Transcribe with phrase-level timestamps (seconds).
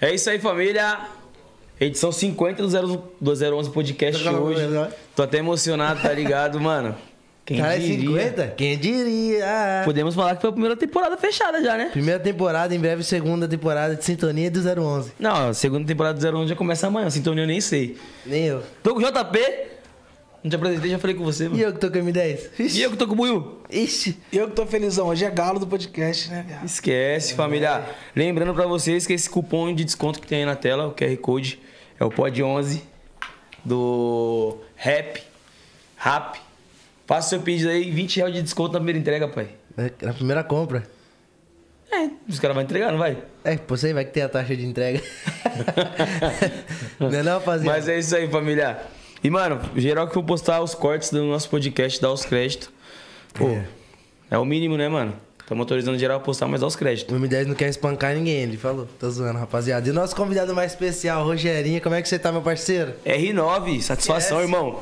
[0.00, 0.98] É isso aí, família.
[1.80, 4.60] Edição 50 do 0, do 011 Podcast Tá hoje.
[5.14, 6.94] Tô até emocionado, tá ligado, mano?
[7.46, 8.08] Quem Cara, é diria?
[8.08, 8.46] 50?
[8.56, 9.82] Quem diria?
[9.84, 11.90] Podemos falar que foi a primeira temporada fechada já, né?
[11.92, 15.12] Primeira temporada, em breve segunda temporada de Sintonia do 011.
[15.18, 17.96] Não, a segunda temporada do 011 já começa amanhã, sintonia eu nem sei.
[18.26, 18.62] Nem eu.
[18.82, 19.38] Tô com o JP.
[20.42, 21.60] Não te apresentei, já falei com você, E mano.
[21.62, 22.50] eu que tô com a M10?
[22.58, 23.58] E eu que tô com o Buiu.
[23.70, 24.16] Ixi.
[24.32, 25.08] Eu que tô felizão.
[25.08, 26.64] Hoje é galo do podcast, né, viado?
[26.64, 27.84] Esquece, família.
[28.14, 31.16] Lembrando pra vocês que esse cupom de desconto que tem aí na tela, o QR
[31.16, 31.60] Code,
[31.98, 32.80] é o POD11
[33.64, 35.20] do Rap.
[35.96, 36.38] Rap.
[37.06, 39.48] Faça seu pedido aí, 20 reais de desconto na primeira entrega, pai.
[39.76, 40.84] É, Na primeira compra.
[41.90, 43.16] É, os caras vão entregar, não vai?
[43.44, 45.00] É, você vai que tem a taxa de entrega.
[46.98, 47.76] não é não, rapaziada?
[47.76, 48.80] Mas é isso aí, família.
[49.22, 52.70] E, mano, geral que for postar os cortes do nosso podcast, dá os créditos.
[53.34, 53.64] Pô, É.
[54.30, 55.14] é, o mínimo, né, mano?
[55.40, 57.14] Estamos autorizando geral a postar, mas dá os créditos.
[57.16, 58.88] O M10 não quer espancar ninguém, ele falou.
[58.98, 59.86] Tô zoando, rapaziada.
[59.86, 62.92] E o nosso convidado mais especial, Rogerinho, como é que você tá, meu parceiro?
[63.04, 64.48] R9, satisfação, Yes.
[64.48, 64.80] irmão.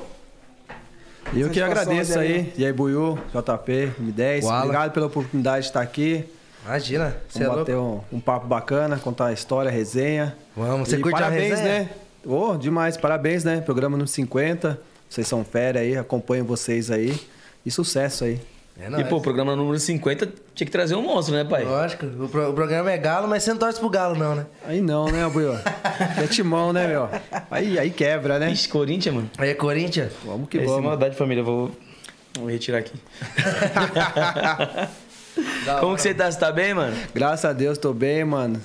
[1.35, 2.53] E eu que agradeço aí.
[2.57, 4.41] E aí, Buiu, JP, M10.
[4.43, 4.61] Koala.
[4.65, 6.25] Obrigado pela oportunidade de estar aqui.
[6.65, 7.71] Imagina, você é Vamos louco.
[7.73, 7.77] bater
[8.13, 10.35] um, um papo bacana, contar a história, a resenha.
[10.57, 11.79] Vamos, você E curte a parabéns, resenha?
[11.81, 11.91] né?
[12.25, 13.61] Ô, demais, parabéns, né?
[13.61, 14.81] Programa número 50.
[15.09, 17.19] Vocês são fera aí, acompanho vocês aí.
[17.65, 18.41] E sucesso aí.
[18.81, 19.07] É E, nóis.
[19.09, 21.65] pô, o programa número 50 tinha que trazer um monstro, né, pai?
[21.65, 24.47] Lógico, o, pro- o programa é galo, mas você não torce pro galo, não, né?
[24.67, 25.53] Aí não, né, Buiu?
[26.21, 27.09] é timão, né, meu?
[27.51, 28.51] Aí, aí quebra, né?
[28.51, 29.31] Ixi, Corinthians, mano.
[29.39, 30.13] Aí é Corinthians?
[30.25, 30.83] Vamos que é vamos.
[30.85, 31.45] maldade, família.
[31.45, 31.71] Vou,
[32.37, 32.93] vou retirar aqui.
[35.65, 35.97] Como hora.
[35.97, 36.31] que você tá?
[36.31, 36.97] Você tá bem, mano?
[37.15, 38.61] Graças a Deus, tô bem, mano.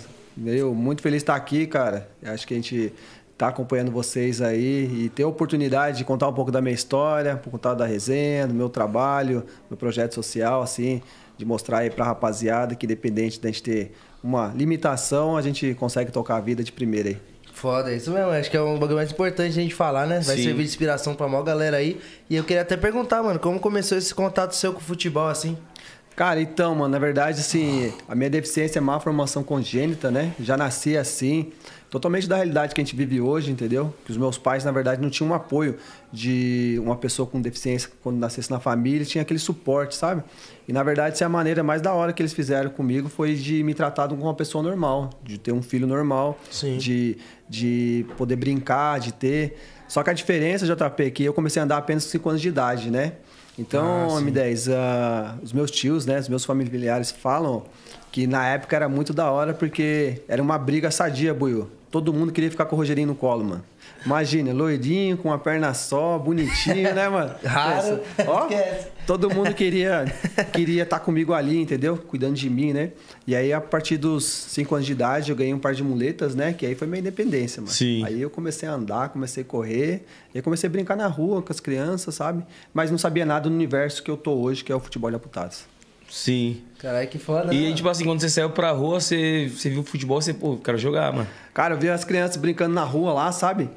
[0.45, 2.09] Eu muito feliz de estar aqui, cara.
[2.23, 2.93] Acho que a gente
[3.39, 7.35] tá acompanhando vocês aí e ter a oportunidade de contar um pouco da minha história,
[7.35, 11.01] um pouco da resenha, do meu trabalho, meu projeto social, assim,
[11.37, 16.11] de mostrar aí pra rapaziada que independente da gente ter uma limitação, a gente consegue
[16.11, 17.17] tocar a vida de primeira aí.
[17.53, 18.29] Foda, é isso mesmo.
[18.29, 20.19] Acho que é um bagulho mais importante a gente falar, né?
[20.19, 20.43] Vai Sim.
[20.43, 21.97] servir de inspiração pra maior galera aí.
[22.29, 25.57] E eu queria até perguntar, mano, como começou esse contato seu com o futebol, assim?
[26.13, 30.33] Cara, então, mano, na verdade, assim, a minha deficiência é má formação congênita, né?
[30.41, 31.53] Já nasci assim,
[31.89, 33.93] totalmente da realidade que a gente vive hoje, entendeu?
[34.05, 35.75] Que os meus pais, na verdade, não tinham um apoio
[36.11, 40.23] de uma pessoa com deficiência quando nascesse na família, tinha aquele suporte, sabe?
[40.67, 43.33] E na verdade, essa é a maneira mais da hora que eles fizeram comigo foi
[43.35, 46.77] de me tratar como uma pessoa normal, de ter um filho normal, Sim.
[46.77, 47.17] de,
[47.49, 49.57] de poder brincar, de ter.
[49.87, 52.41] Só que a diferença, JP, é que eu comecei a andar apenas com 5 anos
[52.41, 53.13] de idade, né?
[53.57, 54.31] Então, Ah, sim.
[54.31, 57.63] M10, ah, os meus tios, né, os meus familiares falam
[58.11, 61.69] que na época era muito da hora porque era uma briga sadia, Buiu.
[61.91, 63.63] Todo mundo queria ficar com o Rogerinho no colo, mano.
[64.05, 67.35] Imagina, loirinho, com uma perna só, bonitinho, né, mano?
[67.43, 67.99] Raro.
[68.27, 68.47] Ó,
[69.05, 70.05] todo mundo queria
[70.53, 71.97] queria estar comigo ali, entendeu?
[71.97, 72.91] Cuidando de mim, né?
[73.27, 76.33] E aí, a partir dos 5 anos de idade, eu ganhei um par de muletas,
[76.33, 76.53] né?
[76.53, 77.73] Que aí foi minha independência, mano.
[77.73, 78.05] Sim.
[78.05, 81.41] Aí eu comecei a andar, comecei a correr, e aí comecei a brincar na rua
[81.41, 82.43] com as crianças, sabe?
[82.73, 85.17] Mas não sabia nada do universo que eu tô hoje, que é o futebol de
[85.17, 85.65] amputados.
[86.09, 86.61] Sim.
[86.79, 87.53] Caralho, que foda.
[87.53, 90.57] E, né, tipo assim, quando você saiu pra rua, você, você viu futebol, você, pô,
[90.57, 91.27] quero jogar, mano.
[91.53, 93.69] Cara, eu vi as crianças brincando na rua lá, sabe?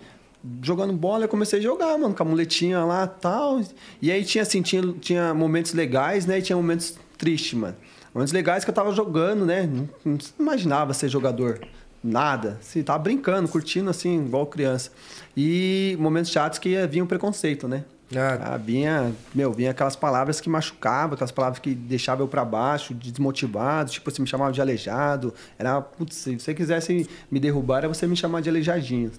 [0.62, 3.60] Jogando bola, eu comecei a jogar, mano, com a muletinha lá e tal.
[4.00, 6.38] E aí tinha assim, tinha, tinha momentos legais, né?
[6.38, 7.76] E tinha momentos tristes, mano.
[8.14, 9.62] Momentos legais que eu tava jogando, né?
[9.62, 11.60] Não, não imaginava ser jogador.
[12.02, 12.58] Nada.
[12.60, 14.90] Assim, tava brincando, curtindo assim, igual criança.
[15.36, 17.84] E momentos chatos que vinha um preconceito, né?
[18.16, 18.54] Ah.
[18.54, 22.94] Ah, vinha, meu, vinha aquelas palavras que machucavam, aquelas palavras que deixavam eu pra baixo,
[22.94, 25.32] desmotivado, tipo, você me chamava de aleijado.
[25.58, 29.10] Era, putz, se você quisesse me derrubar, era você me chamar de aleijadinho.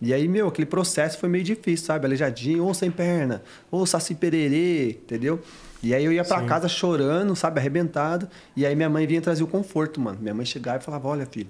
[0.00, 2.06] E aí, meu, aquele processo foi meio difícil, sabe?
[2.06, 5.40] Aleijadinho, ou sem perna, ou saci pererê, entendeu?
[5.82, 8.28] E aí eu ia pra casa chorando, sabe, arrebentado.
[8.54, 10.18] E aí minha mãe vinha trazer o conforto, mano.
[10.20, 11.48] Minha mãe chegava e falava, olha, filho,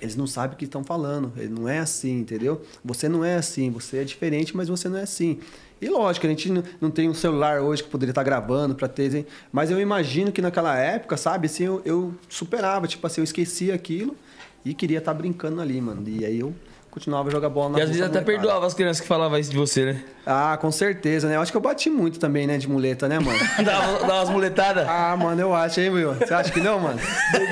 [0.00, 1.32] eles não sabem o que estão falando.
[1.36, 2.62] Ele não é assim, entendeu?
[2.84, 3.70] Você não é assim.
[3.70, 5.38] Você é diferente, mas você não é assim.
[5.84, 6.50] E lógico, a gente
[6.80, 9.14] não- tem um celular hoje que poderia estar gravando para ter.
[9.14, 9.26] hein?
[9.52, 12.86] Mas eu imagino que naquela época, sabe, assim, eu, eu superava.
[12.86, 14.16] Tipo assim, eu esquecia aquilo
[14.64, 16.02] e queria estar brincando ali, mano.
[16.06, 16.54] E aí eu
[16.90, 18.38] continuava a jogar bola na E às vezes até molecada.
[18.38, 20.04] perdoava as crianças que falavam isso de você, né?
[20.24, 21.34] Ah, com certeza, né?
[21.34, 23.36] Eu acho que eu bati muito também, né, de muleta, né, mano?
[23.64, 24.86] Dava, dava umas muletadas.
[24.88, 26.14] ah, mano, eu acho, hein, Will?
[26.14, 27.00] Você acha que não, mano?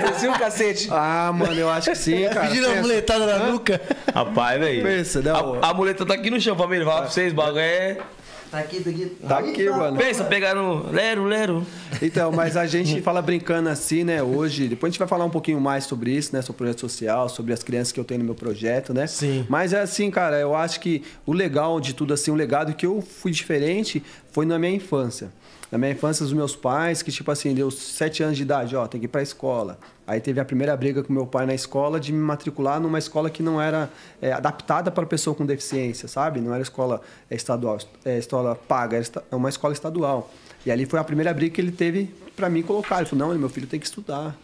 [0.06, 0.88] Desci o cacete.
[0.92, 2.46] Ah, mano, eu acho que sim, cara.
[2.46, 2.80] Pedindo a Pensa.
[2.82, 3.80] muletada na nuca.
[4.14, 4.82] Rapaz, velho.
[4.84, 5.54] Pensa, não.
[5.60, 6.86] A, a muleta tá aqui no chão, família.
[6.86, 7.98] Fala pra vocês, o bagulho é.
[8.52, 9.06] Tá aqui, tá aqui.
[9.26, 9.96] Tá aqui, mano.
[9.96, 10.92] Pensa, pegar no.
[10.92, 11.66] Lero, lero.
[12.02, 14.68] Então, mas a gente fala brincando assim, né, hoje.
[14.68, 17.30] Depois a gente vai falar um pouquinho mais sobre isso, né, sobre o projeto social,
[17.30, 19.06] sobre as crianças que eu tenho no meu projeto, né?
[19.06, 19.46] Sim.
[19.48, 22.84] Mas é assim, cara, eu acho que o legal de tudo, assim, o legado que
[22.84, 25.30] eu fui diferente foi na minha infância.
[25.72, 28.86] Na minha infância, os meus pais, que tipo assim, deu sete anos de idade, ó,
[28.86, 29.78] tem que ir pra escola.
[30.06, 33.30] Aí teve a primeira briga com meu pai na escola de me matricular numa escola
[33.30, 33.88] que não era
[34.20, 36.42] é, adaptada para pessoa com deficiência, sabe?
[36.42, 40.30] Não era escola é, estadual, é, escola paga, era é uma escola estadual.
[40.66, 42.98] E ali foi a primeira briga que ele teve para mim colocar.
[42.98, 44.36] Ele falou, não, meu filho tem que estudar.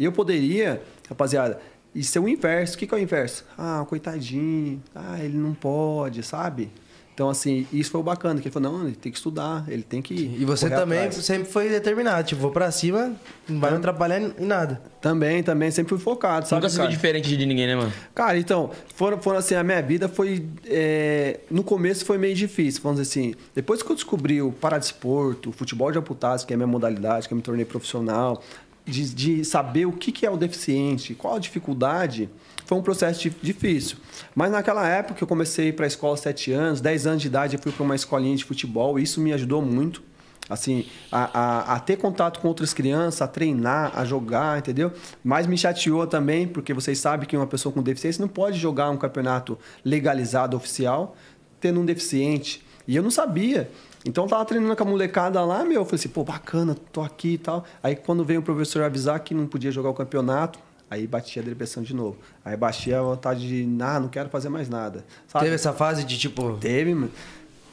[0.00, 1.60] E eu poderia, rapaziada,
[1.94, 2.74] isso é o inverso.
[2.74, 3.44] O que, que é o inverso?
[3.56, 4.82] Ah, coitadinho.
[4.92, 6.72] Ah, ele não pode, sabe?
[7.14, 8.40] Então, assim, isso foi o bacana.
[8.40, 10.14] Que ele falou, não, ele tem que estudar, ele tem que.
[10.14, 11.24] E você também atrás.
[11.24, 12.26] sempre foi determinado.
[12.26, 13.12] Tipo, vou pra cima,
[13.48, 14.80] não vai me atrapalhar em nada.
[15.00, 16.62] Também, também, sempre fui focado, sabe?
[16.62, 17.92] Nunca se viu diferente de ninguém, né, mano?
[18.14, 20.46] Cara, então, foram, foram assim, a minha vida foi.
[20.66, 23.34] é, no começo foi meio difícil, vamos dizer assim.
[23.54, 27.28] Depois que eu descobri o paradesporto, o futebol de amputados, que é a minha modalidade,
[27.28, 28.42] que eu me tornei profissional,
[28.86, 32.28] de, de saber o que, que é o deficiente, qual a dificuldade,
[32.64, 33.96] foi um processo di- difícil.
[34.34, 37.56] Mas naquela época eu comecei para a escola aos 7 anos, 10 anos de idade
[37.56, 40.02] eu fui para uma escolinha de futebol, e isso me ajudou muito
[40.50, 41.30] assim, a,
[41.72, 44.92] a, a ter contato com outras crianças, a treinar, a jogar, entendeu?
[45.24, 48.90] Mas me chateou também, porque vocês sabem que uma pessoa com deficiência não pode jogar
[48.90, 51.16] um campeonato legalizado oficial
[51.60, 52.62] tendo um deficiente.
[52.88, 53.70] E eu não sabia.
[54.04, 57.00] Então eu tava treinando com a molecada lá, meu, eu falei assim, pô, bacana, tô
[57.00, 57.64] aqui e tal.
[57.80, 60.58] Aí quando veio o professor avisar que não podia jogar o campeonato,
[60.92, 62.18] aí batia a depressão de novo.
[62.44, 65.04] Aí batia a vontade de, ah, não quero fazer mais nada.
[65.26, 65.44] Sabe?
[65.44, 66.56] Teve essa fase de tipo.
[66.58, 67.10] Teve, mano.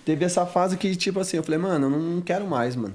[0.05, 2.93] Teve essa fase que, tipo assim, eu falei, mano, eu não quero mais, mano.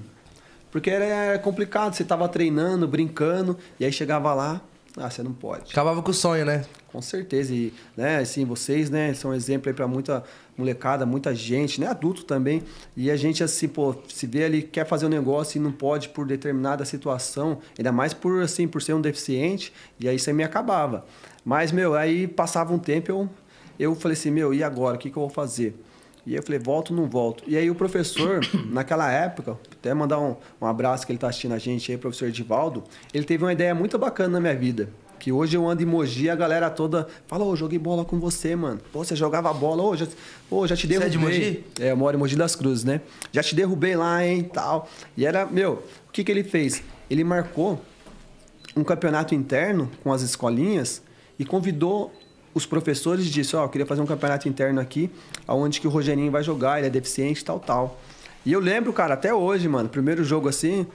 [0.71, 4.61] Porque era, complicado, você tava treinando, brincando, e aí chegava lá,
[4.97, 5.71] ah, você não pode.
[5.71, 6.63] Acabava com o sonho, né?
[6.87, 7.53] Com certeza.
[7.53, 10.23] E, né, assim, vocês, né, são exemplo aí pra muita
[10.57, 12.63] molecada, muita gente, né, adulto também.
[12.95, 16.09] E a gente, assim, pô, se vê ali, quer fazer um negócio e não pode
[16.09, 20.35] por determinada situação, ainda mais por, assim, por ser um deficiente, e aí isso aí
[20.35, 21.05] me acabava.
[21.43, 23.29] Mas, meu, aí passava um tempo, eu,
[23.77, 24.95] eu falei assim, meu, e agora?
[24.95, 25.75] O que, que eu vou fazer?
[26.25, 27.43] E aí eu falei, volto ou não volto?
[27.45, 28.39] E aí o professor,
[28.69, 32.27] naquela época, até mandar um, um abraço que ele tá assistindo a gente aí, professor
[32.27, 32.83] Edivaldo,
[33.13, 34.89] ele teve uma ideia muito bacana na minha vida.
[35.19, 38.55] Que hoje eu ando em Mogi a galera toda fala, ô, joguei bola com você,
[38.55, 38.79] mano.
[38.91, 40.07] Pô, você jogava bola, ô, já,
[40.51, 41.09] ô, já te Você é derrubei.
[41.09, 41.65] de Mogi?
[41.79, 43.01] É, eu moro em Mogi das Cruzes, né?
[43.31, 44.89] Já te derrubei lá, hein, tal.
[45.15, 46.83] E era, meu, o que que ele fez?
[47.09, 47.81] Ele marcou
[48.75, 51.01] um campeonato interno com as escolinhas
[51.39, 52.11] e convidou
[52.55, 55.11] os professores e disse, ó, eu queria fazer um campeonato interno aqui,
[55.45, 57.99] aonde que o Rogerinho vai jogar, ele é deficiente, tal, tal.
[58.45, 60.87] E eu lembro, cara, até hoje, mano, primeiro jogo assim,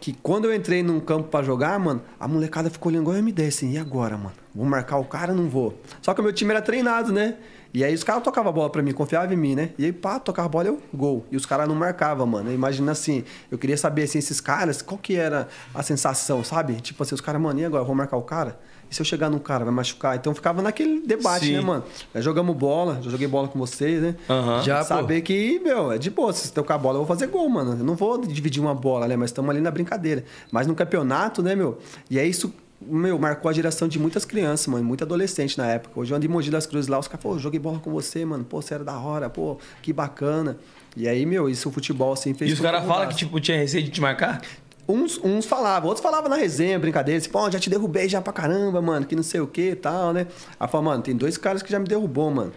[0.00, 3.22] que quando eu entrei num campo pra jogar, mano, a molecada ficou olhando igual eu
[3.22, 4.34] me assim, e agora, mano?
[4.54, 5.80] Vou marcar o cara não vou?
[6.02, 7.36] Só que o meu time era treinado, né?
[7.72, 9.70] E aí os caras tocavam a bola pra mim, confiavam em mim, né?
[9.78, 11.26] E aí, pá, tocava a bola, eu, gol.
[11.30, 12.50] E os caras não marcavam, mano.
[12.50, 16.80] Imagina assim, eu queria saber, assim, esses caras, qual que era a sensação, sabe?
[16.80, 17.84] Tipo assim, os caras, mano, e agora?
[17.84, 18.58] Vou marcar o cara?
[18.90, 20.16] E se eu chegar num cara, vai machucar?
[20.16, 21.52] Então ficava naquele debate, Sim.
[21.52, 21.84] né, mano?
[22.14, 24.16] Nós jogamos bola, já joguei bola com vocês, né?
[24.28, 24.62] Aham.
[24.62, 24.84] Já, pô.
[24.84, 26.32] Saber que, meu, é de boa.
[26.32, 27.72] Se tocar a bola, eu vou fazer gol, mano.
[27.72, 29.16] Eu não vou dividir uma bola, né?
[29.16, 30.24] Mas estamos ali na brincadeira.
[30.50, 31.78] Mas no campeonato, né, meu?
[32.10, 34.84] E é isso, meu, marcou a geração de muitas crianças, mano.
[34.84, 36.00] Muito adolescente na época.
[36.00, 38.24] Hoje eu ando em Mogi das Cruzes lá, os caras, pô, joguei bola com você,
[38.24, 38.44] mano.
[38.44, 40.56] Pô, você era da hora, pô, que bacana.
[40.96, 42.50] E aí, meu, isso o futebol, assim, fez...
[42.50, 44.40] E os caras falam que, tipo, tinha receio de te marcar?
[44.88, 48.32] Uns, uns falavam, outros falavam na resenha, brincadeira, assim, pô, já te derrubei já pra
[48.32, 50.26] caramba, mano, que não sei o que e tal, né?
[50.58, 52.52] Aí falei, mano, tem dois caras que já me derrubou, mano.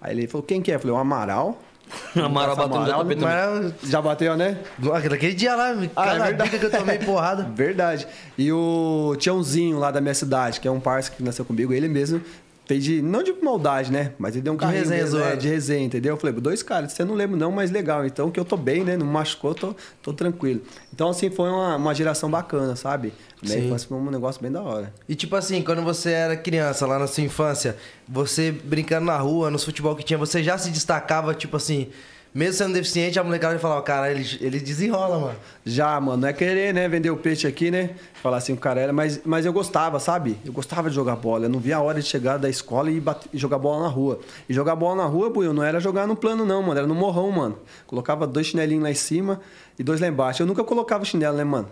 [0.00, 0.76] Aí ele falou, quem que é?
[0.76, 1.58] Eu falei, o Amaral.
[2.16, 3.24] Amaral batendo Amaral, tapeta.
[3.26, 4.58] Mas Já bateu, né?
[4.78, 6.58] Daquele dia lá, Ah, é verdade.
[6.58, 7.42] que eu tomei porrada.
[7.54, 8.06] Verdade.
[8.36, 11.88] E o Tiãozinho lá da minha cidade, que é um parceiro que nasceu comigo, ele
[11.88, 12.20] mesmo
[12.66, 13.00] fez de.
[13.00, 14.12] Não de maldade, né?
[14.18, 15.36] Mas ele deu um De carrinho resenha é, zoando.
[15.38, 16.14] de resenha, entendeu?
[16.14, 18.04] Eu falei, dois caras, você não lembra não, mas legal.
[18.04, 18.96] Então que eu tô bem, né?
[18.96, 20.60] Não machucou, tô, tô tranquilo.
[20.92, 23.12] Então, assim, foi uma, uma geração bacana, sabe?
[23.42, 23.66] Minha Sim.
[23.66, 24.92] infância foi um negócio bem da hora.
[25.08, 27.76] E tipo assim, quando você era criança, lá na sua infância,
[28.08, 31.88] você brincando na rua, nos futebol que tinha, você já se destacava, tipo assim,
[32.36, 35.36] mesmo sendo deficiente, a molecada falava, cara, ele, ele desenrola, mano.
[35.64, 36.86] Já, mano, não é querer, né?
[36.86, 37.90] Vender o peixe aqui, né?
[38.22, 38.92] Falar assim, o cara era.
[38.92, 40.36] Mas, mas eu gostava, sabe?
[40.44, 41.46] Eu gostava de jogar bola.
[41.46, 43.88] Eu não via a hora de chegar da escola e, bate- e jogar bola na
[43.88, 44.20] rua.
[44.46, 46.78] E jogar bola na rua, Buiu, não era jogar no plano, não, mano.
[46.78, 47.58] Era no morrão, mano.
[47.86, 49.40] Colocava dois chinelinhos lá em cima
[49.78, 50.42] e dois lá embaixo.
[50.42, 51.68] Eu nunca colocava chinelo, né, mano?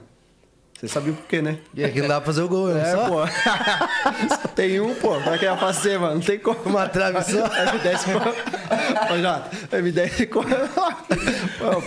[0.79, 1.59] Você sabia por quê, né?
[1.73, 2.83] E aqui não dá pra fazer o gol, né?
[2.83, 3.27] É, Só pô.
[4.29, 5.15] Só tem um, pô.
[5.15, 6.15] Como é que ia fazer, mano?
[6.15, 6.59] Não tem como.
[6.67, 7.49] Uma trave só.
[7.49, 8.19] M10 com...
[9.15, 10.43] Ô, Jota, M10 com...
[11.65, 11.83] Pô,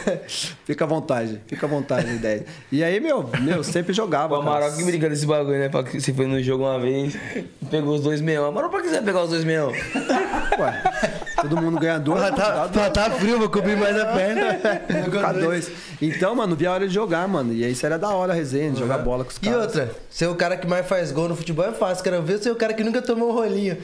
[0.66, 1.42] Fica à vontade.
[1.48, 2.44] Fica à vontade, M10.
[2.72, 4.42] E aí, meu, meu, sempre jogava, O.
[4.42, 5.70] Amaral que brinca desse bagulho, né?
[5.94, 8.46] Você foi no jogo uma vez e pegou os dois meão.
[8.46, 9.70] Amaral, pra que você vai pegar os dois meão?
[9.70, 10.84] Ué,
[11.42, 12.22] Todo mundo ganha dois.
[12.22, 14.60] Ah, tá, tá, tá frio, vou cobrir mais a perna.
[15.04, 15.70] Ficar dois.
[16.02, 17.54] Então, mano, via a hora de jogar, mano.
[17.54, 19.62] E aí isso era da hora a resenha, de jogar bola com os E caras.
[19.62, 22.04] outra, ser o cara que mais faz gol no futebol é fácil.
[22.04, 23.78] Quero ver ser o cara que nunca tomou um rolinho.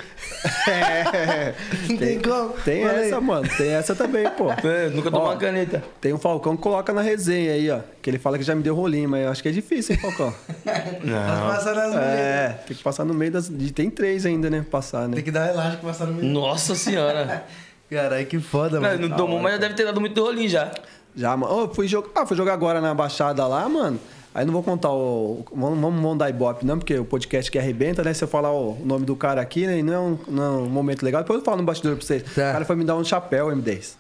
[0.67, 1.53] É.
[1.89, 2.50] Não tem como.
[2.63, 3.07] Tem Olha aí.
[3.07, 3.47] essa, mano.
[3.57, 4.50] Tem essa também, pô.
[4.67, 5.83] É, nunca tomou uma caneta.
[6.00, 7.79] Tem um Falcão que coloca na resenha aí, ó.
[8.01, 10.01] Que ele fala que já me deu rolinho, mas eu acho que é difícil, hein,
[10.01, 10.33] Falcão?
[10.65, 12.19] Mas passar nas mulheres.
[12.19, 13.47] é, tem que passar no meio das.
[13.50, 14.65] e Tem três ainda, né?
[14.69, 15.15] Passar, né?
[15.15, 16.31] Tem que dar relaxa que passar no meio.
[16.31, 17.43] Nossa senhora.
[17.89, 19.07] Caralho, que foda, Não, mano.
[19.09, 20.71] não tomou, mas já deve ter dado muito rolinho já.
[21.15, 21.65] Já, mano.
[21.65, 22.09] Ô, fui jogar.
[22.15, 24.00] Ah, fui jogar agora na Baixada lá, mano.
[24.33, 25.45] Aí não vou contar o.
[25.55, 28.13] Vamos, vamos dar ibope, não, porque o podcast que arrebenta, né?
[28.13, 29.79] Se eu falar o nome do cara aqui, né?
[29.79, 31.21] e Não é um, não é um momento legal.
[31.21, 32.23] Depois eu falo no bastidor pra vocês.
[32.23, 32.49] Tá.
[32.49, 33.93] O cara foi me dar um chapéu, M10.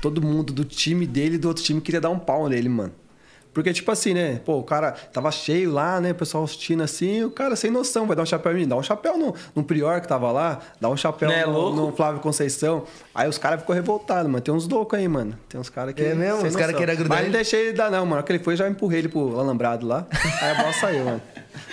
[0.00, 2.92] Todo mundo do time dele e do outro time queria dar um pau nele, mano.
[3.54, 4.40] Porque, tipo assim, né?
[4.44, 6.10] Pô, o cara tava cheio lá, né?
[6.10, 8.68] O pessoal assistindo assim, o cara sem noção vai dar um chapéu em mim.
[8.68, 11.76] Dá um chapéu no, no Prior que tava lá, dá um chapéu Né, no, louco?
[11.76, 12.82] no Flávio Conceição.
[13.14, 14.40] Aí os caras ficou revoltados, mano.
[14.42, 15.38] Tem uns loucos aí, mano.
[15.48, 16.02] Tem uns caras que.
[16.02, 16.40] É mesmo?
[16.40, 17.36] sem Os caras queriam grudar Mas não ele?
[17.36, 18.22] deixei ele dar, não, mano.
[18.24, 20.04] Que ele foi, já empurrei ele pro alambrado lá.
[20.42, 21.22] Aí a bola saiu, mano.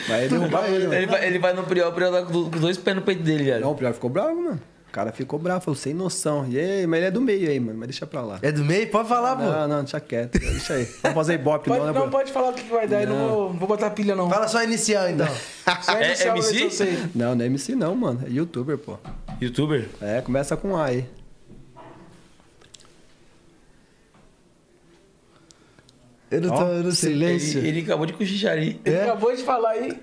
[0.08, 0.94] Vai derrubar ele, mano.
[0.94, 3.02] Ele vai, ele vai no Prior, o Prior tá com com os dois pés no
[3.02, 3.62] peito dele, velho.
[3.62, 4.62] Não, o Prior ficou bravo, mano.
[4.92, 6.46] O cara ficou bravo, falou, sem noção.
[6.50, 7.80] E aí, mas ele é do meio aí, mano.
[7.80, 8.40] Mas deixa pra lá.
[8.42, 8.90] É do meio?
[8.90, 9.44] Pode falar, pô.
[9.44, 10.38] Não, não, deixa quieto.
[10.38, 10.84] Deixa aí.
[11.02, 12.12] Vamos fazer ibope, Pode, não, né, não, Bruno?
[12.12, 14.30] pode falar o que vai dar, eu não vou, não vou botar pilha, não.
[14.30, 15.26] Fala só inicial, então.
[15.82, 16.52] Só É inicial, MC?
[16.52, 16.98] ver se eu sei.
[17.16, 18.22] Não, não é MC não, mano.
[18.28, 18.98] É youtuber, pô.
[19.42, 19.88] Youtuber?
[20.02, 21.06] É, começa com A aí.
[26.30, 27.12] Eu não, tô, eu não sei.
[27.14, 27.60] silêncio.
[27.60, 28.80] Ele, ele acabou de cochichar ali.
[28.86, 29.04] Ele É?
[29.04, 30.02] acabou de falar aí.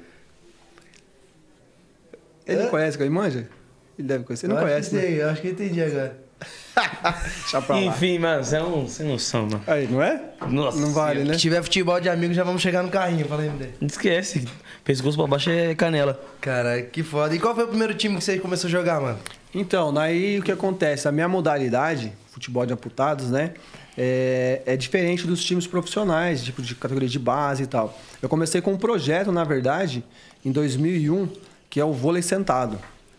[2.46, 2.66] Ele É?
[2.68, 3.48] conhece, ele manja?
[3.98, 4.46] Ele deve conhecer.
[4.46, 5.10] Ele não conhece, né?
[5.10, 6.28] Eu acho que eu entendi agora.
[7.40, 7.82] Deixa pra lá.
[7.82, 9.60] Enfim, mano, você é um sem noção, mano.
[9.66, 10.22] Aí, não é?
[10.48, 11.34] Nossa Não vale, né?
[11.34, 13.26] Se tiver futebol de amigo, já vamos chegar no carrinho.
[13.26, 13.70] Fala aí, MD.
[13.80, 14.46] Não esquece.
[14.84, 16.20] Pescoço pra baixo é canela.
[16.40, 17.34] Caralho, que foda.
[17.34, 19.18] E qual foi o primeiro time que você começou a jogar, mano?
[19.52, 21.08] Então, daí o que acontece?
[21.08, 23.54] A minha modalidade, futebol de amputados, né?
[23.96, 27.98] É, é diferente dos times profissionais, tipo de categoria de base e tal.
[28.22, 30.04] Eu comecei com um projeto, na verdade,
[30.44, 31.28] em 2001,
[31.68, 32.78] que é o vôlei sentado.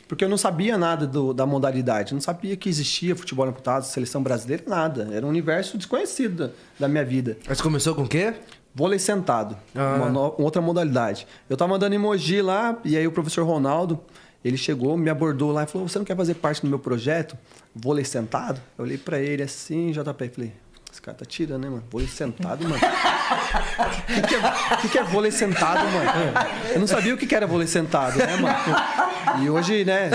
[0.09, 2.13] Porque eu não sabia nada do- da modalidade.
[2.15, 5.07] Não sabia que existia futebol de amputados, seleção brasileira, nada.
[5.13, 7.37] Era um universo desconhecido da, minha vida.
[7.47, 8.33] Mas começou com o quê?
[8.73, 9.95] Vôlei sentado, Ah.
[9.97, 11.27] uma no- outra modalidade.
[11.49, 13.99] Eu tava andando em Mogi lá, e aí o professor Ronaldo,
[14.43, 17.37] ele chegou, me abordou lá e falou: Você não quer fazer parte do meu projeto?
[17.75, 18.59] Vôlei sentado?
[18.77, 20.53] Eu olhei pra ele assim, JP, falei:
[20.91, 21.83] Esse cara tá tirando, né, mano?
[21.91, 22.79] Vôlei sentado, mano.
[23.29, 26.11] O que, que, é, que que é vôlei sentado, mano?
[26.73, 29.43] Eu não sabia o que que era vôlei sentado, né, mano?
[29.43, 30.09] E hoje, né,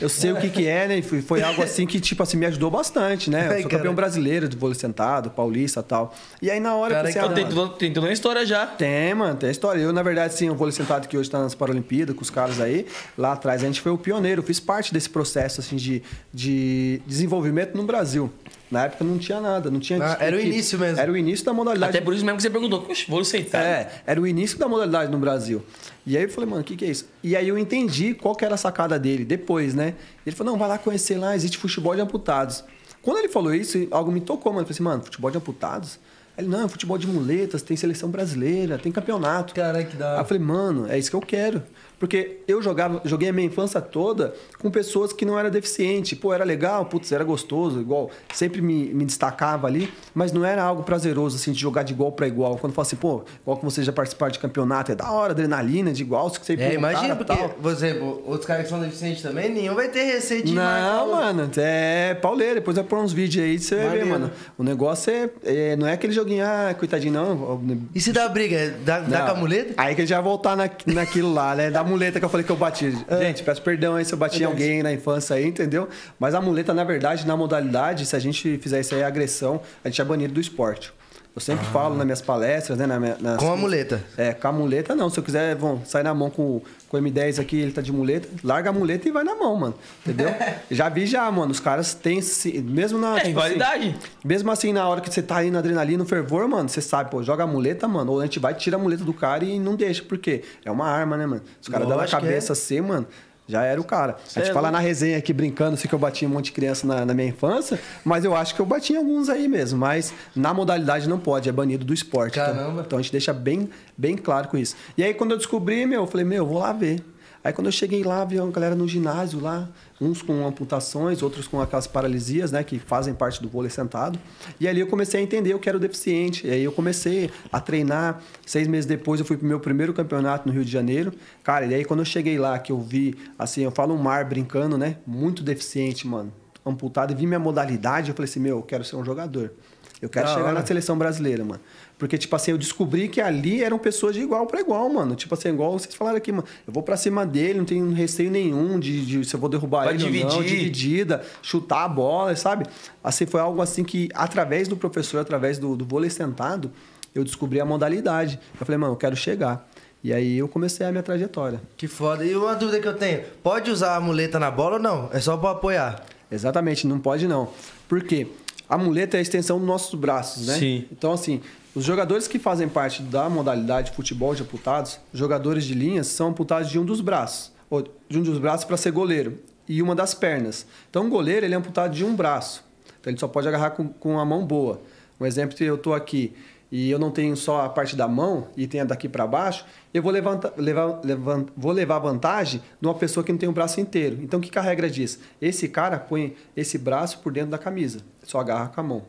[0.00, 0.98] eu sei o que que é, né?
[0.98, 3.46] E foi, algo assim que, tipo assim, me ajudou bastante, né?
[3.48, 6.14] Eu Ai, sou campeão brasileiro de vôlei sentado, paulista e tal.
[6.40, 8.12] E aí, na hora Cara, eu que pensei, Então ah, tem, mano, tem toda uma
[8.12, 8.66] história já.
[8.66, 9.80] tem, mano, tem história.
[9.80, 12.60] Eu, na verdade, sim, o vôlei sentado que hoje tá nas Paralimpíadas com os caras
[12.60, 12.86] aí,
[13.16, 16.02] lá atrás a gente foi o pioneiro, eu fiz parte desse processo, assim, de,
[16.32, 18.32] de desenvolvimento no Brasil.
[18.70, 20.02] Na época não tinha nada, não tinha...
[20.02, 20.98] Ah, era o início mesmo.
[20.98, 21.90] Era o início da modalidade.
[21.90, 22.86] Até por isso mesmo que você perguntou.
[23.08, 23.62] Vou aceitar.
[23.62, 25.62] É, era o início da modalidade no Brasil.
[26.06, 27.08] E aí eu falei, mano, o que, que é isso?
[27.22, 29.94] E aí eu entendi qual que era a sacada dele depois, né?
[30.26, 32.64] Ele falou, não, vai lá conhecer lá, existe futebol de amputados.
[33.00, 34.62] Quando ele falou isso, algo me tocou, mano.
[34.62, 35.98] Eu falei assim, mano, futebol de amputados?
[36.36, 39.54] Ele, não, é futebol de muletas, tem seleção brasileira, tem campeonato.
[39.54, 40.16] Caralho, que da hora.
[40.16, 41.62] Aí eu falei, mano, é isso que eu quero.
[42.02, 46.18] Porque eu jogava, joguei a minha infância toda com pessoas que não eram deficientes.
[46.18, 48.10] Pô, era legal, putz, era gostoso, igual.
[48.34, 52.10] Sempre me, me destacava ali, mas não era algo prazeroso, assim, de jogar de igual
[52.10, 52.56] para igual.
[52.58, 55.92] Quando fala assim, pô, igual que você já participaram de campeonato, é da hora, adrenalina,
[55.92, 57.50] de igual, que você É, imagina, cara, porque, tal.
[57.50, 61.48] por exemplo, outros caras que são deficientes também, nenhum vai ter receita de Não, mano,
[61.56, 62.56] é pauleira.
[62.56, 64.28] Depois vai pôr uns vídeos aí, você vai ver, mano.
[64.58, 67.62] O negócio é, é- Não é aquele joguinho, ah, coitadinho, não.
[67.94, 68.74] E se dá briga?
[68.84, 69.26] Dá, dá Não.
[69.26, 69.74] com a muleta?
[69.76, 71.70] Aí que a gente vai voltar na, naquilo lá, né?
[71.70, 72.90] Da muleta que eu falei que eu bati.
[73.20, 75.88] Gente, peço perdão aí se eu bati em alguém na infância aí, entendeu?
[76.18, 79.60] Mas a muleta, na verdade, na modalidade, se a gente fizer isso aí, é agressão,
[79.84, 80.92] a gente é banido do esporte.
[81.34, 82.86] Eu sempre falo nas minhas palestras, né?
[82.86, 84.04] na minha- nas- Com a muleta.
[84.18, 85.08] É, com a muleta não.
[85.08, 86.60] Se eu quiser, vão sair na mão com,
[86.90, 89.56] com o M10 aqui, ele tá de muleta, larga a muleta e vai na mão,
[89.56, 89.74] mano.
[90.04, 90.28] Entendeu?
[90.70, 91.50] já vi já, mano.
[91.50, 92.20] Os caras têm.
[92.64, 93.16] Mesmo na.
[93.16, 96.46] É, tipo assim, mesmo assim, na hora que você tá aí na adrenalina, no fervor,
[96.46, 99.02] mano, você sabe, pô, joga a muleta, mano, ou a gente vai, tira a muleta
[99.02, 100.42] do cara e não deixa, por quê?
[100.64, 101.40] É uma arma, né, mano?
[101.62, 103.06] Se o cara dá na que cabeça assim, mano,
[103.52, 104.16] já era o cara.
[104.26, 104.82] Cê a gente é fala louco.
[104.82, 107.14] na resenha aqui brincando, sei que eu bati em um monte de criança na, na
[107.14, 109.78] minha infância, mas eu acho que eu bati em alguns aí mesmo.
[109.78, 112.38] Mas na modalidade não pode, é banido do esporte.
[112.38, 112.82] Então- Caramba.
[112.86, 114.74] Então, a gente deixa bem, bem claro com isso.
[114.96, 117.04] E aí, quando eu descobri, meu, eu falei, meu, vou lá ver.
[117.44, 119.68] Aí quando eu cheguei lá, vi uma galera no ginásio lá,
[120.02, 124.18] uns com amputações, outros com aquelas paralisias, né, que fazem parte do vôlei sentado.
[124.58, 126.46] E ali eu comecei a entender o que era o deficiente.
[126.46, 128.20] E aí eu comecei a treinar.
[128.44, 131.12] Seis meses depois eu fui pro meu primeiro campeonato no Rio de Janeiro.
[131.44, 134.24] Cara, e aí quando eu cheguei lá, que eu vi, assim, eu falo um mar
[134.24, 136.32] brincando, né, muito deficiente, mano.
[136.64, 139.52] amputado e vi minha modalidade, eu falei assim, meu, eu quero ser um jogador.
[140.00, 140.54] Eu quero Da chegar hora.
[140.54, 141.60] na seleção brasileira, mano.
[141.98, 145.14] Porque, tipo assim, eu descobri que ali eram pessoas de igual para igual, mano.
[145.14, 146.44] Tipo assim, igual vocês falaram aqui, mano.
[146.66, 149.84] Eu vou pra cima dele, não tenho receio nenhum de, de se eu vou derrubar
[149.84, 150.58] Vai ele ou não, dividir.
[150.58, 152.66] dividida, chutar a bola, sabe?
[153.04, 156.72] Assim, foi algo assim que, através do professor, através do, do vôlei sentado,
[157.14, 158.40] eu descobri a modalidade.
[158.58, 159.68] Eu falei, mano, eu quero chegar.
[160.02, 161.60] E aí eu comecei a minha trajetória.
[161.76, 162.24] Que foda.
[162.24, 165.08] E uma dúvida que eu tenho: pode usar a muleta na bola ou não?
[165.12, 166.04] É só pra apoiar.
[166.30, 167.50] Exatamente, não pode não.
[167.88, 168.26] Por quê?
[168.68, 170.54] A muleta é a extensão dos nossos braços, né?
[170.58, 170.86] Sim.
[170.90, 171.40] Então, assim,
[171.74, 176.28] os jogadores que fazem parte da modalidade de futebol de amputados, jogadores de linhas, são
[176.28, 177.50] amputados de um dos braços.
[177.70, 179.38] Ou de um dos braços para ser goleiro.
[179.66, 180.66] E uma das pernas.
[180.90, 182.62] Então, o goleiro, ele é amputado de um braço.
[183.00, 184.82] Então, ele só pode agarrar com, com a mão boa.
[185.18, 186.34] Um exemplo, eu estou aqui
[186.70, 189.64] e eu não tenho só a parte da mão e tenho a daqui para baixo,
[189.92, 193.52] eu vou, levanta, levar, levan- vou levar vantagem de uma pessoa que não tem o
[193.52, 194.18] braço inteiro.
[194.22, 195.18] Então, o que, que a regra diz?
[195.40, 198.00] Esse cara põe esse braço por dentro da camisa.
[198.24, 199.02] Só agarra com a mão.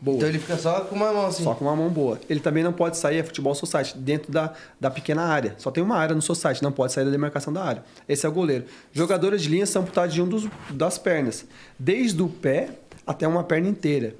[0.00, 0.16] Boa.
[0.16, 1.44] Então ele fica só com uma mão assim.
[1.44, 2.18] Só com uma mão boa.
[2.28, 5.54] Ele também não pode sair, é futebol society, dentro da, da pequena área.
[5.58, 7.84] Só tem uma área no society, não pode sair da demarcação da área.
[8.08, 8.64] Esse é o goleiro.
[8.92, 11.44] Jogadores de linha são amputados de um dos, das pernas.
[11.78, 12.70] Desde o pé
[13.06, 14.14] até uma perna inteira.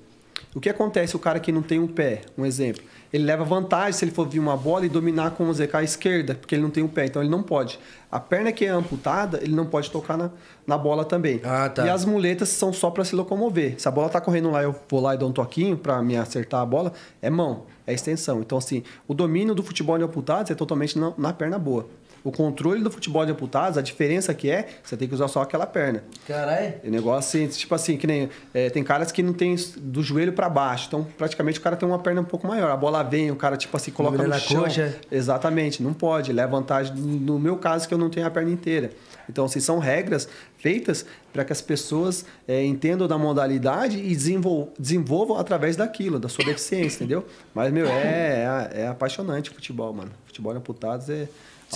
[0.55, 2.23] O que acontece o cara que não tem um pé?
[2.37, 2.83] Um exemplo.
[3.13, 5.83] Ele leva vantagem se ele for vir uma bola e dominar com o ZK à
[5.83, 7.79] esquerda, porque ele não tem um pé, então ele não pode.
[8.11, 10.31] A perna que é amputada, ele não pode tocar na,
[10.67, 11.41] na bola também.
[11.43, 11.87] Ah, tá.
[11.87, 13.75] E as muletas são só para se locomover.
[13.79, 16.17] Se a bola tá correndo lá, eu vou lá e dou um toquinho para me
[16.17, 18.41] acertar a bola, é mão, é extensão.
[18.41, 21.87] Então, assim, o domínio do futebol de amputados é totalmente na, na perna boa.
[22.23, 25.41] O controle do futebol de amputados, a diferença que é, você tem que usar só
[25.43, 26.05] aquela perna.
[26.27, 26.75] Caralho.
[26.85, 28.29] O negócio assim, tipo assim, que nem.
[28.53, 30.87] é, tem caras que não tem do joelho para baixo.
[30.89, 32.71] Então, praticamente, o cara tem uma perna um pouco maior.
[32.71, 34.63] A bola vem, o cara, tipo assim, coloca no na chão.
[34.65, 34.97] coxa.
[35.11, 36.33] Exatamente, não pode.
[36.33, 38.91] Leva vantagem no meu caso, que eu não tenho a perna inteira.
[39.29, 44.73] Então, assim, são regras feitas para que as pessoas é, entendam da modalidade e desenvol-
[44.79, 47.25] desenvolvam através daquilo, da sua deficiência, entendeu?
[47.55, 50.11] Mas, meu, é, é, é apaixonante o futebol, mano.
[50.27, 51.29] Futebol de amputados é é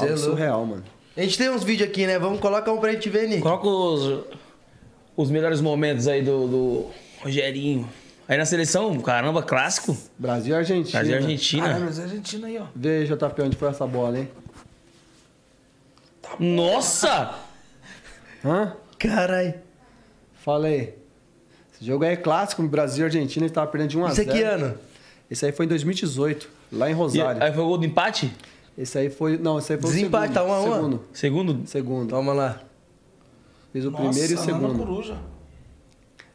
[0.02, 0.30] algo louco.
[0.30, 0.84] surreal, mano.
[1.16, 2.18] A gente tem uns vídeos aqui, né?
[2.18, 3.40] Vamos colocar um pra gente ver, Nick.
[3.42, 4.24] Coloca os,
[5.16, 6.86] os melhores momentos aí do, do
[7.22, 7.88] Rogerinho.
[8.26, 9.96] Aí na seleção, caramba, clássico.
[10.18, 10.98] Brasil e Argentina.
[10.98, 11.62] Brasil e Argentina.
[11.62, 12.64] Caralho, mas é Argentina aí, ó.
[12.74, 14.28] Vê, JP, onde foi essa bola, hein?
[16.38, 17.34] Nossa!
[18.44, 18.72] Hã?
[18.98, 19.54] Caralho.
[20.42, 20.94] Fala aí.
[21.74, 24.08] Esse jogo aí é clássico, Brasil e Argentina, a gente tava perdendo de 1 a
[24.08, 24.30] Isso 0.
[24.30, 24.74] aqui ano?
[25.30, 27.42] Esse aí foi em 2018, lá em E, Rosário.
[27.42, 28.32] aí foi o gol do empate?
[28.76, 29.38] Esse aí foi.
[29.38, 30.50] Não, esse aí foi Desempate, o tá segundo.
[30.50, 30.74] um a um?
[30.74, 31.04] Segundo.
[31.12, 31.66] Segundo?
[31.66, 32.08] Segundo.
[32.10, 32.60] Toma lá.
[33.72, 34.78] Fiz o Nossa, primeiro e o segundo.
[34.78, 35.16] Coruja.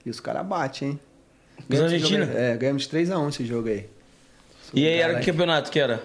[0.06, 1.00] E os caras batem, hein?
[1.68, 2.40] Ganhou a esse jogo Argentina?
[2.40, 3.90] É, ganhamos de 3x1 esse jogo aí.
[4.74, 6.02] E aí era que campeonato que era?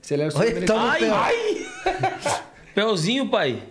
[0.00, 1.10] Você lembra Oi, sobre toma- Ai, pé.
[1.10, 1.66] ai!
[2.74, 3.62] Pelzinho, pai.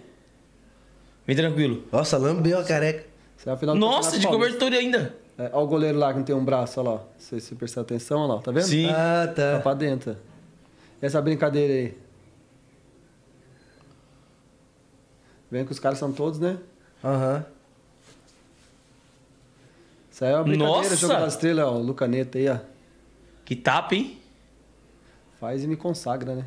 [1.26, 1.84] Vem tranquilo.
[1.91, 3.06] Nossa, lambeu a careca.
[3.45, 5.15] É Nossa, de cobertura ainda.
[5.38, 7.04] É, olha o goleiro lá que não tem um braço, olha lá.
[7.17, 8.65] Se você prestar atenção, olha lá, tá vendo?
[8.65, 8.88] Sim.
[8.89, 9.60] Ah, Tá tá.
[9.62, 10.15] pra dentro.
[11.02, 11.98] Essa brincadeira aí?
[15.50, 16.58] Vendo que os caras são todos, né?
[17.04, 17.46] Aham.
[20.12, 20.96] Isso aí é uma brincadeira, Nossa!
[20.96, 22.60] jogo da estrela, ó, o Lucaneta aí, ó.
[23.44, 24.20] Que tapa, hein?
[25.40, 26.46] Faz e me consagra, né?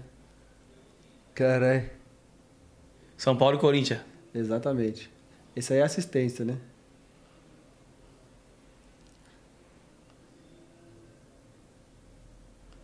[1.35, 1.91] Caralho.
[3.17, 4.01] São Paulo e Corinthians.
[4.33, 5.11] Exatamente.
[5.57, 6.57] Esse aí é assistência, né?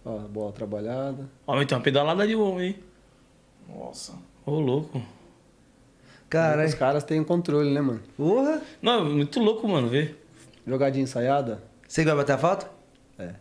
[0.05, 1.29] Ó, bola trabalhada.
[1.47, 2.79] Ó, mas tem uma pedalada de homem, hein?
[3.69, 4.15] Nossa.
[4.47, 4.99] Ô, louco.
[4.99, 5.05] Os
[6.29, 6.77] Caralho.
[6.79, 8.01] caras têm controle, né, mano?
[8.17, 8.63] Porra.
[8.81, 10.25] Não, muito louco, mano, ver.
[10.67, 11.63] Jogadinha ensaiada.
[11.87, 12.71] Você que vai bater a falta?
[13.19, 13.35] É.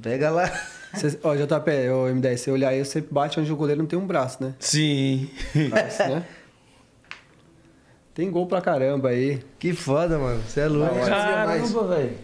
[0.00, 0.48] Pega lá.
[0.94, 3.98] Cê, ó, JP, ô M10, você olhar aí, você bate onde o goleiro não tem
[3.98, 4.54] um braço, né?
[4.58, 5.28] Sim.
[5.70, 6.24] Braço, né?
[8.18, 9.40] Tem gol pra caramba aí.
[9.60, 10.42] Que foda, mano.
[10.42, 10.92] Você é louco.
[11.06, 12.18] Caramba, velho.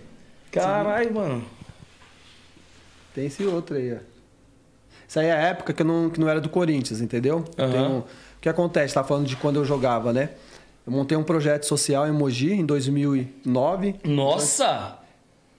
[0.50, 1.44] Caralho, mano.
[3.14, 3.98] Tem esse outro aí, ó.
[5.06, 7.44] Isso aí é a época que, eu não, que não era do Corinthians, entendeu?
[7.54, 8.04] Tem um- o
[8.40, 8.92] que acontece?
[8.92, 10.30] Tá falando de quando eu jogava, né?
[10.84, 14.98] Eu montei um projeto social em Mogi em 2009 Nossa!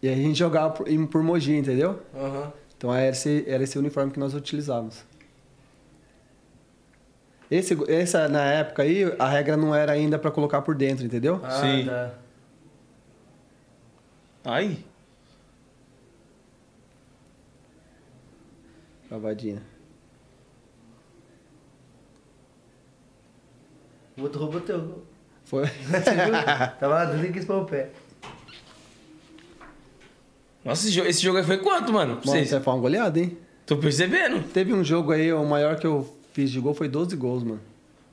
[0.03, 2.01] e aí a gente jogava por, por Mogi, entendeu?
[2.13, 2.51] Aham.
[2.77, 4.97] Então era esse, era esse uniforme que nós utilizávamos.
[7.49, 11.39] Esse, essa, na época aí, a regra não era ainda pra colocar por dentro, entendeu?
[11.43, 11.85] Ah, Sim.
[11.85, 12.11] tá.
[14.45, 14.77] Ai.
[19.09, 19.61] Cavadinha.
[24.17, 25.03] O outro roubou teu.
[25.43, 25.65] Foi.
[26.79, 27.89] Tava e quis pôr o pé.
[30.63, 32.19] Nossa, esse jogo, esse jogo aí foi quanto, mano?
[32.25, 33.37] Mano, você foi uma goleada, hein?
[33.65, 34.41] Tô percebendo.
[34.51, 37.61] Teve um jogo aí, o maior que eu fiz de gol foi 12 gols, mano.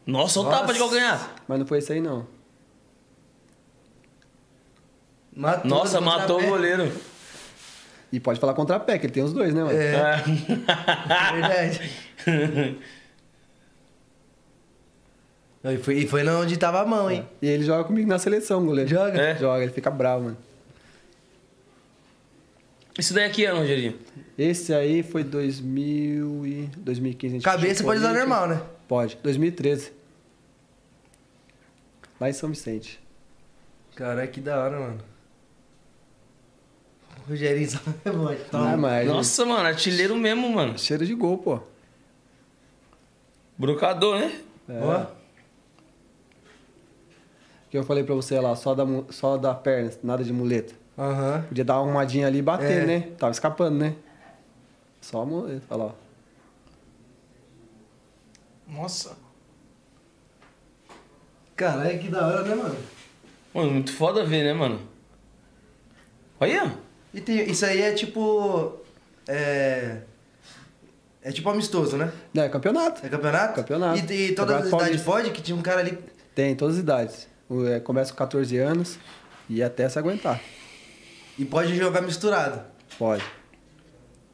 [0.06, 1.34] Nossa, o tapa de calcanhar.
[1.48, 2.24] Mas não foi esse aí, não.
[5.34, 6.92] Matou Nossa, no matou o goleiro.
[8.12, 9.76] E pode falar contra pé, que ele tem os dois, né, mano?
[9.76, 10.22] É, É.
[11.34, 11.90] verdade.
[15.64, 17.26] E foi, e foi na onde tava a mão, hein?
[17.40, 18.88] E ele joga comigo na seleção, goleiro.
[18.88, 19.20] Joga?
[19.20, 19.34] É.
[19.36, 20.36] Joga, ele fica bravo, mano.
[22.98, 23.98] Isso daí aqui é, Rogerinho?
[24.36, 27.26] Esse aí foi 2000 e 2015.
[27.34, 28.62] a gente Cabeça pode usar normal, né?
[28.88, 29.16] Pode.
[29.22, 29.92] 2013.
[32.20, 33.00] Lá em São Vicente.
[33.94, 34.98] Caralho, que da hora, mano.
[37.26, 38.34] O Rogerinho só é bom.
[38.52, 40.78] Ah, mas Nossa, mano, artilheiro mesmo, mano.
[40.78, 41.60] cheiro de gol, pô.
[43.56, 44.40] Brocador, né?
[44.68, 44.80] É.
[44.82, 45.06] Ó,
[47.70, 50.74] Que eu falei pra você lá, só da, mu- só da perna, nada de muleta.
[51.02, 51.42] Aham.
[51.48, 52.86] Podia dar uma arrumadinha ali e bater, É.
[52.86, 53.00] né?
[53.18, 53.94] Tava escapando, né?
[55.00, 55.94] Só a muleta, olha lá.
[58.68, 59.16] Nossa.
[61.56, 62.76] Caralho, que da hora, né, mano?
[63.52, 64.80] Mano, muito foda ver, né, mano?
[66.40, 66.72] Olha.
[67.12, 68.78] E tem, isso aí é tipo.
[69.28, 69.98] É.
[71.24, 72.10] É tipo amistoso, né?
[72.34, 73.04] Não, é campeonato.
[73.04, 73.54] É campeonato?
[73.54, 73.98] Campeonato.
[74.12, 74.70] E, e todas as Campeonato idades
[75.04, 75.10] Paulista.
[75.10, 75.30] pode?
[75.30, 75.98] Que tinha um cara ali.
[76.34, 77.28] Tem, todas as idades.
[77.68, 78.98] É, começa com 14 anos
[79.48, 80.40] e até se aguentar.
[81.38, 82.60] E pode jogar misturado.
[82.98, 83.24] Pode.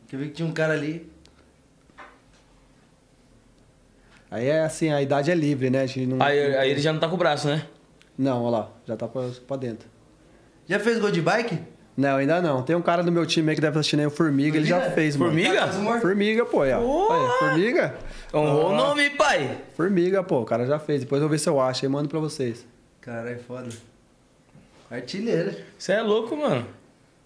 [0.08, 1.10] Que eu vi que tinha um cara ali.
[4.30, 5.82] Aí é assim, a idade é livre, né?
[5.82, 6.24] A gente não...
[6.24, 7.66] Aí, aí ele já não tá com o braço, né?
[8.16, 9.88] Não, olha lá, já tá pra, pra dentro.
[10.66, 11.58] Já fez gol de bike?
[11.96, 12.62] Não, ainda não.
[12.62, 14.66] Tem um cara do meu time aí que deve estar assistindo aí, o Formiga, ele
[14.66, 14.94] já Formiga?
[14.94, 15.32] fez, mano.
[15.32, 15.60] Formiga?
[15.60, 16.00] Faz humor.
[16.00, 17.08] Formiga, pô, ó.
[17.10, 17.94] Olha, Formiga?
[18.34, 19.58] Honrou o nome, pai.
[19.76, 21.00] Formiga, pô, o cara já fez.
[21.00, 22.66] Depois eu vou ver se eu acho aí, mando pra vocês.
[23.00, 23.68] Caralho, é foda.
[24.90, 25.56] Artilheiro.
[25.78, 26.66] Você é louco, mano.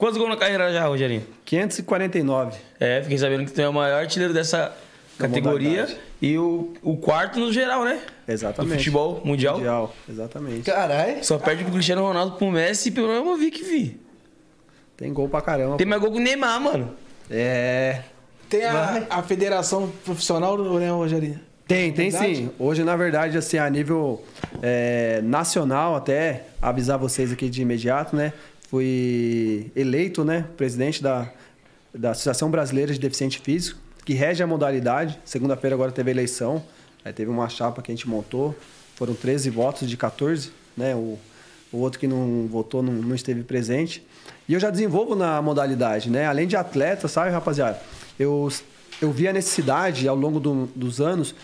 [0.02, 1.24] Quantos gols na carreira já, Rogerinho?
[1.44, 2.58] 549.
[2.80, 4.76] É, fiquei sabendo que tu é o maior artilheiro dessa
[5.16, 6.00] categoria modalidade.
[6.20, 8.00] e o, o quarto no geral, né?
[8.26, 8.72] Exatamente.
[8.72, 9.58] Do futebol mundial.
[9.58, 10.62] Mundial, exatamente.
[10.62, 11.24] Caralho.
[11.24, 14.00] Só perde pro Cristiano Ronaldo, pro Messi e pelo Ibrahimovic, vi.
[14.96, 15.76] Tem gol pra caramba.
[15.76, 16.96] Tem mais gol que o Neymar, mano.
[17.30, 18.00] É.
[18.50, 21.38] Tem a, a federação profissional, né, Rogerinho?
[21.68, 22.36] Tem, tem Verdade?
[22.36, 22.50] sim.
[22.58, 24.22] Hoje, na verdade, assim, a nível
[24.60, 28.32] é, nacional, até avisar vocês aqui de imediato, né?
[28.76, 30.46] Fui eleito, né?
[30.56, 31.30] Presidente da,
[31.94, 35.20] da Associação Brasileira de Deficiente Físico, que rege a modalidade.
[35.26, 36.64] Segunda-feira agora teve eleição.
[37.04, 38.56] Aí teve uma chapa que a gente montou.
[38.96, 40.94] Foram 13 votos de 14, né?
[40.94, 41.18] O,
[41.70, 44.02] o outro que não votou não, não esteve presente.
[44.48, 46.24] E eu já desenvolvo na modalidade, né?
[46.24, 47.78] Além de atleta, sabe, rapaziada?
[48.18, 48.50] Eu,
[49.02, 51.34] eu vi a necessidade, ao longo do- dos anos,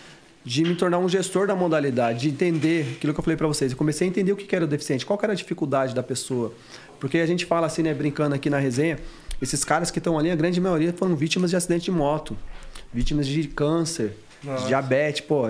[0.43, 3.71] de me tornar um gestor da modalidade, de entender aquilo que eu falei pra vocês.
[3.71, 6.51] Eu comecei a entender o que era o deficiente, qual era a dificuldade da pessoa.
[6.99, 8.99] Porque a gente fala assim, né, brincando aqui na resenha,
[9.41, 12.35] esses caras que estão ali, a grande maioria foram vítimas de acidente de moto,
[12.93, 15.49] vítimas de câncer, de diabetes, pô.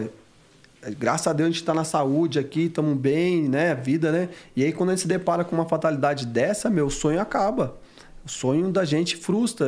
[0.97, 3.75] Graças a Deus a gente está na saúde aqui, estamos bem, né?
[3.75, 4.29] Vida, né?
[4.55, 7.75] E aí quando a gente se depara com uma fatalidade dessa, meu o sonho acaba.
[8.25, 9.67] O sonho da gente frustra.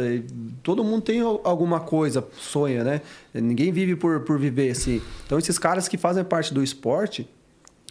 [0.64, 3.02] Todo mundo tem al- alguma coisa, sonha, né?
[3.34, 5.02] Ninguém vive por, por viver assim.
[5.26, 7.28] Então esses caras que fazem parte do esporte,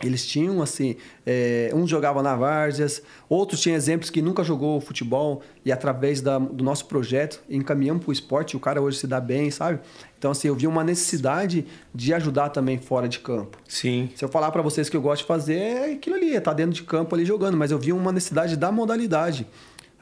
[0.03, 5.43] eles tinham assim, é, uns jogavam na várzeas, outros tinham exemplos que nunca jogou futebol
[5.65, 8.57] e através da- do nosso projeto encaminhamos para o esporte.
[8.57, 9.81] O cara hoje se dá bem, sabe?
[10.19, 13.59] Então assim, eu vi uma necessidade de ajudar também fora de campo.
[13.69, 14.11] Sim.
[14.15, 16.53] Se eu falar para vocês que eu gosto de fazer é aquilo ali, é estar
[16.53, 19.47] dentro de campo ali jogando, mas eu vi uma necessidade da modalidade.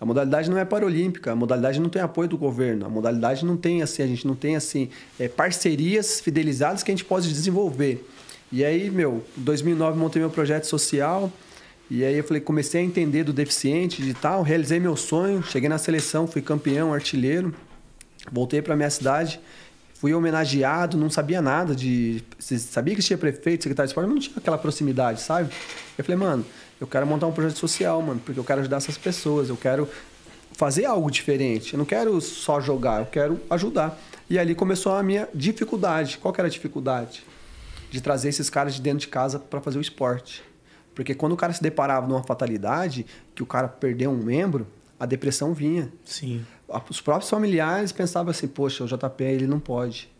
[0.00, 3.56] A modalidade não é paralímpica, a modalidade não tem apoio do governo, a modalidade não
[3.56, 8.08] tem assim, a gente não tem assim é, parcerias fidelizadas que a gente pode desenvolver.
[8.50, 11.30] E aí, meu, em 2009 montei meu projeto social
[11.90, 15.70] e aí eu falei, comecei a entender do deficiente de tal, realizei meu sonho, cheguei
[15.70, 17.54] na seleção, fui campeão, artilheiro,
[18.30, 19.40] voltei para minha cidade,
[19.94, 22.22] fui homenageado, não sabia nada de.
[22.38, 25.50] Sabia que tinha prefeito, secretário de esporte, mas não tinha aquela proximidade, sabe?
[25.96, 26.44] Eu falei, mano,
[26.78, 29.88] eu quero montar um projeto social, mano, porque eu quero ajudar essas pessoas, eu quero
[30.52, 31.72] fazer algo diferente.
[31.72, 33.98] Eu não quero só jogar, eu quero ajudar.
[34.28, 36.18] E ali começou a minha dificuldade.
[36.18, 37.24] Qual que era a dificuldade?
[37.90, 40.42] De trazer esses caras de dentro de casa para fazer o esporte.
[40.94, 44.66] Porque quando o cara se deparava numa fatalidade, que o cara perdeu um membro,
[44.98, 45.90] a depressão vinha.
[46.05, 46.44] Sim.
[46.90, 50.11] Os próprios familiares pensavam assim, poxa, o JP ele não pode.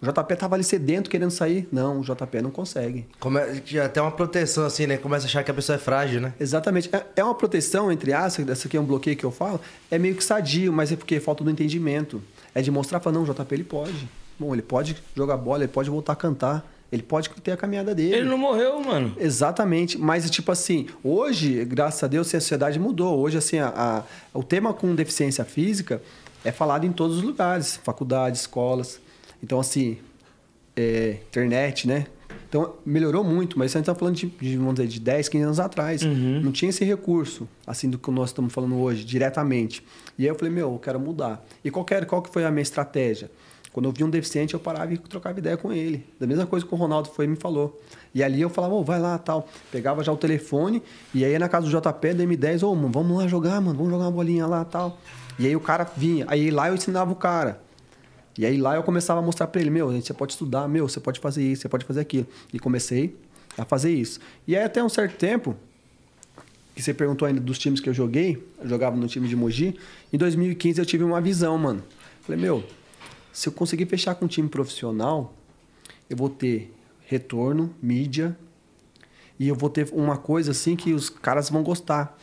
[0.00, 1.68] O JP tava ali sedento querendo sair.
[1.72, 3.04] Não, o JP não consegue.
[3.18, 3.40] Come...
[3.66, 4.96] Já tem uma proteção assim, né?
[4.96, 6.32] Começa a achar que a pessoa é frágil, né?
[6.38, 6.88] Exatamente.
[6.94, 9.60] É- É uma proteção, entre aspas, essa aqui é um bloqueio que eu falo,
[9.90, 12.22] é meio que sadio, mas é porque falta do entendimento.
[12.54, 14.08] É de mostrar, falar, não, o JP ele pode.
[14.38, 17.94] Bom, ele pode jogar bola, ele pode voltar a cantar, ele pode ter a caminhada
[17.94, 18.14] dele.
[18.16, 19.14] Ele não morreu, mano.
[19.18, 23.18] Exatamente, mas tipo assim, hoje, graças a Deus, a sociedade mudou.
[23.18, 24.02] Hoje, assim, a, a-
[24.38, 26.00] o tema com deficiência física
[26.44, 29.00] é falado em todos os lugares, faculdades, escolas.
[29.42, 29.98] Então, assim,
[30.76, 32.06] é, internet, né?
[32.48, 35.44] Então, melhorou muito, mas a gente tá falando de, de, vamos dizer, de 10, 15
[35.44, 36.02] anos atrás.
[36.02, 39.84] Não tinha esse recurso, assim, do que nós estamos falando hoje, diretamente.
[40.18, 41.44] E aí eu falei, meu, eu quero mudar.
[41.62, 43.30] E qual que, era, qual que foi a minha estratégia?
[43.72, 46.04] Quando eu vi um deficiente, eu parava e trocava ideia com ele.
[46.18, 47.80] Da mesma coisa que o Ronaldo foi e me falou.
[48.14, 49.48] E ali eu falava, ô, vai lá, tal.
[49.70, 50.82] Pegava já o telefone,
[51.14, 53.92] e aí na casa do JP, da M10, ô, mano, vamos lá jogar, mano, vamos
[53.92, 54.98] jogar uma bolinha lá, tal.
[55.38, 56.24] E aí o cara vinha.
[56.28, 57.60] Aí lá eu ensinava o cara.
[58.36, 61.00] E aí lá eu começava a mostrar para ele, meu, você pode estudar, meu, você
[61.00, 62.26] pode fazer isso, você pode fazer aquilo.
[62.52, 63.16] E comecei
[63.56, 64.20] a fazer isso.
[64.46, 65.56] E aí até um certo tempo,
[66.74, 69.76] que você perguntou ainda dos times que eu joguei, eu jogava no time de Mogi,
[70.12, 71.82] em 2015 eu tive uma visão, mano.
[72.22, 72.62] Falei, meu,
[73.38, 75.32] se eu conseguir fechar com um time profissional,
[76.10, 76.74] eu vou ter
[77.06, 78.36] retorno, mídia,
[79.38, 82.18] e eu vou ter uma coisa assim que os caras vão gostar.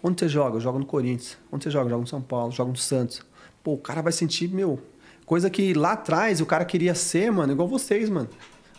[0.00, 0.56] Onde você joga?
[0.56, 1.36] Eu jogo no Corinthians.
[1.50, 1.86] Onde você joga?
[1.86, 3.20] Eu jogo no São Paulo, jogo no Santos.
[3.64, 4.80] Pô, o cara vai sentir, meu,
[5.26, 8.28] coisa que lá atrás o cara queria ser, mano, igual vocês, mano.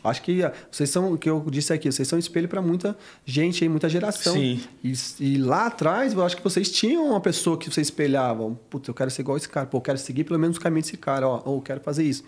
[0.07, 2.97] Acho que ah, vocês são, o que eu disse aqui, vocês são espelho para muita
[3.25, 4.33] gente aí, muita geração.
[4.33, 4.61] Sim.
[4.83, 8.57] E, e lá atrás, eu acho que vocês tinham uma pessoa que vocês espelhavam.
[8.69, 9.65] Putz, eu quero ser igual esse cara.
[9.65, 11.41] Pô, eu quero seguir pelo menos o caminho desse cara, ó.
[11.45, 12.23] Ou eu quero fazer isso.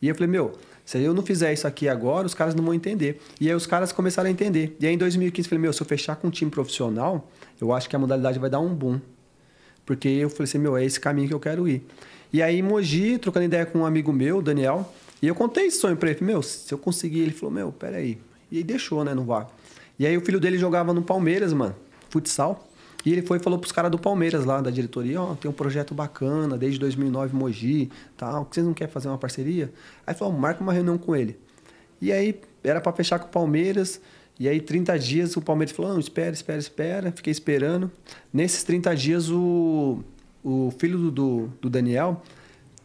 [0.00, 0.52] E eu falei, meu,
[0.84, 3.20] se eu não fizer isso aqui agora, os caras não vão entender.
[3.40, 4.76] E aí os caras começaram a entender.
[4.78, 7.72] E aí em 2015 eu falei, meu, se eu fechar com um time profissional, eu
[7.72, 9.00] acho que a modalidade vai dar um boom.
[9.86, 11.86] Porque eu falei assim, meu, é esse caminho que eu quero ir.
[12.32, 14.92] E aí em Mogi, trocando ideia com um amigo meu, Daniel,
[15.24, 16.22] e eu contei esse sonho pra ele.
[16.22, 18.18] Meu, se eu conseguir, ele falou, meu, peraí.
[18.50, 19.48] E aí deixou, né, no VAR.
[19.98, 21.74] E aí o filho dele jogava no Palmeiras, mano,
[22.10, 22.68] futsal.
[23.06, 25.54] E ele foi e falou pros caras do Palmeiras lá, da diretoria, ó, tem um
[25.54, 29.72] projeto bacana, desde 2009 Mogi, tal, que vocês não querem fazer uma parceria?
[30.06, 31.38] Aí falou, marca uma reunião com ele.
[32.02, 34.02] E aí era para fechar com o Palmeiras,
[34.38, 37.90] e aí 30 dias o Palmeiras falou, não, espera, espera, espera, fiquei esperando.
[38.30, 40.00] Nesses 30 dias o,
[40.42, 42.22] o filho do, do Daniel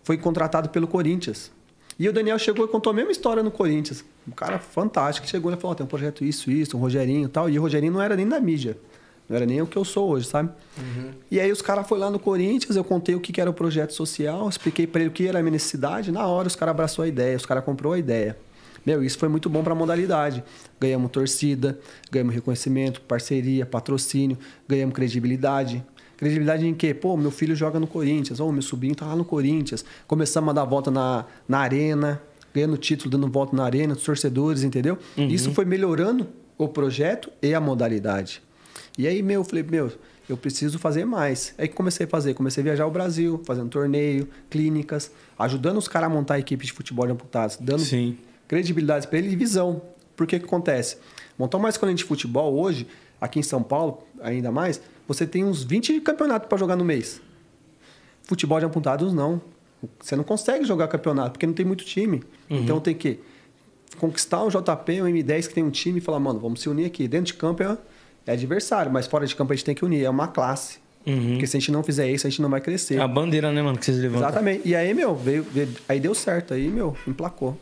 [0.04, 1.52] foi contratado pelo Corinthians.
[2.00, 4.06] E o Daniel chegou e contou a mesma história no Corinthians.
[4.26, 5.28] Um cara fantástico.
[5.28, 7.50] Chegou e falou: tem um projeto isso, isso, um Rogerinho e tal.
[7.50, 8.78] E o Rogerinho não era nem da mídia.
[9.28, 10.50] Não era nem o que eu sou hoje, sabe?
[11.30, 13.54] E aí os caras foram lá no Corinthians, eu contei o que que era o
[13.54, 16.12] projeto social, expliquei para ele o que era a minha necessidade.
[16.12, 18.36] Na hora os caras abraçou a ideia, os caras comprou a ideia.
[18.84, 20.44] Meu, isso foi muito bom para a modalidade.
[20.80, 21.78] Ganhamos torcida,
[22.10, 24.36] ganhamos reconhecimento, parceria, patrocínio,
[24.68, 25.84] ganhamos credibilidade.
[26.20, 26.94] Credibilidade em quê?
[26.94, 29.86] Pô, meu filho joga no Corinthians, ou meu sobrinho tá lá no Corinthians.
[30.06, 32.22] Começamos a dar volta na, na arena,
[32.54, 34.98] ganhando título, dando volta na arena, dos torcedores, entendeu?
[35.16, 36.28] Isso foi melhorando
[36.58, 38.42] o projeto e a modalidade.
[38.98, 39.94] E aí, meu, eu falei, meu,
[40.28, 41.54] eu preciso fazer mais.
[41.58, 45.88] Aí que comecei a fazer, comecei a viajar ao Brasil, fazendo torneio, clínicas, ajudando os
[45.88, 48.18] caras a montar a equipe de futebol de amputados, dando Sim.
[48.46, 49.82] credibilidade para ele e visão.
[50.18, 50.98] Por que que acontece?
[51.38, 52.86] Montar uma escolinha de futebol hoje,
[53.20, 57.22] aqui em São Paulo, ainda mais, você tem uns 20 campeonatos para jogar no mês.
[58.24, 59.42] Futebol de amputados, não.
[60.00, 62.22] Você não consegue jogar campeonato, porque não tem muito time.
[62.50, 63.20] Então tem que
[63.98, 66.86] conquistar um JP, um M10 que tem um time e falar, mano, vamos se unir
[66.86, 67.08] aqui.
[67.08, 67.78] Dentro de campo é,
[68.28, 70.04] é adversário, mas fora de campo a gente tem que unir.
[70.04, 70.80] É uma classe.
[71.32, 72.96] Porque se a gente não fizer isso, a gente não vai crescer.
[72.96, 74.28] É a bandeira, né, mano, que vocês levantam.
[74.28, 74.68] Exatamente.
[74.68, 76.54] E aí, meu, veio, veio- aí deu certo.
[76.54, 77.58] Aí, meu, emplacou.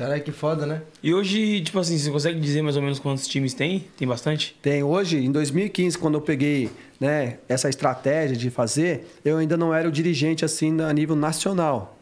[0.00, 0.80] Caralho, que foda, né?
[1.02, 3.84] E hoje, tipo assim, você consegue dizer mais ou menos quantos times tem?
[3.98, 4.56] Tem bastante?
[4.62, 4.82] Tem.
[4.82, 9.86] Hoje, em 2015, quando eu peguei né, essa estratégia de fazer, eu ainda não era
[9.86, 11.98] o dirigente assim a nível nacional.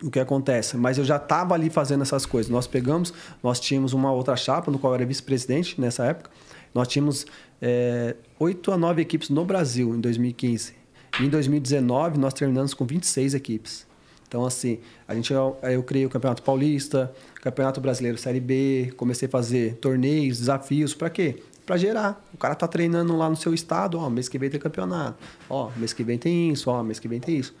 [0.00, 0.76] O que acontece?
[0.76, 2.48] Mas eu já estava ali fazendo essas coisas.
[2.48, 6.30] Nós pegamos, nós tínhamos uma outra chapa, no qual eu era vice-presidente nessa época.
[6.72, 7.26] Nós tínhamos
[7.60, 10.72] é, oito a nove equipes no Brasil em 2015.
[11.18, 13.87] E em 2019, nós terminamos com 26 equipes.
[14.28, 17.10] Então, assim, a gente, eu, eu criei o Campeonato Paulista,
[17.40, 21.42] Campeonato Brasileiro Série B, comecei a fazer torneios, desafios, para quê?
[21.64, 22.22] Para gerar.
[22.34, 25.70] O cara tá treinando lá no seu estado, ó, mês que vem tem campeonato, ó,
[25.76, 27.54] mês que vem tem isso, ó, mês que vem tem isso.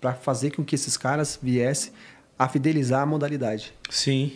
[0.00, 1.92] Para fazer com que esses caras viessem
[2.38, 3.72] a fidelizar a modalidade.
[3.90, 4.32] Sim.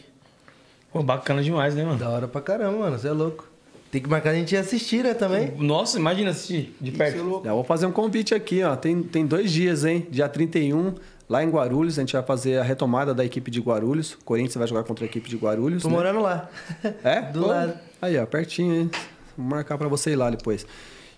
[0.92, 1.98] Pô, bacana demais, né, mano?
[1.98, 2.98] Da hora pra caramba, mano.
[2.98, 3.48] Você é louco.
[3.90, 5.52] Tem que marcar a gente ir assistir, né, também?
[5.56, 7.18] Nossa, imagina assistir de perto.
[7.18, 8.76] Eu vou fazer um convite aqui, ó.
[8.76, 10.06] Tem, tem dois dias, hein?
[10.10, 10.94] Dia 31,
[11.28, 14.14] lá em Guarulhos, a gente vai fazer a retomada da equipe de Guarulhos.
[14.14, 15.82] O Corinthians vai jogar contra a equipe de Guarulhos.
[15.82, 15.94] Tô né?
[15.94, 16.48] morando lá.
[17.04, 17.20] É?
[17.32, 17.74] Do Pô, lado.
[18.00, 18.90] Aí, ó, pertinho, hein?
[19.36, 20.66] Vou marcar pra você ir lá depois.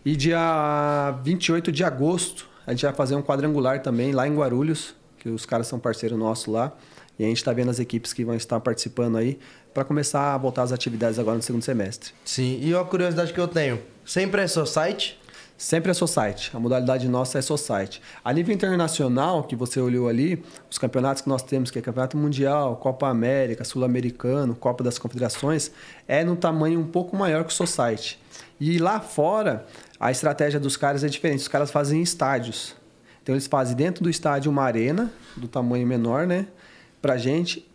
[0.05, 4.95] E dia 28 de agosto, a gente vai fazer um quadrangular também lá em Guarulhos,
[5.19, 6.73] que os caras são parceiros nossos lá.
[7.19, 9.39] E a gente tá vendo as equipes que vão estar participando aí
[9.75, 12.13] para começar a voltar às atividades agora no segundo semestre.
[12.25, 12.59] Sim.
[12.63, 13.79] E uma curiosidade que eu tenho.
[14.07, 15.21] Sempre é seu site?
[15.61, 16.51] Sempre é Society.
[16.55, 18.01] A modalidade nossa é Society.
[18.25, 22.17] A nível internacional, que você olhou ali, os campeonatos que nós temos, que é Campeonato
[22.17, 25.71] Mundial, Copa América, Sul-Americano, Copa das Confederações,
[26.09, 28.19] é no tamanho um pouco maior que o Society.
[28.59, 29.67] E lá fora,
[30.01, 31.41] a estratégia dos caras é diferente.
[31.41, 32.75] Os caras fazem em estádios.
[33.23, 36.47] Então eles fazem dentro do estádio uma arena, do tamanho menor, né?
[37.03, 37.71] Pra gente,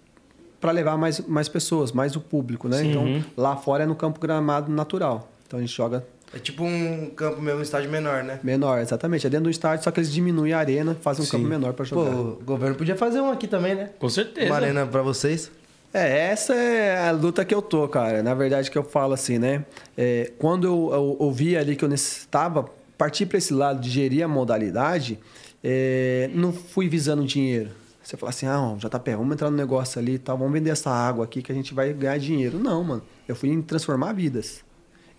[0.60, 2.84] para levar mais, mais pessoas, mais o público, né?
[2.84, 5.30] Então, lá fora é no campo gramado natural.
[5.46, 6.04] Então a gente joga
[6.36, 8.42] É tipo um campo mesmo, um estádio menor, né?
[8.44, 9.26] menor, exatamente.
[9.26, 11.32] É dentro do estádio, só que eles diminuem a arena, fazem um Sim.
[11.32, 12.14] campo menor para Pô, jogar.
[12.14, 13.92] o governo podia fazer um aqui também, né?
[13.98, 14.48] Com certeza.
[14.48, 15.50] Uma arena pra vocês.
[15.94, 18.22] É, essa é a luta que eu tô, cara.
[18.22, 19.64] Na verdade, que eu falo assim, né?
[19.98, 22.66] É, quando eu, eu ouvi ali que eu necessitava
[22.98, 25.18] partir para esse lado de gerir a modalidade,
[25.64, 27.70] é, não fui visando dinheiro.
[28.04, 30.92] Você fala assim, ah, JP, vamos entrar no negócio ali e tal, vamos vender essa
[30.92, 32.60] água aqui que a gente vai ganhar dinheiro.
[32.60, 33.02] Não, mano.
[33.26, 34.66] Eu fui em transformar vidas,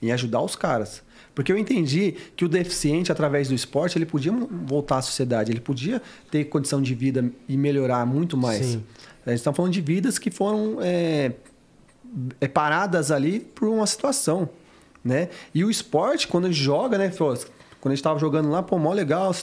[0.02, 1.02] em ajudar os caras.
[1.37, 5.61] Porque eu entendi que o deficiente, através do esporte, ele podia voltar à sociedade, ele
[5.61, 8.64] podia ter condição de vida e melhorar muito mais.
[8.64, 8.83] Sim.
[9.27, 11.33] A gente está falando de vidas que foram é,
[12.40, 14.49] é, paradas ali por uma situação,
[15.05, 15.29] né?
[15.55, 17.11] E o esporte, quando a gente joga, né?
[17.11, 17.37] Quando
[17.85, 19.37] a gente estava jogando lá, pô, mó legal,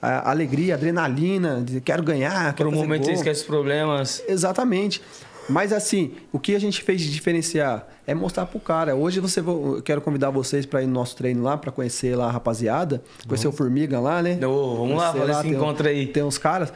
[0.00, 3.10] a alegria, adrenalina, de quero ganhar, Por quero um fazer momento gol.
[3.10, 4.22] você esquece os problemas.
[4.28, 5.02] Exatamente.
[5.50, 8.94] Mas assim, o que a gente fez de diferenciar é mostrar pro cara.
[8.94, 12.26] Hoje você eu quero convidar vocês para ir no nosso treino lá, para conhecer lá
[12.26, 14.38] a rapaziada, conhecer o Formiga lá, né?
[14.46, 16.06] Ô, vamos lá, fazer esse encontro aí.
[16.06, 16.72] Tem uns caras.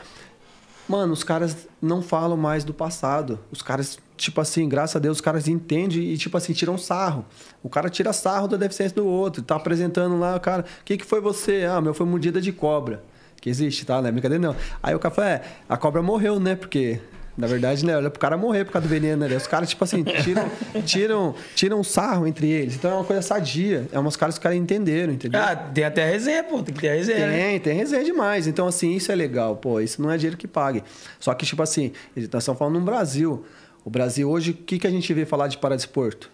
[0.89, 3.39] Mano, os caras não falam mais do passado.
[3.51, 7.25] Os caras, tipo assim, graças a Deus, os caras entendem e, tipo assim, tiram sarro.
[7.63, 9.43] O cara tira sarro da deficiência do outro.
[9.43, 11.65] Tá apresentando lá, o cara, o que, que foi você?
[11.65, 13.03] Ah, meu foi mordida de cobra.
[13.41, 14.01] Que existe, tá?
[14.03, 14.57] Não é brincadeira, não.
[14.83, 16.55] Aí o cara fala, é, a cobra morreu, né?
[16.55, 17.01] Porque.
[17.37, 17.97] Na verdade, né?
[17.97, 19.37] Olha pro cara morrer por causa do veneno, né?
[19.37, 20.51] Os caras, tipo assim, tiram,
[20.85, 22.77] tiram, tiram sarro entre eles.
[22.77, 23.89] Então é uma coisa sadia.
[23.91, 25.41] É umas caras que os caras entenderam, entendeu?
[25.41, 26.63] Ah, tem até resenha, pô.
[26.63, 27.51] Tem que ter resenha, né?
[27.51, 28.47] Tem, tem resenha demais.
[28.47, 29.57] Então, assim, isso é legal.
[29.57, 30.85] Pô, isso não é dinheiro que pague.
[31.19, 33.45] Só que, tipo assim, nós estamos falando no Brasil.
[33.85, 36.31] O Brasil hoje, o que, que a gente vê falar de paradesporto?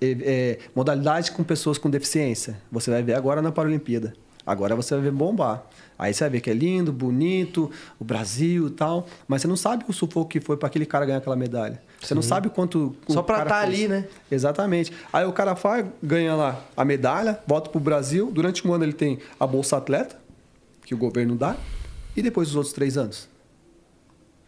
[0.00, 2.60] É, é, modalidade com pessoas com deficiência.
[2.72, 4.12] Você vai ver agora na Paralimpíada.
[4.50, 5.62] Agora você vai ver bombar.
[5.96, 9.06] Aí você vai ver que é lindo, bonito, o Brasil e tal.
[9.28, 11.80] Mas você não sabe o sufoco que foi para aquele cara ganhar aquela medalha.
[12.00, 12.96] Você não sabe quanto.
[13.08, 14.08] Só pra cara tá ali, né?
[14.28, 14.92] Exatamente.
[15.12, 18.28] Aí o cara faz, ganha lá a medalha, volta pro Brasil.
[18.32, 20.18] Durante um ano ele tem a Bolsa Atleta,
[20.84, 21.56] que o governo dá.
[22.16, 23.28] E depois os outros três anos?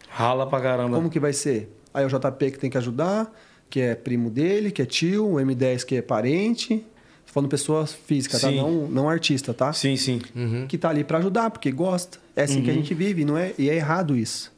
[0.08, 0.96] Rala pra caramba.
[0.96, 1.78] Como que vai ser?
[1.94, 3.32] Aí o JP que tem que ajudar,
[3.70, 6.84] que é primo dele, que é tio, o M10 que é parente.
[7.26, 8.50] Tô falando pessoa física, tá?
[8.50, 9.72] Não, não artista, tá?
[9.72, 10.20] Sim, sim.
[10.68, 12.18] Que tá ali para ajudar, porque gosta.
[12.36, 13.52] É assim que a gente vive, não é?
[13.58, 14.52] E é errado isso.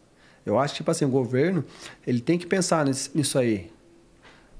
[0.45, 1.65] Eu acho que, tipo assim, o governo,
[2.07, 3.71] ele tem que pensar nisso, nisso aí.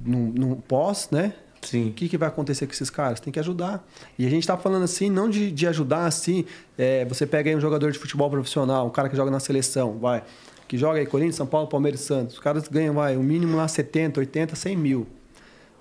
[0.01, 1.35] No, no pós, né?
[1.63, 1.89] Sim.
[1.89, 3.21] O que, que vai acontecer com esses caras?
[3.21, 3.87] Tem que ajudar.
[4.19, 6.45] E a gente tá falando assim, não de, de ajudar assim.
[6.77, 9.99] é, você pega aí um jogador de futebol profissional, um cara que joga na seleção,
[9.99, 10.23] vai.
[10.69, 12.35] Que joga aí Corinthians, São Paulo, Palmeiras e Santos.
[12.35, 15.07] Os caras ganham, vai, o mínimo lá 70, 80, 100 mil.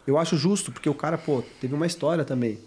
[0.05, 2.59] Eu acho justo, porque o cara, pô, teve uma história também.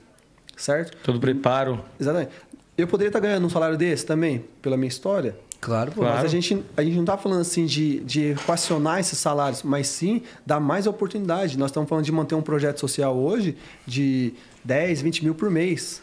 [0.57, 0.97] Certo?
[1.03, 1.85] Todo preparo.
[2.01, 2.31] Exatamente.
[2.77, 5.37] Eu poderia estar ganhando um salário desse também, pela minha história.
[5.61, 6.01] Claro, pô.
[6.01, 6.17] Claro.
[6.17, 9.87] Mas a gente, a gente não está falando assim de, de equacionar esses salários, mas
[9.89, 11.59] sim dar mais oportunidade.
[11.59, 16.03] Nós estamos falando de manter um projeto social hoje de 10, 20 mil por mês.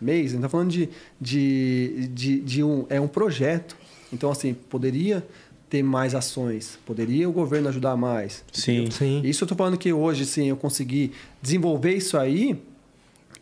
[0.00, 0.26] Mês.
[0.26, 0.88] A gente está falando de,
[1.20, 2.86] de, de, de um.
[2.88, 3.76] É um projeto.
[4.12, 5.26] Então, assim, poderia
[5.70, 8.44] ter mais ações, poderia o governo ajudar mais.
[8.52, 8.90] Sim.
[8.90, 9.20] Sim.
[9.24, 12.56] Isso eu tô falando que hoje, sim, eu consegui desenvolver isso aí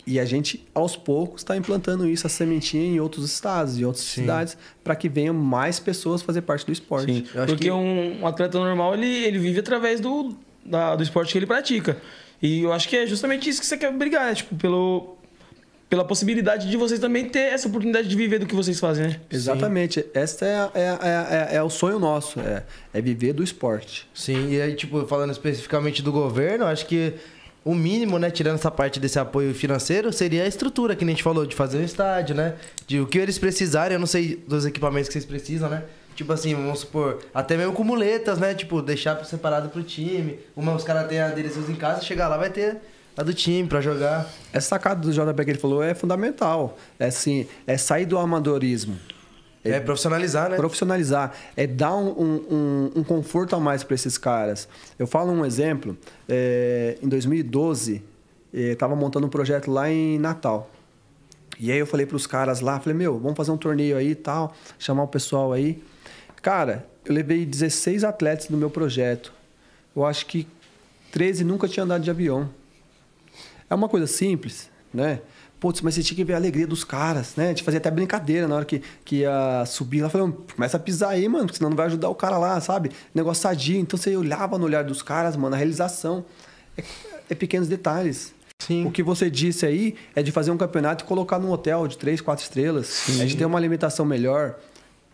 [0.07, 4.05] e a gente, aos poucos, está implantando isso, a sementinha em outros estados e outras
[4.05, 7.13] cidades, para que venham mais pessoas fazer parte do esporte.
[7.13, 7.25] Sim.
[7.35, 11.03] Eu acho Porque que- um, um atleta normal, ele, ele vive através do, da- do
[11.05, 11.97] esporte que ele pratica.
[12.43, 14.35] E eu acho que é justamente isso que você quer brigar, né?
[14.35, 15.17] Tipo, pelo,
[15.93, 19.21] pela possibilidade de vocês também ter essa oportunidade de viver do que vocês fazem, né?
[19.31, 20.03] Exatamente.
[20.15, 22.63] Esse é, é, é, é, é o sonho nosso, é,
[22.95, 24.09] é viver do esporte.
[24.15, 27.13] Sim, e aí, tipo, falando especificamente do governo, acho que
[27.63, 31.23] o mínimo, né, tirando essa parte desse apoio financeiro, seria a estrutura que a gente
[31.23, 32.55] falou, de fazer um estádio, né?
[32.87, 35.83] De o que eles precisarem, eu não sei dos equipamentos que vocês precisam, né?
[36.17, 38.55] Tipo assim, vamos supor, até mesmo com muletas, né?
[38.55, 40.39] Tipo, deixar separado pro time.
[40.57, 42.81] Uma, os caras têm a deles em casa, chegar lá vai ter
[43.17, 44.29] a do time pra jogar.
[44.53, 46.77] Essa sacada do JP que ele falou é fundamental.
[46.99, 48.97] É assim, é sair do amadorismo.
[49.65, 50.57] É, profissionalizar, né?
[50.57, 54.69] Profissionalizar é dar um, um- um- conforto a mais para esses caras.
[54.99, 55.97] Eu falo um exemplo.
[56.29, 58.03] é, em 2012,
[58.53, 60.69] estava montando um projeto lá em Natal.
[61.61, 64.11] E aí eu falei para os caras lá, falei, meu, vamos fazer um torneio aí
[64.11, 65.81] e tal, chamar o pessoal aí.
[66.41, 69.33] Cara, eu levei 16 atletas no meu projeto.
[69.95, 70.49] Eu acho que
[71.13, 72.49] 13 nunca tinham andado de avião.
[73.73, 75.21] É uma coisa simples, né?
[75.59, 77.55] Putz, mas você tinha que ver a alegria dos caras, né?
[77.55, 80.11] De fazer até brincadeira na hora que, que ia subir lá.
[80.11, 82.91] Falei, começa a pisar aí, mano, porque senão não vai ajudar o cara lá, sabe?
[83.15, 83.81] Negócio sadio.
[83.81, 86.23] Então você olhava no olhar dos caras, mano, a realização.
[86.77, 86.85] É,
[87.31, 88.35] é pequenos detalhes.
[88.59, 88.85] Sim.
[88.85, 91.97] O que você disse aí é de fazer um campeonato e colocar num hotel de
[91.97, 93.09] três, quatro estrelas.
[93.21, 94.57] É de ter uma alimentação melhor.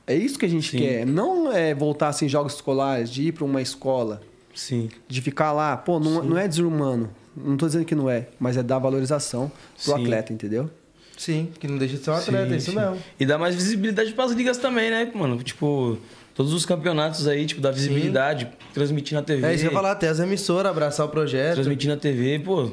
[0.04, 0.78] É isso que a gente Sim.
[0.78, 1.06] quer.
[1.06, 4.20] Não é voltar assim, jogos escolares, de ir para uma escola,
[4.52, 4.88] Sim.
[5.06, 5.76] de ficar lá.
[5.76, 7.08] Pô, não, não é desumano.
[7.36, 9.50] Não tô dizendo que não é, mas é dar valorização
[9.84, 10.02] pro Sim.
[10.02, 10.70] atleta, entendeu?
[11.16, 12.76] Sim, que não deixa de ser um atleta, Sim, é isso sim.
[12.76, 12.98] mesmo.
[13.18, 15.42] E dá mais visibilidade pras ligas também, né, mano?
[15.42, 15.98] Tipo,
[16.34, 19.44] todos os campeonatos aí, tipo, dá visibilidade, transmitir na TV.
[19.46, 21.54] É isso que eu ia falar, até as emissoras abraçar o projeto.
[21.54, 22.70] transmitir na TV, pô.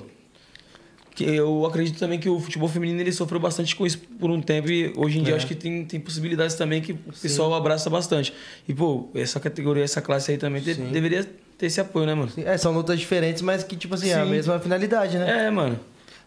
[1.16, 4.42] Que eu acredito também que o futebol feminino ele sofreu bastante com isso por um
[4.42, 5.34] tempo e hoje em dia É.
[5.34, 8.34] eu acho que tem, tem possibilidades também que o pessoal abraça bastante.
[8.68, 10.92] E, pô, essa categoria, essa classe aí também de- Sim.
[10.92, 11.26] deveria
[11.58, 12.32] ter esse apoio, né, mano?
[12.38, 14.32] É, são lutas diferentes, mas que, tipo assim, é a Sim.
[14.32, 15.48] mesma finalidade, né?
[15.48, 15.80] É, mano.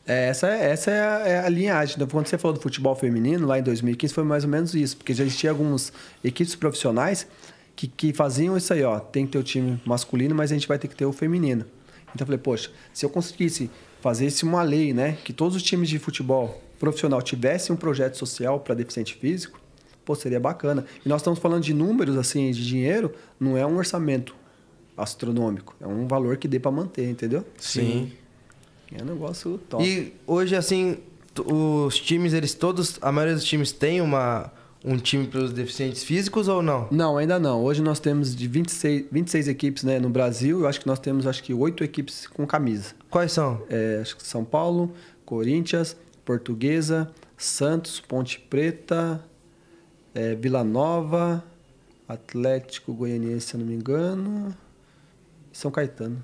[0.07, 1.97] É, essa é, essa é, a, é a linhagem.
[1.97, 4.97] Então, Quando você falou do futebol feminino, lá em 2015, foi mais ou menos isso.
[4.97, 5.93] Porque já existia algumas
[6.25, 7.27] equipes profissionais
[7.77, 8.99] que, que faziam isso aí, ó.
[8.99, 11.67] Tem que ter o time masculino, mas a gente vai ter que ter o feminino.
[12.15, 13.71] Então eu falei, poxa, se eu conseguisse
[14.01, 15.19] fazer isso uma lei, né?
[15.25, 19.61] Que todos os times de futebol profissional tivessem um projeto social para deficiente físico,
[20.07, 20.87] pô, seria bacana.
[21.05, 24.35] E nós estamos falando de números, assim, de dinheiro, não é um orçamento
[24.99, 25.75] astronômico.
[25.81, 27.45] É um valor que dê para manter, entendeu?
[27.57, 28.13] Sim.
[28.93, 29.85] É um negócio top.
[29.85, 30.99] E hoje, assim,
[31.47, 34.53] os times, eles todos, a maioria dos times tem uma,
[34.85, 36.89] um time para os deficientes físicos ou não?
[36.91, 37.63] Não, ainda não.
[37.63, 40.61] Hoje nós temos de 26, 26 equipes né, no Brasil.
[40.61, 42.95] Eu acho que nós temos acho que oito equipes com camisa.
[43.11, 43.63] Quais são?
[43.69, 44.93] É, acho que São Paulo,
[45.25, 49.23] Corinthians, Portuguesa, Santos, Ponte Preta,
[50.15, 51.45] é, Vila Nova,
[52.09, 54.57] Atlético Goianiense, se eu não me engano,
[55.59, 56.23] São Caetano.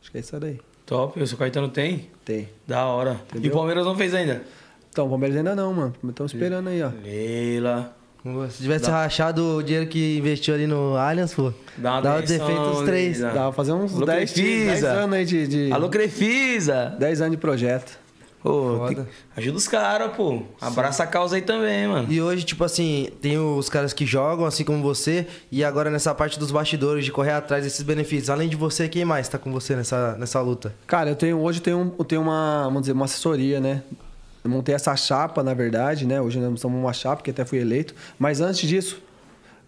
[0.00, 0.60] Acho que é isso daí.
[0.86, 1.20] Top.
[1.20, 2.08] O seu Caetano tem?
[2.24, 2.48] Tem.
[2.64, 3.20] Da hora.
[3.34, 3.50] E Entendeu?
[3.50, 4.40] o Palmeiras não fez ainda?
[4.88, 5.92] Então, o Palmeiras ainda não, mano.
[6.08, 6.92] Estamos esperando aí, ó.
[7.02, 7.92] Leila.
[8.50, 12.60] Se tivesse rachado o dinheiro que investiu ali no Allianz, pô, Dá uma dava defeito
[12.60, 13.18] os três.
[13.18, 14.70] Dá pra fazer uns Alô, 10, Crefisa.
[14.70, 16.96] 10 anos aí de, de Alô, Crefisa.
[17.00, 17.98] 10 anos de projeto.
[18.42, 18.94] Pô, Foda.
[18.94, 20.42] tem- ajuda os caras, pô.
[20.60, 22.12] Abraça a causa aí também, mano.
[22.12, 26.12] E hoje, tipo assim, tem os caras que jogam, assim como você, e agora nessa
[26.14, 28.28] parte dos bastidores, de correr atrás desses benefícios.
[28.30, 30.74] Além de você, quem mais tá com você nessa, nessa luta?
[30.88, 33.82] Cara, eu tenho hoje eu tenho, um- eu tenho uma, vamos dizer, uma assessoria, né?
[34.42, 36.20] Eu montei essa chapa, na verdade, né?
[36.20, 37.94] Hoje nós somos uma chapa, que até fui eleito.
[38.18, 39.00] Mas antes disso,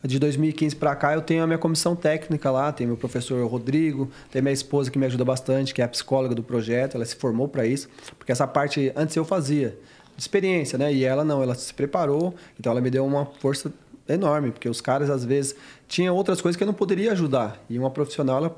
[0.07, 4.11] de 2015 para cá, eu tenho a minha comissão técnica lá, tem meu professor Rodrigo,
[4.30, 7.16] tem minha esposa que me ajuda bastante, que é a psicóloga do projeto, ela se
[7.16, 7.88] formou para isso,
[8.18, 9.78] porque essa parte antes eu fazia
[10.14, 10.92] de experiência, né?
[10.92, 13.72] E ela não, ela se preparou, então ela me deu uma força
[14.07, 15.57] enorme, porque os caras às vezes
[15.88, 18.57] tinham outras coisas que eu não poderia ajudar, e uma profissional ela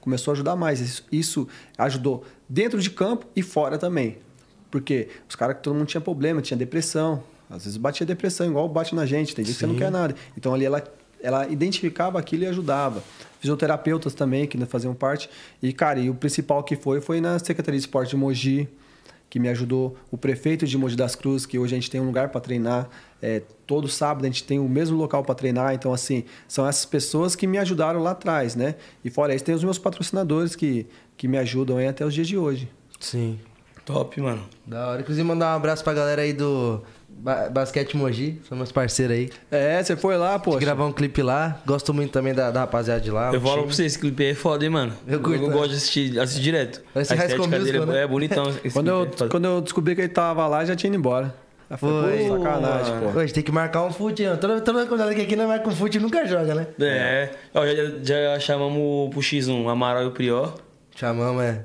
[0.00, 0.80] começou a ajudar mais.
[0.80, 4.18] Isso, isso ajudou dentro de campo e fora também.
[4.70, 7.22] Porque os caras que todo mundo tinha problema, tinha depressão.
[7.50, 10.14] Às vezes batia depressão, igual bate na gente, tem dia que você não quer nada.
[10.36, 10.82] Então ali ela,
[11.20, 13.02] ela identificava aquilo e ajudava.
[13.40, 15.30] Fisioterapeutas também, que faziam parte.
[15.62, 18.68] E, cara, e o principal que foi, foi na Secretaria de Esporte de Mogi,
[19.30, 19.96] que me ajudou.
[20.10, 22.88] O prefeito de Mogi das Cruzes, que hoje a gente tem um lugar para treinar.
[23.22, 25.74] É, todo sábado a gente tem o mesmo local para treinar.
[25.74, 28.74] Então, assim, são essas pessoas que me ajudaram lá atrás, né?
[29.04, 30.86] E fora isso, tem os meus patrocinadores que,
[31.16, 32.68] que me ajudam aí até os dias de hoje.
[32.98, 33.38] Sim.
[33.84, 34.42] Top, mano.
[34.66, 35.00] Da hora.
[35.00, 36.82] Inclusive, mandar um abraço pra galera aí do
[37.20, 39.30] Ba- Basquete Mogi, são meus parceiros aí.
[39.50, 40.56] É, você foi lá, pô.
[40.56, 41.60] Gravar um clipe lá.
[41.66, 43.32] Gosto muito também da, da rapaziada de lá.
[43.32, 43.66] Eu falo time.
[43.66, 44.92] pra você, esse clipe aí é foda, hein, mano.
[45.06, 45.52] Eu Eu, curto, né?
[45.52, 46.80] gosto de assistir, assistir direto.
[46.94, 48.04] Parece A High School estética dele Musical, é, né?
[48.04, 48.48] é bonitão.
[48.64, 50.96] esse Quando eu, clipe é quando eu descobri que ele tava lá, já tinha ido
[50.96, 51.34] embora.
[51.76, 52.28] Foi.
[52.28, 53.20] Pô, sacanagem, pô.
[53.20, 54.22] Gente tem que marcar um fute.
[54.40, 56.66] Toda, toda vez que eu aqui, não marca um fute nunca joga, né?
[56.80, 57.30] É.
[57.54, 57.74] Ó, já,
[58.34, 60.54] já chamamos pro X1, Amaral e o Prior.
[60.96, 61.64] Chamamos, é.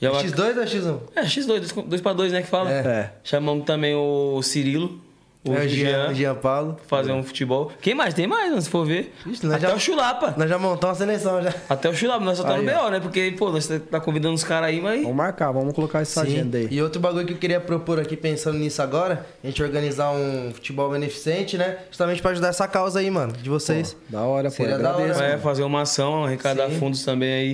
[0.00, 0.98] Já mar- X2 ou X1?
[1.14, 2.72] É, X2, 2 pra 2, né, que fala?
[2.72, 2.78] É.
[2.86, 3.10] É.
[3.22, 4.98] Chamamos também o Cirilo,
[5.46, 6.76] o É, Jean, Jean, o Jean Paulo.
[6.86, 7.70] fazer um futebol.
[7.82, 8.14] Quem mais?
[8.14, 9.14] Tem mais, se for ver.
[9.26, 10.34] Ixi, nós Até já- o Chulapa.
[10.38, 11.52] Nós já montamos uma seleção já.
[11.68, 12.72] Até o Chulapa, nós só tá Aí, no.
[12.72, 13.00] BO, né?
[13.00, 15.02] Porque, pô, nós tá convidando os caras aí, mas...
[15.02, 16.68] Vamos marcar, vamos colocar essa agenda aí.
[16.70, 20.50] E outro bagulho que eu queria propor aqui, pensando nisso agora, a gente organizar um
[20.54, 21.76] futebol beneficente, né?
[21.90, 23.96] Justamente pra ajudar essa causa aí, mano, de vocês.
[24.08, 24.56] Da hora, pô.
[24.56, 26.78] Seria da hora, É, fazer uma ação, arrecadar Sim.
[26.78, 27.50] fundos também aí.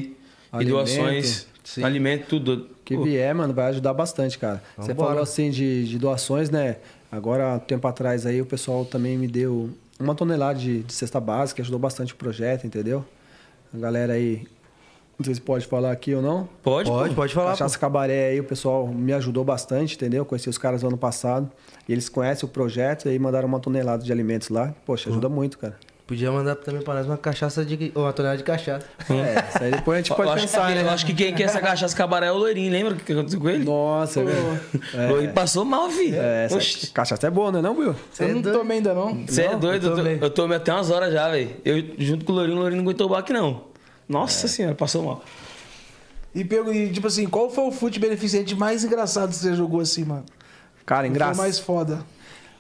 [0.53, 0.75] E Alimento.
[0.77, 1.47] doações.
[1.67, 1.83] Sim.
[1.83, 2.69] Alimento, tudo.
[2.85, 4.62] que Pô, vier, mano, vai ajudar bastante, cara.
[4.77, 5.09] Você Vambora.
[5.09, 6.77] falou assim de, de doações, né?
[7.11, 11.19] Agora, um tempo atrás aí, o pessoal também me deu uma tonelada de, de cesta
[11.19, 13.05] básica, ajudou bastante o projeto, entendeu?
[13.75, 14.47] A galera aí,
[15.19, 16.49] não sei se pode falar aqui ou não.
[16.62, 17.17] Pode, Pode, pô.
[17.17, 17.51] pode falar.
[17.51, 20.25] Cachaça Cabaré aí, o pessoal me ajudou bastante, entendeu?
[20.25, 21.51] Conheci os caras no ano passado.
[21.89, 24.73] E eles conhecem o projeto e aí mandaram uma tonelada de alimentos lá.
[24.87, 25.77] Poxa, ajuda muito, cara.
[26.07, 27.91] Podia mandar também pra nós uma cachaça de.
[27.93, 28.87] ou uma tonelada de cachaça.
[29.11, 30.83] É, isso aí depois a gente Eu pode acho, pensar, que, né?
[30.83, 33.41] eu acho que quem quer essa cachaça cabaré é o Loirinho, lembra o que aconteceu
[33.41, 33.65] com ele?
[33.65, 36.17] Nossa, O Loirinho passou mal, filho.
[36.17, 36.47] é,
[36.95, 37.97] cachaça é boa, não é não, Will?
[38.21, 38.57] Eu não doido?
[38.59, 39.27] tomei ainda não.
[39.27, 39.87] Você é doido?
[39.87, 40.19] eu Eu, também.
[40.23, 41.51] eu tomei até umas horas já, velho.
[41.65, 43.65] Eu, junto com o Lourinho, o Lourinho não aguentou o baque, não.
[44.09, 45.25] Nossa senhora, passou mal.
[46.33, 49.81] E, pego, e tipo assim, qual foi o fute beneficente mais engraçado que você jogou
[49.81, 50.25] assim, mano?
[50.85, 51.39] Cara, engraçado.
[51.39, 51.99] Mais foda.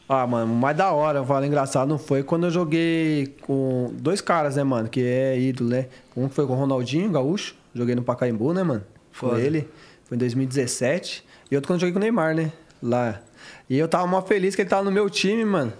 [0.08, 3.92] Ah, mano, o mais da hora, eu falo engraçado, não foi quando eu joguei com
[3.94, 5.86] dois caras, né, mano, que é ídolo, né?
[6.16, 8.84] Um foi com o Ronaldinho, gaúcho, joguei no Pacaembu, né, mano?
[9.10, 9.40] Foi Foda.
[9.40, 9.68] ele,
[10.04, 11.24] foi em 2017.
[11.50, 12.52] E outro quando eu joguei com o Neymar, né?
[12.80, 13.20] Lá.
[13.68, 15.72] E eu tava mó feliz que ele tava no meu time, mano.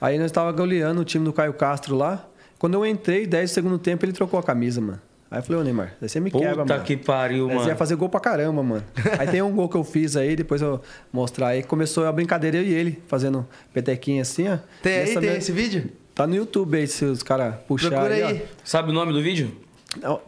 [0.00, 2.24] Aí nós tava goleando o time do Caio Castro lá.
[2.58, 5.00] Quando eu entrei, 10 do segundo tempo, ele trocou a camisa, mano.
[5.32, 6.84] Aí eu falei, ô Neymar, você me quebra, Puta mano.
[6.84, 7.66] que pariu, mano.
[7.66, 8.84] ia fazer gol pra caramba, mano.
[9.18, 10.80] Aí tem um gol que eu fiz aí, depois eu
[11.12, 11.62] mostrar aí.
[11.62, 14.58] Começou a brincadeira eu e ele, fazendo petequinha assim, ó.
[14.82, 15.90] Tem aí, essa tem minha- esse vídeo?
[16.14, 17.96] Tá no YouTube aí, se os caras puxarem.
[17.98, 18.42] Procura aí, aí.
[18.62, 19.50] Sabe o nome do vídeo?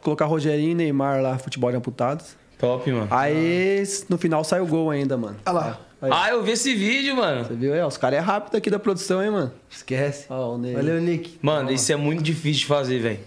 [0.02, 2.36] Colocar Rogerinho e Neymar lá, futebol de amputados.
[2.58, 3.08] Top, mano.
[3.10, 5.36] Aí no final sai o gol ainda, mano.
[5.44, 5.80] Olha lá.
[6.00, 7.44] Aí, Ah, eu vi esse vídeo, mano.
[7.44, 7.80] Você viu aí?
[7.80, 9.52] ó, Os caras é rápido aqui da produção, hein, mano.
[9.70, 10.26] Esquece.
[10.28, 10.74] Ó, o Ney.
[10.74, 11.38] Valeu, Nick.
[11.40, 13.18] Mano, isso é muito difícil de fazer, velho.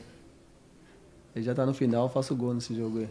[1.37, 3.09] Ele já tá no final, eu faço gol nesse jogo aí.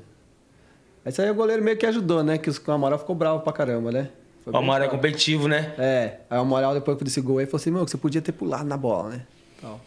[1.06, 2.36] Esse aí o goleiro meio que ajudou, né?
[2.36, 4.08] Que o Amaral ficou bravo pra caramba, né?
[4.42, 5.72] Foi O Amaro é competitivo, né?
[5.78, 8.32] É, aí o Amaral depois desse gol aí falou assim, meu, que você podia ter
[8.32, 9.22] pulado na bola, né?
[9.62, 9.80] Tal.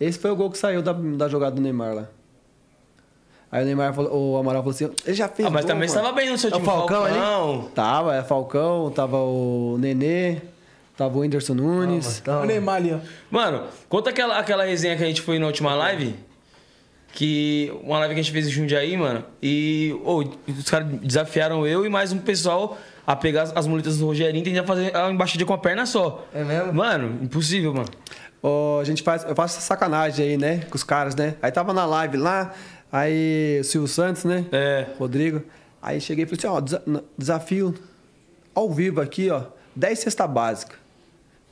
[0.00, 2.08] Esse foi o gol que saiu da, da jogada do Neymar lá.
[3.52, 5.86] Aí o Neymar falou, o Amaral falou assim, ele já fez Ah, mas gol, também
[5.86, 6.66] estava bem no seu É o time.
[6.66, 7.68] Falcão ali?
[7.74, 10.40] Tava, é Falcão, tava o Nenê,
[10.96, 12.20] tava o Whindersson Nunes.
[12.20, 12.98] Então, O Neymar ali, ó.
[13.30, 16.14] Mano, conta aquela, aquela resenha que a gente foi na última live.
[17.12, 17.72] Que.
[17.82, 19.24] Uma live que a gente fez em Jundiaí, mano.
[19.42, 19.94] E.
[20.04, 24.06] ô, os caras desafiaram eu e mais um pessoal a pegar as, as muletas do
[24.06, 26.26] Rogerinho e tentar fazer a embaixadinha com a perna só.
[26.32, 26.72] É mesmo?
[26.72, 27.88] Mano, impossível, mano.
[28.42, 31.34] Ó, a gente faz, eu faço essa sacanagem aí, né, com os caras, né?
[31.42, 32.54] Aí tava na live lá,
[32.90, 34.46] aí o Silvio Santos, né?
[34.52, 34.86] É.
[34.98, 35.42] Rodrigo.
[35.82, 37.74] Aí cheguei e falei assim, ó, desa- desafio
[38.54, 39.42] ao vivo aqui, ó,
[39.76, 40.76] 10 cesta básica.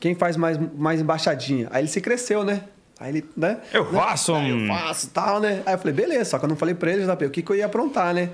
[0.00, 1.66] Quem faz mais, mais embaixadinha?
[1.72, 2.62] Aí ele se cresceu, né?
[3.00, 3.58] Aí ele, né?
[3.72, 3.98] Eu Né?
[4.00, 4.62] faço, Aí hum.
[4.66, 5.62] Eu faço, tal, né?
[5.64, 7.50] Aí eu falei, beleza, só que eu não falei pra ele, JP, o que, que
[7.52, 8.30] eu ia aprontar, né?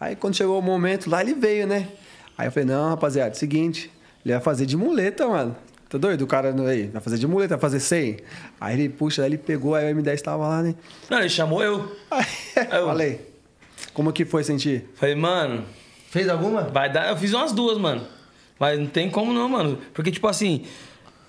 [0.00, 1.88] Aí quando chegou o momento lá, ele veio, né?
[2.36, 3.90] Aí eu falei, não, rapaziada, seguinte,
[4.24, 5.56] ele vai fazer de muleta, mano.
[5.88, 6.22] Tá doido?
[6.22, 8.18] O cara aí, vai fazer de muleta, vai fazer 100.
[8.60, 10.74] Aí ele, puxa, aí ele pegou, aí o M10 tava lá, né?
[11.08, 11.96] Não, ele chamou eu.
[12.10, 12.26] Aí
[12.70, 13.20] Eu- falei,
[13.94, 14.84] como que foi sentir?
[14.96, 15.64] Falei, mano,
[16.10, 16.62] Fez alguma?
[16.62, 17.08] vai dar.
[17.08, 18.02] Eu fiz umas duas, mano.
[18.58, 19.78] Mas não tem como não, mano.
[19.94, 20.64] Porque, tipo assim,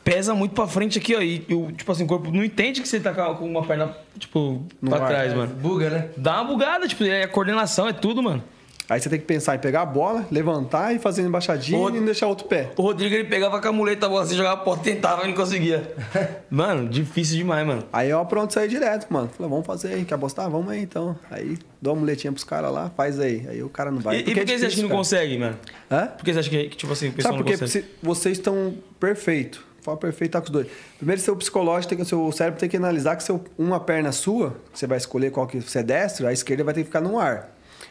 [0.10, 1.22] pesa muito pra frente aqui, ó.
[1.22, 4.64] E, o tipo assim, o corpo não entende que você tá com uma perna, tipo,
[4.82, 5.07] No pra ar.
[5.07, 5.53] trás, mano.
[5.53, 6.10] Buga, né?
[6.18, 8.43] Dá uma bugada, tipo, é a coordenação, é tudo, mano.
[8.89, 11.93] Aí você tem que pensar em pegar a bola, levantar e fazer embaixadinha Ô, e
[11.93, 12.72] não deixar outro pé.
[12.76, 15.36] O Rodrigo, ele pegava com a muleta, a bola assim, jogava pra tentava e não
[15.36, 15.93] conseguia.
[16.49, 17.84] Mano, difícil demais, mano.
[17.93, 19.30] Aí eu pronto saí direto, mano.
[19.30, 20.49] Falei, vamos fazer aí, quer apostar?
[20.49, 21.16] Vamos aí então.
[21.30, 23.45] Aí dou uma muletinha pros caras lá, faz aí.
[23.47, 24.18] Aí o cara não vai.
[24.18, 24.97] e, e por que é você acha que não cara.
[24.97, 25.55] consegue, mano?
[25.91, 26.07] Hã?
[26.07, 27.86] Por que você acha que, tipo assim, o pessoal Sabe não consegue?
[27.86, 29.68] Porque vocês estão perfeito.
[29.90, 30.68] Fala perfeito, tá com os dois.
[30.98, 34.56] Primeiro, seu psicológico, tem que, seu cérebro tem que analisar que seu, uma perna sua,
[34.72, 37.02] que você vai escolher qual que você é destro, a esquerda vai ter que ficar
[37.02, 37.50] no ar.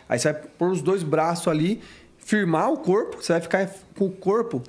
[0.09, 1.83] Aí você vai pôr os dois braços ali,
[2.19, 4.63] firmar o corpo, você vai ficar com o corpo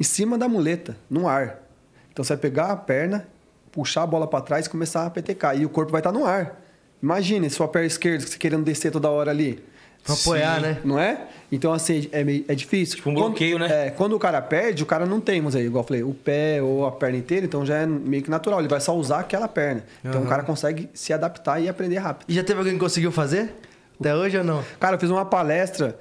[0.00, 1.62] em cima da muleta, no ar.
[2.10, 3.28] Então você vai pegar a perna,
[3.70, 5.56] puxar a bola para trás e começar a petecar.
[5.56, 6.60] E o corpo vai estar no ar.
[7.00, 9.62] Imagine sua perna esquerda, você querendo descer toda hora ali.
[10.04, 10.78] Pra apoiar, né?
[10.84, 11.28] Não é?
[11.50, 12.96] Então, assim, é, meio- é difícil.
[12.96, 13.86] Tipo um Quando- bloqueio, né?
[13.86, 16.14] É, quando o cara perde, o cara não tem, mas aí, igual eu falei, o
[16.14, 18.58] pé ou a perna inteira, então já é meio que natural.
[18.58, 19.84] Ele vai só usar aquela perna.
[20.04, 22.26] Então o cara consegue se adaptar e aprender rápido.
[22.28, 23.54] E já teve alguém que conseguiu fazer?
[24.00, 24.64] Até hoje ou não?
[24.80, 25.96] Cara, eu fiz uma palestra,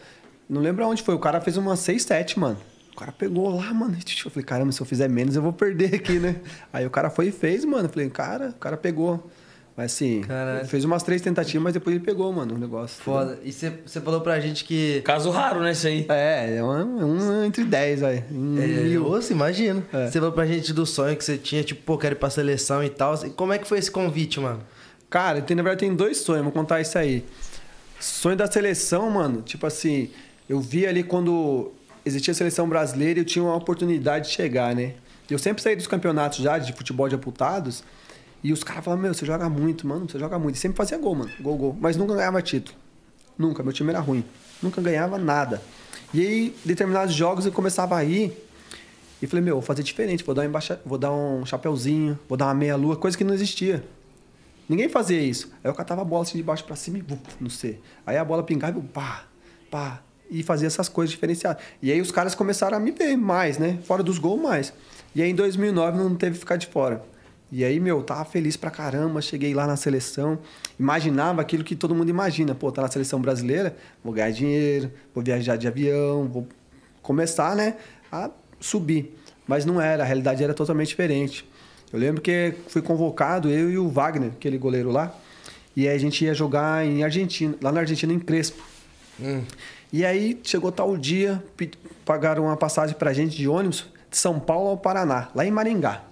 [0.49, 2.57] não lembro aonde foi, o cara fez uma 6, 7, mano.
[2.93, 3.95] O cara pegou lá, mano.
[4.25, 6.37] Eu falei, caramba, se eu fizer menos, eu vou perder aqui, né?
[6.73, 7.85] Aí o cara foi e fez, mano.
[7.85, 9.29] Eu falei, cara, o cara pegou.
[9.75, 10.65] Mas assim, Caralho.
[10.67, 13.01] fez umas três tentativas, mas depois ele pegou, mano, o negócio.
[13.01, 13.39] Foda.
[13.43, 13.71] E você
[14.03, 15.01] falou pra gente que.
[15.01, 16.05] Caso raro, né, isso aí.
[16.09, 18.23] É, é um, é um entre 10, aí.
[18.31, 19.09] Um É, mil.
[19.09, 19.83] Nossa, imagino.
[19.93, 20.07] É.
[20.07, 22.83] Você falou pra gente do sonho que você tinha, tipo, pô, quero ir pra seleção
[22.83, 23.15] e tal.
[23.25, 24.61] E Como é que foi esse convite, mano?
[25.09, 27.23] Cara, tem, na verdade tem dois sonhos, vou contar isso aí.
[27.99, 30.09] Sonho da seleção, mano, tipo assim,
[30.49, 31.71] eu vi ali quando
[32.05, 34.93] existia a seleção brasileira e eu tinha uma oportunidade de chegar, né?
[35.29, 37.83] Eu sempre saí dos campeonatos já de futebol de amputados
[38.43, 40.55] e os caras falavam, meu, você joga muito, mano, você joga muito.
[40.55, 41.77] E sempre fazia gol, mano, gol, gol.
[41.79, 42.77] Mas nunca ganhava título.
[43.37, 44.23] Nunca, meu time era ruim.
[44.61, 45.61] Nunca ganhava nada.
[46.13, 48.35] E aí, determinados jogos eu começava a ir
[49.21, 50.81] e falei, meu, vou fazer diferente, vou dar, embaixa...
[50.85, 53.83] vou dar um chapeuzinho, vou dar uma meia-lua, coisa que não existia.
[54.67, 55.51] Ninguém fazia isso.
[55.63, 57.77] Aí eu catava a bola assim de baixo pra cima e bum, no C.
[58.05, 59.25] Aí a bola pingava e pá,
[59.69, 60.01] pá.
[60.29, 61.61] E fazia essas coisas diferenciadas.
[61.81, 63.79] E aí os caras começaram a me ver mais, né?
[63.83, 64.73] Fora dos gols, mais.
[65.13, 67.03] E aí em 2009 não teve ficar de fora.
[67.51, 69.21] E aí, meu, tava feliz pra caramba.
[69.21, 70.39] Cheguei lá na seleção.
[70.79, 72.55] Imaginava aquilo que todo mundo imagina.
[72.55, 76.47] Pô, tá na seleção brasileira, vou ganhar dinheiro, vou viajar de avião, vou
[77.01, 77.75] começar, né,
[78.11, 78.29] a
[78.59, 79.17] subir.
[79.47, 81.45] Mas não era, a realidade era totalmente diferente.
[81.91, 85.13] Eu lembro que fui convocado, eu e o Wagner, aquele goleiro lá,
[85.75, 88.63] e aí a gente ia jogar em Argentina, lá na Argentina, em Crespo.
[89.91, 91.43] E aí chegou tal dia,
[92.05, 96.03] pagaram uma passagem pra gente de ônibus, de São Paulo ao Paraná, lá em Maringá.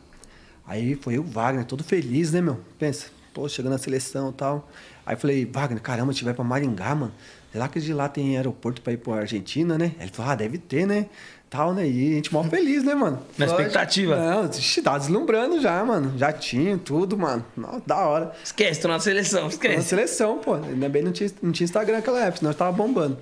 [0.69, 2.59] Aí foi eu, Wagner, todo feliz, né, meu?
[2.77, 4.69] Pensa, pô, chegando na seleção e tal.
[5.03, 7.11] Aí falei, Wagner, caramba, a gente vai pra Maringá, mano.
[7.51, 9.93] Será que de lá tem aeroporto pra ir pra Argentina, né?
[9.99, 11.07] Ele falou, ah, deve ter, né?
[11.49, 11.87] Tal, né?
[11.87, 13.19] E a gente mó feliz, né, mano?
[13.35, 14.15] Na expectativa.
[14.15, 16.15] Não, ixi, tá deslumbrando já, mano.
[16.15, 17.43] Já tinha tudo, mano.
[17.57, 18.31] Não, da hora.
[18.43, 19.87] Esquece, tô na seleção, Na esquece.
[19.87, 20.53] seleção, pô.
[20.53, 23.17] Ainda bem não tinha, não tinha Instagram naquela época, senão eu tava bombando.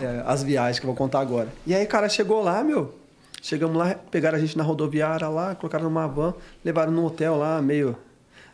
[0.00, 1.46] É, as viagens que eu vou contar agora.
[1.64, 2.92] E aí, cara, chegou lá, meu.
[3.40, 6.34] Chegamos lá, pegaram a gente na rodoviária lá, colocaram numa van,
[6.64, 7.96] levaram no hotel lá, meio,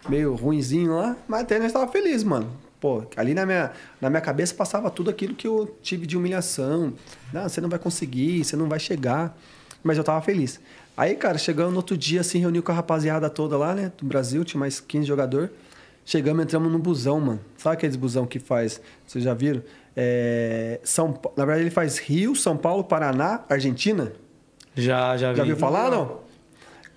[0.08, 1.16] meio ruinzinho lá.
[1.26, 2.50] Mas até nós tava feliz, mano.
[2.80, 6.92] Pô, ali na minha, na minha cabeça passava tudo aquilo que eu tive de humilhação.
[7.32, 9.36] Não, você não vai conseguir, você não vai chegar.
[9.82, 10.60] Mas eu tava feliz.
[10.96, 13.90] Aí, cara, chegamos no outro dia, assim, reuniu com a rapaziada toda lá, né?
[13.98, 15.50] Do Brasil, tinha mais 15 jogador.
[16.04, 17.40] Chegamos, entramos num busão, mano.
[17.56, 18.80] Sabe aqueles busão que faz?
[19.06, 19.62] Vocês já viram?
[19.96, 24.12] É, São, na verdade, ele faz Rio, São Paulo, Paraná, Argentina.
[24.74, 25.38] Já, já vi.
[25.38, 26.20] Já viu falar, não?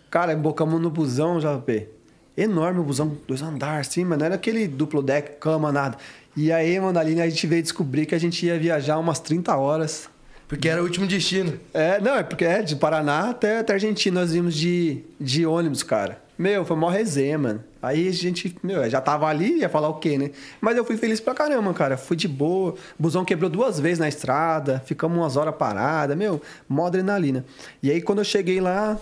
[0.10, 1.88] Cara, embocamos no busão, JP.
[2.36, 5.98] Enorme o busão, dois andares, assim, mas não era aquele duplo deck, cama, nada.
[6.36, 9.56] E aí, mano, ali a gente veio descobrir que a gente ia viajar umas 30
[9.58, 10.08] horas.
[10.48, 11.60] Porque era o último destino.
[11.74, 15.84] É, não, é porque é de Paraná até, até Argentina, nós íamos de, de ônibus,
[15.84, 16.22] cara.
[16.38, 17.64] Meu, foi mó resenha, mano.
[17.82, 20.32] Aí a gente, meu, já tava ali, ia falar o quê, né?
[20.62, 21.98] Mas eu fui feliz pra caramba, cara.
[21.98, 22.76] Fui de boa.
[23.00, 27.44] O busão quebrou duas vezes na estrada, ficamos umas horas parada, meu, mó adrenalina.
[27.82, 29.00] E aí quando eu cheguei lá,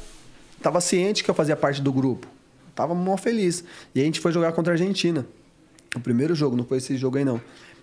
[0.62, 2.28] tava ciente que eu fazia parte do grupo.
[2.74, 3.66] Tava mó feliz.
[3.94, 5.26] E aí a gente foi jogar contra a Argentina.
[5.94, 7.42] O primeiro jogo, não foi esse jogo aí não.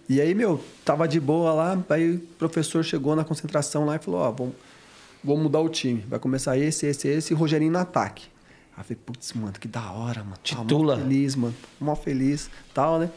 [0.09, 3.99] E aí, meu, tava de boa lá, aí o professor chegou na concentração lá e
[3.99, 4.55] falou, ó, vamos,
[5.23, 6.05] vamos mudar o time.
[6.09, 8.32] Vai começar esse, esse, esse e Rogerinho no ataque.
[8.75, 10.37] Aí eu falei, putz, mano, que da hora, mano.
[10.49, 10.97] Tava Titula.
[10.97, 11.55] Mó feliz, mano.
[11.81, 13.11] Mó feliz, tal, né?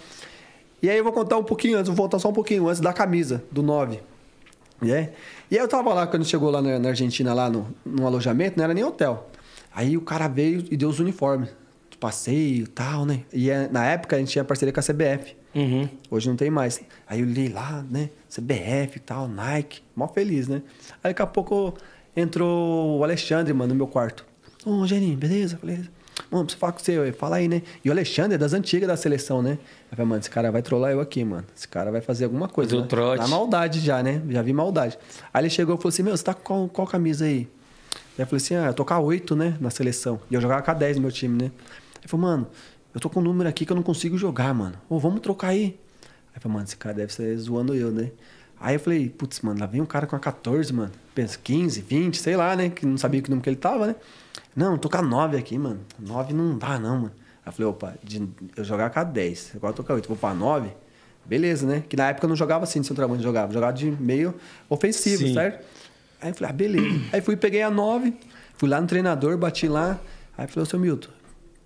[0.82, 2.92] E aí eu vou contar um pouquinho antes, vou voltar só um pouquinho antes da
[2.94, 4.00] camisa, do 9.
[4.82, 5.10] E aí,
[5.50, 8.58] e aí eu tava lá, quando chegou lá na, na Argentina, lá no, no alojamento,
[8.58, 9.30] não era nem hotel.
[9.74, 11.50] Aí o cara veio e deu os uniformes.
[11.90, 13.22] de Passeio e tal, né?
[13.32, 15.36] E é- na época a gente tinha parceria com a CBF.
[15.56, 15.88] Uhum.
[16.12, 16.82] Hoje não tem mais.
[17.08, 18.10] Aí eu li lá, né?
[18.30, 19.82] CBF e tal, Nike.
[19.96, 20.62] Mó feliz, né?
[21.02, 21.74] Aí daqui a pouco
[22.16, 24.26] entrou o Alexandre, mano, no meu quarto.
[24.66, 25.58] Ô, Geninho, beleza?
[25.58, 25.76] Falei,
[26.32, 27.12] mano, preciso falar com você.
[27.12, 27.62] Fala aí, né?
[27.84, 29.60] E o Alexandre é das antigas da seleção, né?
[29.92, 31.46] Eu falei, mano, esse cara vai trollar eu aqui, mano.
[31.56, 32.72] Esse cara vai fazer alguma coisa.
[32.72, 32.88] Fazer o né?
[32.88, 33.20] trote.
[33.20, 34.20] Na maldade já, né?
[34.30, 34.98] Já vi maldade.
[35.32, 37.48] Aí ele chegou e falou assim, meu, você tá com qual, qual camisa aí?
[38.18, 39.56] Aí eu falei assim, ah, eu tô com a 8, né?
[39.62, 40.20] Na seleção.
[40.32, 41.52] E eu jogava com a 10 no meu time, né?
[42.00, 42.48] Ele falou, mano,
[42.92, 44.76] eu tô com um número aqui que eu não consigo jogar, mano.
[44.90, 45.64] Ô, vamos trocar aí.
[45.64, 48.10] Aí eu falei, mano, esse cara deve ser zoando eu, né?
[48.60, 50.92] Aí eu falei, putz, mano, lá vem um cara com a 14, mano.
[51.14, 52.70] Pensa, 15, 20, sei lá, né?
[52.70, 53.96] Que não sabia que número que ele tava, né?
[54.56, 55.80] Não, tô com a 9 aqui, mano.
[56.00, 57.12] 9 não dá, não, mano.
[57.46, 59.96] Aí eu falei, opa, de- eu jogava com a 10, agora eu tô com a
[59.96, 60.70] 8, vou pra 9.
[61.26, 61.84] Beleza, né?
[61.90, 63.52] Que na época eu não jogava assim de centroavante, jogava.
[63.52, 64.34] Jogava de meio
[64.70, 65.34] ofensivo, Sim.
[65.34, 65.66] certo?
[66.22, 67.02] Aí eu falei, ah, beleza.
[67.12, 68.14] Aí fui, peguei a 9,
[68.58, 70.00] fui lá no treinador, bati lá.
[70.38, 71.10] Aí falou, seu Milton,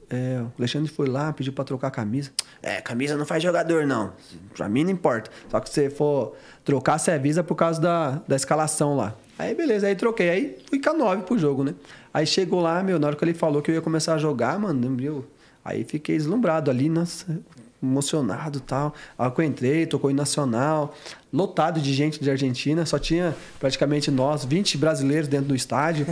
[0.10, 2.32] é, o Alexandre foi lá, pediu pra trocar a camisa.
[2.64, 4.14] É, camisa não faz jogador, não.
[4.56, 5.30] Pra mim não importa.
[5.50, 9.14] Só que se você for trocar, você avisa por causa da, da escalação lá.
[9.38, 10.30] Aí beleza, aí troquei.
[10.30, 11.74] Aí fui com a 9 pro jogo, né?
[12.14, 14.60] Aí chegou lá, meu, na hora que ele falou que eu ia começar a jogar,
[14.60, 15.26] mano, meu,
[15.64, 17.40] aí fiquei deslumbrado ali, nossa,
[17.82, 18.94] emocionado e tal.
[19.18, 20.96] Aí que eu entrei, tocou em Nacional,
[21.32, 26.06] lotado de gente de Argentina, só tinha praticamente nós, 20 brasileiros dentro do estádio.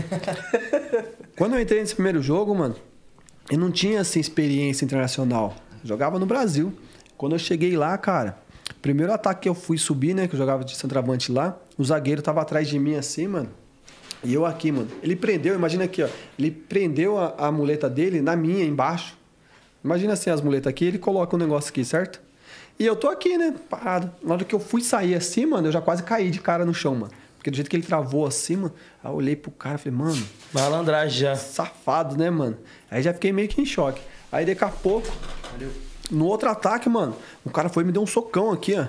[1.37, 2.75] Quando eu entrei nesse primeiro jogo, mano,
[3.49, 5.55] eu não tinha assim experiência internacional.
[5.83, 6.73] Jogava no Brasil.
[7.17, 8.37] Quando eu cheguei lá, cara,
[8.81, 12.21] primeiro ataque que eu fui subir, né, que eu jogava de centroavante lá, o zagueiro
[12.21, 13.49] tava atrás de mim assim, mano.
[14.23, 14.87] E eu aqui, mano.
[15.03, 16.07] Ele prendeu, imagina aqui, ó.
[16.37, 19.17] Ele prendeu a, a muleta dele na minha embaixo.
[19.83, 22.19] Imagina assim as muletas aqui, ele coloca o negócio aqui, certo?
[22.79, 24.11] E eu tô aqui, né, parado.
[24.23, 26.73] Na hora que eu fui sair assim, mano, eu já quase caí de cara no
[26.73, 27.11] chão, mano.
[27.37, 29.97] Porque do jeito que ele travou assim, mano, aí eu olhei pro cara e falei,
[29.97, 31.35] mano, Malandragem já.
[31.35, 32.57] safado, né, mano?
[32.91, 34.01] Aí já fiquei meio que em choque.
[34.31, 35.07] Aí daqui a pouco,
[36.11, 37.15] no outro ataque, mano,
[37.45, 38.87] o cara foi e me deu um socão aqui, ó.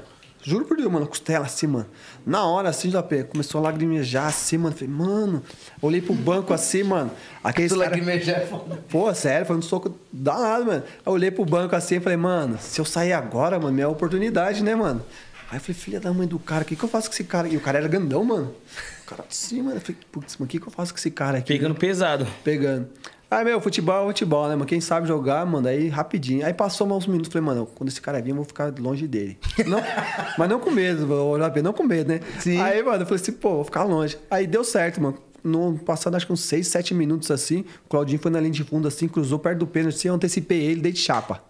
[0.48, 1.86] Juro por Deus, mano, costela assim, mano.
[2.24, 4.74] Na hora, assim, já pe- começou a lagrimejar assim, mano.
[4.74, 5.42] Falei, mano,
[5.82, 7.10] olhei pro banco assim, mano.
[7.44, 7.90] Aqueles Tu cara...
[7.90, 8.78] lacrimejar é foda.
[8.88, 10.82] Pô, sério, foi um soco danado, mano.
[10.86, 13.88] Aí eu olhei pro banco assim e falei, mano, se eu sair agora, mano, minha
[13.88, 15.04] oportunidade, né, mano?
[15.50, 17.24] Aí eu falei, filha da mãe do cara, o que, que eu faço com esse
[17.24, 17.46] cara?
[17.48, 18.54] E o cara era grandão, mano.
[19.02, 19.76] O cara assim, mano.
[19.76, 21.52] Eu falei, putz, mano, o que, que eu faço com esse cara aqui?
[21.52, 22.26] Pegando pesado.
[22.42, 22.88] Pegando.
[23.30, 24.64] Aí, meu, futebol é futebol, né, mano?
[24.64, 26.46] Quem sabe jogar, mano, aí rapidinho.
[26.46, 29.06] Aí passou mais uns minutos, falei, mano, quando esse cara vir, eu vou ficar longe
[29.06, 29.38] dele.
[29.66, 29.82] Não,
[30.38, 32.20] mas não com medo, vou olhar bem, não com medo, né?
[32.38, 32.58] Sim.
[32.58, 34.16] Aí, mano, eu falei assim, pô, vou ficar longe.
[34.30, 35.18] Aí deu certo, mano.
[35.44, 38.64] No passado, acho que uns 6, 7 minutos assim, o Claudinho foi na linha de
[38.64, 41.42] fundo assim, cruzou perto do pênalti, assim, eu antecipei ele, dei de chapa.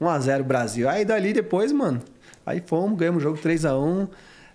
[0.00, 0.88] 1x0 Brasil.
[0.88, 2.00] Aí dali depois, mano,
[2.44, 4.08] aí fomos, ganhamos o jogo 3x1.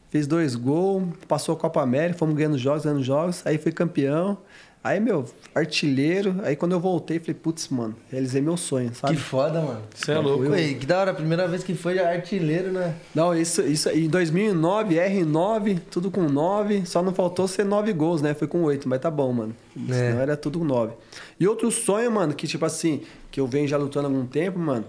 [0.09, 4.39] fez dois gols, passou a Copa América, fomos ganhando jogos, ganhando jogos, aí fui campeão.
[4.81, 6.37] Aí, meu, artilheiro.
[6.43, 9.15] Aí quando eu voltei, falei, putz, mano, realizei meu sonho, sabe?
[9.15, 9.81] Que foda, mano.
[9.93, 10.49] Você é louco.
[10.49, 12.95] Ué, que da hora, a primeira vez que foi artilheiro, né?
[13.13, 18.21] Não, isso, isso em 2009, R9, tudo com 9, só não faltou ser 9 gols,
[18.21, 18.33] né?
[18.33, 19.55] Foi com 8, mas tá bom, mano.
[19.89, 19.93] É.
[19.93, 20.93] Senão era tudo com 9.
[21.37, 24.57] E outro sonho, mano, que tipo assim, que eu venho já lutando há algum tempo,
[24.57, 24.85] mano,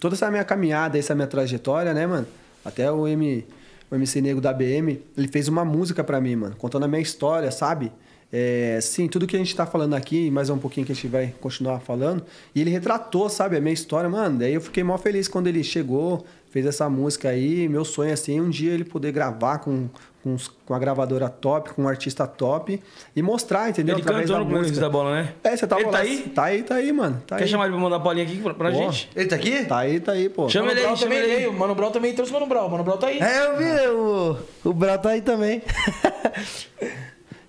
[0.00, 2.26] toda essa minha caminhada, essa minha trajetória, né, mano?
[2.64, 3.46] Até o M,
[3.90, 7.02] o MC Nego da BM, ele fez uma música pra mim, mano, contando a minha
[7.02, 7.92] história, sabe?
[8.36, 11.06] É, sim, tudo que a gente tá falando aqui, mais um pouquinho que a gente
[11.06, 12.24] vai continuar falando.
[12.52, 14.40] E ele retratou, sabe, a minha história, mano.
[14.40, 17.68] Daí eu fiquei mó feliz quando ele chegou, fez essa música aí.
[17.68, 19.88] Meu sonho, assim, um dia ele poder gravar com,
[20.20, 22.82] com, os- com a gravadora top, com um artista top
[23.14, 23.94] e mostrar, entendeu?
[23.94, 24.80] Ele Através cantou da no música.
[24.80, 25.32] da bola, né?
[25.44, 25.92] É, você tava Ele lá.
[25.92, 26.18] tá aí?
[26.34, 27.22] Tá aí, tá aí, mano.
[27.24, 27.48] Tá Quer aí.
[27.48, 28.76] chamar ele pra mandar a bolinha aqui pra, pra Pô.
[28.78, 29.08] gente?
[29.14, 29.64] Ele tá aqui?
[29.64, 30.48] Tá aí, tá aí, pô.
[30.48, 31.38] Chama Mano ele aí, chama também ele aí.
[31.38, 31.52] veio.
[31.52, 32.68] Mano Brown também trouxe o Mano Brown.
[32.68, 33.20] Mano Brown tá aí.
[33.20, 34.36] É, eu vi, o,
[34.70, 35.62] o Brau tá aí também.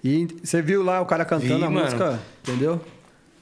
[0.06, 1.82] E você viu lá o cara cantando Vi, a mano.
[1.84, 2.80] música, entendeu?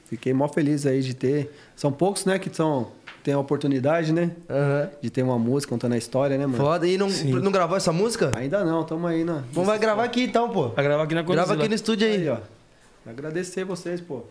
[0.06, 1.54] Fiquei mó feliz aí de ter.
[1.76, 2.90] São poucos, né, que são,
[3.22, 4.30] tem a oportunidade, né?
[4.48, 4.90] Aham.
[5.02, 6.56] De ter uma música contando a história, né, mano?
[6.64, 6.88] Foda.
[6.88, 8.32] E não, não gravou essa música?
[8.34, 9.44] Ainda não, tamo aí na.
[9.52, 10.70] Vamos vai gravar aqui então, pô.
[10.70, 12.22] Vai gravar aqui na Grava aqui no estúdio aí.
[12.22, 12.38] Aí, ó.
[13.06, 14.22] Agradecer vocês, pô.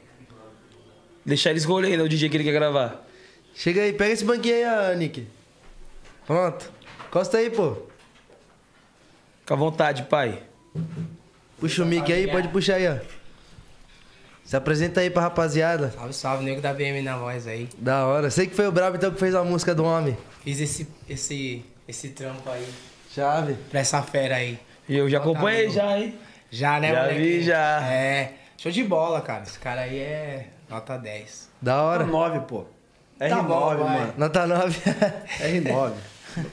[1.24, 3.06] Deixar ele escolher ainda o DJ que ele quer gravar.
[3.54, 5.28] Chega aí, pega esse banquinho aí, ah, Nick.
[6.26, 6.72] Pronto.
[7.08, 7.76] Encosta aí, pô.
[9.42, 10.42] Fica à vontade, pai.
[11.60, 12.98] Puxa o mic aí, pode puxar aí, ó.
[14.44, 15.92] Se apresenta aí pra rapaziada.
[15.92, 17.70] Salve, salve, nego da BM na voz aí.
[17.78, 18.30] Da hora.
[18.30, 20.18] Sei que foi o Brabo então que fez a música do homem.
[20.44, 22.68] Fiz esse, esse, esse trampo aí
[23.16, 23.54] Chave.
[23.72, 24.60] pra essa fera aí.
[24.90, 25.74] E eu já acompanhei bom.
[25.74, 26.16] já, hein?
[26.52, 27.20] Já, né, Já moleque?
[27.22, 27.82] vi, já.
[27.90, 28.34] É.
[28.58, 29.44] Show de bola, cara.
[29.44, 31.50] Esse cara aí é nota 10.
[31.62, 32.04] Da hora.
[32.06, 32.66] 9, pô.
[33.22, 33.78] R9, Tá bom, vai.
[34.00, 34.14] mano.
[34.18, 34.80] Nota 9.
[35.40, 35.94] R9.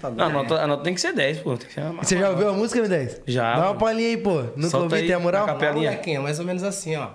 [0.01, 1.57] Tá Não, a nota, a nota tem que ser 10, pô.
[1.57, 2.03] Tem que ser uma...
[2.03, 3.21] Você já ouviu a música, M10?
[3.27, 4.43] Já, Dá uma palhinha aí, pô.
[4.57, 5.47] Nunca ouvi, aí tem a moral?
[5.47, 6.01] Capelinha.
[6.05, 7.09] é mais ou menos assim, ó.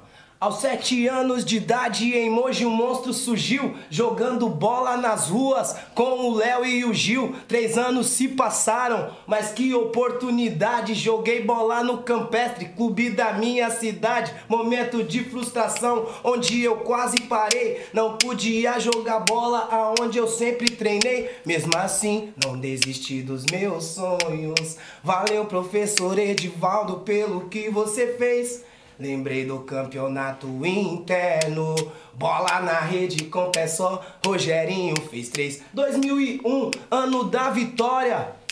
[0.45, 6.29] Aos sete anos de idade, em Mogi, um monstro surgiu, jogando bola nas ruas com
[6.29, 7.35] o Léo e o Gil.
[7.47, 10.93] Três anos se passaram, mas que oportunidade!
[10.93, 14.35] Joguei bola no Campestre, clube da minha cidade.
[14.47, 17.83] Momento de frustração, onde eu quase parei.
[17.91, 21.27] Não podia jogar bola aonde eu sempre treinei.
[21.43, 24.77] Mesmo assim, não desisti dos meus sonhos.
[25.03, 28.63] Valeu, professor Edivaldo, pelo que você fez.
[28.99, 31.75] Lembrei do campeonato interno.
[32.13, 34.01] Bola na rede com pé só.
[34.25, 35.61] Rogerinho fez três.
[35.73, 38.44] 2001, ano da vitória.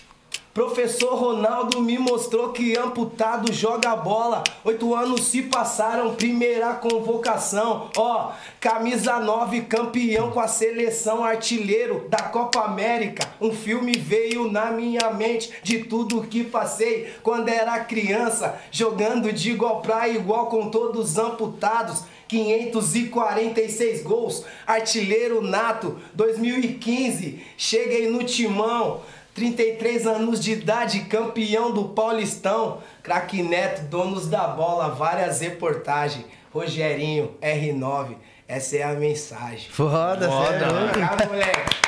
[0.54, 4.44] Professor Ronaldo me mostrou que amputado joga bola.
[4.64, 7.90] Oito anos se passaram, primeira convocação.
[7.98, 13.28] Ó, camisa 9, campeão com a seleção, artilheiro da Copa América.
[13.42, 19.50] Um filme veio na minha mente de tudo que passei quando era criança, jogando de
[19.50, 22.04] igual pra igual com todos amputados.
[22.28, 29.02] 546 gols, artilheiro nato, 2015, cheguei no timão.
[29.34, 32.80] 33 anos de idade, campeão do Paulistão.
[33.02, 36.26] Craque Neto, donos da bola, várias reportagens.
[36.54, 38.16] Rogerinho, R9,
[38.48, 39.68] essa é a mensagem.
[39.72, 40.68] Foda, Foda, sério.
[41.02, 41.84] Ah, moleque.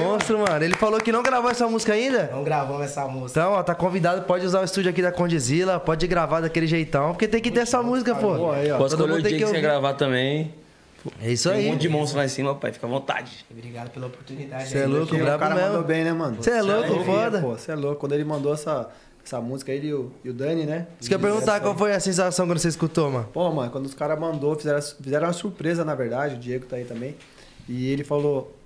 [0.00, 0.64] Monstro, mano.
[0.64, 2.30] Ele falou que não gravou essa música ainda?
[2.32, 3.38] Não gravamos essa música.
[3.38, 7.08] Então, ó, tá convidado, pode usar o estúdio aqui da Condizila, pode gravar daquele jeitão,
[7.10, 8.34] porque tem que ter essa música, pô.
[8.34, 8.78] Pô, aí, ó.
[8.78, 9.60] Posso Todo escolher o mundo tem dia que que você ouvir.
[9.60, 10.54] gravar também.
[11.20, 11.70] É isso Tem um aí.
[11.70, 12.72] monte de monstro lá em cima, pai.
[12.72, 13.44] Fica à vontade.
[13.50, 14.68] Obrigado pela oportunidade.
[14.68, 14.86] Cê é aí.
[14.86, 15.68] louco, brabo o cara mesmo.
[15.70, 16.36] mandou bem, né, mano?
[16.42, 17.40] Você é louco, Alegria, foda.
[17.40, 18.00] Pô, você é louco.
[18.00, 18.90] Quando ele mandou essa,
[19.24, 20.86] essa música, ele e o, e o Dani, né?
[21.00, 23.28] Você quer perguntar qual foi a sensação quando você escutou, mano?
[23.32, 26.76] Pô, mano, quando os caras mandou, fizeram, fizeram uma surpresa, na verdade, o Diego tá
[26.76, 27.14] aí também.
[27.68, 28.56] E ele falou,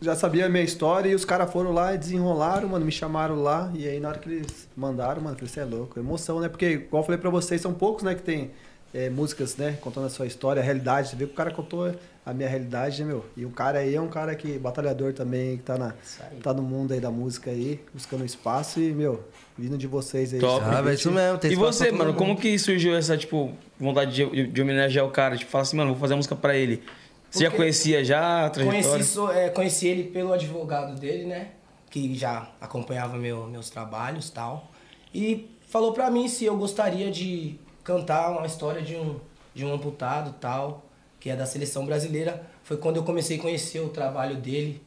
[0.00, 3.42] já sabia a minha história, e os caras foram lá e desenrolaram, mano, me chamaram
[3.42, 6.40] lá, e aí na hora que eles mandaram, mano, eu falei, você é louco, emoção,
[6.40, 6.48] né?
[6.48, 8.50] Porque, igual eu falei pra vocês, são poucos, né, que tem
[8.94, 11.94] é, músicas, né, contando a sua história, a realidade, você vê que o cara contou
[12.24, 13.24] a minha realidade, né, meu?
[13.36, 15.94] E o cara aí é um cara que, batalhador também, que tá, na,
[16.42, 19.24] tá no mundo aí da música aí, buscando espaço, e, meu,
[19.58, 20.38] vindo de vocês aí.
[20.40, 20.64] Top.
[20.64, 21.38] Ah, é isso mesmo.
[21.38, 22.16] Tem E você, mano, mundo.
[22.18, 25.36] como que surgiu essa, tipo, vontade de, de, homenagear o cara?
[25.36, 26.82] Tipo, falar assim, mano, vou fazer a música pra ele.
[27.30, 28.84] Você já conhecia já a trajetória?
[28.90, 31.48] Conheci, é, conheci ele pelo advogado dele, né?
[31.88, 34.70] Que já acompanhava meu- meus trabalhos e tal.
[35.14, 39.18] E falou pra mim se eu gostaria de cantar uma história de um,
[39.54, 40.84] de um amputado tal,
[41.18, 42.44] que é da seleção brasileira.
[42.64, 44.82] Foi quando eu comecei a conhecer o trabalho dele,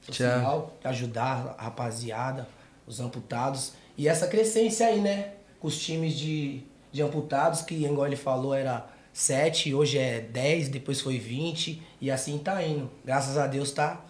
[0.00, 2.48] social, ajudar a rapaziada,
[2.86, 3.72] os amputados.
[3.96, 5.32] E essa crescência aí, né?
[5.60, 10.68] Com os times de, de amputados, que, igual ele falou, era 7, hoje é 10,
[10.68, 12.90] depois foi 20, e assim tá indo.
[13.04, 14.00] Graças a Deus tá,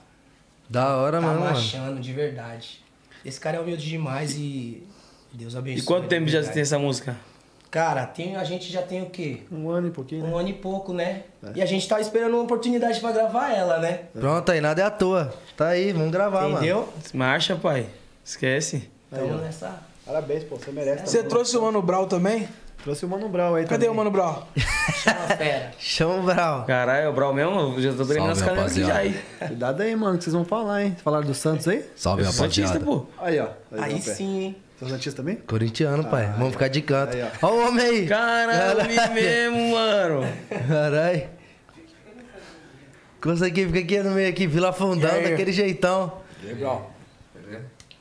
[0.69, 1.53] Da hora, tá mano, mano.
[1.53, 2.85] marchando de verdade.
[3.25, 4.87] Esse cara é humilde demais e
[5.33, 5.83] Deus abençoe.
[5.83, 7.17] E quanto tempo já tem essa música?
[7.71, 9.43] Cara, tem, a gente já tem o quê?
[9.53, 10.31] Um ano e pouquinho, né?
[10.31, 11.23] Um ano e pouco, né?
[11.55, 14.01] E a gente tá esperando uma oportunidade pra gravar ela, né?
[14.13, 15.33] Pronto, aí nada é à toa.
[15.57, 16.57] Tá aí, vamos gravar, mano.
[16.57, 16.89] Entendeu?
[17.13, 17.87] Marcha, pai.
[18.25, 18.89] Esquece.
[19.11, 19.81] Tamo nessa.
[20.07, 21.07] Parabéns, pô, você merece.
[21.07, 21.29] Você também.
[21.31, 22.49] trouxe o Mano Brown também?
[22.83, 23.91] trouxe o Mano Brown aí Cadê também.
[23.91, 24.45] o Mano Brown?
[25.03, 25.73] Chama fera.
[25.79, 26.65] Chama o Brau.
[26.65, 27.75] Caralho, é o Brau mesmo?
[27.77, 29.19] Eu já tô treinando as canelas aqui já rapaziada.
[29.41, 29.49] aí.
[29.49, 30.97] Cuidado aí, mano, que vocês vão falar, hein?
[31.05, 31.85] Falaram do Santos aí?
[31.95, 32.85] Salve, Eu sou Santista, rapaziada.
[33.01, 33.07] pô.
[33.19, 33.49] Aí, ó.
[33.73, 34.01] Aí pé.
[34.01, 34.57] sim, hein?
[34.79, 35.37] São Santistas também?
[35.37, 36.33] Corintiano, pai.
[36.39, 37.17] Vamos ficar de canto.
[37.17, 38.07] Aí, Ó o homem aí.
[38.07, 40.21] Caralho, mesmo, mano.
[40.69, 41.29] Caralho.
[43.21, 46.23] Consegui ficar aqui no meio aqui, Vila Fundão, daquele jeitão.
[46.59, 46.95] Brau?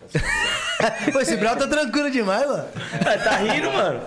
[1.12, 2.68] Pô, esse Brau tá tranquilo demais, mano.
[3.24, 4.02] tá rindo, mano?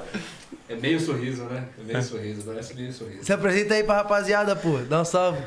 [0.68, 1.64] É meio sorriso, né?
[1.81, 3.25] É meio sorriso, parece meio sorriso.
[3.25, 4.79] Se apresenta aí pra rapaziada, pô.
[4.79, 5.43] Dá um salve.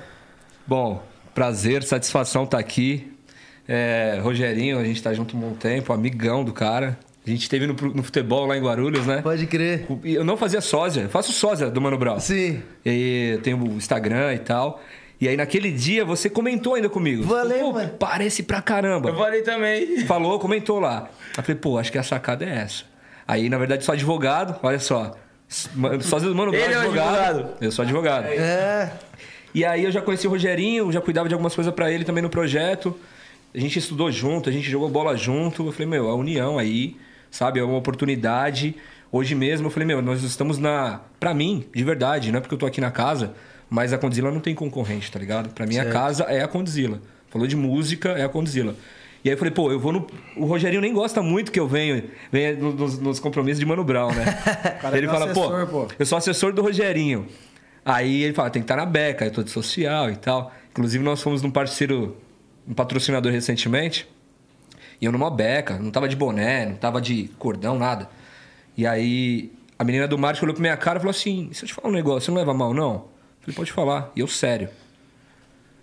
[0.67, 1.01] Bom,
[1.33, 3.09] prazer, satisfação estar aqui.
[3.65, 6.99] É, Rogerinho, a gente tá junto há um bom tempo, amigão do cara.
[7.25, 9.21] A gente esteve no, no futebol lá em Guarulhos, né?
[9.21, 9.85] Pode crer.
[10.03, 12.19] Eu não fazia sósia, eu faço sósia do Mano Brown.
[12.19, 12.61] Sim.
[12.85, 14.81] E tenho o Instagram e tal.
[15.21, 17.23] E aí naquele dia você comentou ainda comigo.
[17.23, 17.89] Valeu, Pô, mano.
[17.97, 19.09] Parece pra caramba.
[19.09, 20.05] Eu falei também.
[20.05, 21.09] Falou, comentou lá.
[21.37, 22.83] Eu falei, pô, acho que a sacada é essa.
[23.25, 25.15] Aí, na verdade, sou advogado, olha só.
[26.01, 27.49] Sósia do Mano Brown, Ele é o advogado.
[27.61, 28.25] Eu sou advogado.
[28.25, 28.91] É.
[29.53, 32.23] E aí eu já conheci o Rogerinho, já cuidava de algumas coisas pra ele também
[32.23, 32.97] no projeto.
[33.53, 35.67] A gente estudou junto, a gente jogou bola junto.
[35.67, 36.97] Eu falei, meu, a união aí,
[37.33, 37.59] sabe?
[37.59, 38.75] É uma oportunidade.
[39.11, 41.01] Hoje mesmo eu falei, meu, nós estamos na.
[41.19, 43.33] Pra mim, de verdade, não é porque eu tô aqui na casa,
[43.69, 45.49] mas a Condzilla não tem concorrente, tá ligado?
[45.49, 47.01] Pra mim a casa é a Condzilla.
[47.29, 48.75] Falou de música, é a Condzilla.
[49.23, 50.07] E aí eu falei, pô, eu vou no.
[50.35, 54.13] O Rogerinho nem gosta muito que eu venho, venha nos, nos compromissos de Mano Brown,
[54.13, 54.25] né?
[54.93, 55.93] ele é fala, assessor, pô, pô.
[55.97, 57.25] eu sou assessor do Rogerinho.
[57.85, 60.53] Aí ele fala, tem que estar na beca, eu tô de social e tal.
[60.71, 62.15] Inclusive, nós fomos num parceiro,
[62.67, 64.07] um patrocinador recentemente.
[65.03, 68.09] E eu numa beca, não tava de boné, não tava de cordão, nada.
[68.77, 71.67] E aí a menina do marketing olhou pra minha cara e falou assim: se eu
[71.67, 72.93] te falar um negócio, você não leva mal, não?
[72.93, 74.13] Eu falei, pode falar.
[74.15, 74.69] E eu, sério.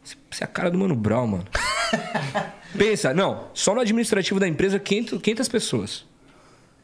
[0.03, 1.45] Você é a cara do Mano Brown, mano.
[2.79, 6.07] Pensa, não, só no administrativo da empresa, 500, 500 pessoas.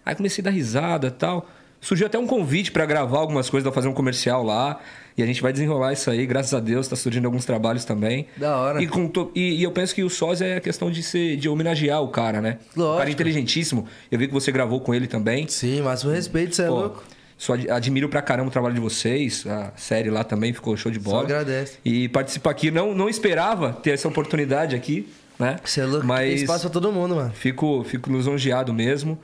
[0.05, 1.49] Aí comecei a dar risada e tal.
[1.81, 4.79] Surgiu até um convite pra gravar algumas coisas, pra fazer um comercial lá.
[5.17, 8.27] E a gente vai desenrolar isso aí, graças a Deus, tá surgindo alguns trabalhos também.
[8.37, 8.83] Da hora.
[8.83, 11.49] E, com e- e eu penso que o sósia é a questão de ser, de
[11.49, 12.59] homenagear o cara, né?
[12.73, 13.09] O cara Lógico.
[13.09, 13.87] é inteligentíssimo.
[14.11, 15.49] Eu vi que você gravou com ele também.
[15.49, 17.05] Sim, máximo respeito, você é Pô, louco.
[17.39, 19.47] Só ad- admiro pra caramba o trabalho de vocês.
[19.47, 21.23] A série lá também ficou show de bola.
[21.23, 21.79] agradece.
[21.85, 25.09] E participar aqui, não, não esperava ter essa oportunidade aqui,
[25.39, 25.57] né?
[25.65, 26.01] Você é louco.
[26.01, 27.33] Tem Mas espaço pra todo mundo, mano.
[27.35, 29.19] fico, fico lisonjeado mesmo.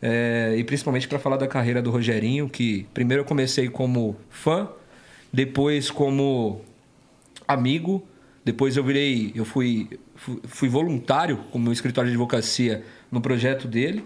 [0.00, 4.68] É, e principalmente para falar da carreira do Rogerinho, que primeiro eu comecei como fã,
[5.32, 6.60] depois como
[7.46, 8.06] amigo,
[8.44, 9.88] depois eu virei, eu fui,
[10.44, 14.04] fui, voluntário como escritório de advocacia no projeto dele.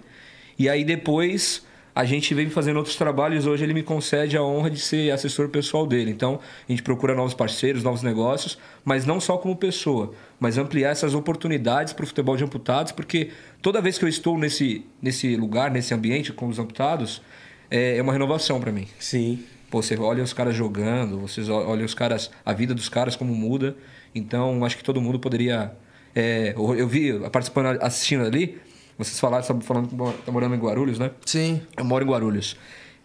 [0.58, 1.64] E aí depois
[1.94, 3.46] a gente veio fazendo outros trabalhos.
[3.46, 6.10] Hoje ele me concede a honra de ser assessor pessoal dele.
[6.10, 10.90] Então a gente procura novos parceiros, novos negócios, mas não só como pessoa, mas ampliar
[10.90, 15.36] essas oportunidades para o futebol de amputados, porque toda vez que eu estou nesse, nesse
[15.36, 17.22] lugar, nesse ambiente com os amputados,
[17.70, 18.88] é, é uma renovação para mim.
[18.98, 19.44] Sim.
[19.72, 23.34] Pô, você olha os caras jogando, vocês olham os caras, a vida dos caras como
[23.34, 23.74] muda.
[24.14, 25.72] Então, acho que todo mundo poderia.
[26.14, 28.60] é, eu eu vi, participando, assistindo ali,
[28.98, 31.10] vocês falaram, sabe, falando que tá morando em Guarulhos, né?
[31.24, 31.62] Sim.
[31.74, 32.54] Eu moro em Guarulhos.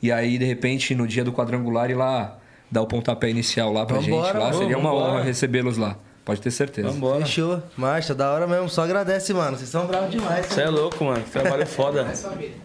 [0.03, 2.37] E aí, de repente, no dia do quadrangular, ir lá
[2.69, 4.37] dar o pontapé inicial lá pra Vambora, gente.
[4.37, 5.11] Lá mano, seria uma vambora.
[5.13, 5.97] honra recebê-los lá.
[6.25, 6.89] Pode ter certeza.
[6.89, 7.25] Vambora.
[7.25, 7.63] Fechou.
[7.77, 8.67] Marcha, da hora mesmo.
[8.67, 9.55] Só agradece, mano.
[9.55, 10.47] Vocês são bravos demais.
[10.47, 11.23] Você é louco, mano.
[11.31, 12.05] Que trabalho foda.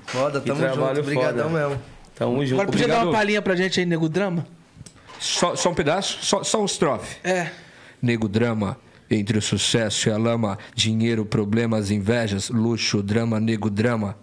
[0.07, 1.01] Foda, tamo junto.
[1.01, 1.79] Obrigadão mesmo.
[2.25, 2.55] Tamo junto.
[2.55, 3.21] Agora podia dar uma Obrigado.
[3.21, 4.47] palhinha pra gente aí, Nego Drama?
[5.19, 6.19] Só, só um pedaço?
[6.23, 7.17] Só, só um estrofe.
[7.23, 7.49] É.
[8.01, 8.77] Nego drama,
[9.09, 14.17] entre o sucesso e a lama, dinheiro, problemas, invejas, luxo, drama, nego drama.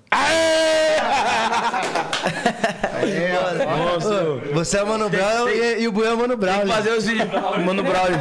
[3.65, 6.53] Ô, Você é o Mano Brown e, e o Buiu é o Mano Brown.
[6.53, 6.75] Tem que né?
[6.75, 7.29] fazer os vídeos.
[7.65, 8.19] Mano Braulio.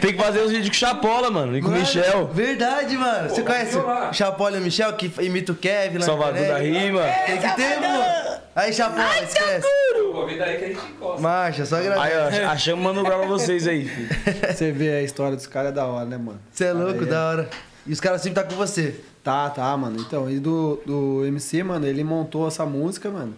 [0.00, 1.56] Tem que fazer os vídeos com Chapola, mano.
[1.56, 2.26] E com o Mano, Michel.
[2.32, 3.28] Verdade, mano.
[3.28, 6.40] Você conhece o Chapola e o Michel, que imita o Kevin lá na Salvador da
[6.64, 6.78] internet?
[6.78, 7.02] Rima.
[7.26, 8.42] Tem que ter, pô.
[8.54, 9.66] Aí, Chapola, esquece.
[10.12, 11.22] Convida aí que a gente encosta.
[11.22, 12.44] Marcha, só Aí, agradece.
[12.44, 14.08] ó, achamos o Mano Brown pra vocês aí, filho.
[14.52, 16.38] Você vê a história dos caras é da hora, né, mano?
[16.50, 17.50] Você é louco, Aí, da hora.
[17.86, 18.94] E os caras sempre tá com você.
[19.24, 19.98] Tá, tá, mano.
[20.00, 23.34] Então, e do, do MC, mano, ele montou essa música, mano.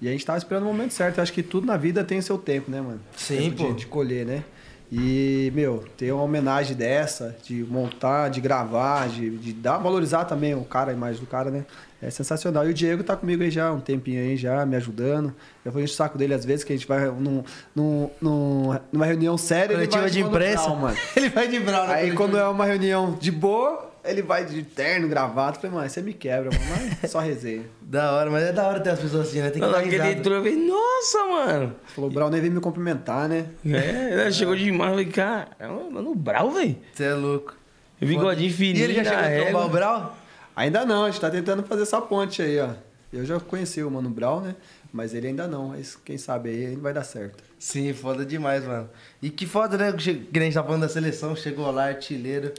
[0.00, 1.18] E a gente tava esperando o momento certo.
[1.18, 3.00] Eu acho que tudo na vida tem o seu tempo, né, mano?
[3.16, 3.68] Sim, tempo pô.
[3.72, 4.44] De, de colher, né?
[4.90, 10.54] E, meu, ter uma homenagem dessa, de montar, de gravar, de, de dar, valorizar também
[10.54, 11.66] o cara, a imagem do cara, né?
[12.00, 12.66] É sensacional.
[12.66, 15.34] E o Diego tá comigo aí já, há um tempinho aí já, me ajudando.
[15.62, 17.42] Eu vou encher o saco dele às vezes, que a gente vai num,
[17.74, 19.74] num, num- numa reunião séria.
[19.74, 20.62] ele Coletiva vai de imprensa.
[20.64, 20.96] Brown, mano.
[21.14, 25.08] Ele vai de na Aí quando é uma reunião de boa, Ele vai de terno,
[25.08, 25.58] gravata.
[25.58, 26.96] Eu Falei, mano, você me quebra, mano.
[27.02, 27.64] Mas só resenha.
[27.82, 29.50] Da hora, mas é da hora ter as pessoas assim, né?
[29.50, 30.10] Tem que Não, dar risada.
[30.10, 31.76] entrou, eu falei, nossa, mano.
[31.94, 33.46] Falou, o Brown nem veio me cumprimentar, né?
[33.66, 36.76] É, ela chegou demais, eu falei, cara, é um mano brau, velho.
[36.92, 37.54] Você é louco.
[38.00, 39.68] Bigodinho E fininho ele já chegou a trombar o.
[39.70, 40.16] Brau?
[40.54, 42.70] Ainda não, a gente tá tentando fazer essa ponte aí, ó.
[43.12, 44.54] Eu já conheci o Mano Brown, né?
[44.92, 45.68] Mas ele ainda não.
[45.68, 47.42] Mas quem sabe aí vai dar certo.
[47.58, 48.88] Sim, foda demais, mano.
[49.22, 49.92] E que foda, né?
[49.92, 52.52] Que que a gente tá falando da seleção, chegou lá, artilheiro.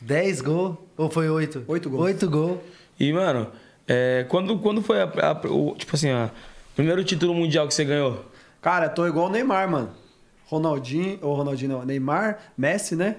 [0.00, 0.76] 10 gols.
[0.96, 1.64] Ou foi 8?
[1.68, 2.02] Oito gols.
[2.04, 2.58] 8 gols.
[2.98, 3.48] E, mano,
[3.86, 6.30] é, quando, quando foi a, a- o, tipo assim, a,
[6.72, 8.24] o primeiro título mundial que você ganhou?
[8.60, 9.90] Cara, tô igual o Neymar, mano.
[10.46, 13.16] Ronaldinho, ou Ronaldinho não, Neymar, Messi, né?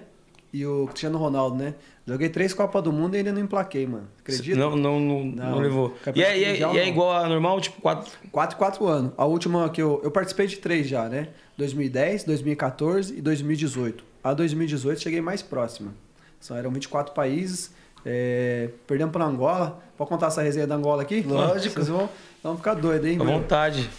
[0.54, 1.76] E o Cristiano Ronaldo, né?
[2.08, 4.08] Joguei três Copas do Mundo e ainda não emplaquei, mano.
[4.20, 4.58] Acredita?
[4.58, 5.94] Não, não, não, não Não, levou.
[6.16, 8.10] E é, é- mundial, e é igual a normal, tipo, quatro.
[8.32, 9.12] 4 e 4 anos.
[9.18, 10.00] A última que eu.
[10.04, 11.28] Eu participei de três já, né?
[11.58, 14.04] 2010, 2014 e 2018.
[14.24, 15.94] A 2018 cheguei mais próxima.
[16.40, 17.72] São, eram 24 países.
[18.06, 19.82] É, perdemos para Angola.
[19.98, 21.22] Pode contar essa resenha da Angola aqui?
[21.22, 21.76] Lógico.
[21.76, 22.10] Vocês vão,
[22.44, 23.18] vão ficar doidos, hein?
[23.20, 23.90] À vontade.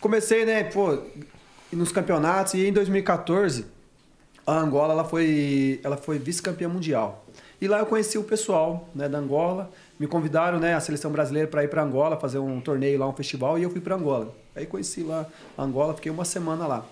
[0.00, 0.98] Comecei, né, pô,
[1.72, 3.66] nos campeonatos e em 2014
[4.46, 7.24] a Angola ela foi, ela foi vice-campeã mundial.
[7.60, 9.70] E lá eu conheci o pessoal, né, da Angola.
[9.98, 13.12] Me convidaram, né, a seleção brasileira para ir para Angola fazer um torneio lá, um
[13.12, 14.32] festival, e eu fui para Angola.
[14.54, 16.84] Aí conheci lá a Angola, fiquei uma semana lá.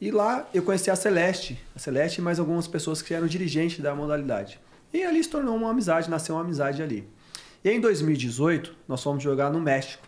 [0.00, 3.80] E lá eu conheci a Celeste, a Celeste e mais algumas pessoas que eram dirigentes
[3.80, 4.60] da modalidade.
[4.92, 7.08] E ali se tornou uma amizade, nasceu uma amizade ali.
[7.64, 10.06] E em 2018, nós fomos jogar no México.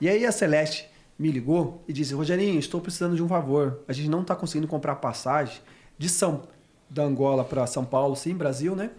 [0.00, 0.88] E aí a Celeste
[1.18, 3.80] me ligou e disse: Rogerinho, estou precisando de um favor.
[3.88, 5.60] A gente não está conseguindo comprar passagem
[5.98, 6.44] de São
[6.88, 8.90] da Angola para São Paulo, sim, Brasil, né?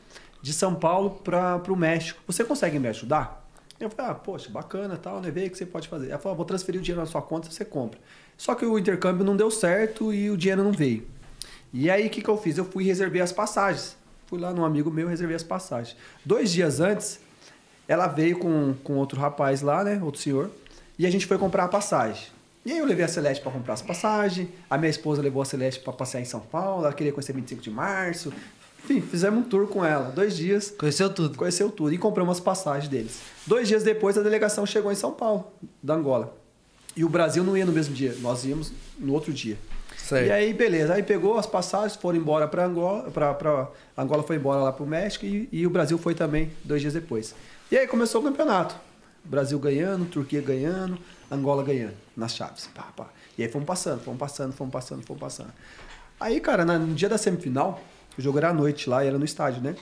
[0.41, 2.21] De São Paulo para o México.
[2.27, 3.47] Você consegue me ajudar?
[3.79, 5.31] Eu falei, ah, poxa, bacana, tal, né?
[5.31, 6.09] Vê o que você pode fazer.
[6.09, 7.99] Ela falou, ah, vou transferir o dinheiro na sua conta, você compra.
[8.39, 11.05] Só que o intercâmbio não deu certo e o dinheiro não veio.
[11.73, 12.57] E aí, o que, que eu fiz?
[12.57, 13.97] Eu fui reservei as passagens.
[14.27, 15.97] Fui lá num amigo meu e reservei as passagens.
[16.23, 17.19] Dois dias antes,
[17.85, 19.99] ela veio com, com outro rapaz lá, né?
[20.01, 20.49] Outro senhor.
[20.97, 22.27] E a gente foi comprar a passagem.
[22.65, 24.47] E aí eu levei a Celeste para comprar as passagens.
[24.69, 26.85] A minha esposa levou a Celeste para passear em São Paulo.
[26.85, 28.31] Ela queria conhecer 25 de março.
[28.85, 30.11] Enfim, fizemos um tour com ela.
[30.11, 30.71] Dois dias.
[30.71, 31.37] Conheceu tudo.
[31.37, 31.93] Conheceu tudo.
[31.93, 33.19] E compramos as passagens deles.
[33.45, 35.51] Dois dias depois, a delegação chegou em São Paulo,
[35.83, 36.39] da Angola.
[36.95, 38.15] E o Brasil não ia no mesmo dia.
[38.19, 39.57] Nós íamos no outro dia.
[39.97, 40.27] Certo.
[40.27, 40.93] E aí, beleza.
[40.93, 43.11] Aí pegou as passagens, foram embora para Angola.
[43.11, 43.67] Pra, pra,
[43.97, 46.93] Angola foi embora lá para o México e, e o Brasil foi também dois dias
[46.93, 47.35] depois.
[47.71, 48.75] E aí começou o campeonato.
[49.23, 50.97] Brasil ganhando, Turquia ganhando,
[51.29, 52.67] Angola ganhando nas chaves.
[52.73, 53.09] Pá, pá.
[53.37, 55.53] E aí fomos passando, fomos passando, fomos passando, fomos passando.
[56.19, 57.81] Aí, cara, no dia da semifinal,
[58.17, 59.75] o jogo era à noite lá, era no estádio, né?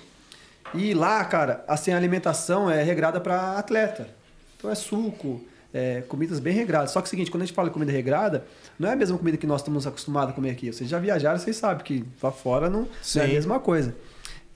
[0.74, 4.10] E lá, cara, assim, a alimentação é regrada para atleta.
[4.58, 5.42] Então é suco,
[5.78, 6.90] é, comidas bem regradas.
[6.90, 8.48] Só que é o seguinte, quando a gente fala de comida regrada,
[8.80, 10.74] não é a mesma comida que nós estamos acostumados a comer aqui.
[10.74, 13.96] Vocês já viajaram, vocês sabem que lá fora não, não é a mesma coisa.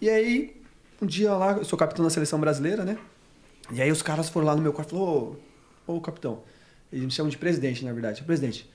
[0.02, 0.60] E aí,
[1.00, 2.98] um dia lá, eu sou capitão da seleção brasileira, né?
[3.72, 5.38] E aí os caras foram lá no meu quarto e falaram,
[5.88, 6.40] ô, ô capitão,
[6.92, 8.24] eles me chamam de presidente, na verdade.
[8.24, 8.68] Presidente,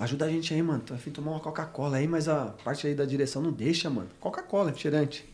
[0.00, 0.82] ajuda a gente aí, mano.
[0.84, 3.88] Tô afim de tomar uma Coca-Cola aí, mas a parte aí da direção não deixa,
[3.88, 4.08] mano.
[4.18, 5.24] Coca-Cola, refrigerante.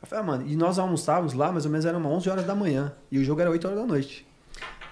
[0.00, 2.54] Eu falei, ah, mano, e nós almoçávamos lá, mais ou menos eram 11 horas da
[2.54, 2.94] manhã.
[3.12, 4.26] E o jogo era 8 horas da noite.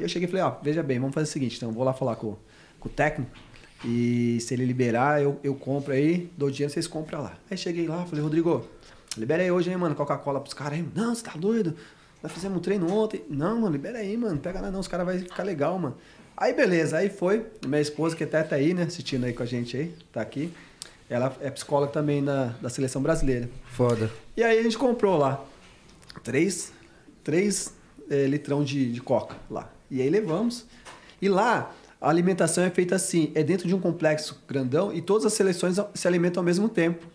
[0.03, 1.92] E eu cheguei e falei, ó, veja bem, vamos fazer o seguinte, então, vou lá
[1.92, 2.36] falar com,
[2.80, 3.30] com o técnico.
[3.84, 7.38] E se ele liberar, eu, eu compro aí, dou dinheiro, vocês compram lá.
[7.48, 8.66] Aí cheguei lá, falei, Rodrigo,
[9.16, 10.88] libera aí hoje, hein, mano, Coca-Cola pros caras aí.
[10.92, 11.76] Não, você tá doido?
[12.20, 13.22] Nós fizemos um treino ontem.
[13.30, 14.38] Não, mano, libera aí, mano.
[14.40, 15.96] Pega lá não, os caras vão ficar legal, mano.
[16.36, 17.46] Aí beleza, aí foi.
[17.64, 20.53] Minha esposa, que até tá aí, né, assistindo aí com a gente aí, tá aqui.
[21.09, 23.48] Ela é psicóloga também da, da seleção brasileira.
[23.66, 24.11] Foda.
[24.36, 25.44] E aí a gente comprou lá
[26.24, 26.72] três,
[27.22, 27.72] três
[28.11, 29.71] eh, litrão de, de coca lá.
[29.93, 30.64] E aí levamos.
[31.20, 31.70] E lá
[32.01, 35.76] a alimentação é feita assim, é dentro de um complexo grandão e todas as seleções
[35.95, 37.07] se alimentam ao mesmo tempo.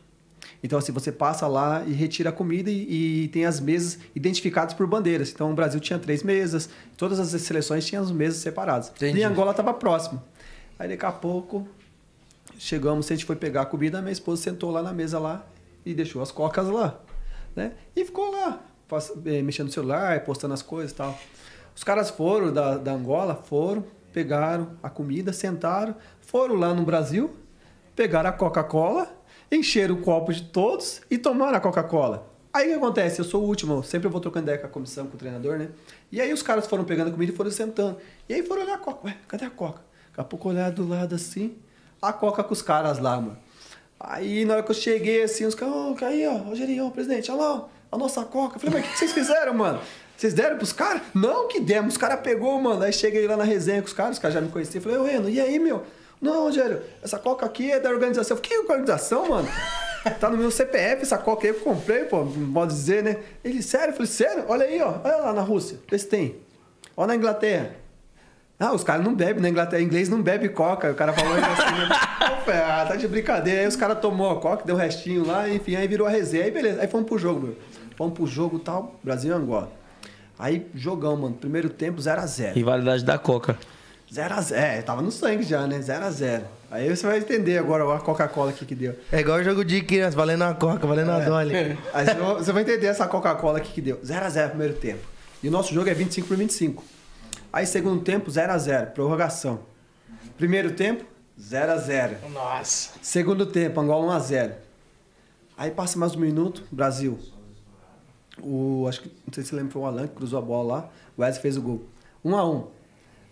[0.63, 4.75] Então assim, você passa lá e retira a comida e, e tem as mesas identificadas
[4.75, 5.31] por bandeiras.
[5.31, 8.91] Então o Brasil tinha três mesas, todas as seleções tinham as mesas separadas.
[8.95, 9.19] Entendi.
[9.19, 10.21] E Angola estava próximo.
[10.77, 11.67] Aí daqui a pouco
[12.59, 15.45] chegamos, a gente foi pegar a comida, minha esposa sentou lá na mesa lá
[15.83, 16.99] e deixou as cocas lá,
[17.55, 17.71] né?
[17.95, 18.63] E ficou lá,
[19.25, 21.19] eh, mexendo no celular, postando as coisas e tal.
[21.77, 27.35] Os caras foram da, da Angola, foram, pegaram a comida, sentaram, foram lá no Brasil,
[27.95, 29.07] pegaram a Coca-Cola,
[29.51, 32.27] encheram o copo de todos e tomaram a Coca-Cola.
[32.51, 33.19] Aí o que acontece?
[33.19, 35.59] Eu sou o último, eu sempre vou trocando ideia com a comissão, com o treinador,
[35.59, 35.69] né?
[36.11, 37.97] E aí os caras foram pegando a comida e foram sentando.
[38.27, 39.05] E aí foram olhar a Coca.
[39.05, 39.81] Ué, cadê a Coca?
[40.07, 41.57] Daqui a pouco olhar do lado assim,
[42.01, 43.37] a Coca com os caras lá, mano.
[43.99, 47.39] Aí na hora que eu cheguei assim, os caras, ô, aí, ó, Rogerinho, presidente, olha
[47.39, 48.55] lá, ó, a nossa Coca.
[48.55, 49.79] Eu falei, mas o que vocês fizeram, mano?
[50.17, 51.03] Vocês deram pros caras?
[51.13, 51.93] Não, que demos.
[51.93, 52.83] Os caras pegou, mano.
[52.83, 54.81] Aí cheguei lá na resenha com os caras, os caras já me conheciam.
[54.81, 55.83] Falei, ô, Reno, e aí, meu?
[56.19, 58.35] Não, Rogério, essa Coca aqui é da organização.
[58.35, 59.47] Eu falei, que organização, mano?
[60.19, 63.17] tá no meu CPF essa coca aí que eu comprei, pô, pode dizer, né?
[63.43, 63.89] Ele, sério?
[63.89, 64.45] Eu falei, sério?
[64.47, 64.95] Olha aí, ó.
[65.03, 66.37] Olha lá na Rússia, vê se tem.
[66.95, 67.75] Olha na Inglaterra.
[68.59, 69.81] Ah, os caras não bebem na Inglaterra.
[69.83, 70.89] Inglês não bebe coca.
[70.89, 71.43] O cara falou assim.
[71.43, 71.89] né?
[72.43, 73.61] Falei, ah, tá de brincadeira.
[73.61, 76.45] Aí os caras tomou a coca, deu o restinho lá, enfim, aí virou a resenha.
[76.45, 76.81] Aí beleza.
[76.81, 77.57] Aí fomos pro jogo, meu.
[77.95, 79.71] Fomos pro jogo tal, Brasil e Angola.
[80.39, 81.35] Aí, jogão, mano.
[81.35, 82.53] Primeiro tempo, 0x0.
[82.53, 83.57] Rivalidade da Coca.
[84.11, 84.51] 0x0.
[84.55, 85.79] É, tava no sangue já, né?
[85.79, 86.43] 0x0.
[86.69, 88.93] Aí você vai entender agora a Coca-Cola aqui que deu.
[89.11, 91.55] É igual jogo de criança, valendo a coca, valendo a Dolly.
[91.93, 93.97] Aí você vai- você vai entender essa Coca-Cola aqui que deu.
[94.03, 94.99] 0x0 primeiro tempo.
[95.41, 96.83] E o nosso jogo é 25 por 25.
[97.53, 99.61] Aí segundo tempo, 0x0, prorrogação.
[100.37, 101.05] Primeiro tempo,
[101.39, 102.15] 0x0.
[102.33, 102.89] Nossa.
[103.01, 104.51] Segundo tempo, Angola 1x0.
[105.57, 107.17] Aí passa mais um minuto, Brasil.
[108.41, 110.89] O, acho que, não sei se lembra, foi o Alan que cruzou a bola lá.
[111.17, 111.85] O Wesley fez o gol.
[112.25, 112.67] 1x1.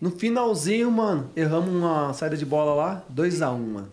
[0.02, 3.90] No finalzinho, mano, erramos uma saída de bola lá, 2x1, mano.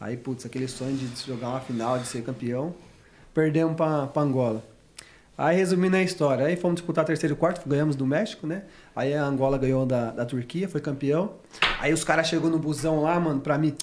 [0.00, 2.74] Aí, putz, aquele sonho de jogar uma final, de ser campeão.
[3.32, 4.64] Perdemos pra, pra Angola.
[5.36, 8.64] Aí, resumindo a história, aí fomos disputar terceiro e quarto, ganhamos do México, né?
[8.94, 11.34] Aí a Angola ganhou da, da Turquia, foi campeão.
[11.78, 13.74] Aí os caras chegou no busão lá, mano, pra mim.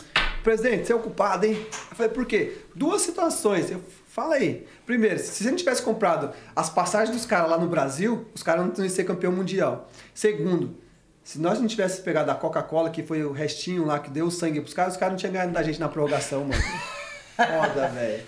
[0.43, 1.53] Presidente, você é o culpado, hein?
[1.89, 2.57] Eu falei, por quê?
[2.75, 3.71] Duas situações.
[3.71, 3.81] Eu,
[4.17, 4.65] fala aí.
[4.83, 8.65] Primeiro, se você não tivesse comprado as passagens dos caras lá no Brasil, os caras
[8.65, 9.87] não iam ser campeão mundial.
[10.11, 10.75] Segundo,
[11.23, 14.59] se nós não tivéssemos pegado a Coca-Cola, que foi o restinho lá que deu sangue
[14.59, 16.63] pros caras, os caras não tinham ganhado da gente na prorrogação, mano.
[17.37, 18.23] Foda, velho.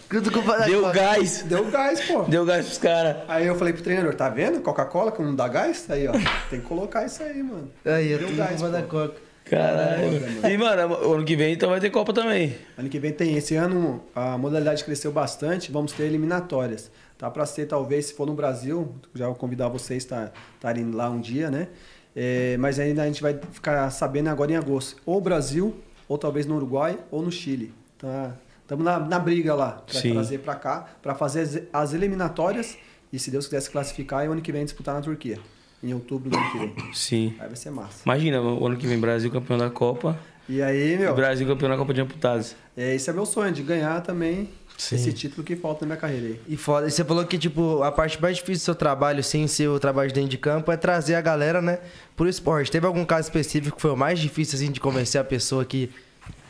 [0.67, 0.93] Deu coca.
[0.93, 1.41] gás.
[1.41, 2.21] Deu gás, pô.
[2.21, 3.17] Deu gás pros caras.
[3.27, 4.61] Aí eu falei pro treinador, tá vendo?
[4.61, 5.89] Coca-Cola que não dá gás?
[5.89, 6.11] Aí, ó,
[6.51, 7.71] tem que colocar isso aí, mano.
[7.83, 9.28] Aí, é Deu gás, culpa da coca.
[9.49, 10.47] Caralho.
[10.47, 12.55] E, mano, o ano que vem então vai ter Copa também.
[12.77, 13.35] Ano que vem tem.
[13.35, 16.91] Esse ano a modalidade cresceu bastante, vamos ter eliminatórias.
[17.17, 21.09] Tá para ser, talvez, se for no Brasil, já vou convidar vocês a estarem lá
[21.09, 21.67] um dia, né?
[22.15, 25.01] É, mas ainda a gente vai ficar sabendo agora em agosto.
[25.05, 25.75] Ou Brasil,
[26.07, 27.73] ou talvez no Uruguai, ou no Chile.
[27.97, 28.33] Tá?
[28.61, 32.77] Estamos na, na briga lá, para trazer para cá, para fazer as, as eliminatórias
[33.11, 35.39] e, se Deus quiser se classificar, e o ano que vem disputar na Turquia.
[35.81, 36.93] Em outubro do ano que vem.
[36.93, 37.33] Sim.
[37.39, 38.01] Aí vai ser massa.
[38.05, 40.19] Imagina, o ano que vem Brasil campeão da Copa.
[40.47, 42.55] E aí, E meu, Brasil campeão da Copa de Amputados.
[42.75, 44.95] é, esse é meu sonho, de ganhar também Sim.
[44.95, 46.39] esse título que falta na minha carreira aí.
[46.47, 49.47] E foda, e você falou que, tipo, a parte mais difícil do seu trabalho, sem
[49.47, 51.79] ser o trabalho dentro de campo, é trazer a galera, né,
[52.17, 52.71] pro esporte.
[52.71, 55.89] Teve algum caso específico que foi o mais difícil, assim, de convencer a pessoa que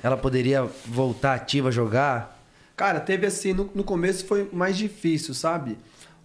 [0.02, 2.42] ela poderia voltar ativa a jogar?
[2.78, 5.78] Cara, teve assim, no, no começo foi mais difícil, sabe?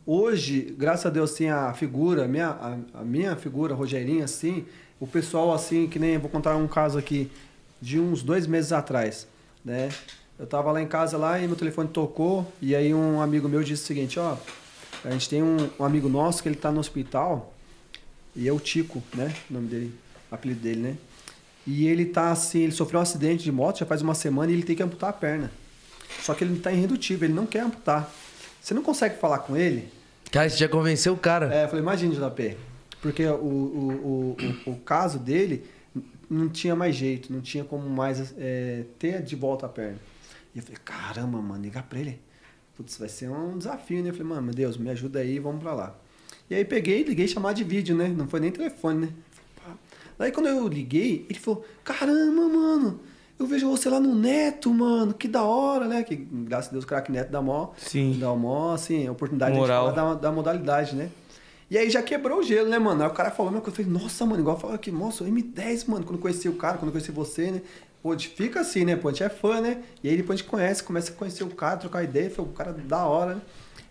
[0.06, 4.66] Hoje, graças a Deus, assim, a figura, a minha, a, a minha figura, Rogerinho, assim,
[5.00, 7.30] o pessoal, assim, que nem, vou contar um caso aqui,
[7.80, 9.26] de uns dois meses atrás,
[9.64, 9.88] né?
[10.38, 13.62] Eu tava lá em casa lá e meu telefone tocou, e aí um amigo meu
[13.62, 14.36] disse o seguinte, ó,
[15.02, 17.54] a gente tem um, um amigo nosso que ele tá no hospital,
[18.36, 19.34] e é o Tico, né?
[19.48, 19.94] O nome dele,
[20.30, 20.96] o apelido dele, né?
[21.66, 24.54] E ele tá assim, ele sofreu um acidente de moto já faz uma semana e
[24.54, 25.50] ele tem que amputar a perna.
[26.20, 28.12] Só que ele tá irredutível, ele não quer amputar.
[28.64, 29.90] Você não consegue falar com ele?
[30.32, 31.54] Cara, você já convenceu o cara.
[31.54, 32.56] É, eu falei, imagina, JP.
[33.02, 34.36] Porque o, o, o,
[34.66, 35.66] o, o caso dele
[36.30, 39.98] não tinha mais jeito, não tinha como mais é, ter de volta a perna.
[40.54, 42.18] E eu falei, caramba, mano, ligar pra ele.
[42.74, 44.08] Putz, vai ser um desafio, né?
[44.08, 45.94] Eu falei, mano, meu Deus, me ajuda aí, vamos pra lá.
[46.48, 48.08] E aí peguei, liguei chamar de vídeo, né?
[48.08, 49.12] Não foi nem telefone, né?
[50.18, 52.98] Daí quando eu liguei, ele falou, caramba, mano,
[53.38, 56.02] eu vejo você lá no Neto, mano, que da hora, né?
[56.02, 58.16] Que graças a Deus o craque Neto dá mó, Sim.
[58.20, 61.10] dá mó, assim, oportunidade de falar da, da modalidade, né?
[61.70, 63.02] E aí já quebrou o gelo, né, mano?
[63.02, 63.80] Aí o cara falou a mesma coisa.
[63.80, 66.54] Eu falei, nossa, mano, igual falar aqui, nossa, o M10, mano, quando eu conheci o
[66.54, 67.62] cara, quando eu conheci você, né?
[68.02, 68.96] Pô, a fica assim, né?
[68.96, 69.82] Pô, a gente é fã, né?
[70.02, 72.48] E aí depois a gente conhece, começa a conhecer o cara, trocar ideia, foi o
[72.48, 73.40] cara da hora, né?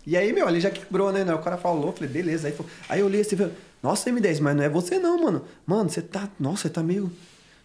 [0.06, 1.22] E aí, meu, ali já quebrou, né?
[1.34, 2.46] O cara falou, falei, beleza.
[2.46, 5.42] Aí, falou- aí eu li assim, falei, nossa, M10, mas não é você não, mano.
[5.66, 7.10] Mano, você tá, nossa, você tá meio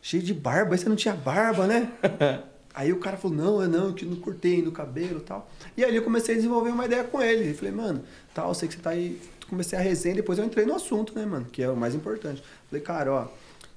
[0.02, 1.91] cheio de barba, aí você não tinha barba, né?
[2.72, 5.50] Aí o cara falou, não, é não, que não cortei ainda o cabelo e tal.
[5.76, 7.50] E aí eu comecei a desenvolver uma ideia com ele.
[7.50, 8.02] Eu falei, mano,
[8.34, 9.20] tal, sei que você tá aí.
[9.50, 11.45] Comecei a resenha, depois eu entrei no assunto, né, mano?
[11.52, 12.41] Que é o mais importante.
[12.70, 13.28] Falei, cara, ó,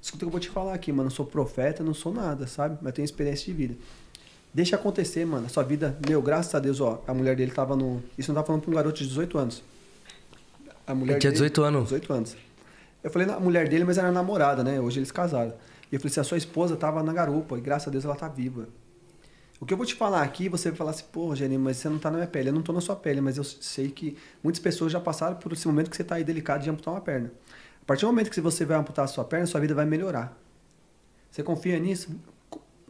[0.01, 1.07] escuta o que eu vou te falar aqui, mano.
[1.07, 2.77] Eu sou profeta, não sou nada, sabe?
[2.81, 3.75] Mas tenho experiência de vida.
[4.53, 5.47] Deixa acontecer, mano.
[5.47, 8.01] A sua vida, meu, graças a Deus, ó, a mulher dele tava no.
[8.17, 9.63] Isso não tá falando pra um garoto de 18 anos.
[10.85, 11.83] A mulher Ele tinha dele- 18 anos.
[11.85, 12.37] 18 anos.
[13.03, 14.79] Eu falei na mulher dele, mas era namorada, né?
[14.79, 15.53] Hoje eles casaram.
[15.93, 18.15] E eu falei assim: a sua esposa tava na garupa e graças a Deus ela
[18.15, 18.67] tá viva.
[19.61, 21.87] O que eu vou te falar aqui, você vai falar assim, pô, Rogério, mas você
[21.87, 22.49] não tá na minha pele.
[22.49, 25.53] Eu não tô na sua pele, mas eu sei que muitas pessoas já passaram por
[25.53, 27.31] esse momento que você tá aí delicado de amputar uma perna.
[27.79, 30.35] A partir do momento que você vai amputar a sua perna, sua vida vai melhorar.
[31.29, 32.09] Você confia nisso?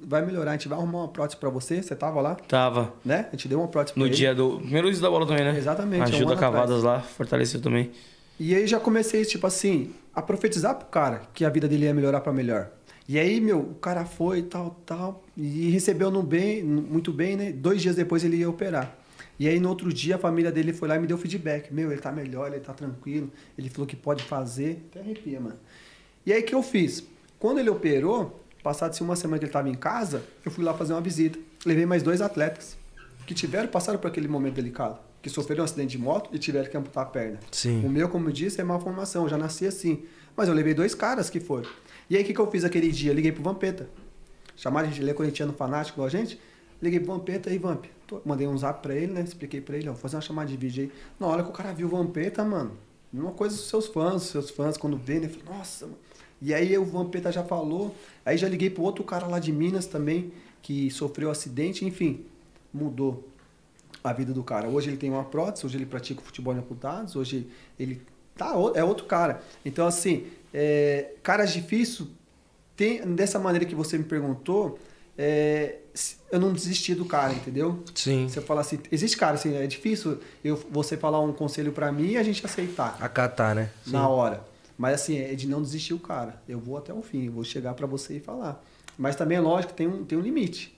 [0.02, 0.52] Vai melhorar.
[0.52, 1.84] A gente vai arrumar uma prótese pra você.
[1.84, 2.94] Você tava lá, Tava.
[3.04, 3.28] né?
[3.28, 4.16] A gente deu uma prótese pra No ele.
[4.16, 4.60] dia do.
[4.60, 5.58] Primeiro dia da bola também, né?
[5.58, 7.92] Exatamente, um Ajuda ano Cavadas lá, fortaleceu também.
[8.40, 11.94] E aí já comecei, tipo assim, a profetizar pro cara que a vida dele ia
[11.94, 12.70] melhorar pra melhor.
[13.08, 17.52] E aí, meu, o cara foi tal, tal, e recebeu no bem, muito bem, né?
[17.52, 18.98] Dois dias depois ele ia operar.
[19.38, 21.74] E aí, no outro dia, a família dele foi lá e me deu feedback.
[21.74, 24.86] Meu, ele tá melhor, ele tá tranquilo, ele falou que pode fazer.
[24.90, 25.58] Até arrepia, mano.
[26.26, 27.04] E aí, o que eu fiz?
[27.40, 30.94] Quando ele operou, passado uma semana que ele tava em casa, eu fui lá fazer
[30.94, 31.38] uma visita.
[31.66, 32.78] Levei mais dois atletas
[33.28, 35.00] que tiveram, passaram por aquele momento delicado.
[35.22, 37.40] Que sofreram um acidente de moto e tiveram que amputar a perna.
[37.52, 37.86] Sim.
[37.86, 40.04] O meu, como eu disse, é malformação, eu já nasci assim.
[40.36, 41.70] Mas eu levei dois caras que foram.
[42.10, 43.14] E aí, o que, que eu fiz aquele dia?
[43.14, 43.90] Liguei pro Vampeta.
[44.56, 46.40] Chamaram de ele é corintiano fanático igual a gente.
[46.82, 47.86] Liguei pro Vampeta aí, Vamp.
[48.26, 49.22] Mandei um zap pra ele, né?
[49.22, 50.92] Expliquei pra ele, ó, vou fazer uma chamada de vídeo aí.
[51.20, 52.78] Na hora que o cara viu o Vampeta, mano,
[53.12, 55.28] uma coisa dos seus fãs, seus fãs, quando vê, né?
[55.30, 55.98] Falei, nossa, mano.
[56.42, 57.96] E aí o Vampeta já falou.
[58.26, 62.26] Aí já liguei pro outro cara lá de Minas também, que sofreu acidente, enfim,
[62.74, 63.28] mudou
[64.04, 64.68] a vida do cara.
[64.68, 67.48] Hoje ele tem uma prótese, hoje ele pratica futebol em amputados, hoje
[67.80, 68.02] ele
[68.36, 69.42] tá, é outro cara.
[69.64, 72.08] Então, assim, é, caras difíceis,
[72.76, 74.80] tem, dessa maneira que você me perguntou,
[75.18, 75.78] é,
[76.32, 77.84] eu não desisti do cara, entendeu?
[77.94, 78.28] Sim.
[78.28, 82.12] Você fala assim, existe cara, assim, é difícil eu, você falar um conselho pra mim
[82.12, 83.70] e a gente aceitar Acatar, né?
[83.88, 84.44] na hora.
[84.78, 86.42] Mas assim, é de não desistir o cara.
[86.50, 88.64] Eu vou até o fim, eu vou chegar pra você e falar.
[88.98, 90.76] Mas também é lógico que tem um, tem um limite.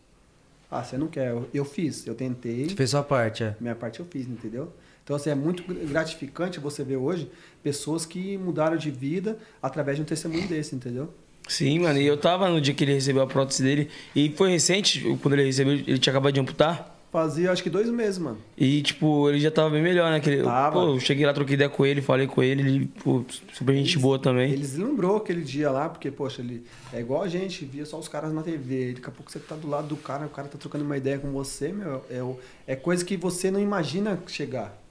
[0.70, 2.68] Ah, você não quer, eu, eu fiz, eu tentei.
[2.68, 3.56] Você fez sua parte, é.
[3.60, 4.74] Minha parte eu fiz, entendeu?
[5.06, 7.30] Então, assim, é muito gratificante você ver hoje
[7.62, 11.14] pessoas que mudaram de vida através de um testemunho desse, entendeu?
[11.48, 14.50] Sim, mano, e eu tava no dia que ele recebeu a prótese dele, e foi
[14.50, 18.40] recente, quando ele recebeu, ele tinha acabado de amputar, Fazia acho que dois meses, mano.
[18.58, 20.20] e, tipo, ele já tava bem melhor, né?
[20.20, 20.82] Que ele, Tava.
[20.82, 23.24] Pô, eu cheguei lá, troquei ideia com ele, falei com ele, ele, pô,
[23.54, 24.52] super gente boa também.
[24.52, 28.10] Eles lembrou aquele dia lá, porque, poxa, ele é igual a gente, via só os
[28.10, 28.96] caras na TV.
[28.96, 31.18] Daqui a pouco você tá do lado do cara, o cara tá trocando uma ideia
[31.18, 34.85] com você, meu, é, é coisa que você não imagina chegar.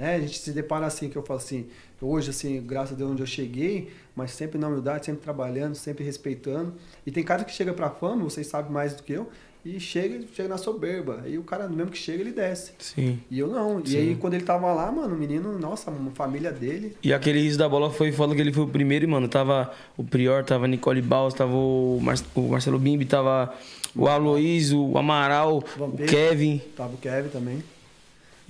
[0.00, 0.14] Né?
[0.14, 1.66] A gente se depara assim, que eu falo assim,
[2.00, 6.02] hoje, assim, graças a Deus onde eu cheguei, mas sempre na humildade, sempre trabalhando, sempre
[6.02, 6.72] respeitando.
[7.06, 9.28] E tem cara que chega pra fama, vocês sabem mais do que eu,
[9.62, 11.20] e chega, chega na soberba.
[11.22, 12.72] Aí o cara, mesmo que chega, ele desce.
[12.78, 13.20] Sim.
[13.30, 13.82] E eu não.
[13.86, 17.42] E aí, quando ele tava lá, mano, o menino, nossa, a família dele, E aquele
[17.42, 19.28] riso da bola foi foda que ele foi o primeiro, e, mano.
[19.28, 23.52] Tava o Prior, tava Nicole Baus, tava o, Mar- o Marcelo Bimbi, tava
[23.94, 26.08] o Aloysio, o Amaral, o Vampiro.
[26.08, 26.62] Kevin.
[26.74, 27.62] tava o Kevin também.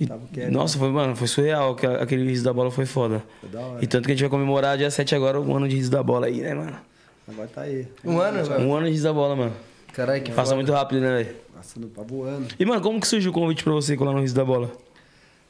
[0.03, 1.75] E- nossa, foi, mano, foi surreal.
[1.75, 3.23] que- Aquele riso da bola foi foda.
[3.39, 3.83] Foi da hora.
[3.83, 6.01] E tanto que a gente vai comemorar dia 7 agora, o ano de riso da
[6.01, 6.75] bola aí, né, mano?
[7.27, 7.87] Agora tá aí.
[8.03, 8.65] Um ano, velho?
[8.67, 9.53] Um ano de riso da bola, mano.
[9.93, 10.55] Caralho, que Passa foda.
[10.55, 11.35] muito rápido, né, velho?
[11.55, 12.47] Passando tá voando.
[12.59, 14.71] E, mano, como que surgiu o convite pra você colar no riso da bola?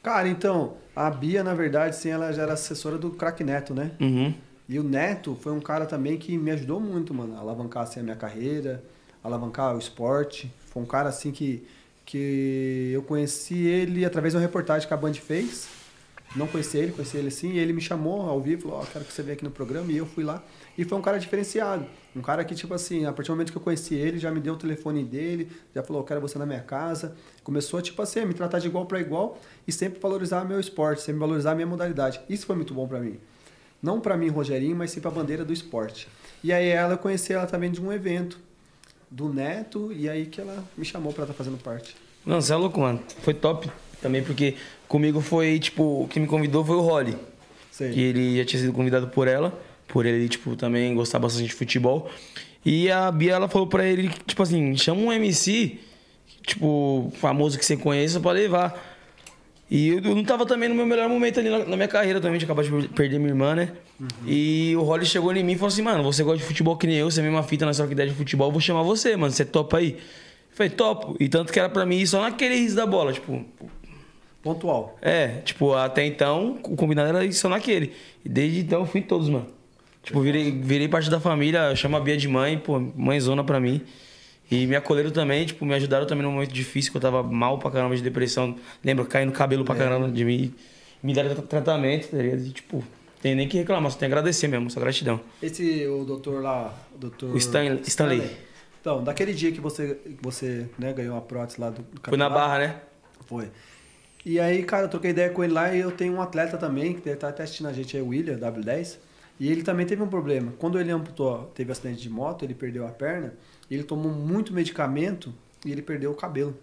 [0.02, 3.92] Cara, então, a Bia, na verdade, sim, ela já era assessora do craque Neto, né?
[4.00, 4.34] Uhum.
[4.68, 8.00] E o Neto foi um cara também que me ajudou muito, mano, a alavancar assim,
[8.00, 8.82] a minha carreira,
[9.22, 10.52] alavancar o esporte.
[10.66, 11.64] Foi um cara assim que,
[12.04, 15.68] que eu conheci ele através de uma reportagem que a Band fez.
[16.34, 19.04] Não conheci ele, conheci ele assim, e ele me chamou ao vivo, falou, ó, quero
[19.04, 20.42] que você venha aqui no programa, e eu fui lá.
[20.78, 21.86] E foi um cara diferenciado.
[22.16, 24.40] Um cara que, tipo assim, a partir do momento que eu conheci ele, já me
[24.40, 27.14] deu o telefone dele, já falou, quero você na minha casa.
[27.44, 31.02] Começou, tipo assim, a me tratar de igual para igual e sempre valorizar meu esporte,
[31.02, 32.18] sempre valorizar minha modalidade.
[32.30, 33.18] Isso foi muito bom para mim.
[33.82, 36.08] Não para mim, Rogerinho, mas sim para a bandeira do esporte.
[36.42, 38.40] E aí ela, eu conheci ela também de um evento
[39.12, 41.94] do Neto, e aí que ela me chamou para estar fazendo parte.
[42.24, 43.00] Não, você é louco, mano.
[43.20, 43.70] Foi top
[44.00, 44.56] também, porque
[44.88, 47.16] comigo foi, tipo, o que me convidou foi o Rolly.
[47.70, 47.92] Sei.
[47.92, 51.54] Que ele já tinha sido convidado por ela, por ele, tipo, também gostar bastante de
[51.54, 52.10] futebol.
[52.64, 55.78] E a Bia, ela falou pra ele, tipo assim, chama um MC,
[56.46, 58.91] tipo, famoso que você conheça pra levar.
[59.74, 62.38] E eu, não tava também no meu melhor momento ali na, na minha carreira também,
[62.38, 63.70] tinha acabado de per- perder minha irmã, né?
[64.26, 66.86] E o Rolly chegou em mim e falou assim, mano, você gosta de futebol que
[66.86, 68.82] nem eu, você é a mesma fita, nós troca ideia de futebol, eu vou chamar
[68.82, 69.92] você, mano, você topa aí?
[69.92, 71.16] Eu falei, topo.
[71.18, 73.42] E tanto que era pra mim ir só naquele riso da bola, tipo,
[74.42, 74.98] Pontual.
[75.00, 77.92] é, tipo, até então, o combinado era ir só naquele.
[78.24, 79.46] E desde então eu fui em todos, mano.
[80.02, 83.60] Tipo, virei, virei parte da família, eu chamo a Bia de mãe, pô, mãezona pra
[83.60, 83.80] mim.
[84.54, 87.58] E me acolheram também, tipo, me ajudaram também num momento difícil, que eu tava mal
[87.58, 88.54] pra caramba de depressão.
[88.84, 90.54] Lembra, caindo cabelo pra caramba de mim.
[91.02, 92.40] Me deram tra- tratamento, tá ligado?
[92.44, 92.84] E, tipo,
[93.20, 95.20] tem nem que reclamar, só tem que agradecer mesmo, só gratidão.
[95.42, 97.34] Esse, o doutor lá, o doutor...
[97.34, 98.22] O Stan- Stanley.
[98.80, 102.28] Então, daquele dia que você, você né, ganhou a prótese lá do, do Foi na
[102.28, 102.76] barra, né?
[103.26, 103.48] Foi.
[104.26, 106.94] E aí, cara, eu troquei ideia com ele lá e eu tenho um atleta também,
[106.94, 108.98] que deve estar até assistindo a gente aí, o William, W10.
[109.42, 110.52] E ele também teve um problema.
[110.56, 113.34] Quando ele amputou, teve acidente de moto, ele perdeu a perna,
[113.68, 115.34] ele tomou muito medicamento
[115.66, 116.56] e ele perdeu o cabelo.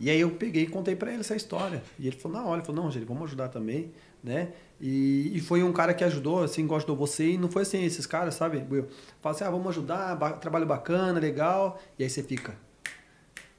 [0.00, 1.82] E aí eu peguei e contei pra ele essa história.
[1.98, 3.92] E ele falou, na hora, ele falou, não, gente, vamos ajudar também,
[4.24, 4.52] né?
[4.80, 7.84] E, e foi um cara que ajudou, assim, igual ajudou você, e não foi assim,
[7.84, 8.86] esses caras, sabe, Will?
[9.20, 12.56] Fala assim, ah, vamos ajudar, ba- trabalho bacana, legal, e aí você fica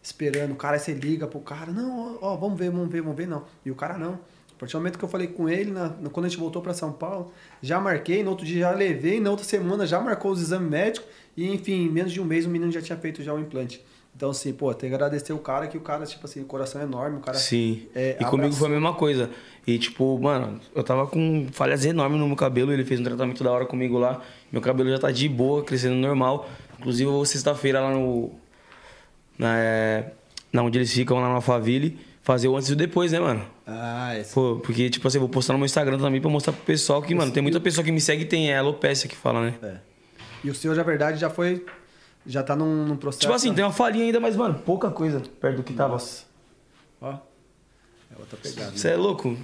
[0.01, 3.01] esperando, o cara, aí você liga pro cara, não, ó, ó, vamos ver, vamos ver,
[3.01, 3.45] vamos ver, não.
[3.63, 4.19] E o cara não.
[4.57, 6.73] A partir do momento que eu falei com ele, na, quando a gente voltou para
[6.73, 7.31] São Paulo,
[7.61, 11.07] já marquei, no outro dia já levei, na outra semana já marcou os exames médicos
[11.37, 13.79] e, enfim, em menos de um mês o menino já tinha feito já o implante.
[14.15, 16.81] Então, assim, pô, tem que agradecer o cara, que o cara, tipo assim, o coração
[16.81, 17.37] é enorme, o cara...
[17.37, 17.87] Sim.
[17.93, 19.29] É, e comigo foi a mesma coisa.
[19.67, 22.73] E tipo, mano, eu tava com falhas enormes no meu cabelo.
[22.73, 24.21] Ele fez um tratamento da hora comigo lá.
[24.51, 26.49] Meu cabelo já tá de boa, crescendo normal.
[26.79, 28.31] Inclusive, eu vou sexta-feira lá no.
[29.37, 30.13] Na, é,
[30.51, 33.41] na onde eles ficam, lá na Alphaville, fazer o antes e o depois, né, mano?
[33.65, 34.33] Ah, esse...
[34.33, 37.01] Pô, porque, tipo assim, eu vou postar no meu Instagram também pra mostrar pro pessoal
[37.01, 39.53] que, mano, tem muita pessoa que me segue e tem é alopecia que fala, né?
[39.63, 39.75] É.
[40.43, 41.65] E o seu, na verdade, já foi...
[42.25, 43.21] Já tá num, num processo...
[43.21, 45.93] Tipo assim, tem uma falinha ainda, mas, mano, pouca coisa perto do que tava.
[45.93, 46.25] Nossa.
[46.99, 47.11] Ó.
[47.13, 48.75] É outra pegada.
[48.75, 49.37] Você é louco?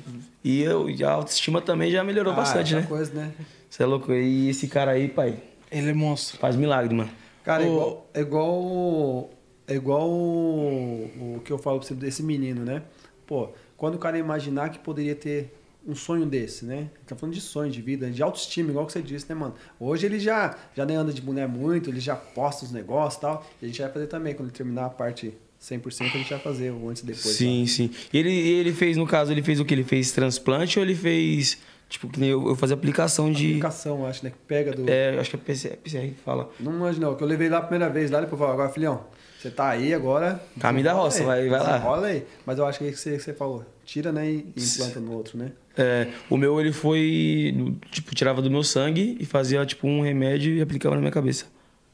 [0.44, 2.82] E, eu, e a autoestima também já melhorou Ah, bastante, né?
[2.82, 3.32] coisa, né?
[3.70, 4.12] Você é louco?
[4.12, 5.38] E esse cara aí, pai,
[5.72, 6.38] Ele é monstro.
[6.38, 7.10] faz milagre, mano.
[7.46, 9.30] Cara, é igual, é igual.
[9.68, 12.82] É igual o, o que eu falo pra você desse menino, né?
[13.26, 15.54] Pô, quando o cara imaginar que poderia ter
[15.88, 16.88] um sonho desse, né?
[17.06, 19.54] Tá falando de sonho, de vida, de autoestima, igual que você disse, né, mano?
[19.80, 23.22] Hoje ele já, já nem anda de mulher muito, ele já posta os negócios e
[23.22, 23.46] tal.
[23.62, 26.40] E a gente vai fazer também, quando ele terminar a parte 100%, a gente vai
[26.40, 27.36] fazer o antes e depois.
[27.36, 27.90] sim, sim.
[28.12, 29.74] E ele, ele fez, no caso, ele fez o que?
[29.74, 31.58] Ele fez transplante ou ele fez,
[31.90, 33.38] tipo, que nem eu, eu fazia aplicação Tá?
[33.40, 33.48] de...
[33.48, 34.32] Aplicação, acho, né?
[34.32, 34.90] Que pega do.
[34.90, 36.50] É, acho que é PCR, PCR que fala.
[36.60, 37.16] Não manjo, não.
[37.16, 39.06] Que eu levei lá a primeira vez lá, depois falou, agora, filhão,
[39.44, 40.42] você tá aí agora.
[40.60, 41.72] Caminho da roça, aí, vai- vai lá.
[41.74, 42.26] desenrola aí.
[42.46, 43.66] Mas eu acho que é isso que você, falou.
[43.86, 44.28] Tira, né?
[44.30, 45.52] E implanta no outro, né?
[45.78, 50.54] É, o meu, ele foi, tipo, tirava do meu sangue e fazia, tipo, um remédio
[50.56, 51.46] e aplicava na minha cabeça.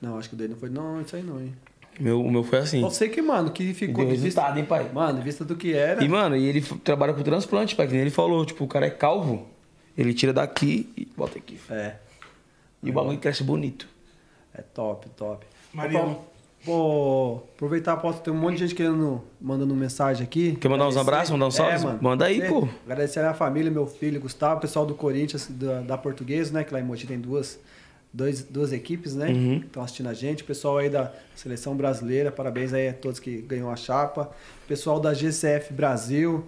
[0.02, 0.70] Não, acho que o dele não foi.
[0.70, 1.54] Não, isso aí não, hein?
[2.00, 2.82] O meu, o meu foi assim.
[2.82, 4.06] Você que, mano, que ficou.
[4.06, 4.90] deu de vista- hein, pai?
[4.94, 6.04] Mano, em vista do que era.
[6.04, 8.46] E, mano, e ele trabalha com transplante, pai, que nem ele falou.
[8.46, 9.48] Tipo, o cara é calvo,
[9.98, 11.60] ele tira daqui e bota aqui.
[11.70, 11.96] É.
[12.84, 13.88] E o bagulho cresce bonito.
[14.54, 15.46] É top, top.
[15.74, 16.22] Mariano.
[16.66, 20.56] Pô, aproveitar, posso ter um monte de gente querendo, mandando mensagem aqui.
[20.56, 21.10] Quer mandar uns Agradecer.
[21.10, 21.82] abraços, mandar uns salves?
[21.82, 22.00] É, mano.
[22.02, 22.68] Manda aí, pô.
[22.86, 26.64] Agradecer a família, meu filho, Gustavo, pessoal do Corinthians, da, da Portuguesa, né?
[26.66, 27.58] Que lá em Mogi tem duas,
[28.14, 29.30] dois, duas equipes, né?
[29.30, 29.60] Uhum.
[29.62, 30.44] Que estão assistindo a gente.
[30.44, 34.30] Pessoal aí da Seleção Brasileira, parabéns aí a todos que ganhou a chapa.
[34.68, 36.44] Pessoal da GCF Brasil,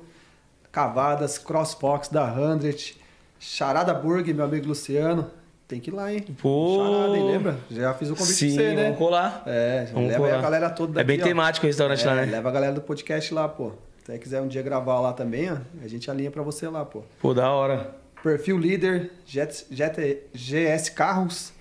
[0.74, 2.30] Cavadas, CrossFox da
[2.60, 2.96] 100,
[3.40, 5.32] Charada Burg, meu amigo Luciano.
[5.72, 6.20] Tem que ir lá, hein?
[6.42, 6.84] Pô.
[6.84, 7.26] Charada, hein?
[7.32, 7.58] Lembra?
[7.72, 8.84] Já fiz o convite Sim, pra você, né?
[8.84, 9.44] vamos colar.
[9.48, 10.38] É, Vamos leva colar.
[10.38, 11.24] a galera toda daqui, É bem ó.
[11.24, 12.26] temático o restaurante É, lá, né?
[12.26, 13.72] Leva a galera do podcast lá, pô.
[14.06, 17.04] Se quiser um dia gravar lá também, ó, a gente alinha pra você lá, pô.
[17.22, 17.96] Pô, da hora.
[18.22, 21.54] Perfil líder, Jet, Jet, GS Carros,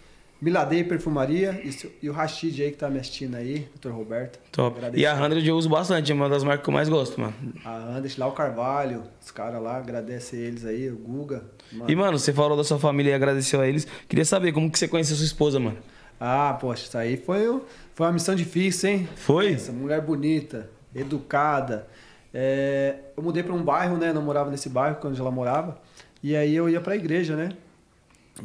[0.43, 1.71] Miladei Perfumaria e,
[2.03, 3.91] e o Rashid aí que tá me assistindo aí, Dr.
[3.91, 4.41] Roberto.
[4.51, 4.77] Top.
[4.95, 7.33] E a 100 eu uso bastante, é uma das marcas que eu mais gosto, mano.
[7.65, 11.45] A Anderson lá, o Carvalho, os caras lá, agradece eles aí, o Guga.
[11.73, 11.91] Mano.
[11.91, 13.87] E, mano, você falou da sua família e agradeceu a eles.
[14.09, 15.79] Queria saber como que você conheceu sua esposa, mano.
[16.19, 17.63] Ah, poxa, isso aí foi,
[17.95, 19.09] foi uma missão difícil, hein?
[19.17, 19.55] Foi?
[19.55, 21.89] Essa mulher bonita, educada.
[22.35, 24.13] É, eu mudei para um bairro, né?
[24.13, 25.81] Não morava nesse bairro quando ela morava.
[26.23, 27.51] E aí eu ia para a igreja, né?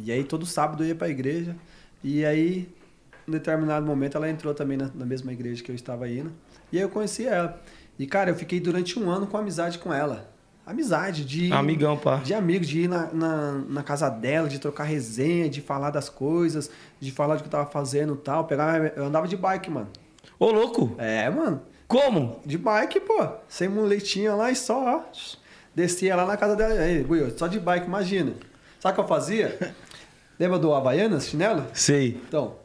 [0.02, 1.54] E aí todo sábado eu ia para a igreja.
[2.02, 2.68] E aí,
[3.26, 6.32] em determinado momento, ela entrou também na, na mesma igreja que eu estava indo.
[6.72, 7.60] E aí eu conheci ela.
[7.98, 10.30] E, cara, eu fiquei durante um ano com amizade com ela.
[10.66, 11.52] Amizade, de.
[11.52, 12.16] Amigão, pá.
[12.16, 16.08] De amigos, de ir na, na, na casa dela, de trocar resenha, de falar das
[16.08, 16.68] coisas,
[16.98, 18.44] de falar do que eu tava fazendo e tal.
[18.46, 19.86] Pegar, eu andava de bike, mano.
[20.40, 20.96] Ô, louco!
[20.98, 21.62] É, mano.
[21.86, 22.40] Como?
[22.44, 23.28] De bike, pô.
[23.48, 25.02] Sem muletinha lá e só, ó.
[25.72, 26.74] Descia lá na casa dela.
[26.74, 28.32] Aí, Guio, só de bike, imagina.
[28.80, 29.74] Sabe o que eu fazia?
[30.36, 31.64] Lembra do Havaianas, chinelo?
[31.72, 32.20] Sei.
[32.26, 32.56] Então,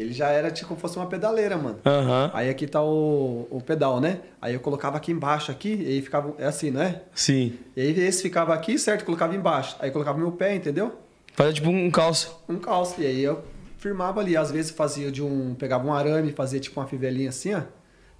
[0.00, 1.78] ele já era tipo como fosse uma pedaleira, mano.
[1.84, 2.30] Aham.
[2.32, 4.20] Aí aqui tá o, o pedal, né?
[4.40, 6.34] Aí eu colocava aqui embaixo, aqui, e aí ficava.
[6.38, 7.02] É assim, não é?
[7.14, 7.54] Sim.
[7.76, 9.04] E aí esse ficava aqui, certo?
[9.04, 9.76] Colocava embaixo.
[9.80, 10.98] Aí colocava meu pé, entendeu?
[11.34, 12.42] Fazia tipo um calço.
[12.48, 13.00] um calço.
[13.00, 13.42] E aí eu
[13.78, 14.36] firmava ali.
[14.36, 15.54] Às vezes fazia de um.
[15.54, 17.62] Pegava um arame, fazia tipo uma fivelinha assim, ó.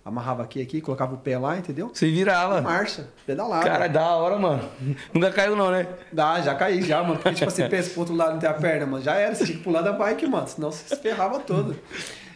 [0.05, 1.91] Amarrava aqui, aqui, colocava o pé lá, entendeu?
[1.93, 2.61] Você virava.
[2.63, 3.65] Marcha, pedalava.
[3.65, 4.67] Cara, da hora, mano.
[5.13, 5.87] Nunca caiu, não, né?
[6.11, 7.17] Dá, já caí já, mano.
[7.17, 9.05] Porque, tipo assim, pensa pro outro lado não tem a perna, mano.
[9.05, 10.49] Já era, você tinha que pular da bike, mano.
[10.49, 11.77] Senão você se ferrava todo.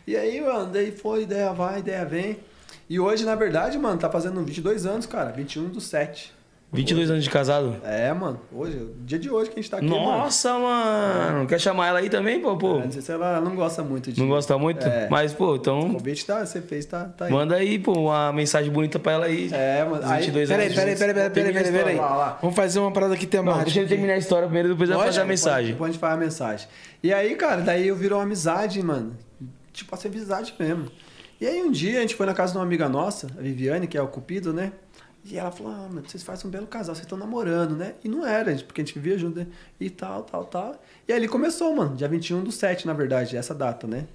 [0.07, 2.39] E aí, mano, daí foi, ideia vai, ideia vem.
[2.89, 5.32] E hoje, na verdade, mano, tá fazendo 22 anos, cara.
[5.32, 6.35] 21 do 7.
[6.75, 7.77] 22 anos de casado.
[7.85, 8.41] É, mano.
[8.53, 10.03] Hoje, o dia de hoje que a gente tá aqui, mano.
[10.03, 11.47] Nossa, mano.
[11.47, 12.57] Quer chamar ela aí também, pô?
[12.57, 12.81] pô?
[12.81, 14.21] Não sei se ela não gosta muito de.
[14.21, 14.87] Não gosta muito?
[14.87, 15.09] É.
[15.09, 17.33] Mas, pô, O então convite tá, você fez, tá, tá aí.
[17.33, 19.49] manda aí, pô, uma mensagem bonita pra ela aí.
[19.53, 20.05] É, mano.
[20.05, 20.77] Os Aí, 22 Peraí, anos.
[20.79, 21.97] peraí, peraí, peraí, peraí, peraí, peraí.
[22.41, 23.65] Vamos fazer uma parada aqui Não, temática.
[23.65, 25.73] deixa ele terminar a história primeiro, depois vai fazer a mensagem.
[25.73, 26.69] Depois a gente faz a mensagem.
[27.03, 29.17] E aí, cara, daí eu virou uma amizade, mano.
[29.73, 30.87] Tipo, assim, amizade mesmo.
[31.41, 33.87] E aí um dia a gente foi na casa de uma amiga nossa, a Viviane,
[33.87, 34.73] que é o Cupido, né?
[35.25, 37.95] E ela falou, ah, mano, vocês fazem um belo casal, vocês estão namorando, né?
[38.05, 39.47] E não era, porque a gente vivia junto, né?
[39.81, 40.83] E tal, tal, tal.
[41.09, 44.07] E aí ele começou, mano, dia 21 do 7, na verdade, essa data, né?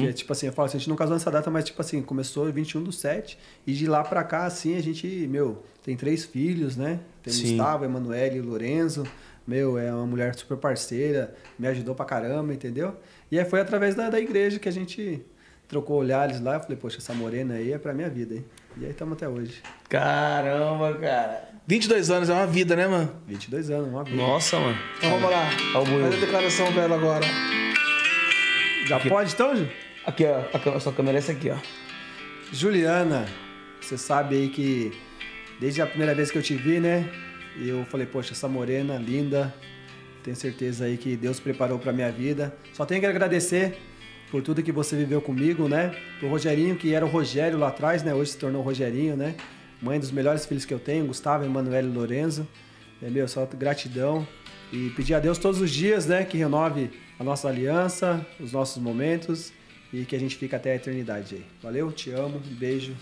[0.00, 1.80] Que é tipo assim, eu falo assim, a gente não casou nessa data, mas tipo
[1.80, 3.38] assim, começou 21 do 7.
[3.64, 6.98] E de lá pra cá, assim, a gente, meu, tem três filhos, né?
[7.22, 7.56] Tem Sim.
[7.56, 9.06] Gustavo, Emanuele e Lorenzo.
[9.46, 12.96] Meu, é uma mulher super parceira, me ajudou pra caramba, entendeu?
[13.30, 15.24] E aí foi através da, da igreja que a gente
[15.68, 16.54] trocou olhares lá.
[16.54, 18.44] Eu falei, poxa, essa morena aí é pra minha vida, hein?
[18.78, 19.62] E aí estamos até hoje.
[19.88, 21.48] Caramba, cara.
[21.66, 23.10] 22 anos é uma vida, né, mano?
[23.26, 24.16] 22 anos, uma vida.
[24.16, 24.78] Nossa, mano.
[24.98, 25.50] Então vamos lá.
[25.82, 26.02] Buiu.
[26.02, 27.26] Faz a declaração velha agora.
[28.86, 29.66] Já pode então, Ju?
[30.04, 30.76] Aqui, ó.
[30.76, 31.56] A sua câmera é essa aqui, ó.
[32.52, 33.26] Juliana,
[33.80, 34.92] você sabe aí que
[35.58, 37.08] desde a primeira vez que eu te vi, né?
[37.58, 39.54] Eu falei, poxa, essa morena linda,
[40.22, 42.54] tenho certeza aí que Deus preparou pra minha vida.
[42.74, 43.78] Só tenho que agradecer
[44.36, 45.96] por tudo que você viveu comigo, né?
[46.18, 48.12] Pro Rogerinho, que era o Rogério lá atrás, né?
[48.12, 49.34] Hoje se tornou Rogerinho, né?
[49.80, 52.46] Mãe dos melhores filhos que eu tenho, Gustavo, Emanuele e Lorenzo.
[53.02, 54.28] É, meu, só gratidão.
[54.70, 56.22] E pedir a Deus todos os dias, né?
[56.22, 59.54] Que renove a nossa aliança, os nossos momentos
[59.90, 61.44] e que a gente fique até a eternidade aí.
[61.62, 62.94] Valeu, te amo, um beijo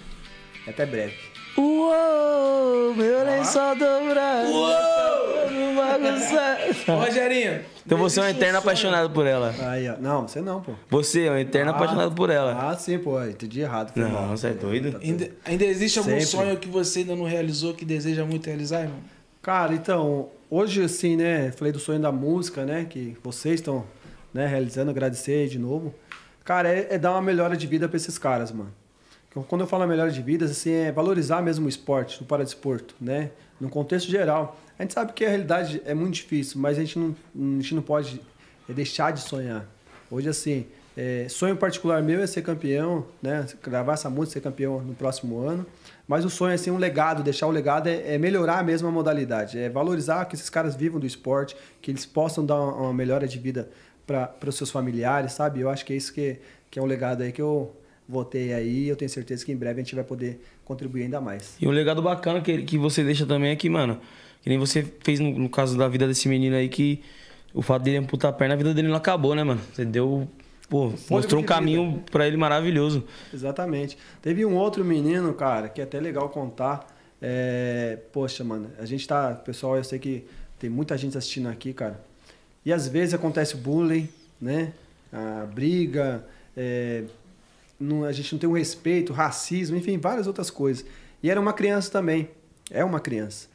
[0.64, 1.16] e até breve.
[1.58, 4.50] Uou, meu lençol dobrado.
[4.50, 4.94] Uou.
[6.86, 7.73] Ô, Rogerinho.
[7.86, 9.54] Então você é um eterno apaixonado por ela.
[9.68, 9.96] Aí, ó.
[9.98, 10.72] Não, você não, pô.
[10.88, 12.70] Você é um eterno Ah, apaixonado por ela.
[12.70, 13.22] Ah, sim, pô.
[13.22, 13.92] Entendi errado.
[13.92, 14.28] foi Não, mal.
[14.28, 14.98] você é doido?
[15.02, 16.24] Ainda, ainda existe algum Sempre.
[16.26, 18.98] sonho que você ainda não realizou, que deseja muito realizar, irmão?
[19.42, 23.84] Cara, então, hoje assim, né, falei do sonho da música, né, que vocês estão,
[24.32, 25.94] né, realizando, agradecer de novo.
[26.42, 28.70] Cara, é, é dar uma melhora de vida pra esses caras, mano.
[29.28, 32.94] Então, Quando eu falo melhora de vida, assim, é valorizar mesmo o esporte, o paradesporto,
[32.98, 33.30] né,
[33.60, 34.58] no contexto geral.
[34.78, 37.74] A gente sabe que a realidade é muito difícil, mas a gente não, a gente
[37.74, 38.20] não pode
[38.68, 39.64] deixar de sonhar.
[40.10, 44.80] Hoje, assim, é, sonho particular meu é ser campeão, né, gravar essa música, ser campeão
[44.80, 45.66] no próximo ano.
[46.06, 48.90] Mas o sonho é assim, um legado, deixar o legado é, é melhorar mesmo a
[48.90, 52.94] modalidade, é valorizar que esses caras vivam do esporte, que eles possam dar uma, uma
[52.94, 53.70] melhora de vida
[54.06, 55.60] para os seus familiares, sabe?
[55.60, 56.36] Eu acho que é isso que,
[56.70, 57.74] que é um legado aí que eu
[58.08, 58.86] votei aí.
[58.86, 61.56] Eu tenho certeza que em breve a gente vai poder contribuir ainda mais.
[61.60, 63.98] E um legado bacana que, que você deixa também é que, mano,
[64.44, 67.02] que nem você fez no, no caso da vida desse menino aí, que
[67.54, 69.60] o fato dele amputar a perna, a vida dele não acabou, né, mano?
[69.72, 70.28] Você deu.
[70.68, 73.04] Pô, mostrou um caminho pra ele maravilhoso.
[73.32, 73.96] Exatamente.
[74.20, 76.86] Teve um outro menino, cara, que é até legal contar.
[77.22, 79.32] É, Poxa, mano, a gente tá.
[79.34, 80.24] Pessoal, eu sei que
[80.58, 81.98] tem muita gente assistindo aqui, cara.
[82.66, 84.08] E às vezes acontece bullying,
[84.40, 84.72] né?
[85.10, 86.22] A briga,
[86.54, 87.04] é,
[87.80, 90.84] não- a gente não tem um respeito, racismo, enfim, várias outras coisas.
[91.22, 92.28] E era uma criança também.
[92.70, 93.48] É uma criança.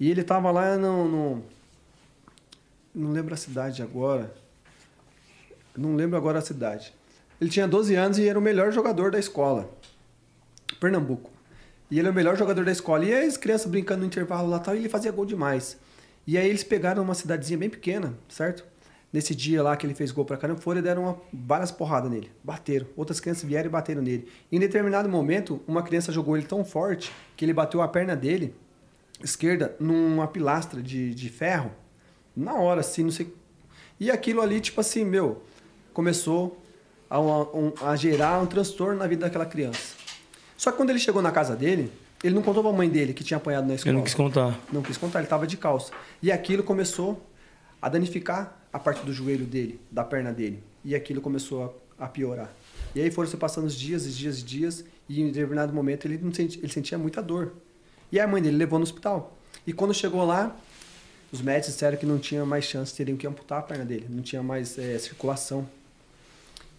[0.00, 1.06] E ele tava lá no.
[1.08, 1.42] no-
[2.94, 4.34] não lembro a cidade agora.
[5.76, 6.92] Não lembro agora a cidade.
[7.40, 9.70] Ele tinha 12 anos e era o melhor jogador da escola.
[10.80, 11.30] Pernambuco.
[11.90, 13.04] E ele é o melhor jogador da escola.
[13.04, 15.76] E as crianças brincando no intervalo lá e tal, e ele fazia gol demais.
[16.26, 18.64] E aí eles pegaram uma cidadezinha bem pequena, certo?
[19.12, 22.10] Nesse dia lá que ele fez gol pra caramba, foram e deram uma, várias porradas
[22.10, 22.30] nele.
[22.44, 22.86] Bateram.
[22.96, 24.28] Outras crianças vieram e bateram nele.
[24.52, 28.54] Em determinado momento, uma criança jogou ele tão forte que ele bateu a perna dele,
[29.22, 31.70] esquerda, numa pilastra de, de ferro.
[32.36, 33.32] Na hora, assim, não sei.
[33.98, 35.42] E aquilo ali, tipo assim, meu,
[35.92, 36.60] começou
[37.08, 39.94] a, um- a gerar um transtorno na vida daquela criança.
[40.56, 41.90] Só que quando ele chegou na casa dele,
[42.22, 43.92] ele não contou pra mãe dele que tinha apanhado na escola.
[43.92, 44.58] Eu não quis contar.
[44.72, 45.92] Não quis contar, ele tava de calça.
[46.22, 47.20] E aquilo começou
[47.80, 50.62] a danificar a parte do joelho dele, da perna dele.
[50.84, 52.52] E aquilo começou a, a piorar.
[52.94, 56.06] E aí foram se passando os dias, e dias, e dias, e em determinado momento
[56.06, 57.52] ele, não senti- ele sentia muita dor.
[58.12, 59.36] E a mãe dele levou no hospital.
[59.66, 60.56] E quando chegou lá,
[61.32, 64.22] os médicos disseram que não tinha mais chance, teriam que amputar a perna dele, não
[64.22, 65.68] tinha mais eh, circulação.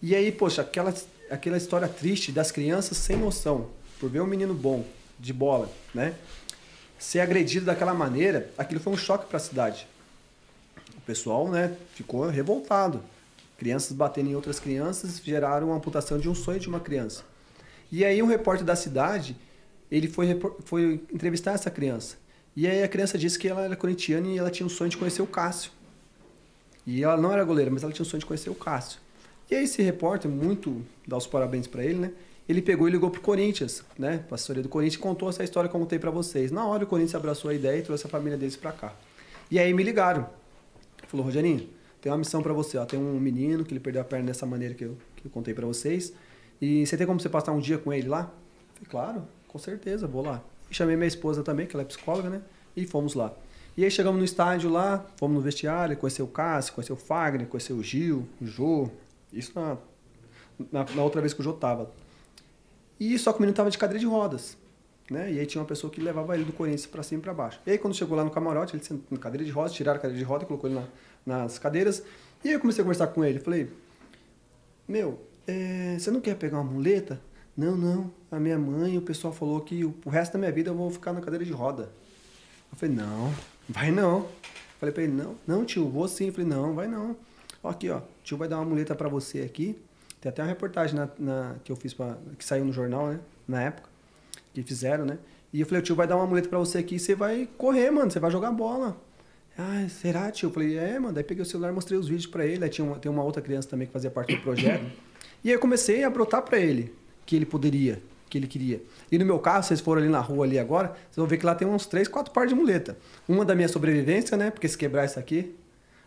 [0.02, 0.94] E aí, poxa, aquela,
[1.30, 4.86] aquela história triste das crianças sem noção, por ver um menino bom,
[5.20, 6.16] de bola, né?
[6.98, 9.88] Ser agredido daquela maneira, aquilo foi um choque para a cidade.
[10.98, 13.02] O pessoal, né, ficou revoltado.
[13.58, 17.24] Crianças batendo em outras crianças geraram a amputação de um sonho de uma criança.
[17.92, 19.36] E aí um repórter da cidade,
[19.92, 22.18] ele foi, foi entrevistar essa criança.
[22.56, 24.98] E aí a criança disse que ela era corintiana e ela tinha um sonho de
[24.98, 25.72] conhecer o Cássio.
[26.86, 29.00] E ela não era goleira, mas ela tinha um sonho de conhecer o Cássio.
[29.50, 32.12] E aí esse repórter, muito dá os parabéns para ele, né?
[32.48, 34.24] Ele pegou e ligou pro Corinthians, né?
[34.28, 36.52] Pra assessoria do Corinthians e contou essa história que eu contei para vocês.
[36.52, 38.96] Na hora o Corinthians abraçou a ideia e trouxe a família deles para cá.
[39.50, 40.28] E aí me ligaram.
[41.08, 41.70] Falou, Rogerinho,
[42.02, 42.78] tem uma missão para você.
[42.78, 42.86] Ó.
[42.86, 45.54] Tem um menino que ele perdeu a perna dessa maneira que eu, que eu contei
[45.54, 46.14] para vocês.
[46.62, 48.34] E você tem como você passar um dia com ele lá?
[48.74, 50.42] Falei, claro, com certeza, vou lá.
[50.70, 52.42] E chamei minha esposa também, que ela é psicóloga, né?
[52.76, 53.34] E fomos lá.
[53.76, 57.48] E aí chegamos no estádio lá, fomos no vestiário, conheceu o Cássio, conheceu o Fagner,
[57.48, 58.90] conheceu o Gil, o Jô.
[59.32, 59.78] Isso na,
[60.72, 61.92] na, na outra vez que o Jô tava.
[63.00, 64.58] E só que o menino tava de cadeira de rodas.
[65.10, 65.32] né?
[65.32, 67.60] E aí tinha uma pessoa que levava ele do Corinthians pra cima e pra baixo.
[67.66, 70.02] E aí quando chegou lá no camarote, ele sentou na cadeira de roda, tiraram a
[70.02, 70.80] cadeira de roda, colocou ele
[71.26, 72.04] na- nas cadeiras.
[72.44, 73.40] E aí eu comecei a conversar com ele.
[73.40, 73.70] Falei,
[74.88, 77.20] meu, é, você não quer pegar uma muleta?
[77.56, 78.12] Não, não.
[78.32, 81.14] A minha mãe, o pessoal falou que o, resto da minha vida eu vou ficar
[81.14, 81.90] na cadeira de roda.
[82.72, 83.34] Eu falei, não,
[83.68, 84.28] vai não.
[84.80, 86.28] Falei pra ele, não, não, tio, vou sim.
[86.28, 87.16] Eu falei, não, vai não.
[87.62, 89.78] Ó, aqui, ó, tio vai dar uma muleta pra você aqui.
[90.20, 93.20] Tem até uma reportagem na, na- que eu fiz, pra, que saiu no jornal, né?
[93.48, 93.90] Na época,
[94.54, 95.18] que fizeram, né?
[95.54, 97.92] E eu falei, tio vai dar uma muleta pra você aqui e você vai correr,
[97.92, 98.96] mano, você vai jogar bola.
[99.58, 100.48] Ah, será, tio?
[100.48, 101.14] Eu falei, é, mano.
[101.14, 102.64] Daí peguei o celular mostrei os vídeos pra ele.
[102.64, 104.86] Aí tinha uma, tem uma outra criança também que fazia parte do projeto.
[105.44, 106.96] e aí eu comecei a brotar pra ele
[107.26, 108.82] que ele poderia, que ele queria.
[109.12, 111.46] E no meu carro, vocês foram ali na rua ali agora, vocês vão ver que
[111.46, 112.98] lá tem uns três, quatro pares de muleta.
[113.28, 114.52] Uma da minha sobrevivência, né?
[114.52, 115.56] Porque se quebrar isso aqui,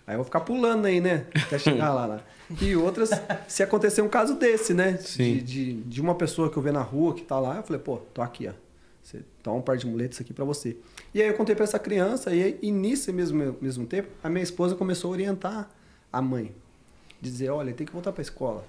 [0.07, 1.27] aí eu vou ficar pulando aí, né?
[1.35, 2.25] Até chegar lá, lá.
[2.61, 3.11] E outras,
[3.49, 4.97] se acontecer um caso desse, né?
[4.99, 5.35] Sim.
[5.35, 7.81] De, de, de uma pessoa que eu ver na rua que tá lá, eu falei,
[7.81, 8.53] pô, tô aqui, ó.
[9.03, 10.79] Você toma um par de muletas aqui pra você.
[11.13, 14.31] E aí eu contei pra essa criança, e, aí, e nisso mesmo, mesmo tempo, a
[14.31, 15.69] minha esposa começou a orientar
[16.11, 16.55] a mãe.
[17.21, 18.67] Dizer, olha, ele tem que voltar pra escola.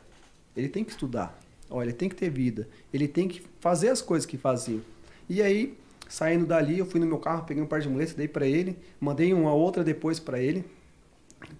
[0.55, 1.37] Ele tem que estudar.
[1.75, 2.69] Olha, ele tem que ter vida.
[2.93, 4.79] Ele tem que fazer as coisas que fazia.
[5.27, 5.77] E aí,
[6.07, 8.77] saindo dali, eu fui no meu carro, peguei um par de muletas, dei pra ele,
[8.97, 10.63] mandei uma outra depois pra ele,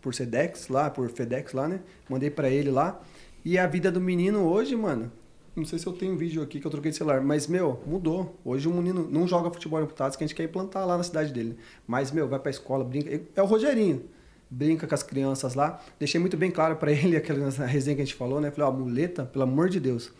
[0.01, 1.81] por Sedex lá, por FedEx lá, né?
[2.09, 3.03] Mandei pra ele lá.
[3.43, 5.11] E a vida do menino hoje, mano,
[5.53, 8.39] não sei se eu tenho vídeo aqui que eu troquei de celular, mas, meu, mudou.
[8.45, 11.03] Hoje o menino não joga futebol em Putados, que a gente quer implantar lá na
[11.03, 11.57] cidade dele.
[11.85, 13.21] Mas, meu, vai pra escola, brinca.
[13.35, 14.14] É o Rogerinho.
[14.49, 15.81] Brinca com as crianças lá.
[15.99, 18.51] Deixei muito bem claro pra ele, aquela resenha que a gente falou, né?
[18.51, 20.11] Falei, ó, muleta, pelo amor de Deus,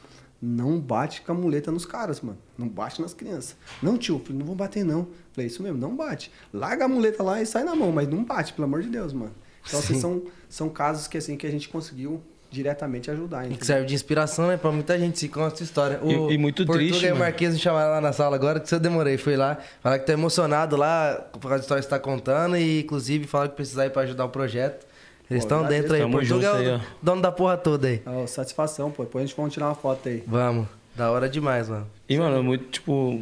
[0.42, 2.38] não bate com a muleta nos caras, mano.
[2.58, 3.56] Não bate nas crianças.
[3.82, 5.08] Não, tio, falei, não vou bater, não.
[5.32, 6.32] Falei, isso mesmo, não bate.
[6.54, 9.14] Larga a muleta lá e sai na mão, mas não bate, pelo amor de Deus,
[9.14, 9.34] mano.
[9.68, 13.38] Então, assim, são, são casos que, assim, que a gente conseguiu diretamente ajudar.
[13.38, 13.60] E entendeu?
[13.60, 14.58] que serve de inspiração, né?
[14.58, 16.00] Pra muita gente se conta a sua história.
[16.02, 17.20] O E- e muito Portuga triste, e o mano.
[17.20, 19.18] Marquês me chamaram lá na sala agora, que se eu demorei.
[19.18, 22.58] Fui lá, falar que tá emocionado lá por causa da história que você tá contando
[22.58, 24.86] e, inclusive, falaram que precisar ir pra ajudar o projeto.
[25.30, 26.02] Eles Pô, estão dentro aí.
[26.02, 28.02] Tamo Portuga junto é o aí, dono da porra toda aí.
[28.06, 29.04] Ó, satisfação, pô.
[29.04, 30.24] Depois a gente vai tirar uma foto aí.
[30.28, 30.68] Vamos.
[30.96, 31.88] Da hora demais, mano.
[32.08, 33.22] E, mano, é muito, tipo,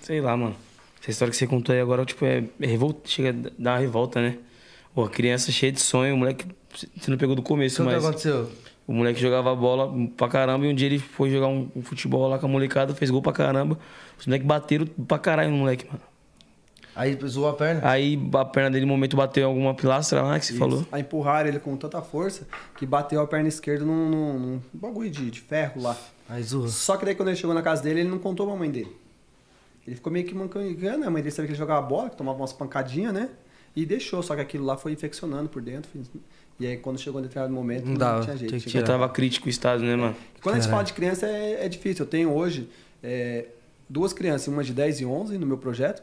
[0.00, 0.56] sei lá, mano.
[1.00, 3.78] Essa história que você contou aí agora, tipo, é, é revolta, chega a dar uma
[3.78, 4.38] revolta, né?
[4.94, 7.92] Pô, a criança cheia de sonho, o moleque, você não pegou do começo, O que
[7.92, 8.48] mas aconteceu?
[8.92, 12.28] O moleque jogava bola pra caramba e um dia ele foi jogar um, um futebol
[12.28, 13.78] lá com a molecada, fez gol pra caramba.
[14.18, 16.00] Os moleques bateram pra caralho no moleque, mano.
[16.94, 17.80] Aí zoou a perna?
[17.88, 20.86] Aí a perna dele, no momento, bateu em alguma pilastra lá que você falou.
[20.92, 22.46] Aí empurraram ele com tanta força
[22.76, 25.96] que bateu a perna esquerda num, num- num bagulho de, de ferro lá.
[26.28, 26.68] Aí zoou.
[26.68, 28.94] Só que daí quando ele chegou na casa dele, ele não contou pra mãe dele.
[29.86, 30.66] Ele ficou meio que mancando.
[31.06, 33.30] A mãe dele sabia que ele jogava bola, que tomava umas pancadinhas, né?
[33.74, 35.90] E deixou, só que aquilo lá foi infeccionando por dentro.
[36.60, 38.50] E aí quando chegou em determinado momento, Não não, dava, tinha jeito.
[38.50, 38.86] tinha que Já tirar.
[38.86, 40.14] tava crítico o estado, né, mano?
[40.42, 42.04] Quando a gente fala de criança é, é difícil.
[42.04, 42.68] Eu tenho hoje
[43.02, 43.46] é,
[43.88, 46.02] duas crianças, uma de 10 e 11 no meu projeto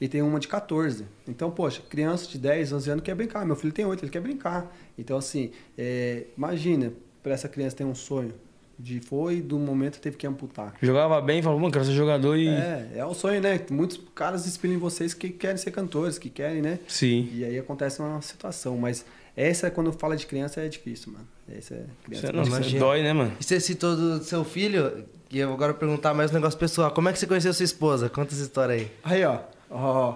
[0.00, 1.04] e tem uma de 14.
[1.26, 3.44] Então, poxa, criança de 10, 11 anos quer brincar.
[3.44, 4.72] Meu filho tem 8, ele quer brincar.
[4.96, 6.92] Então, assim, é, imagina,
[7.22, 8.32] para essa criança ter um sonho
[8.78, 10.74] de foi do momento teve que amputar.
[10.80, 12.48] Jogava bem, falou, mano, quero ser jogador e.
[12.48, 13.60] É, é o sonho, né?
[13.70, 16.78] Muitos caras espelham em vocês que querem ser cantores, que querem, né?
[16.86, 17.28] Sim.
[17.32, 19.04] E aí acontece uma situação, mas
[19.36, 21.26] essa quando fala de criança é difícil, mano.
[21.50, 22.26] Essa é criança.
[22.26, 22.80] Isso, não, isso Imagina.
[22.80, 23.32] dói, né, mano?
[23.40, 26.90] E você citou do seu filho, e eu agora vou perguntar mais um negócio pessoal.
[26.90, 28.08] Como é que você conheceu sua esposa?
[28.08, 28.90] Conta essa história aí.
[29.02, 29.40] Aí, ó.
[29.70, 30.14] Ó,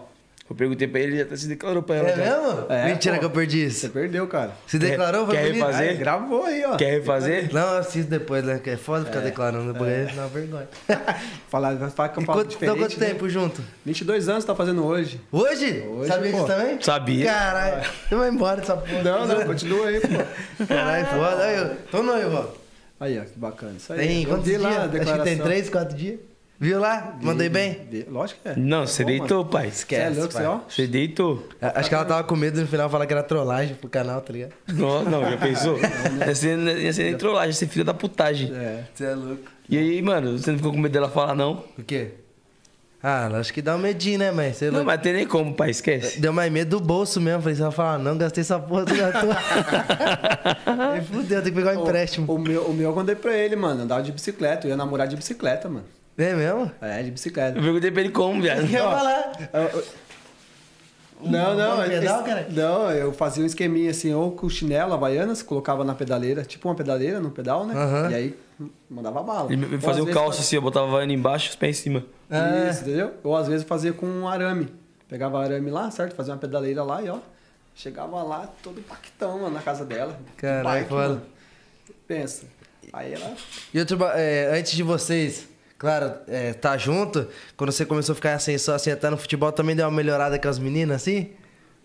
[0.51, 2.09] Eu perguntei pra ele, ele já até se declarou pra ela.
[2.11, 2.25] É já.
[2.43, 2.67] mesmo?
[2.69, 3.21] É, Mentira pô.
[3.21, 3.91] que eu perdi você isso.
[3.91, 4.53] perdeu, cara.
[4.67, 5.27] Se Quer- declarou?
[5.29, 5.55] Quer bonito?
[5.65, 5.89] refazer?
[5.89, 6.77] Aí, gravou aí, ó.
[6.77, 7.49] Quer refazer?
[7.55, 8.61] Não, eu assisto depois, né?
[8.63, 10.13] Que é foda ficar declarando depois, é.
[10.13, 10.69] uma vergonha.
[11.49, 12.77] Falar, vai falar que eu falo quanto, diferente.
[12.77, 13.07] então, quanto né?
[13.07, 13.63] tempo junto?
[13.87, 15.21] 22 anos tá fazendo hoje.
[15.31, 15.85] Hoje?
[15.89, 16.37] Hoje, Sabia pô.
[16.39, 16.79] disso também?
[16.83, 17.27] Sabia.
[17.27, 19.03] Caralho, você vai embora dessa porra.
[19.03, 20.09] Não, não, continua aí, pô.
[20.67, 21.45] Caralho, foda.
[21.45, 22.63] Aí, eu tô noivo, ó.
[23.01, 23.75] Aí, ó, que bacana.
[23.79, 23.99] Isso aí.
[24.07, 24.61] Tem quantos dias?
[24.61, 25.45] lá Acho que tem declaração.
[25.45, 26.21] três, quatro dias.
[26.63, 27.19] Viu lá?
[27.21, 27.89] Mandei bem?
[28.09, 28.57] Lógico que é.
[28.57, 29.51] Não, você Bom, deitou, mano.
[29.51, 29.71] pai.
[29.73, 30.43] Você é louco, pai.
[30.45, 30.61] você, ó.
[30.69, 31.49] Você deitou.
[31.61, 34.33] Acho que ela tava com medo no final falar que era trollagem pro canal, tá
[34.33, 34.53] ligado?
[34.73, 35.77] Não, não, já pensou?
[36.25, 38.53] Ia ser, ia ser nem trollagem, ia ser filha da putagem.
[38.55, 38.85] É.
[38.95, 39.43] Você é louco.
[39.69, 41.65] E aí, mano, você não ficou com medo dela falar, não?
[41.77, 42.13] O quê?
[43.03, 44.53] Ah, acho que dá um medinho, né, mãe?
[44.53, 44.87] Você é Não, louco.
[44.87, 46.21] mas tem nem como, pai, esquece.
[46.21, 47.43] Deu mais medo do bolso mesmo.
[47.43, 49.37] Falei, você vai falar, não, gastei essa porra toda à toa.
[50.93, 52.31] Aí fudeu, tem que pegar um empréstimo.
[52.31, 53.83] O, o meu, o meu eu contei pra ele, mano.
[53.83, 54.69] Andava de bicicleta.
[54.69, 55.85] Eu ia namorar de bicicleta, mano.
[56.19, 56.71] É mesmo?
[56.81, 57.59] É, de bicicleta.
[57.59, 58.69] Eu perguntei pra ele como, viado.
[58.69, 59.33] Quer falar?
[61.21, 61.81] Não, não.
[61.81, 62.47] Um pedal, esse- cara?
[62.51, 66.75] Não, eu fazia um esqueminha assim, ou com chinelo, havaianas, colocava na pedaleira, tipo uma
[66.75, 67.75] pedaleira no pedal, né?
[67.75, 68.11] Aham.
[68.11, 68.39] E aí
[68.91, 69.49] mandava bala.
[69.53, 71.83] Às fazia o vezes, calço assim, eu botava a vaiana embaixo e os pés em
[71.83, 72.05] cima.
[72.31, 72.69] Ah.
[72.69, 73.13] Isso, entendeu?
[73.23, 74.69] Ou às vezes fazia com um arame.
[75.09, 76.15] Pegava arame lá, certo?
[76.15, 77.19] Fazia uma pedaleira lá e ó.
[77.75, 80.19] Chegava lá todo pactão, mano, na casa dela.
[80.89, 81.09] foda.
[81.09, 81.23] mano.
[82.07, 82.45] Pensa.
[82.93, 83.33] Aí ela.
[83.73, 85.49] E outro, é, antes de vocês
[85.83, 87.27] claro, é, tá junto,
[87.57, 90.39] quando você começou a ficar em ascensão, assim, até no futebol, também deu uma melhorada
[90.39, 91.31] com as meninas, assim?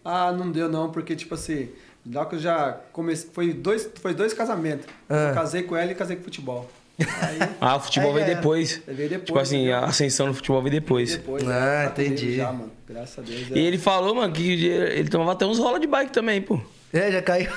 [0.06, 1.70] Ah, não deu não, porque tipo assim,
[2.14, 4.86] lá que eu já comecei, foi dois, foi dois casamentos.
[5.10, 5.30] Ah.
[5.30, 6.70] Eu casei com ela e casei com futebol.
[7.00, 8.36] Aí, Ah, o futebol É, veio é.
[8.36, 8.82] depois.
[8.88, 9.78] Veio depois, Tipo assim, entendeu?
[9.78, 11.18] a ascensão no futebol veio depois.
[11.18, 12.36] depois, Ah, né, entendi.
[12.38, 12.72] Já, mano.
[12.88, 13.48] Graças a Deus.
[13.50, 16.62] E ele falou, mano, que ele tomava até uns rola de bike também, pô.
[16.94, 17.52] É, já caiu.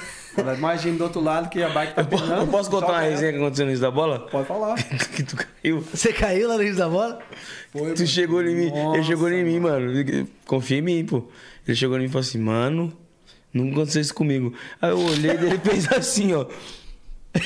[0.56, 2.42] Imagina do outro lado que a bike tá penando.
[2.42, 4.20] eu posso contar uma resenha que aconteceu no Rio da Bola?
[4.20, 4.76] Pode falar.
[5.14, 5.80] que tu caiu.
[5.92, 7.18] Você caiu lá no Rio da Bola?
[7.72, 8.66] Foi, Tu chegou em mim.
[8.66, 9.92] ele Nossa, chegou em mim, mano.
[10.46, 11.24] Confia em mim, pô.
[11.66, 12.92] Ele chegou em mim e falou assim, mano,
[13.52, 14.54] nunca aconteceu isso comigo.
[14.80, 16.46] Aí eu olhei dele e fez assim, ó.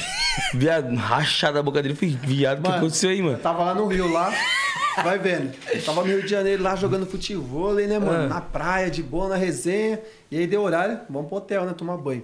[0.55, 1.95] Viado, rachada a boca dele.
[1.95, 3.37] Eu falei, viado, o que aconteceu aí, mano?
[3.37, 4.33] Eu tava lá no Rio, lá.
[5.03, 5.53] Vai vendo.
[5.73, 8.25] Eu tava no Rio de Janeiro lá jogando futebol, né, mano?
[8.25, 8.29] Ah.
[8.29, 10.01] Na praia, de boa, na resenha.
[10.31, 11.75] E aí deu horário, vamos pro hotel, né?
[11.77, 12.23] Tomar banho.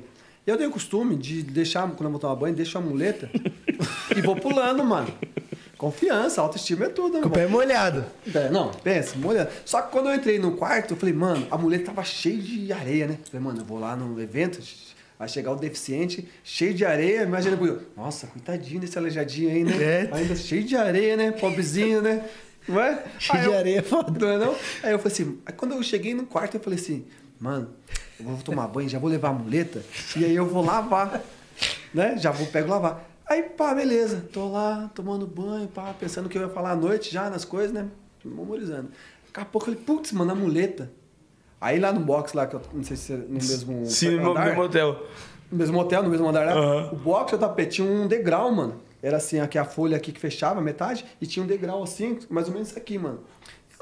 [0.51, 3.31] Eu tenho o costume de deixar, quando eu vou tomar banho, deixo a muleta
[4.17, 5.13] e vou pulando, mano.
[5.79, 7.21] Confiança, autoestima é tudo, né?
[7.23, 8.05] Com o pé molhado.
[8.35, 9.49] É, Não, pensa, molhando.
[9.65, 12.71] Só que quando eu entrei no quarto, eu falei, mano, a muleta tava cheia de
[12.73, 13.19] areia, né?
[13.31, 14.61] Falei, mano, eu vou lá no evento,
[15.19, 17.23] vai chegar o deficiente, cheio de areia.
[17.23, 19.83] Imagina, eu, nossa, coitadinho desse aleijadinho aí, né?
[19.83, 20.09] É.
[20.13, 21.31] Ainda cheio de areia, né?
[21.33, 22.29] Pobrezinho, né?
[22.69, 23.03] Não é?
[23.19, 24.13] Cheio Aí de eu- areia é foda.
[24.19, 24.55] Não é não?
[24.83, 27.07] Aí eu falei assim, aí quando eu cheguei no quarto, eu falei assim,
[27.39, 27.71] mano,
[28.21, 29.83] eu vou tomar banho, já vou levar a muleta,
[30.17, 31.23] e aí eu vou lavar,
[31.93, 32.17] né?
[32.19, 33.05] Já vou, pego lavar.
[33.27, 36.77] Aí, pá, beleza, tô lá, tomando banho, pá, pensando o que eu ia falar à
[36.77, 37.87] noite já nas coisas, né?
[38.25, 38.91] Memorizando.
[39.27, 40.91] Daqui a pouco eu falei, putz, mano, a muleta.
[41.61, 44.31] Aí lá no box lá, que eu não sei se é no mesmo Sim, no
[44.31, 45.07] andar, mesmo hotel.
[45.51, 46.91] no mesmo hotel, no mesmo andar lá, Aham.
[46.93, 48.81] o box e o tapete tinha um degrau, mano.
[49.03, 52.49] Era assim, aqui a folha aqui que fechava, metade, e tinha um degrau assim, mais
[52.49, 53.21] ou menos isso aqui, mano.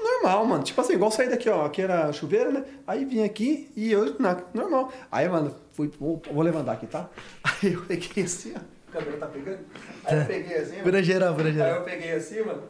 [0.01, 0.63] Normal, mano.
[0.65, 1.65] Tipo assim, igual sair daqui, ó.
[1.65, 2.65] Aqui era chuveiro, né?
[2.87, 4.93] Aí vim aqui e eu, na, normal.
[5.11, 7.09] Aí, mano, fui, vou, vou levantar aqui, tá?
[7.43, 8.61] Aí eu peguei assim, ó.
[8.89, 9.59] O cabelo tá pegando?
[10.05, 10.85] Aí eu peguei assim, mano.
[10.85, 11.77] Pura geral, pura Aí geral.
[11.77, 12.63] eu peguei assim, mano.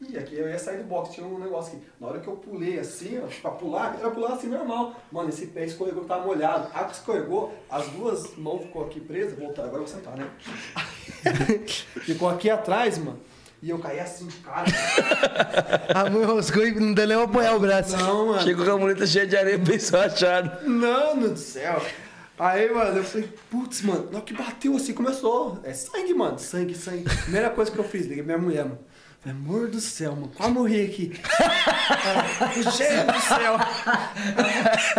[0.00, 1.86] Ih, aqui eu ia sair do box, tinha um negócio aqui.
[2.00, 4.96] Na hora que eu pulei assim, ó, pra pular, eu ia pular assim normal.
[5.12, 6.68] Mano, esse pé escorregou, tava molhado.
[6.74, 9.38] A água escorregou, as duas mãos ficou aqui presas.
[9.38, 10.28] Voltar, agora eu vou sentar, né?
[12.02, 13.20] ficou aqui atrás, mano.
[13.62, 14.66] E eu caí assim, cara.
[15.94, 17.96] A mãe roscou e não deu nem apoiar o braço.
[17.96, 18.42] Não, mano.
[18.42, 20.68] Chegou com a muleta cheia de areia, pensou achado.
[20.68, 21.80] Mano do céu.
[22.36, 25.60] Aí, mano, eu falei, putz, mano, na hora que bateu assim, começou.
[25.62, 27.04] É sangue, mano, sangue, sangue.
[27.22, 28.80] Primeira coisa que eu fiz, liguei minha mulher, mano.
[29.24, 31.12] Amor do céu, mano, quase morri aqui.
[32.04, 33.56] Ela, Rogério do céu.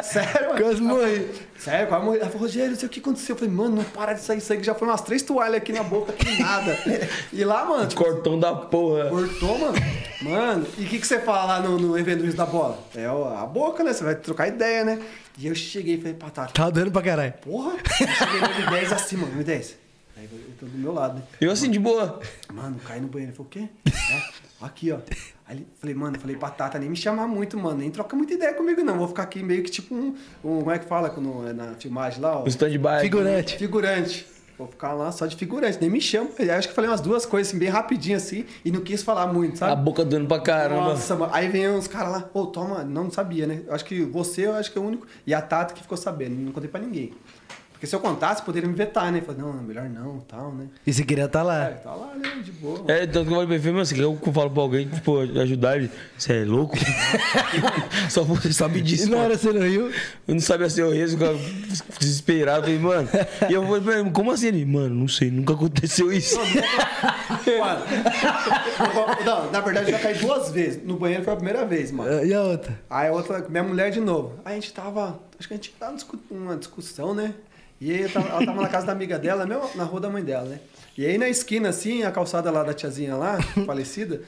[0.01, 0.61] Sério, mano?
[0.61, 1.31] Quase morri.
[1.59, 2.19] Sério, quase morri.
[2.19, 3.33] Ela falou, Rogério, não sei o que aconteceu.
[3.35, 4.63] Eu falei, mano, não para de sair sangue.
[4.63, 6.77] Já foi umas três toalhas aqui na boca, que nada.
[7.33, 9.09] E lá, mano, tipo, Cortão da porra.
[9.09, 9.75] Cortou, mano.
[10.21, 12.79] Mano, e o que, que você fala lá no, no evento do Rio da Bola?
[12.95, 13.91] É a boca, né?
[13.91, 15.01] Você vai trocar ideia, né?
[15.37, 17.33] E eu cheguei e falei, Patata, Tá dando pra caralho.
[17.43, 17.73] porra?
[17.75, 19.82] Eu cheguei no M10 assim, mano, M10.
[20.63, 21.23] Aí tá do meu lado, né?
[21.41, 22.19] Eu assim, de boa.
[22.51, 23.31] Mano, caí no banheiro.
[23.31, 23.69] Ele falou, o quê?
[23.85, 24.99] É, aqui, ó.
[25.45, 27.79] Aí ele, falei, mano, eu falei, Patata, nem me chamar muito, mano.
[27.79, 28.97] Nem troca muita ideia comigo, não.
[28.97, 30.15] Vou ficar aqui meio que tipo um.
[30.43, 32.39] um como é que fala quando, é na filmagem lá?
[32.39, 33.01] Ó, O stand-by.
[33.01, 33.57] Figurante.
[33.57, 34.33] Figurante.
[34.55, 36.29] Vou ficar lá só de figurante, nem me chama.
[36.37, 39.25] Eu acho que falei umas duas coisas assim, bem rapidinho assim, e não quis falar
[39.25, 39.71] muito, sabe?
[39.71, 40.89] A boca doendo pra caramba.
[40.89, 41.33] Nossa, mano.
[41.33, 43.63] Aí vem uns caras lá, pô, toma, não sabia, né?
[43.65, 45.07] Eu acho que você, eu acho que é o único.
[45.25, 47.13] E a Tata que ficou sabendo, não contei pra ninguém.
[47.83, 49.19] Porque se eu contasse, poderia me vetar, né?
[49.19, 50.67] Falei, não, melhor não, tal, né?
[50.87, 51.65] E você queria estar É, lá.
[51.83, 52.29] tá lá, né?
[52.41, 52.85] De boa.
[52.87, 53.99] É, tanto que eu falei pra mano, que
[54.29, 55.91] eu falo pra alguém, tipo, ajudar ele?
[56.17, 56.77] Você é louco?
[58.09, 59.25] Só você sabe disso, E na mano.
[59.27, 59.91] hora você não riu?
[60.25, 61.37] Eu não sabia ser o riso, ficava
[61.99, 62.61] desesperado.
[62.61, 63.09] Falei, mano.
[63.49, 64.47] E eu falei como assim?
[64.47, 66.39] Ele, mano, não sei, nunca aconteceu isso.
[66.39, 67.85] Mano,
[69.25, 70.81] não, na verdade eu já caí duas vezes.
[70.85, 72.23] No banheiro foi a primeira vez, mano.
[72.25, 72.79] E a outra?
[72.89, 74.39] Aí a outra, minha mulher de novo.
[74.45, 75.19] Aí a gente tava.
[75.37, 75.97] Acho que a gente tava
[76.31, 77.33] numa discussão, né?
[77.83, 80.09] E aí eu tava- ela tava na casa da amiga dela, mesmo na rua da
[80.09, 80.59] mãe dela, né?
[80.97, 84.21] E aí na esquina, assim, a calçada lá da tiazinha lá, falecida,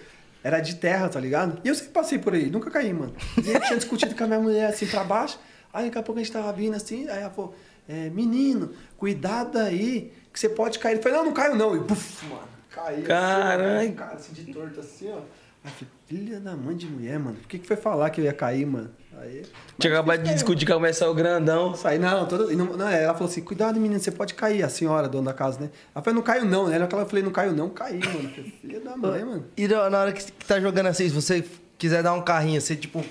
[0.43, 1.59] era de terra, tá ligado?
[1.63, 3.13] E eu sempre passei por aí, nunca caí, mano.
[3.43, 5.39] E aí tinha discutido com a minha mulher assim pra baixo.
[5.73, 7.55] Aí daqui a pouco a gente tava vindo assim, aí ela falou,
[7.87, 10.93] é, menino, cuidado aí, que você pode cair.
[10.95, 11.75] Ele falou, não, não caio não.
[11.75, 12.41] E puf, mano,
[12.71, 13.01] caí.
[13.03, 13.79] Caralho.
[13.79, 15.17] Assim, cara, assim, de torto assim, ó.
[15.63, 17.37] Aí eu falei, filha da mãe de mulher, mano.
[17.37, 18.91] Por que, que foi falar que eu ia cair, mano?
[19.19, 19.43] Aí.
[19.79, 21.73] Tinha acabado de discutir com a mulher, saiu grandão.
[21.75, 25.07] Saí, não, todo, não, não, ela falou assim: cuidado, menino, você pode cair, a senhora,
[25.07, 25.69] dona da casa, né?
[25.93, 26.75] Ela falou: não caio não, né?
[26.75, 28.29] Ela eu falei: não caio não, caí, mano.
[28.61, 29.45] Filha da mãe, mano.
[29.57, 31.43] E na hora que que tá jogando assim, se você
[31.77, 33.03] quiser dar um carrinho, você tipo,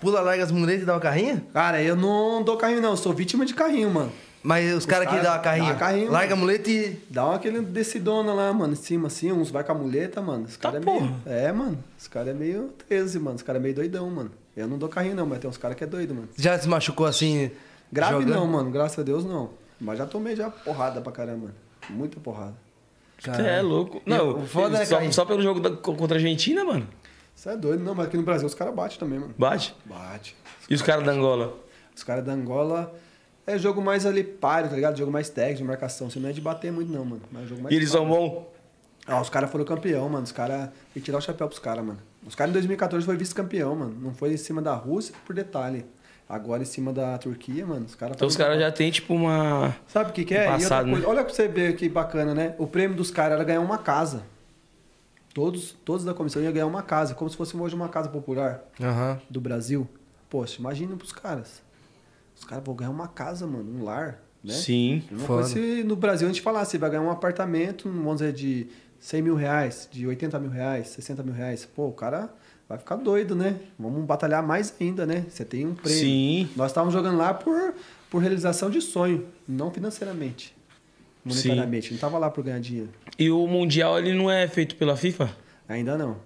[0.00, 1.40] pula, larga as muletas e dá um carrinho?
[1.52, 4.12] Cara, eu não dou carrinho, não, eu sou vítima de carrinho, mano.
[4.42, 6.46] Mas os caras que cara dão uma carrinho, dá carrinho, larga a mano.
[6.46, 6.98] muleta e.
[7.10, 10.44] Dá uma aquele decidona lá, mano, em cima assim, uns vai com a muleta, mano.
[10.44, 11.16] Os caras é meio.
[11.26, 11.78] É, mano.
[11.98, 13.36] Os caras é meio 13, mano.
[13.36, 14.30] Os caras é meio doidão, mano.
[14.56, 16.28] Eu não dou carrinho, não, mas tem uns caras que é doido, mano.
[16.36, 17.50] Já se machucou assim?
[17.92, 18.30] Grave jogando?
[18.34, 18.70] não, mano.
[18.70, 19.50] Graças a Deus não.
[19.80, 21.54] Mas já tomei já porrada pra caramba, mano.
[21.90, 22.54] Muita porrada.
[23.18, 24.00] Você é louco.
[24.06, 26.86] Não, o foda é, só, só pelo jogo da- contra a Argentina, mano.
[27.34, 29.34] Você é doido, não, mas aqui no Brasil os caras batem também, mano.
[29.38, 29.74] Bate.
[29.84, 30.36] Bate.
[30.68, 31.54] E os caras da Angola?
[31.94, 32.94] Os caras da Angola
[33.46, 34.96] é jogo mais ali páreo, tá ligado?
[34.98, 36.10] Jogo mais técnico, de marcação.
[36.10, 37.22] Você não é de bater muito, não, mano.
[37.30, 38.06] Mas é jogo mais E eles páreo.
[38.08, 38.44] são bons?
[39.06, 40.24] Ah, os caras foram campeão, mano.
[40.24, 40.68] Os caras.
[40.68, 41.98] Tem que tirar o chapéu pros caras, mano.
[42.26, 43.96] Os caras em 2014 foi vice-campeão, mano.
[44.00, 45.84] Não foi em cima da Rússia, por detalhe.
[46.28, 47.86] Agora em cima da Turquia, mano.
[47.86, 49.74] Os caras Então os caras já tem, tipo, uma.
[49.88, 50.42] Sabe o que, que é?
[50.42, 51.02] Outra Passado, né?
[51.04, 52.54] Olha pra você ver que bacana, né?
[52.56, 54.22] O prêmio dos caras era ganhar uma casa.
[55.34, 58.62] Todos, todos da comissão iam ganhar uma casa, como se fosse hoje uma casa popular
[58.80, 59.20] Aham.
[59.28, 59.88] do Brasil.
[60.28, 61.62] Poxa, imagina pros caras.
[62.36, 64.54] Os caras vão ganhar uma casa, mano, um lar, né?
[64.54, 65.02] Sim.
[65.10, 65.26] Foda.
[65.26, 68.66] coisa se no Brasil a gente falasse, vai ganhar um apartamento, vamos dizer, de
[69.00, 71.64] 100 mil reais, de 80 mil reais, 60 mil reais.
[71.66, 72.28] Pô, o cara
[72.68, 73.56] vai ficar doido, né?
[73.78, 75.24] Vamos batalhar mais ainda, né?
[75.28, 75.98] Você tem um prêmio.
[76.00, 76.48] Sim.
[76.54, 77.74] Nós estávamos jogando lá por,
[78.10, 80.54] por realização de sonho, não financeiramente.
[81.24, 81.92] Monetariamente.
[81.92, 82.90] Não tava lá por ganhar dinheiro.
[83.18, 85.30] E o Mundial, ele não é feito pela FIFA?
[85.68, 86.16] Ainda não.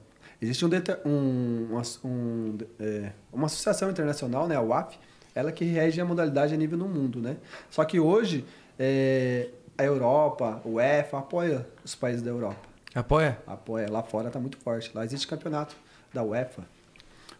[0.40, 0.68] Existe um,
[1.06, 4.98] um- uma, um, é, uma associação internacional, né, a UAF,
[5.34, 7.36] ela que rege a modalidade a nível no mundo, né?
[7.70, 8.44] Só que hoje
[8.78, 12.60] é, a Europa, o UEFA apoia os países da Europa.
[12.94, 13.38] Apoia?
[13.46, 13.90] Apoia.
[13.90, 14.90] Lá fora tá muito forte.
[14.94, 15.76] Lá existe campeonato
[16.12, 16.62] da UEFA.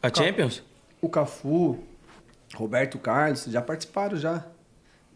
[0.03, 0.63] A Champions?
[1.01, 1.79] O Cafu,
[2.55, 4.45] Roberto Carlos, já participaram já.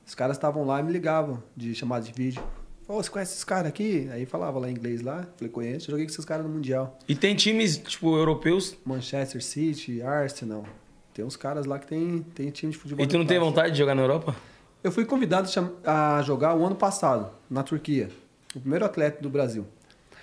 [0.07, 2.43] Os caras estavam lá e me ligavam de chamada de vídeo.
[2.87, 4.09] Ô, você conhece esses caras aqui?
[4.11, 5.27] Aí falava lá em inglês lá.
[5.37, 5.91] Falei, conheço.
[5.91, 6.99] Joguei com esses caras no Mundial.
[7.07, 8.75] E tem times, tipo, europeus.
[8.87, 10.65] Manchester City, Arsenal.
[11.13, 13.05] Tem uns caras lá que tem, tem time de futebol.
[13.05, 14.35] E tu não tem vontade de jogar na Europa?
[14.83, 15.49] Eu fui convidado
[15.85, 18.11] a jogar o ano passado, na Turquia.
[18.55, 19.67] O primeiro atleta do Brasil.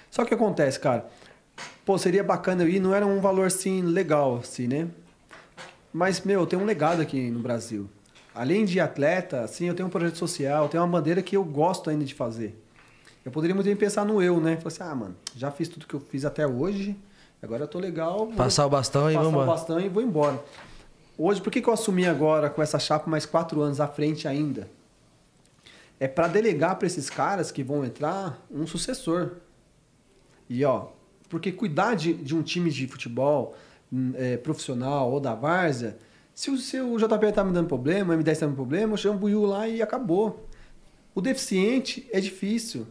[0.09, 1.05] Só que o acontece, cara?
[1.85, 4.87] Pô, seria bacana eu ir, não era um valor assim legal, assim, né?
[5.93, 7.89] Mas, meu, eu tenho um legado aqui no Brasil.
[8.33, 11.43] Além de atleta, assim, eu tenho um projeto social, eu tenho uma bandeira que eu
[11.43, 12.61] gosto ainda de fazer.
[13.23, 14.55] Eu poderia muito bem pensar no eu, né?
[14.57, 16.97] Falar assim, ah, mano, já fiz tudo que eu fiz até hoje,
[17.41, 18.27] agora eu tô legal.
[18.35, 19.57] Passar o bastão e passar vamos o embora.
[19.57, 20.41] bastão e vou embora.
[21.17, 24.27] Hoje, por que, que eu assumi agora com essa chapa mais quatro anos à frente
[24.27, 24.69] ainda?
[25.99, 29.37] É para delegar para esses caras que vão entrar um sucessor.
[30.49, 30.87] E ó,
[31.29, 33.55] porque cuidar de, de um time de futebol
[33.91, 35.97] hum, é, profissional ou da várzea,
[36.33, 38.93] se o, se o JP tá me dando problema, o M10 tá me dando problema,
[38.93, 40.45] eu chamo o Buiu lá e acabou.
[41.13, 42.85] O deficiente é difícil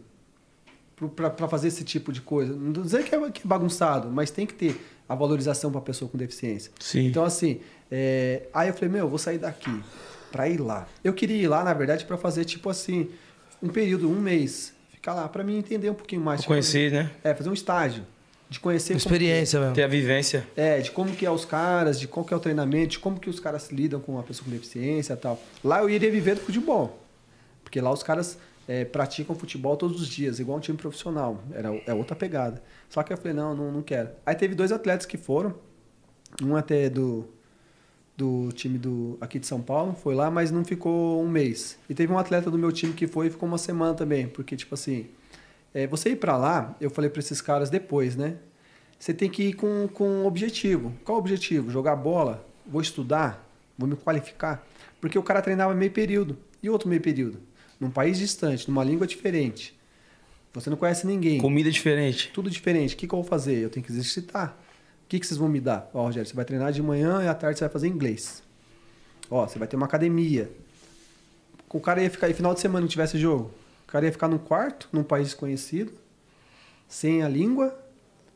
[1.14, 2.54] para fazer esse tipo de coisa.
[2.54, 5.82] Não dizendo que é, que é bagunçado, mas tem que ter a valorização para a
[5.82, 6.72] pessoa com deficiência.
[6.80, 7.06] Sim.
[7.06, 7.60] Então, assim,
[7.90, 9.82] é, aí eu falei, meu, eu vou sair daqui
[10.32, 10.86] para ir lá.
[11.02, 13.10] Eu queria ir lá, na verdade, para fazer, tipo assim,
[13.62, 14.72] um período, um mês.
[14.90, 16.44] Ficar lá, para mim entender um pouquinho mais.
[16.44, 17.10] Conhecer, né?
[17.22, 18.04] É, fazer um estágio.
[18.48, 19.74] De conhecer Experiência mesmo.
[19.74, 20.46] Ter a vivência.
[20.54, 22.98] que- é, de como que é os caras, de qual que é o treinamento, de
[22.98, 25.40] como que os caras lidam com a pessoa com deficiência e tal.
[25.62, 27.00] Lá eu iria viver do futebol.
[27.62, 28.38] Porque lá os caras
[28.68, 31.42] é, praticam futebol todos os dias, igual um time profissional.
[31.52, 32.62] Era, é outra pegada.
[32.88, 34.10] Só que eu falei, não, não, não quero.
[34.24, 35.54] Aí teve dois atletas que foram.
[36.42, 37.26] Um até do,
[38.16, 41.78] do time do, aqui de São Paulo, foi lá, mas não ficou um mês.
[41.88, 44.28] E teve um atleta do meu time que foi e ficou uma semana também.
[44.28, 45.06] Porque, tipo assim,
[45.72, 48.36] é, você ir pra lá, eu falei pra esses caras depois, né?
[48.98, 50.92] Você tem que ir com, com um objetivo.
[51.04, 51.70] Qual o objetivo?
[51.70, 52.46] Jogar bola?
[52.66, 53.46] Vou estudar?
[53.76, 54.64] Vou me qualificar?
[55.00, 56.38] Porque o cara treinava meio período.
[56.62, 57.38] E outro meio período?
[57.78, 59.78] Num país distante, numa língua diferente.
[60.54, 61.40] Você não conhece ninguém.
[61.40, 62.30] Comida diferente.
[62.32, 62.94] Tudo diferente.
[62.94, 63.56] O que, que eu vou fazer?
[63.56, 64.56] Eu tenho que exercitar.
[65.04, 65.90] O que, que vocês vão me dar?
[65.92, 68.42] Ó, Rogério, você vai treinar de manhã e à tarde você vai fazer inglês.
[69.30, 70.50] Ó, você vai ter uma academia.
[71.72, 73.50] O cara ia ficar, e final de semana não tivesse jogo,
[73.86, 75.92] o cara ia ficar num quarto, num país desconhecido,
[76.88, 77.76] sem a língua.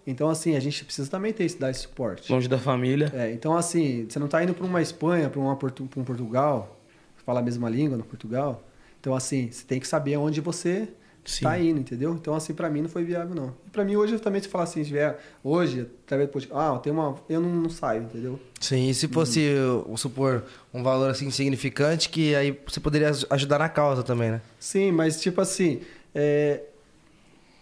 [0.07, 2.33] Então, assim, a gente precisa também ter esse, dar esse suporte.
[2.33, 3.13] Longe da família.
[3.15, 6.81] É, então, assim, você não está indo para uma Espanha, para Portu- um Portugal,
[7.25, 8.63] fala a mesma língua no Portugal.
[9.01, 10.89] Então, assim, você tem que saber onde você
[11.29, 11.45] Sim.
[11.45, 12.15] está indo, entendeu?
[12.15, 13.55] Então, assim, para mim não foi viável, não.
[13.67, 16.79] E para mim, hoje, também, se falar assim, se tiver hoje, através do podcast, ah,
[16.79, 17.17] tem uma.
[17.29, 18.41] Eu não, não saio, entendeu?
[18.59, 20.43] Sim, e se fosse, vamos supor,
[20.73, 24.41] um valor assim significante, que aí você poderia aj- ajudar na causa também, né?
[24.59, 25.83] Sim, mas tipo assim,
[26.15, 26.63] é,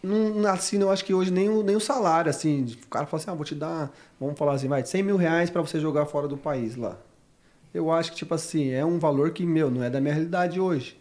[0.02, 3.20] não, assim, eu acho que hoje nem o, nem o salário, assim, o cara fala
[3.20, 6.06] assim, ah, vou te dar, vamos falar assim, vai, 100 mil reais para você jogar
[6.06, 6.96] fora do país lá.
[7.74, 10.60] Eu acho que, tipo assim, é um valor que, meu, não é da minha realidade
[10.60, 10.96] hoje.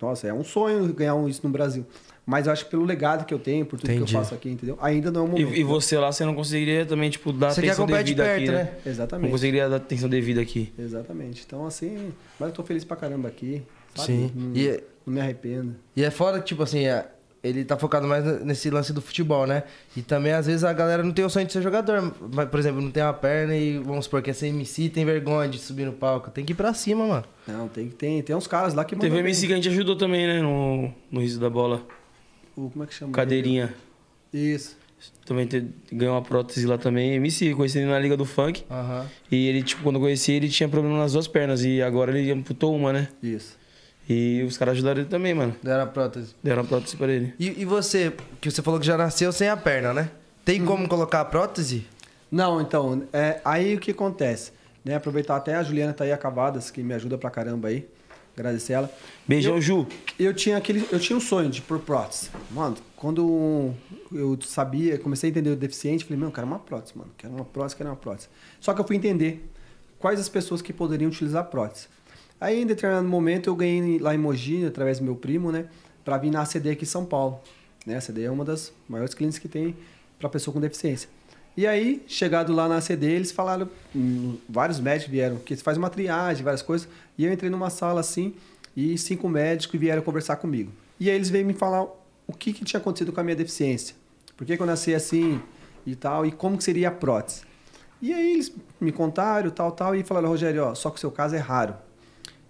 [0.00, 1.84] Nossa, é um sonho ganhar um- isso no Brasil.
[2.24, 4.10] Mas eu acho que pelo legado que eu tenho, por tudo Entendi.
[4.10, 4.76] que eu faço aqui, entendeu?
[4.80, 5.54] Ainda não é o momento.
[5.54, 8.14] E, e você lá, você não conseguiria também, tipo, dar Você quer atenção acompanhar de
[8.14, 8.64] devida perto, aqui, né?
[8.64, 8.78] né?
[8.84, 9.30] Não Exatamente.
[9.30, 10.72] conseguiria dar atenção devida aqui.
[10.76, 11.44] Exatamente.
[11.46, 13.62] Então, assim, mas eu tô feliz pra caramba aqui.
[13.94, 14.06] Sabe?
[14.08, 14.32] Sim.
[14.34, 15.76] Não, E- não me arrependo.
[15.94, 17.06] E é fora que, tipo assim, é-
[17.48, 19.62] ele tá focado mais nesse lance do futebol, né?
[19.96, 22.14] E também, às vezes, a galera não tem o sonho de ser jogador.
[22.32, 25.04] Mas, por exemplo, não tem uma perna e, vamos supor, que é ser MC tem
[25.04, 26.30] vergonha de subir no palco.
[26.30, 27.24] Tem que ir pra cima, mano.
[27.46, 30.26] Não, tem, tem, tem uns caras lá que Teve MC que a gente ajudou também,
[30.26, 30.40] né?
[30.42, 31.82] No, no Riso da Bola.
[32.56, 33.12] o como é que chama?
[33.12, 33.74] Cadeirinha.
[34.32, 34.76] Isso.
[35.24, 37.14] Também te- ganhou uma prótese lá também.
[37.14, 38.64] MC, conheci ele na Liga do Funk.
[38.70, 39.06] Aham.
[39.30, 41.64] E ele, tipo, quando eu conheci ele, tinha problema nas duas pernas.
[41.64, 43.08] E agora ele amputou uma, né?
[43.22, 43.56] Isso.
[44.08, 45.54] E os caras ajudaram ele também, mano.
[45.62, 46.34] Deram a prótese.
[46.42, 47.34] Deram uma prótese pra ele.
[47.38, 50.10] E, e você, que você falou que já nasceu sem a perna, né?
[50.44, 51.86] Tem como colocar a prótese?
[52.30, 54.52] Não, então, é, aí o que acontece?
[54.84, 57.88] Né, aproveitar até a Juliana tá aí acavadas, que me ajuda pra caramba aí.
[58.36, 58.92] Agradecer ela.
[59.26, 59.86] Beijão, Eu- Ju.
[60.18, 62.28] Eu tinha aquele, eu tinha um sonho de pôr prótese.
[62.50, 63.74] Mano, quando
[64.12, 67.10] eu sabia, comecei a entender o deficiente, falei, meu, eu quero uma prótese, mano.
[67.18, 68.28] Quero uma prótese, quero uma prótese.
[68.60, 69.50] Só que eu fui entender
[69.98, 71.88] quais as pessoas que poderiam utilizar prótese.
[72.40, 75.66] Aí, em determinado momento, eu ganhei lá em Mogi, através do meu primo, né,
[76.04, 77.40] pra vir na ACD aqui em São Paulo.
[77.86, 79.76] Né, a ACD é uma das maiores clínicas que tem
[80.18, 81.08] pra pessoa com deficiência.
[81.56, 83.68] E aí, chegado lá na ACD, eles falaram,
[84.46, 86.86] vários médicos vieram, que faz uma triagem, várias coisas.
[87.16, 88.34] E eu entrei numa sala assim,
[88.76, 90.70] e cinco médicos vieram conversar comigo.
[91.00, 91.86] E aí eles veio me falar
[92.26, 93.96] o que, que tinha acontecido com a minha deficiência.
[94.36, 95.40] Por que, que eu nasci assim
[95.86, 97.42] e tal, e como que seria a prótese.
[98.02, 101.10] E aí eles me contaram, tal, tal, e falaram, Rogério, ó, só que o seu
[101.10, 101.74] caso é raro.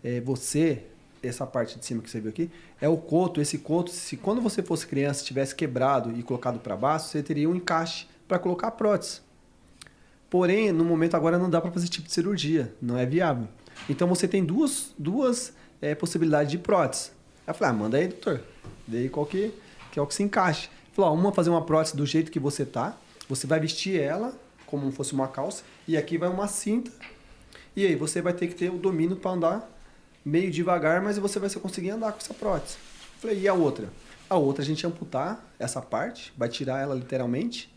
[0.06, 0.84] É, você,
[1.20, 2.48] essa parte de cima que você viu aqui,
[2.80, 3.40] é o coto.
[3.40, 7.50] Esse coto, se quando você fosse criança, tivesse quebrado e colocado para baixo, você teria
[7.50, 9.20] um encaixe para colocar a prótese.
[10.30, 13.48] Porém, no momento agora não dá para fazer tipo de cirurgia, não é viável.
[13.90, 15.52] Então você tem duas, duas
[15.82, 17.10] eh, possibilidades de prótese.
[17.44, 18.40] Aí eu falei, ah, manda aí, doutor.
[18.86, 19.52] Vê aí qual que,
[19.90, 20.68] que é o que se encaixa.
[20.68, 22.96] Ele Falou, uma fazer uma prótese do jeito que você tá,
[23.28, 24.32] você vai vestir ela
[24.66, 26.92] como fosse uma calça, e aqui vai uma cinta.
[27.74, 29.75] E aí você vai ter que ter o domínio para andar
[30.26, 32.74] meio devagar, mas você vai conseguir andar com essa prótese.
[33.14, 33.88] Eu Falei, e a outra?
[34.28, 37.72] A outra a gente amputar essa parte, vai tirar ela literalmente,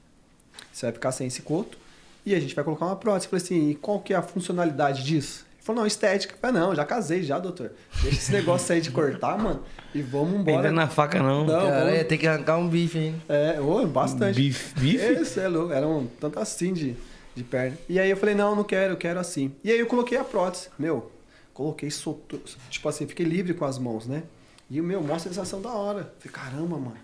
[0.74, 1.78] você vai ficar sem esse coto.
[2.26, 3.28] E a gente vai colocar uma prótese.
[3.28, 5.46] Eu falei assim, e qual que é a funcionalidade disso?
[5.56, 6.34] Ele falou, não, estética.
[6.34, 7.72] Eu falei, não, já casei já, doutor.
[8.02, 9.64] Deixa esse negócio aí de cortar, mano,
[9.94, 10.58] e vamos embora.
[10.58, 11.46] Entra na faca, não.
[11.46, 13.20] Não, Cara, vamos- ia ter que arrancar um bife ainda.
[13.30, 14.36] É, ô, bastante.
[14.36, 14.74] Bife?
[14.80, 15.14] Bife?
[15.22, 15.72] Isso, é louco.
[15.72, 16.96] Era um tanto assim de,
[17.36, 17.78] de perna.
[17.88, 19.52] E aí eu falei, não, não quero, eu quero assim.
[19.64, 20.68] E aí eu coloquei a prótese.
[20.78, 21.12] Meu,
[21.60, 22.40] coloquei, soltou.
[22.70, 24.24] Tipo assim, fiquei livre com as mãos, né?
[24.70, 26.14] E o meu, maior sensação da hora.
[26.20, 26.98] Falei, caramba, mano.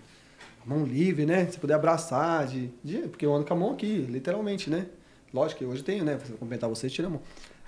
[0.64, 1.46] Mão livre, né?
[1.46, 4.86] Se puder abraçar, de, de- porque eu ando com a mão aqui, literalmente, né?
[5.32, 6.18] Lógico que hoje tenho, né?
[6.24, 7.20] Se eu complementar você, tira a mão.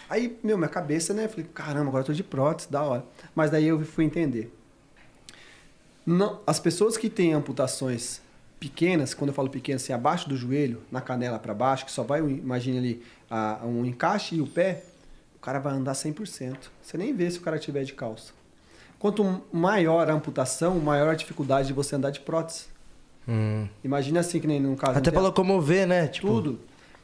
[0.09, 1.29] Aí, meu, minha cabeça, né?
[1.29, 3.05] Falei, caramba, agora eu tô de prótese, da hora.
[3.35, 4.51] Mas daí eu fui entender.
[6.07, 8.21] Não, as pessoas que têm amputações
[8.59, 12.03] pequenas, quando eu falo pequenas, assim, abaixo do joelho, na canela para baixo, que só
[12.03, 14.85] vai, imagine ali, a- um encaixe e o pé,
[15.49, 16.57] cara vai andar 100%.
[16.83, 18.33] Você nem vê se o cara tiver de calça.
[18.99, 22.67] Quanto maior a amputação, maior a dificuldade de você andar de prótese.
[23.83, 24.95] Imagina assim, que nem no caso...
[24.95, 24.99] Hum.
[24.99, 26.07] Até pra locomover, né?
[26.09, 26.61] Tipo, tudo.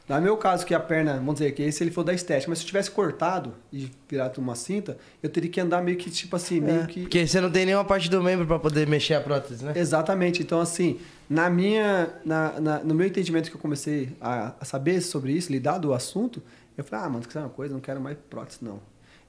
[0.07, 2.59] No meu caso, que a perna, vamos dizer que esse ele for da estética, mas
[2.59, 6.35] se eu tivesse cortado e virado uma cinta, eu teria que andar meio que, tipo
[6.35, 7.01] assim, meio É, que.
[7.01, 9.73] Porque você não tem nenhuma parte do membro pra poder mexer a prótese, né?
[9.75, 10.43] Exatamente.
[10.43, 15.01] Então, assim, na minha, na, na- no meu entendimento que eu comecei a, a saber
[15.01, 16.39] sobre isso, lidar do assunto,
[16.77, 18.79] eu falei, ah, mano, que é uma coisa, não quero mais prótese, não.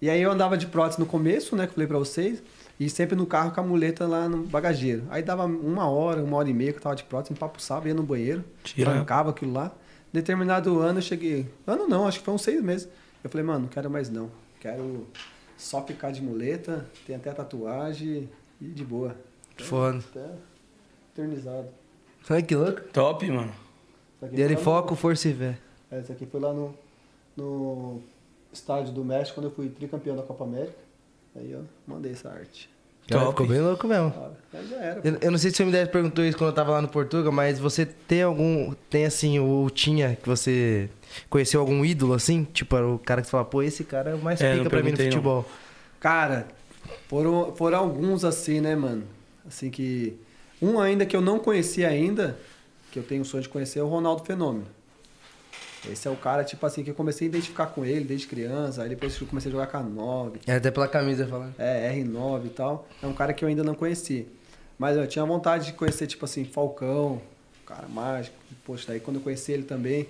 [0.01, 2.43] E aí eu andava de prótese no começo, né, que eu falei pra vocês,
[2.79, 5.05] e sempre no carro com a muleta lá no bagageiro.
[5.09, 7.95] Aí dava uma hora, uma hora e meia que eu tava de prótese, empapuçava, ia
[7.95, 8.91] no banheiro, Tira.
[8.91, 9.73] trancava aquilo lá.
[10.13, 12.89] Determinado ano eu cheguei, ano não, acho que foi uns seis meses.
[13.25, 14.31] Eu falei, mano, não quero mais não.
[14.61, 15.07] Quero
[15.57, 18.29] só ficar de muleta, tem até tatuagem
[18.61, 19.17] e de boa.
[19.57, 19.99] Foda.
[19.99, 20.31] Até
[21.13, 21.69] eternizado.
[22.29, 22.83] Ai, que louco.
[22.93, 23.53] Top, mano.
[24.23, 25.59] Isso Dele foco, força e fé.
[25.91, 26.75] No, é, aqui foi lá no,
[27.37, 28.01] no
[28.53, 30.77] estádio do México, quando eu fui tricampeão da Copa América.
[31.35, 32.71] Aí eu mandei essa arte.
[33.09, 34.13] Cara, ficou bem louco mesmo.
[34.17, 34.33] Ah,
[34.69, 35.01] já era.
[35.05, 37.31] Eu, eu não sei se o M10 perguntou isso quando eu tava lá no Portugal,
[37.31, 38.73] mas você tem algum.
[38.91, 40.91] Tem assim, ou tinha que você
[41.31, 42.43] conheceu algum ídolo assim?
[42.45, 44.69] Tipo, era o cara que você fala, pô, esse cara é o mais É, pica
[44.69, 45.13] pra mim no perguntei, não.
[45.13, 45.45] futebol.
[46.01, 46.49] Cara,
[47.07, 49.05] foram, foram alguns assim, né, mano?
[49.47, 50.19] Assim que.
[50.61, 52.37] Um ainda que eu não conhecia ainda,
[52.91, 54.67] que eu tenho o sonho de conhecer, é o Ronaldo Fenômeno.
[55.91, 58.83] Esse é o cara, tipo assim, que eu comecei a identificar com ele desde criança,
[58.83, 60.41] aí depois eu comecei a jogar com a 9.
[60.47, 61.55] É até pela camisa falando.
[61.59, 62.89] É, R9 e tal.
[63.03, 64.27] É um cara que eu ainda não conhecia.
[64.79, 67.21] Mas eu tinha vontade de conhecer, tipo assim, Falcão,
[67.67, 68.37] cara mágico.
[68.65, 70.09] Poxa, aí quando eu conheci ele também,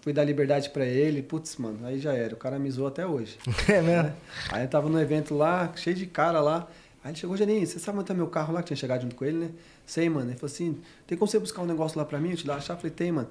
[0.00, 1.22] fui dar liberdade pra ele.
[1.22, 2.34] Putz, mano, aí já era.
[2.34, 3.38] O cara me zoou até hoje.
[3.68, 4.12] É mesmo?
[4.50, 6.68] Aí eu tava no evento lá, cheio de cara lá.
[7.02, 9.16] Aí ele chegou, Janinho, você sabe onde tá meu carro lá, que tinha chegado junto
[9.16, 9.50] com ele, né?
[9.86, 10.30] Sei, mano.
[10.30, 12.30] Ele falou assim, tem como você buscar um negócio lá pra mim?
[12.30, 12.78] Eu te dar a chave?
[12.78, 13.28] Eu falei, tem, mano.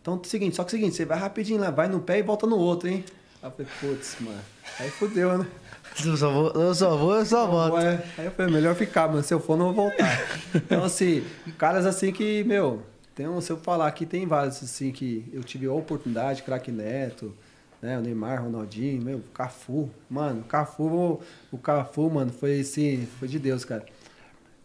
[0.00, 2.00] Então, é o seguinte, só que é o seguinte, você vai rapidinho lá, vai no
[2.00, 3.04] pé e volta no outro, hein?
[3.42, 4.40] Aí eu falei, putz, mano.
[4.78, 5.46] Aí fudeu, né?
[6.04, 7.76] Eu só vou, eu só vou, eu só volto.
[7.76, 9.24] Aí eu falei, melhor ficar, mano.
[9.24, 10.20] Se eu for, não vou voltar.
[10.54, 11.24] Então, assim,
[11.58, 12.80] caras assim que, meu,
[13.12, 16.70] tem um, se eu falar aqui, tem vários assim que eu tive a oportunidade, craque
[16.70, 17.34] Neto,
[17.82, 17.98] né?
[17.98, 19.90] O Neymar, Ronaldinho, meu, Cafu.
[20.08, 21.20] Mano, o Cafu,
[21.50, 23.84] o Cafu, mano, foi assim, foi de Deus, cara.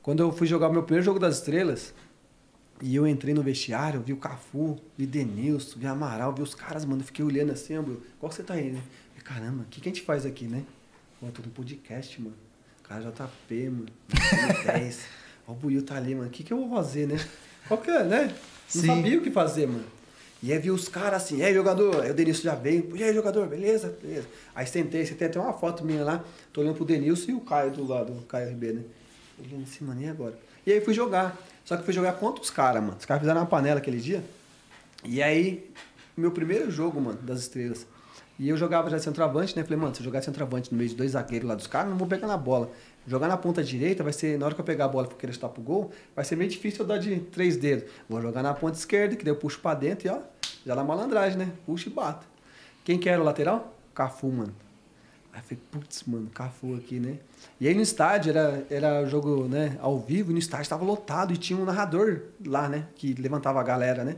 [0.04, 1.92] Quando eu fui jogar o meu primeiro jogo das estrelas,
[2.82, 6.84] e eu entrei no vestiário, vi o Cafu, vi Denilson, vi Amaral, vi os caras,
[6.84, 7.02] mano.
[7.02, 8.82] Eu fiquei olhando assim, ó, Bruno, qual que você tá aí, né?
[9.10, 10.64] Falei, caramba, o que, que a gente faz aqui, né?
[11.20, 12.36] Pô, tô no podcast, mano.
[12.84, 13.86] Cara JP, mano.
[14.66, 15.00] 10.
[15.48, 16.28] Ó, o Buiu tá ali, mano.
[16.28, 17.18] O que, que eu vou fazer, né?
[17.68, 18.28] Qual que é, né?
[18.28, 18.88] Não Sim.
[18.88, 19.86] sabia o que fazer, mano.
[20.44, 22.04] E aí vi os caras assim, e aí, jogador?
[22.04, 23.98] Aí o Denilson já veio, e aí, jogador, beleza?
[24.02, 24.28] Beleza.
[24.54, 26.24] Aí sentei, você tem até uma foto minha lá,
[26.54, 28.84] tô olhando pro Denilson e o Caio do lado, o Caio RB, né?
[29.40, 30.38] Olhando assim, mano, e agora?
[30.66, 31.36] E aí fui jogar.
[31.66, 32.96] Só que fui jogar contra os caras, mano.
[32.98, 34.24] Os caras fizeram uma panela aquele dia.
[35.04, 35.70] E aí,
[36.16, 37.86] meu primeiro jogo, mano, das estrelas.
[38.38, 39.64] E eu jogava já de centroavante, né?
[39.64, 41.90] Falei, mano, se eu jogar de centroavante no meio de dois zagueiros lá dos caras,
[41.90, 42.70] não vou pegar na bola.
[43.08, 45.34] Jogar na ponta direita vai ser, na hora que eu pegar a bola e querer
[45.34, 47.90] chutar pro gol, vai ser meio difícil eu dar de três dedos.
[48.10, 50.20] Vou jogar na ponta esquerda, que daí eu puxo pra dentro e ó,
[50.66, 51.52] já na malandragem, né?
[51.66, 52.28] Puxo e bato.
[52.84, 53.74] Quem que era o lateral?
[53.94, 54.54] Cafu, mano.
[55.36, 57.18] Aí eu falei, putz, mano, Cafu aqui, né?
[57.60, 61.34] E aí no estádio, era, era jogo né, ao vivo, e no estádio tava lotado
[61.34, 62.88] e tinha um narrador lá, né?
[62.96, 64.16] Que levantava a galera, né?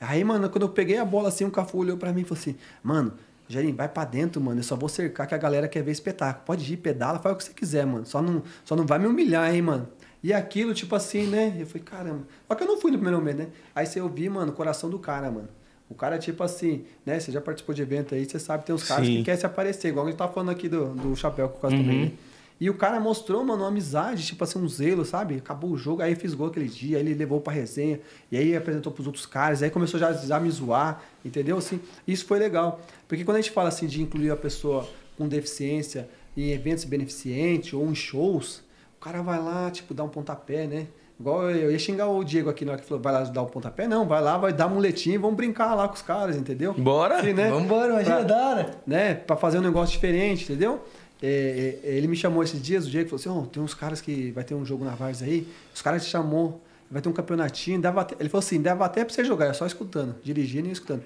[0.00, 2.40] Aí, mano, quando eu peguei a bola assim, o Cafu olhou pra mim e falou
[2.40, 3.12] assim, mano,
[3.46, 4.60] Jairinho, vai pra dentro, mano.
[4.60, 6.46] Eu só vou cercar que a galera quer ver espetáculo.
[6.46, 8.06] Pode ir, pedala, faz o que você quiser, mano.
[8.06, 9.88] Só não, só não vai me humilhar, hein, mano.
[10.22, 11.56] E aquilo, tipo assim, né?
[11.58, 12.26] Eu falei, caramba.
[12.46, 13.48] Só que eu não fui no primeiro momento, né?
[13.74, 15.48] Aí você ouvi, mano, o coração do cara, mano.
[15.90, 17.18] O cara, tipo assim, né?
[17.18, 19.16] Você já participou de evento aí, você sabe, tem uns caras Sim.
[19.16, 21.60] que querem se aparecer, igual a gente tá falando aqui do, do chapéu com o
[21.60, 22.12] Costa também, né?
[22.60, 25.36] E o cara mostrou, mano, uma amizade, tipo assim, um zelo, sabe?
[25.36, 28.00] Acabou o jogo, aí fiz gol aquele dia, aí ele levou pra resenha,
[28.32, 31.56] e aí apresentou pros outros caras, aí começou já, já a me zoar, entendeu?
[31.56, 32.80] Assim, isso foi legal.
[33.06, 37.72] Porque quando a gente fala assim de incluir a pessoa com deficiência em eventos beneficentes
[37.72, 38.62] ou em shows,
[38.96, 40.88] o cara vai lá, tipo, dar um pontapé, né?
[41.20, 43.46] Igual eu ia xingar o Diego aqui na hora que falou, vai lá dar um
[43.46, 43.88] pontapé.
[43.88, 46.72] Não, vai lá, vai dar muletinho e vamos brincar lá com os caras, entendeu?
[46.74, 47.20] Bora?
[47.22, 47.50] Sim, né?
[47.50, 48.70] Vambora, imagina, Pra- da hora.
[48.86, 50.84] né, para fazer um negócio diferente, entendeu?
[51.20, 54.00] É, é, ele me chamou esses dias, o Diego falou assim, "Ô, tem uns caras
[54.00, 57.12] que vai ter um jogo na Vars aí, os caras te chamou, vai ter um
[57.12, 60.68] campeonatinho, dava até- ele falou assim, dava até pra você jogar, é só escutando, dirigindo
[60.68, 61.02] e escutando.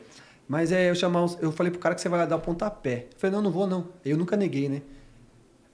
[0.47, 3.07] Mas é, eu chamar, eu falei pro cara que você vai lá dar o pontapé.
[3.13, 3.87] Eu falei, não, não vou não.
[4.05, 4.83] Eu nunca neguei, né?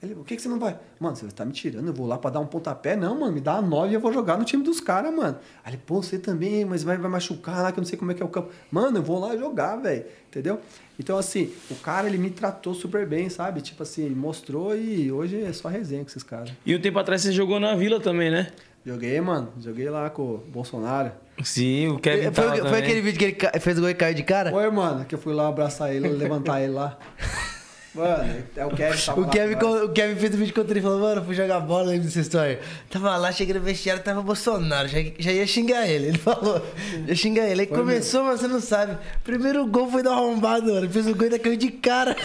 [0.01, 0.79] Ele, o que, que você não vai?
[0.97, 2.95] Mano, você tá me tirando, eu vou lá pra dar um pontapé?
[2.95, 5.37] Não, mano, me dá uma nove e eu vou jogar no time dos caras, mano.
[5.63, 8.11] Aí ele, pô, você também, mas vai, vai machucar lá, que eu não sei como
[8.11, 8.49] é que é o campo.
[8.71, 10.61] Mano, eu vou lá jogar, velho, entendeu?
[10.97, 13.59] Então, assim, o cara, ele me tratou super bem, sabe?
[13.59, 16.51] Tipo assim, mostrou e hoje é só resenha com esses caras.
[16.65, 18.53] E um tempo atrás você jogou na Vila também, né?
[18.85, 21.11] Joguei, mano, joguei lá com o Bolsonaro.
[21.43, 24.15] Sim, o Kevin Foi, tava foi aquele vídeo que ele fez o gol e caiu
[24.15, 24.55] de cara?
[24.55, 26.97] Oi, mano, que eu fui lá abraçar ele, levantar ele lá.
[27.99, 30.71] Mano, é o Kevin tava O lá Kevin, co- o Kevin fez o vídeo contra
[30.71, 32.59] ele e falou, mano, fui jogar bola, lembra dessa história.
[32.89, 36.07] Tava lá, cheguei no vestiário, tava Bolsonaro, já, já ia xingar ele.
[36.07, 36.65] Ele falou,
[37.07, 37.61] ia xingar ele.
[37.61, 38.97] Aí começou, mas você não sabe.
[39.23, 40.89] Primeiro gol foi do arrombado, mano.
[40.89, 42.15] Fez o gol e ainda caiu de cara.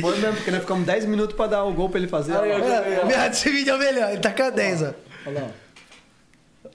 [0.00, 2.32] Foi mesmo, porque nós ficamos 10 minutos pra dar o gol pra ele fazer.
[2.34, 2.52] Olha.
[2.52, 4.94] É, meu, esse vídeo é o melhor, ele tá com a 10, ó.
[5.26, 5.48] Olha lá.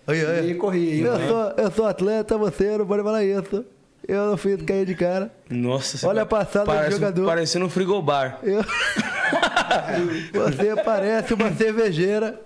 [0.08, 0.54] Oi, E oi.
[0.56, 1.28] corri aí, Eu mano.
[1.28, 3.66] sou, eu sou atleta, você não pode falar isso.
[4.08, 5.30] Eu não fiz cair de cara.
[5.50, 7.26] Nossa, Olha a passada do parece, jogador.
[7.26, 8.40] Parecendo um frigobar.
[8.42, 8.64] Eu...
[10.34, 12.40] você parece uma cervejeira.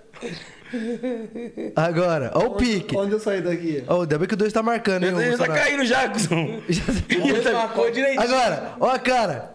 [1.76, 2.96] Agora, ó o pique.
[2.96, 3.84] Onde eu saí daqui?
[3.86, 6.08] Ó, ainda bem que o 2 tá marcando, hein, Ele o já tá caindo já,
[6.08, 6.62] cuzão.
[6.68, 8.22] Já- Ele tá- Marcou direitinho.
[8.22, 9.51] Agora, ó a cara.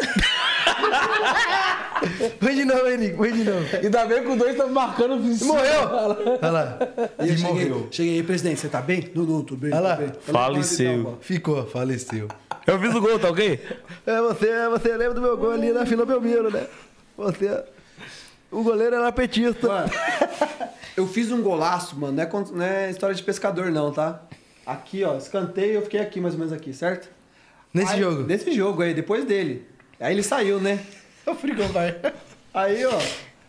[2.40, 3.76] Vem de novo, Henrique, vem de novo.
[3.76, 5.80] Ainda bem que o dois tá marcando o Morreu!
[6.40, 6.78] Olha lá.
[7.18, 7.88] E eu E cheguei, morreu.
[7.90, 9.10] cheguei aí, presidente, você tá bem?
[9.14, 9.96] Não, não, tô bem, Olha lá.
[9.96, 10.12] bem.
[10.20, 10.92] Faleceu.
[11.00, 12.28] Então, Ficou, faleceu.
[12.66, 13.60] Eu fiz o gol, tá ok?
[14.06, 16.66] É, você, você lembra do meu gol ali na fila Belmiro, né?
[17.18, 17.62] Você.
[18.50, 19.68] O goleiro era petista.
[19.68, 19.90] Mano,
[20.96, 22.14] eu fiz um golaço, mano.
[22.14, 24.22] Não é, não é história de pescador, não, tá?
[24.66, 27.08] Aqui, ó, escanteio, eu fiquei aqui, mais ou menos aqui, certo?
[27.74, 28.22] Nesse Aí- jogo.
[28.22, 29.66] Nesse jogo aí, depois dele.
[30.00, 30.80] Aí ele saiu, né?
[31.26, 31.94] O frigobar.
[32.54, 32.98] Aí, ó,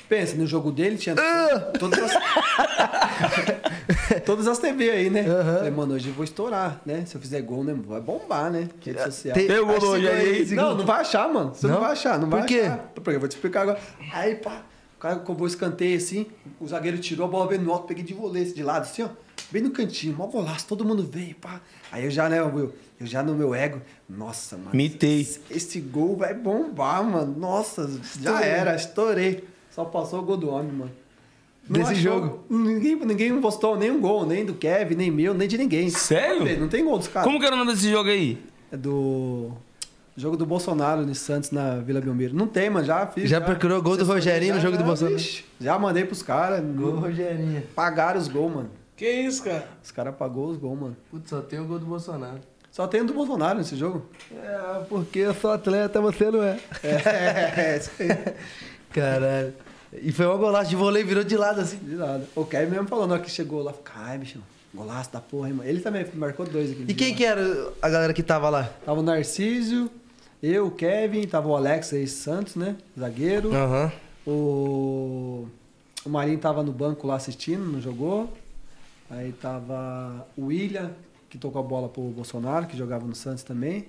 [0.09, 1.71] pensa, no jogo dele tinha Ah!
[1.79, 2.11] todas as...
[4.25, 5.23] todas as TV aí, né?
[5.23, 7.03] Falei, mano, hoje eu vou estourar, né?
[7.05, 7.75] Se eu fizer gol, né?
[7.87, 8.67] Vai bombar, né?
[8.83, 9.33] Rede social.
[9.33, 10.45] Tem- gol Rogério aí?
[10.53, 11.53] Não, não vai achar, mano.
[11.53, 11.81] Você não, Não?
[11.81, 12.59] vai achar, não vai Por quê?
[12.61, 12.77] achar.
[12.93, 13.79] Porque eu vou te explicar agora.
[14.13, 14.61] Aí, pá,
[14.97, 16.27] o cara cobrou escanteio assim,
[16.59, 19.09] o zagueiro tirou, a bola veio no alto, peguei de volê de lado, assim, ó.
[19.51, 21.59] Bem no cantinho, mó golaço, todo mundo veio, pá.
[21.91, 24.69] Aí eu já, né, eu, eu já no meu ego, nossa, mano.
[24.73, 25.19] Mitei.
[25.21, 27.35] Esse, esse gol vai bombar, mano.
[27.37, 27.89] Nossa,
[28.21, 29.43] já era, estourei.
[29.69, 30.91] Só passou o gol do homem, mano.
[31.69, 32.43] Desse jogo?
[32.49, 35.89] Ninguém, ninguém postou nenhum gol, nem do Kevin, nem meu, nem de ninguém.
[35.89, 36.59] Sério?
[36.59, 37.25] Não tem gol dos caras.
[37.27, 38.37] Como que era o nome desse jogo aí?
[38.71, 39.51] É do
[40.17, 42.35] jogo do Bolsonaro de Santos na Vila Belmiro.
[42.35, 42.85] Não tem, mano.
[42.85, 43.29] Já fiz.
[43.29, 45.17] Já procurou gol do Rogerinho no já- jogo do já, Bolsonaro?
[45.17, 46.61] vixe, já mandei pros caras.
[46.77, 47.63] Rogerinho.
[47.75, 48.69] Pagaram os gols, mano.
[49.01, 49.67] Que isso, cara?
[49.83, 50.97] Os caras pagou os gols, mano.
[51.09, 52.39] Putz, só tem o gol do Bolsonaro.
[52.71, 54.05] Só tem o do Bolsonaro nesse jogo.
[54.31, 56.59] É, porque eu sou atleta, você não é.
[56.83, 58.09] É, é isso aí.
[58.93, 59.55] Caralho.
[59.91, 61.77] E foi um golaço de vôlei, virou de lado assim.
[61.77, 62.27] De nada.
[62.35, 65.55] O Kevin mesmo falou, na hora que chegou lá, ai, bichão, golaço da porra, hein,
[65.55, 65.67] mano.
[65.67, 66.85] Ele também marcou dois aqui.
[66.87, 68.69] E quem que era a galera que tava lá?
[68.85, 69.89] Tava o Narciso,
[70.43, 72.75] eu, o Kevin, tava o Alex aí Santos, né?
[72.95, 73.51] Zagueiro.
[73.51, 73.91] Aham.
[74.27, 75.47] O,
[76.05, 78.31] o Marinho tava no banco lá assistindo, não jogou.
[79.11, 80.91] Aí tava o William,
[81.29, 83.87] que tocou a bola pro Bolsonaro, que jogava no Santos também.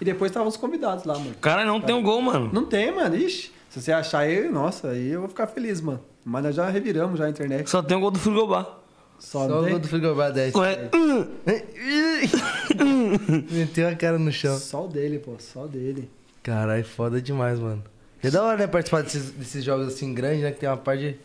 [0.00, 1.34] E depois tava os convidados lá, mano.
[1.40, 2.50] Cara, não tem um gol, mano.
[2.52, 3.16] Não tem, mano.
[3.16, 6.00] Ixi, se você achar ele, nossa, aí eu vou ficar feliz, mano.
[6.24, 7.68] Mas nós já reviramos já a internet.
[7.68, 8.78] Só tem um gol do Frigobar.
[9.18, 10.54] Só, Só o gol do Frigobar 10.
[10.54, 10.90] Ué,
[13.50, 14.58] Meteu a cara no chão.
[14.58, 16.10] Só o dele, pô, só o dele.
[16.42, 17.82] Caralho, foda demais, mano.
[18.22, 20.52] É da hora, né, participar desses, desses jogos assim grandes, né?
[20.52, 21.18] Que tem uma parte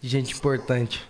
[0.00, 1.04] de gente importante.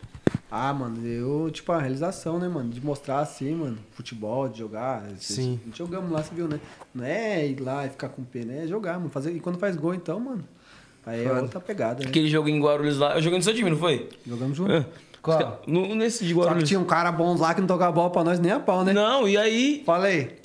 [0.58, 2.70] Ah, mano, eu, tipo, a realização, né, mano?
[2.70, 5.02] De mostrar assim, mano, futebol, de jogar.
[5.18, 5.60] Sim.
[5.62, 6.58] A gente jogamos lá, você viu, né?
[6.94, 9.10] Não é ir lá e ficar com pena, é jogar, mano.
[9.10, 9.32] Fazer...
[9.32, 10.42] E quando faz gol, então, mano,
[11.04, 11.42] aí é Foda.
[11.42, 12.08] outra pegada, né?
[12.08, 13.16] aquele jogo em Guarulhos lá.
[13.16, 14.08] Eu joguei no seu time, não foi?
[14.26, 14.72] Jogamos junto.
[14.72, 14.86] É.
[15.20, 15.62] Qual?
[15.66, 16.68] No, nesse de Só que Guarulhos.
[16.68, 18.92] tinha um cara bom lá que não tocava bola pra nós nem a pau, né?
[18.92, 20.38] Não, e aí Fala aí.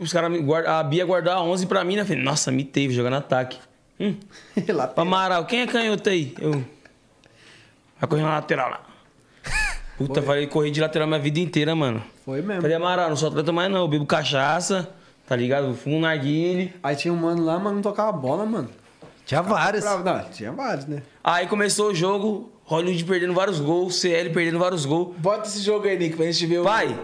[0.00, 0.32] os caras
[0.66, 2.04] a Bia guardou a 11 pra mim, né?
[2.04, 3.58] Falei, nossa, me teve, jogar no ataque.
[4.00, 4.16] Hum.
[4.96, 6.34] Amaral, quem é canhoto aí?
[6.40, 6.52] Eu.
[8.00, 8.93] Vai correr na lateral lá.
[10.06, 12.02] Puta, falei, corri de lateral minha vida inteira, mano.
[12.24, 12.62] Foi mesmo.
[12.62, 14.88] Falei, Amaral, não sou atleta mais não, eu bebo cachaça,
[15.26, 15.74] tá ligado?
[15.74, 16.72] Fumo narguile.
[16.82, 18.68] Aí tinha um mano lá, mas não tocava bola, mano.
[19.26, 19.84] Tinha vários.
[19.84, 21.02] Não, tinha vários, né?
[21.22, 25.14] Aí começou o jogo, Hollywood perdendo vários gols, CL perdendo vários gols.
[25.16, 26.64] Bota esse jogo aí, Nick, pra gente ver o.
[26.64, 26.98] Pai,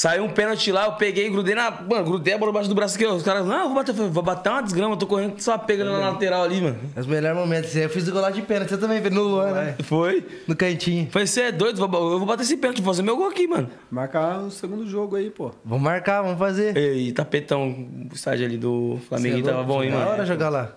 [0.00, 1.70] saiu um pênalti lá, eu peguei, grudei na.
[1.70, 3.12] Mano, grudei a bola embaixo do braço aqui, ó.
[3.12, 5.92] Os caras, não, eu vou bater, vou bater uma desgrama, eu tô correndo só pegando
[5.92, 6.78] na lateral ali, mano.
[6.96, 7.76] Os melhores momentos.
[7.76, 8.70] Eu fiz o golaço de pênalti.
[8.70, 9.76] Você também fez no Luan, né?
[9.82, 10.26] Foi.
[10.48, 11.06] No cantinho.
[11.10, 11.82] Falei, você é doido?
[11.82, 13.68] Eu vou bater esse pênalti, vou fazer meu gol aqui, mano.
[13.90, 15.50] Marcar o segundo jogo aí, pô.
[15.62, 16.74] Vamos marcar, vamos fazer.
[16.78, 17.68] E tapetão,
[18.10, 20.26] o estádio ali do Flamengo Cê é tava bom, hein, Da hora mano.
[20.26, 20.76] jogar lá.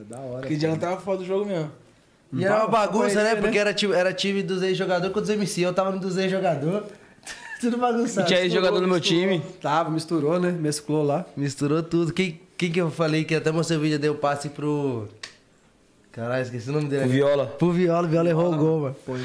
[0.00, 0.46] É da hora.
[0.46, 1.70] Que dia não tava fora do jogo mesmo.
[2.32, 3.34] E era uma bagunça, né?
[3.34, 3.36] né?
[3.36, 5.60] Porque era time, era time dos ex-jogadores com os MC.
[5.60, 6.88] Eu tava no dos ex-jogadores.
[7.60, 8.26] Tudo bagunçado.
[8.26, 9.40] tinha aí jogador no meu time.
[9.60, 10.50] Tava, misturou, né?
[10.50, 11.24] Mesclou lá.
[11.36, 12.12] Misturou tudo.
[12.12, 15.08] Quem, quem que eu falei que até mostrei o vídeo deu passe pro.
[16.12, 17.04] Caralho, esqueci o nome dele.
[17.04, 17.46] O Viola.
[17.46, 18.96] Pro Viola, o Viola errou o gol, mano.
[19.04, 19.20] Foi.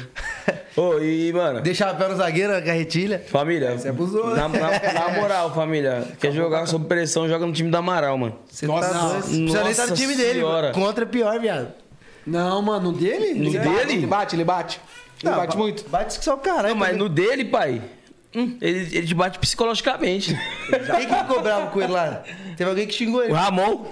[0.76, 3.18] Ô, e, mano, Deixa a pé no zagueiro, a carretilha.
[3.28, 3.78] família.
[3.78, 4.36] Você abusou, né?
[4.36, 6.06] na, na, na moral, família.
[6.20, 8.36] Quer jogar sob pressão, joga no time do Amaral, mano.
[8.46, 9.08] Você Nossa, tá não.
[9.08, 9.22] doido.
[9.24, 10.32] Precisa nem estar no Nossa time dele.
[10.40, 10.72] senhora.
[10.72, 11.68] Contra é pior, viado.
[12.26, 13.34] Não, mano, no dele?
[13.34, 13.64] No Ele dele?
[13.70, 14.80] bate, Ele bate, ele bate.
[15.22, 15.88] Ele Não, bate ba- muito.
[15.88, 16.68] Bate que só o caralho.
[16.68, 17.80] Não, mas no dele, pai,
[18.34, 20.38] hum, ele, ele te bate psicologicamente.
[20.68, 22.22] Quem que ficou bravo com ele lá?
[22.56, 23.32] Teve alguém que xingou ele.
[23.32, 23.84] o Ramon.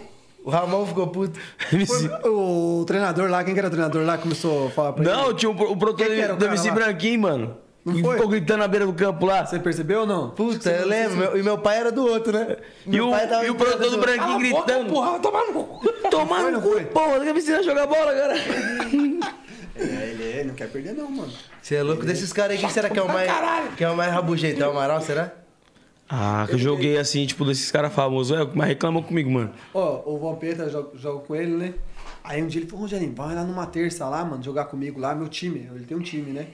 [0.43, 1.39] O Ramon ficou puto.
[1.87, 5.13] Foi o treinador lá, quem que era o treinador lá, começou a falar pra ele?
[5.13, 6.75] Não, tinha o, pro- o produtor Quem que era o do MC lá?
[6.75, 7.57] Branquinho, mano.
[7.85, 8.15] Não que foi?
[8.17, 9.45] ficou gritando na beira do campo lá.
[9.45, 10.31] Você percebeu ou não?
[10.31, 11.17] Puta, eu lembro.
[11.17, 12.57] Meu- e meu pai era do outro, né?
[12.87, 13.99] E Meu o, pai tava e o produtor do.
[13.99, 14.93] Branquinho a boca, gritando.
[14.93, 15.89] porra, tomar no cu.
[16.11, 18.35] Tomar no não cu, porra, quer me ensinar a jogar bola, cara?
[19.77, 21.33] É, ele, ele não quer perder não, mano.
[21.63, 23.31] Você é louco desses caras aí, quem será que é o mais.
[23.77, 24.63] Que é o mais rabugento?
[24.63, 25.33] É o Amaral, será?
[26.09, 28.37] Ah, que eu joguei assim, tipo, desses caras famosos.
[28.37, 29.53] É, mas reclamou comigo, mano.
[29.73, 31.75] Ó, o Vampeta joga, joga com ele, né?
[32.25, 35.15] Aí um dia ele falou, Rogerinho, vai lá numa terça lá, mano, jogar comigo lá,
[35.15, 35.71] meu time.
[35.73, 36.49] Ele tem um time, né?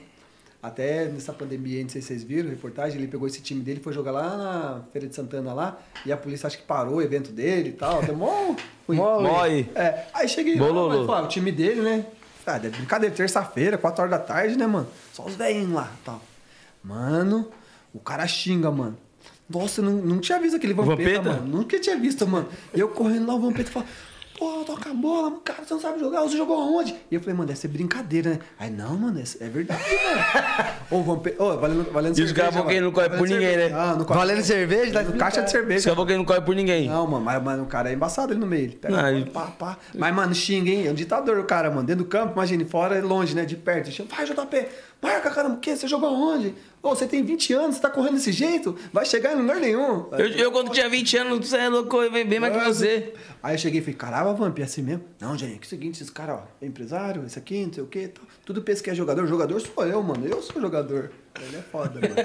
[0.61, 3.93] Até nessa pandemia, não sei se vocês viram, reportagem, ele pegou esse time dele, foi
[3.93, 7.31] jogar lá na Feira de Santana lá, e a polícia acho que parou o evento
[7.31, 8.01] dele e tal.
[8.01, 8.55] Deu mó...
[8.85, 9.69] Foi, Mole.
[9.75, 12.05] É, aí cheguei lá, mano, falei, ah, o time dele, né?
[12.47, 14.87] Ah, é brincadeira, terça-feira, 4 horas da tarde, né, mano?
[15.13, 16.21] Só os velhinhos lá tal.
[16.83, 17.49] Mano,
[17.93, 18.97] o cara xinga, mano.
[19.49, 21.41] Nossa, eu não, não tinha visto aquele Vampeta, Vampeta?
[21.41, 21.57] mano.
[21.57, 22.47] Nunca tinha visto, mano.
[22.73, 23.85] E eu correndo lá, o Vampeta fala,
[24.37, 26.95] pô, toca a bola, mano, cara, você não sabe jogar, você jogou aonde?
[27.09, 28.39] E eu falei, mano, deve ser brincadeira, né?
[28.59, 30.67] Aí, não, mano, é, é verdade, mano.
[30.91, 33.69] Ô, Vampeta, ô, valendo, valendo E os caras que não corre por ninguém, cerveja.
[33.69, 33.75] né?
[33.81, 34.19] Ah, não corre.
[34.19, 34.93] Valendo cerveja?
[34.93, 35.89] Tá No caixa de Os cerveja.
[35.89, 36.87] caras que ele não corre por ninguém.
[36.87, 38.63] Não, mano, mas, mas o cara é embaçado ali no meio.
[38.65, 39.77] Ele pega Não, ele- pá, pá.
[39.95, 40.87] Mas, mano, xinga, hein?
[40.87, 41.83] É um ditador o cara, mano.
[41.85, 43.43] Dentro do campo, imagine, fora é longe, né?
[43.45, 43.89] De perto.
[44.07, 44.67] Vai, JP,
[45.01, 45.75] marca, caramba, o quê?
[45.75, 46.55] Você jogou aonde?
[46.87, 48.73] Ô, você tem 20 anos, você tá correndo desse jeito?
[48.93, 50.05] Vai chegar em lugar nenhum.
[50.13, 53.13] Eu, eu, quando tinha 20 anos, você é louco, eu venho bem mais que você.
[53.43, 55.03] Aí eu cheguei e falei, caramba, Vamp, é assim mesmo?
[55.19, 57.87] Não, gente, é o seguinte, esse cara, ó, é empresário, esse aqui, não sei o
[57.87, 58.23] quê, tal.
[58.45, 59.27] tudo pensa que é jogador.
[59.27, 60.25] Jogador sou eu, mano.
[60.25, 61.11] Eu sou jogador.
[61.41, 62.15] Ele é foda, mano.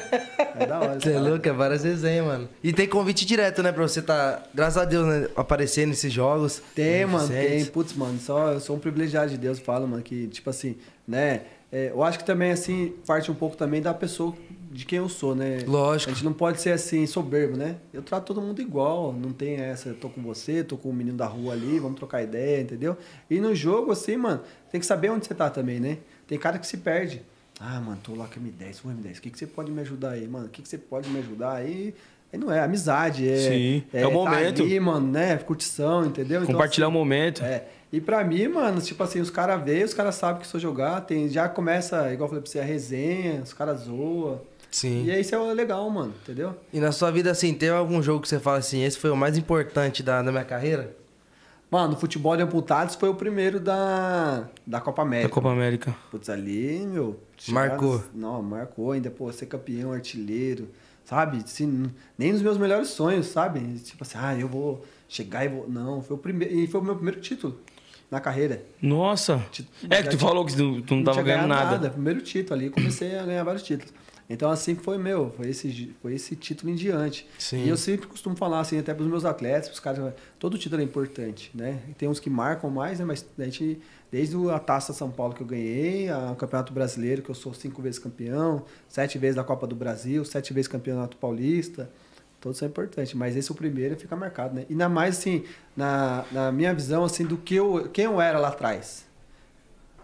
[0.54, 1.00] É da hora.
[1.00, 2.48] Você é louco, é várias resenhas, mano.
[2.62, 3.72] E tem convite direto, né?
[3.72, 5.28] Pra você tá, graças a Deus, né?
[5.34, 6.62] Aparecer nesses jogos.
[6.72, 7.64] Tem, mano, tem.
[7.64, 10.76] Putz, mano, só, eu sou um privilegiado de Deus, falo, mano, que, tipo assim,
[11.06, 11.42] né?
[11.72, 14.34] É, eu acho que também, assim, parte um pouco também da pessoa
[14.70, 15.60] de quem eu sou, né?
[15.66, 16.10] Lógico.
[16.10, 17.76] A gente não pode ser, assim, soberbo, né?
[17.94, 20.92] Eu trato todo mundo igual, não tem essa, eu tô com você, tô com o
[20.92, 22.94] menino da rua ali, vamos trocar ideia, entendeu?
[23.30, 25.96] E no jogo, assim, mano, tem que saber onde você tá também, né?
[26.26, 27.22] Tem cara que se perde.
[27.58, 30.10] Ah, mano, tô lá com M10, o M10, o que, que você pode me ajudar
[30.10, 30.46] aí, mano?
[30.46, 31.94] O que, que você pode me ajudar aí?
[32.32, 33.36] Aí não é amizade, é.
[33.36, 34.62] Sim, é o tá momento.
[34.62, 35.36] ali, mano, né?
[35.36, 36.42] Curtição, entendeu?
[36.42, 37.44] Então, Compartilhar o assim, momento.
[37.44, 37.64] É.
[37.92, 40.60] E pra mim, mano, tipo assim, os caras veem, os caras sabem que se eu
[40.60, 44.40] jogar, tem, já começa, igual eu falei pra você, a resenha, os caras zoam.
[44.70, 45.04] Sim.
[45.04, 46.54] E aí isso é legal, mano, entendeu?
[46.72, 49.16] E na sua vida, assim, teve algum jogo que você fala assim, esse foi o
[49.16, 50.96] mais importante da, da minha carreira?
[51.70, 55.28] Mano, o futebol de amputados foi o primeiro da, da Copa América.
[55.28, 55.94] Da Copa América.
[56.10, 57.18] Putz, ali, meu.
[57.48, 57.92] Marcou.
[57.98, 60.68] chegadas- Não, marcou ainda, pô, ser campeão, artilheiro,
[61.04, 61.38] sabe?
[61.38, 63.60] Assim, nem nos meus melhores sonhos, sabe?
[63.78, 65.68] Tipo assim, ah, eu vou chegar e vou.
[65.68, 66.54] Não, foi o primeiro.
[66.54, 67.58] E foi o meu primeiro título
[68.10, 68.62] na carreira.
[68.80, 69.42] Nossa.
[69.88, 71.90] É que tu falou que tu, tu não tava tinha ganhando ganhado nada.
[71.90, 73.92] Primeiro título ali, comecei a ganhar vários títulos.
[74.32, 77.28] Então, assim foi meu, foi esse, foi esse título em diante.
[77.38, 77.64] Sim.
[77.64, 80.80] E eu sempre costumo falar assim, até para os meus atletas, os caras, todo título
[80.80, 81.80] é importante, né?
[81.88, 83.04] E tem uns que marcam mais, né?
[83.04, 83.80] Mas a gente,
[84.10, 87.82] desde a Taça São Paulo que eu ganhei, o Campeonato Brasileiro, que eu sou cinco
[87.82, 91.90] vezes campeão, sete vezes da Copa do Brasil, sete vezes Campeonato Paulista,
[92.40, 93.14] todos são importantes.
[93.14, 94.64] Mas esse é o primeiro e fica marcado, né?
[94.68, 95.44] E ainda mais, assim,
[95.76, 99.10] na, na minha visão, assim, do que eu, quem eu era lá atrás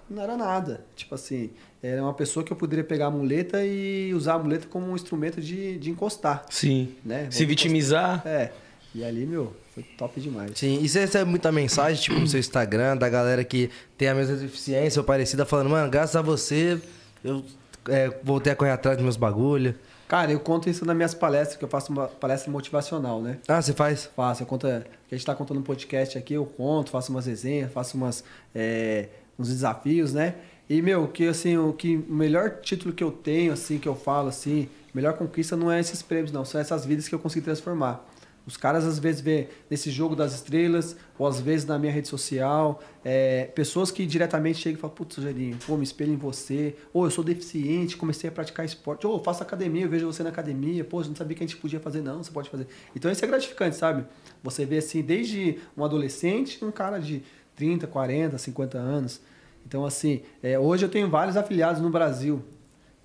[0.08, 0.84] não era nada.
[0.96, 1.50] Tipo assim,
[1.82, 4.94] era uma pessoa que eu poderia pegar a muleta e usar a muleta como um
[4.94, 6.94] instrumento de, de encostar, Sim.
[7.04, 7.28] né?
[7.30, 8.14] Se vitimizar.
[8.14, 8.32] encostar.
[8.32, 8.52] É.
[8.94, 10.52] E ali, meu, foi top demais.
[10.56, 14.14] Sim, e você recebe muita mensagem, tipo, no seu Instagram, da galera que tem a
[14.14, 16.80] mesma deficiência ou parecida, falando, mano, graças a você,
[17.22, 17.44] eu
[17.88, 19.74] é, voltei a correr atrás dos meus bagulho.
[20.08, 23.38] Cara, eu conto isso nas minhas palestras, que eu faço uma palestra motivacional, né?
[23.46, 24.08] Ah, você faz?
[24.16, 24.80] Faço, eu conto, que a
[25.10, 28.24] gente está contando um podcast aqui, eu conto, faço umas resenhas, faço umas,
[28.54, 30.34] é, uns desafios, né?
[30.68, 33.94] E, meu, que assim, o que o melhor título que eu tenho, assim, que eu
[33.94, 37.44] falo, assim, melhor conquista não é esses prêmios, não, são essas vidas que eu consegui
[37.44, 38.06] transformar.
[38.46, 42.08] Os caras às vezes vê nesse jogo das estrelas, ou às vezes na minha rede
[42.08, 46.74] social, é, pessoas que diretamente chegam e falam, putz, Rogerinho, pô, me espelho em você,
[46.92, 50.22] ou eu sou deficiente, comecei a praticar esporte, ou eu faço academia, eu vejo você
[50.22, 52.66] na academia, pô, eu não sabia que a gente podia fazer, não, você pode fazer.
[52.96, 54.06] Então isso é gratificante, sabe?
[54.42, 57.22] Você vê assim, desde um adolescente, um cara de
[57.54, 59.20] 30, 40, 50 anos.
[59.68, 62.42] Então, assim, é, hoje eu tenho vários afiliados no Brasil.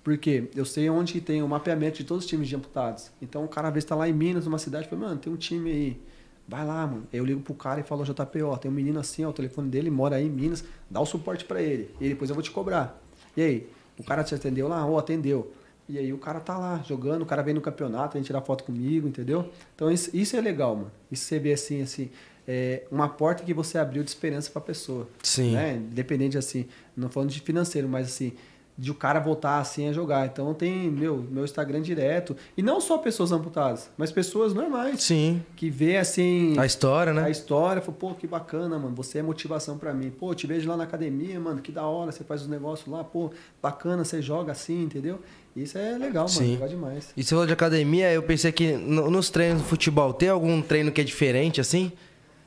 [0.02, 3.10] Porque eu sei onde tem o mapeamento de todos os times de amputados.
[3.20, 5.36] Então o cara às vezes tá lá em Minas, numa cidade, fala, mano, tem um
[5.36, 6.00] time aí.
[6.48, 7.06] Vai lá, mano.
[7.12, 9.32] Aí eu ligo pro cara e falo, JP, ó, tem um menino assim, ó, o
[9.32, 11.90] telefone dele mora aí em Minas, dá o suporte pra ele.
[12.00, 12.98] E depois eu vou te cobrar.
[13.36, 13.68] E aí,
[13.98, 14.86] o cara te atendeu lá?
[14.86, 15.52] Ó, atendeu.
[15.86, 18.64] E aí o cara tá lá jogando, o cara vem no campeonato, vem tirar foto
[18.64, 19.50] comigo, entendeu?
[19.74, 20.90] Então isso, isso é legal, mano.
[21.10, 22.10] Isso você vê assim, assim,
[22.46, 25.08] é uma porta que você abriu de esperança pra pessoa.
[25.22, 25.52] Sim.
[25.52, 25.74] Né?
[25.76, 26.66] Independente assim,
[26.96, 28.32] não falando de financeiro, mas assim,
[28.76, 30.26] de o cara voltar assim a jogar.
[30.26, 32.36] Então tem meu, meu Instagram direto.
[32.56, 35.00] E não só pessoas amputadas, mas pessoas normais.
[35.04, 35.40] Sim.
[35.54, 36.58] Que vê assim.
[36.58, 37.22] A história, né?
[37.22, 38.94] A história, fala, pô, que bacana, mano.
[38.96, 40.10] Você é motivação pra mim.
[40.10, 43.04] Pô, te vejo lá na academia, mano, que da hora, você faz os negócios lá,
[43.04, 43.30] pô,
[43.62, 45.20] bacana, você joga assim, entendeu?
[45.54, 46.28] Isso é legal, mano.
[46.30, 46.52] Sim.
[46.54, 47.10] Legal demais.
[47.16, 50.60] E você falou de academia, eu pensei que no- nos treinos de futebol, tem algum
[50.60, 51.92] treino que é diferente, assim?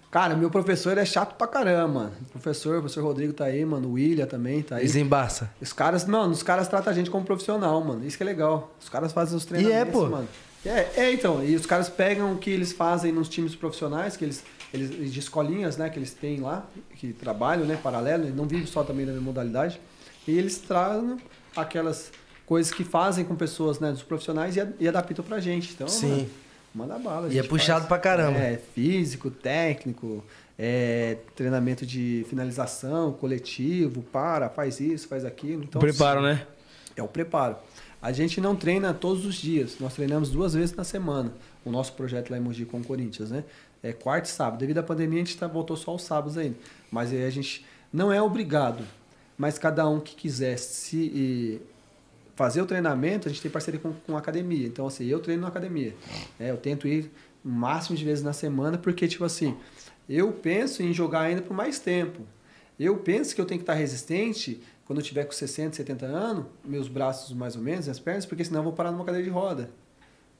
[0.10, 2.14] Cara, meu professor é chato pra caramba.
[2.30, 3.90] O professor, o professor Rodrigo tá aí, mano.
[3.90, 4.84] O William também tá aí.
[4.84, 5.52] Desembaça.
[5.62, 8.06] Os caras, mano, os caras tratam a gente como profissional, mano.
[8.06, 8.74] Isso que é legal.
[8.80, 10.08] Os caras fazem os treinamentos, pô.
[10.08, 10.28] mano.
[10.66, 11.44] É, é, então.
[11.44, 14.44] E os caras pegam o que eles fazem nos times profissionais, que eles,
[14.74, 16.66] eles de escolinhas, né, que eles têm lá,
[16.96, 19.80] que trabalham, né, paralelo, eles não vivem só também na mesma modalidade.
[20.26, 21.18] E eles trazem
[21.56, 22.12] aquelas
[22.46, 25.74] coisas que fazem com pessoas, né, dos profissionais e, e adaptam pra gente.
[25.74, 26.10] Então, Sim.
[26.10, 26.30] mano,
[26.78, 27.34] manda bala.
[27.34, 28.38] E é puxado pra caramba.
[28.38, 30.24] É, físico, técnico,
[30.58, 35.64] é, treinamento de finalização, coletivo, para, faz isso, faz aquilo.
[35.64, 36.46] Então, Preparo, né?
[36.96, 37.56] é o preparo.
[38.02, 41.34] A gente não treina todos os dias, nós treinamos duas vezes na semana.
[41.66, 43.44] O nosso projeto lá em Mogi com o Corinthians, né?
[43.82, 44.60] É quarta e sábado.
[44.60, 46.56] Devido à pandemia, a gente tá, voltou só aos sábados ainda.
[46.92, 48.84] Mas aí a gente não é obrigado.
[49.38, 51.62] Mas cada um que quiser se e,
[52.38, 54.68] fazer o treinamento, a gente tem parceria com, com a academia.
[54.68, 55.96] Então, assim, eu treino na academia.
[56.40, 56.52] né?
[56.52, 57.12] eu tento ir
[57.44, 59.58] o máximo de vezes na semana, porque, tipo assim,
[60.08, 62.22] eu penso em jogar ainda por mais tempo.
[62.80, 66.46] Eu penso que eu tenho que estar resistente quando eu tiver com 60, 70 anos,
[66.64, 69.32] meus braços mais ou menos, as pernas, porque senão eu vou parar numa cadeira de
[69.32, 69.72] roda.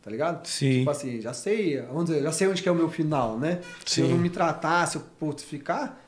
[0.04, 0.46] Tá ligado?
[0.48, 0.80] Sim.
[0.80, 3.60] Tipo assim, já sei, vamos dizer, já sei onde que é o meu final, né?
[3.84, 4.12] Se eu Sim.
[4.12, 6.00] não me tratar, se eu putz, ficar,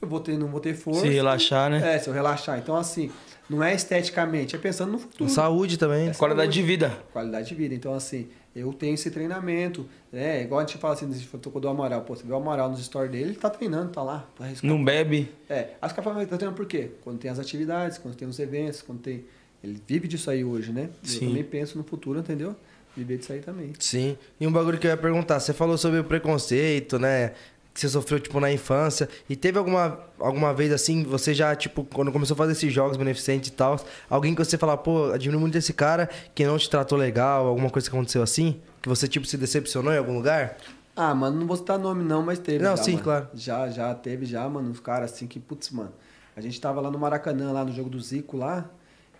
[0.00, 1.00] eu vou ter, não vou ter força.
[1.00, 1.94] Se relaxar, né?
[1.94, 2.58] É, se eu relaxar.
[2.58, 3.10] Então, assim,
[3.48, 5.28] não é esteticamente, é pensando no futuro.
[5.28, 6.08] Saúde também.
[6.08, 6.90] É Qualidade de vida.
[7.12, 7.74] Qualidade de vida.
[7.74, 10.42] Então, assim, eu tenho esse treinamento, né?
[10.42, 12.02] Igual a gente fala assim, a gente tocou do Amaral.
[12.02, 14.26] Pô, você vê o Amaral nos stories dele, ele tá treinando, tá lá.
[14.36, 14.46] Tá.
[14.62, 15.30] Não bebe.
[15.48, 16.90] É, as caras falam, tá treinando por quê?
[17.02, 19.24] Quando tem as atividades, quando tem os eventos, quando tem...
[19.62, 20.90] Ele vive disso aí hoje, né?
[21.02, 21.26] Sim.
[21.26, 22.56] Eu também penso no futuro, entendeu?
[22.96, 23.72] Viver disso aí também.
[23.78, 24.18] Sim.
[24.38, 27.32] E um bagulho que eu ia perguntar, você falou sobre o preconceito, né?
[27.72, 29.08] Que você sofreu, tipo, na infância.
[29.28, 32.96] E teve alguma, alguma vez, assim, você já, tipo, quando começou a fazer esses jogos
[32.96, 33.80] beneficentes e tal,
[34.10, 37.70] alguém que você fala, pô, admiro muito esse cara que não te tratou legal, alguma
[37.70, 38.60] coisa que aconteceu assim?
[38.82, 40.56] que você, tipo, se decepcionou em algum lugar?
[40.94, 42.62] Ah, mano, não vou citar nome não, mas teve.
[42.62, 43.04] Não, já, sim, mano.
[43.04, 43.28] claro.
[43.32, 45.92] Já, já teve, já, mano, uns caras assim que, putz, mano.
[46.36, 48.68] A gente tava lá no Maracanã, lá no jogo do Zico lá.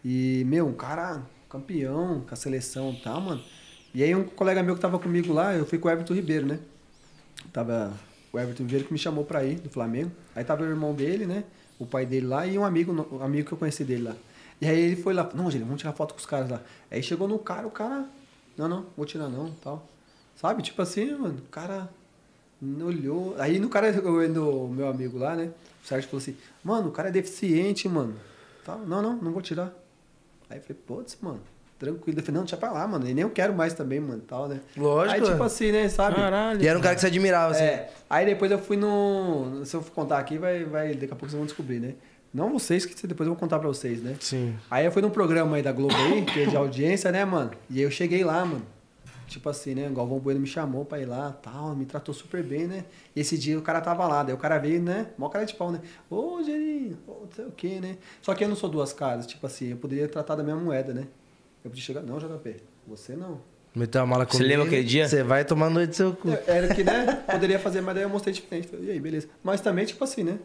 [0.05, 3.43] E, meu, um cara campeão com a seleção e tal, mano.
[3.95, 6.47] E aí um colega meu que tava comigo lá, eu fui com o Everton Ribeiro,
[6.47, 6.59] né?
[7.53, 7.93] Tava
[8.33, 10.11] o Everton Ribeiro que me chamou pra ir, do Flamengo.
[10.35, 11.45] Aí tava o irmão dele, né?
[11.79, 14.17] O pai dele lá e um amigo, um amigo que eu conheci dele lá.
[14.61, 16.63] E aí ele foi lá, não, gente, vamos tirar foto com os caras lá.
[16.91, 18.07] Aí chegou no cara, o cara,
[18.57, 19.87] não, não, vou tirar não, tal.
[20.37, 20.63] Sabe?
[20.63, 21.89] Tipo assim, mano, o cara
[22.81, 23.35] olhou.
[23.39, 25.53] Aí no cara, no meu amigo lá, né?
[25.83, 28.15] O Sérgio falou assim, mano, o cara é deficiente, mano.
[28.65, 28.79] Tal.
[28.79, 29.73] Não, não, não vou tirar.
[30.49, 31.41] Aí eu falei, putz, mano,
[31.83, 32.21] tranquilo.
[32.21, 33.09] Eu falei, não, deixa pra lá, mano.
[33.09, 34.61] E nem eu quero mais também, mano, tal, né?
[34.77, 35.47] Lógico, Aí, tipo é.
[35.47, 36.17] assim, né, sabe?
[36.17, 36.63] Caralho.
[36.63, 37.65] E era um cara que você admirava, assim.
[37.65, 39.65] É, aí depois eu fui no.
[39.65, 41.95] Se eu contar aqui, vai, vai, daqui a pouco vocês vão descobrir, né?
[42.33, 44.17] Não vocês, que depois eu vou contar pra vocês, né?
[44.21, 44.55] Sim.
[44.71, 47.51] Aí eu fui num programa aí da Globo aí, que é de audiência, né, mano?
[47.69, 48.65] E aí eu cheguei lá, mano.
[49.27, 49.89] Tipo assim, né?
[49.89, 52.85] O Galvão Bueno me chamou pra ir lá tal, me tratou super bem, né?
[53.17, 55.09] E esse dia o cara tava lá, daí o cara veio, né?
[55.17, 55.81] Mó cara de pau, né?
[56.11, 57.97] Ô, Gerinho, ô, não sei o quê, né?
[58.21, 60.93] Só que eu não sou duas caras, tipo assim, eu poderia tratar da minha moeda,
[60.93, 61.07] né?
[61.65, 62.57] Eu podia chegar, não, JP,
[62.87, 63.41] você não.
[63.75, 64.49] Meteu a mala Você comigo.
[64.51, 65.09] lembra aquele dia?
[65.09, 66.29] Você vai tomar noite do seu cu.
[66.47, 67.23] Era que, né?
[67.31, 68.69] Poderia fazer, mas daí eu mostrei diferente.
[68.81, 69.29] E aí, beleza.
[69.43, 70.39] Mas também, tipo assim, né?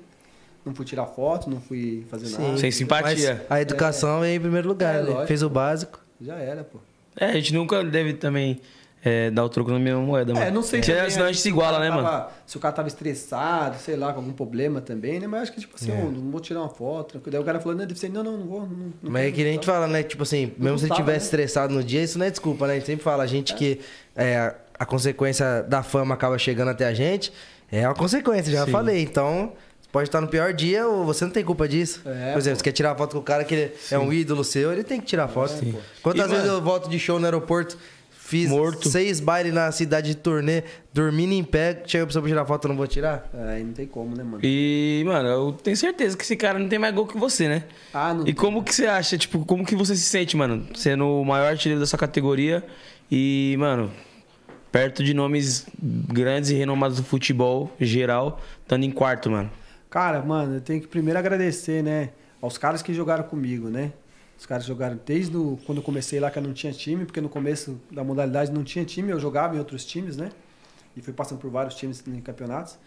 [0.66, 2.58] Não fui tirar foto, não fui fazer nada.
[2.58, 3.46] Sem simpatia.
[3.50, 5.10] Mas a educação é em primeiro lugar, É, né?
[5.10, 5.28] lógico.
[5.28, 6.00] Fez o básico.
[6.22, 6.78] Já era, pô.
[7.20, 8.62] É, a gente nunca deve também
[9.08, 10.46] é, dar o troco na mesma moeda, mano.
[10.46, 12.04] É, não sei Senão também, senão a né, gente se se iguala, né, mano?
[12.04, 15.28] tava- Se o cara tava estressado, sei lá, com algum problema também, né?
[15.28, 16.02] Mas acho que, tipo assim, É.
[16.02, 17.12] eu não vou tirar uma foto.
[17.12, 17.32] tranquilo.
[17.32, 18.62] Daí o cara falou, não, deve ser, não, não, não vou.
[18.62, 18.70] Não,
[19.02, 20.04] não Mas é que nem a gente fala, né?
[20.04, 21.24] Tipo assim, mesmo se ele tivesse né?
[21.26, 22.74] estressado no dia, isso não é desculpa, né?
[22.74, 23.80] A gente sempre fala, a gente que
[24.16, 27.32] é, a- a consequência da fama acaba chegando até a gente,
[27.72, 29.02] é uma consequência, já falei.
[29.02, 29.54] Então,
[29.92, 32.02] pode estar no pior dia ou você não tem culpa disso.
[32.06, 32.60] É, Por exemplo, pô.
[32.60, 35.00] você quer tirar foto com o cara que ele é um ídolo seu, ele tem
[35.00, 35.54] que tirar foto.
[35.66, 35.78] pô.
[36.04, 37.78] Quantas E, vezes mano- eu volto de show no aeroporto,
[38.28, 38.90] fiz Morto.
[38.90, 40.62] seis bailes na cidade de turnê,
[40.94, 43.30] dormindo em pé, chega pra tirar foto, eu não vou tirar?
[43.34, 44.40] É, aí não tem como, né, mano?
[44.44, 47.64] E, mano, eu tenho certeza que esse cara não tem mais gol que você, né?
[47.94, 50.68] Ah, não E como que você acha, tipo, como que você se sente, mano?
[50.76, 52.66] Sendo o maior artilheiro da sua categoria
[53.10, 53.90] e, mano,
[54.74, 59.50] perto de nomes grandes e renomados do futebol geral, estando em quarto, mano.
[59.90, 62.10] Cara, mano, eu tenho que primeiro agradecer, né,
[62.42, 63.94] aos caras que jogaram comigo, né?
[64.38, 65.34] Os caras jogaram desde
[65.66, 68.64] quando eu comecei lá que eu não tinha time, porque no começo da modalidade não
[68.64, 70.32] tinha time, eu jogava em outros times, né?
[70.96, 72.78] E fui passando por vários times em campeonatos.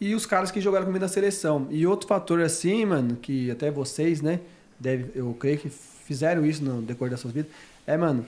[0.00, 1.68] E os caras que jogaram comigo na seleção.
[1.70, 4.40] E outro fator assim, mano, que até vocês, né,
[4.78, 7.52] deve, eu creio que fizeram isso no decorrer das suas vidas,
[7.86, 8.26] é, mano,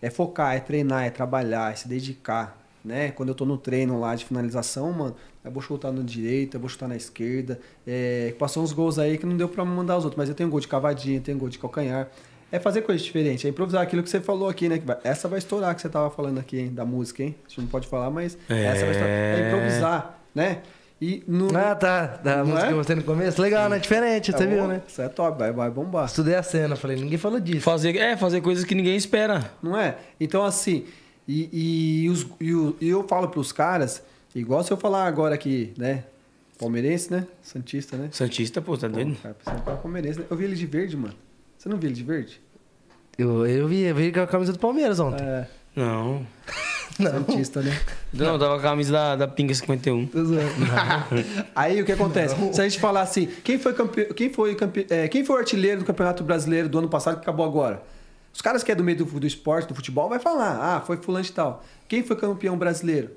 [0.00, 3.10] é focar, é treinar, é trabalhar, é se dedicar, né?
[3.10, 5.16] Quando eu tô no treino lá de finalização, mano,
[5.46, 7.58] eu vou chutar na direita, eu vou chutar na esquerda.
[7.86, 10.48] É, passou uns gols aí que não deu pra mandar os outros, mas eu tenho
[10.50, 12.08] gol de cavadinha, tenho gol de calcanhar.
[12.52, 14.80] É fazer coisa diferente, é improvisar aquilo que você falou aqui, né?
[14.84, 17.34] vai- essa vai estourar que você tava falando aqui, hein, da música, hein?
[17.44, 19.08] A gente não pode falar, mas essa vai estourar.
[19.08, 20.58] É improvisar, né?
[21.02, 21.48] E no.
[21.54, 22.06] Ah, tá.
[22.24, 22.68] Da Não música é?
[22.70, 23.42] que você no começo.
[23.42, 23.78] Legal, né?
[23.78, 24.80] Diferente, você É, viu, né?
[24.88, 26.06] Isso é top, vai, vai bombar.
[26.06, 27.60] Estudei a cena, falei, ninguém falou disso.
[27.60, 29.50] Fazer, é, fazer coisas que ninguém espera.
[29.62, 29.96] Não é?
[30.18, 30.86] Então, assim,
[31.28, 34.02] e, e, os- e o- e eu falo pros caras,
[34.40, 36.04] igual se eu falar agora aqui, né?
[36.58, 37.26] Palmeirense, né?
[37.42, 38.08] Santista, né?
[38.12, 39.16] Santista, pô, tá doido?
[39.22, 39.34] cara,
[39.76, 40.26] palmeirense, né?
[40.30, 41.14] Eu vi ele de verde, mano.
[41.58, 42.40] Você não viu ele de verde?
[43.18, 45.24] Eu, eu vi, eu vi com a camisa do Palmeiras ontem.
[45.24, 46.26] É, Não.
[46.96, 47.78] Santista, né?
[48.12, 50.06] Não, tava com a camisa da, da Pinga 51.
[50.06, 50.44] Tô zoando.
[51.54, 52.34] Aí o que acontece?
[52.52, 54.14] Se a gente falar assim, quem foi, campe...
[54.14, 54.86] quem, foi campe...
[54.88, 57.82] é, quem foi o artilheiro do Campeonato Brasileiro do ano passado que acabou agora?
[58.32, 60.96] Os caras que é do meio do, do esporte, do futebol, vai falar, ah, foi
[60.96, 61.62] fulano de tal.
[61.88, 63.10] Quem foi campeão brasileiro?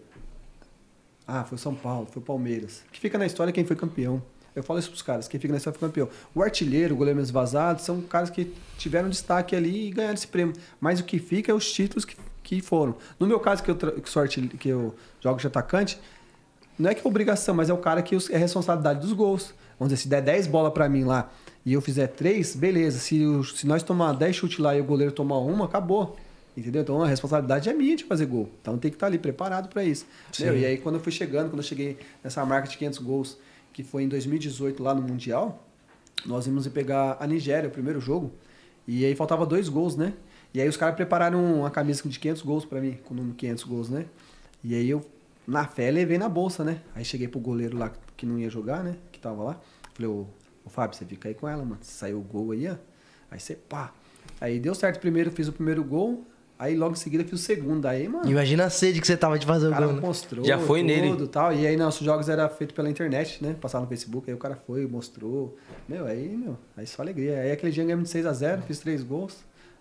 [1.31, 2.81] Ah, foi São Paulo, foi Palmeiras.
[2.91, 4.21] Que fica na história quem foi campeão.
[4.55, 6.09] Eu falo isso pros caras, quem fica na história foi campeão.
[6.33, 10.27] O artilheiro, o goleiro menos vazado, são caras que tiveram destaque ali e ganharam esse
[10.27, 10.53] prêmio.
[10.81, 12.95] Mas o que fica é os títulos que, que foram.
[13.19, 15.99] No meu caso, que eu, que, sou que eu jogo de atacante,
[16.77, 19.53] não é que é obrigação, mas é o cara que é responsabilidade dos gols.
[19.77, 21.29] Vamos dizer, se der 10 bolas pra mim lá
[21.65, 22.97] e eu fizer 3, beleza.
[22.99, 26.17] Se, o- se nós tomar 10 chutes lá e o goleiro tomar uma, acabou.
[26.59, 26.81] Entendeu?
[26.81, 28.49] Então a responsabilidade é minha de fazer gol.
[28.61, 30.05] Então tem que estar ali preparado pra isso.
[30.37, 33.37] E aí quando eu fui chegando, quando eu cheguei nessa marca de 500 gols,
[33.71, 35.65] que foi em 2018 lá no Mundial,
[36.25, 38.33] nós íamos pegar a Nigéria, o primeiro jogo,
[38.85, 40.13] e aí faltava dois gols, né?
[40.53, 43.35] E aí os caras prepararam uma camisa de 500 gols pra mim, com o número
[43.35, 44.05] 500 gols, né?
[44.61, 45.05] E aí eu,
[45.47, 46.81] na fé, levei na bolsa, né?
[46.93, 48.97] Aí cheguei pro goleiro lá que não ia jogar, né?
[49.11, 49.61] Que tava lá.
[49.93, 50.25] Falei, ô,
[50.65, 51.79] ô Fábio, você fica aí com ela, mano.
[51.81, 52.75] Saiu o gol aí, ó.
[53.31, 53.93] Aí você, pá.
[54.41, 56.25] Aí deu certo primeiro, fiz o primeiro gol.
[56.59, 57.85] Aí logo em seguida fiz o segundo.
[57.85, 59.95] Aí, mano, Imagina a sede que você tava de fazer o o cara gol.
[59.95, 60.01] né?
[60.01, 60.43] mostrou.
[60.45, 61.27] Já foi tudo, nele.
[61.29, 61.53] tal.
[61.53, 63.55] E aí nossos jogos eram feitos pela internet, né?
[63.61, 65.55] Passava no Facebook, aí o cara foi, mostrou.
[65.87, 67.39] Meu, aí, meu, aí só alegria.
[67.39, 69.37] Aí aquele dia ganhamos de 6x0, fiz três gols.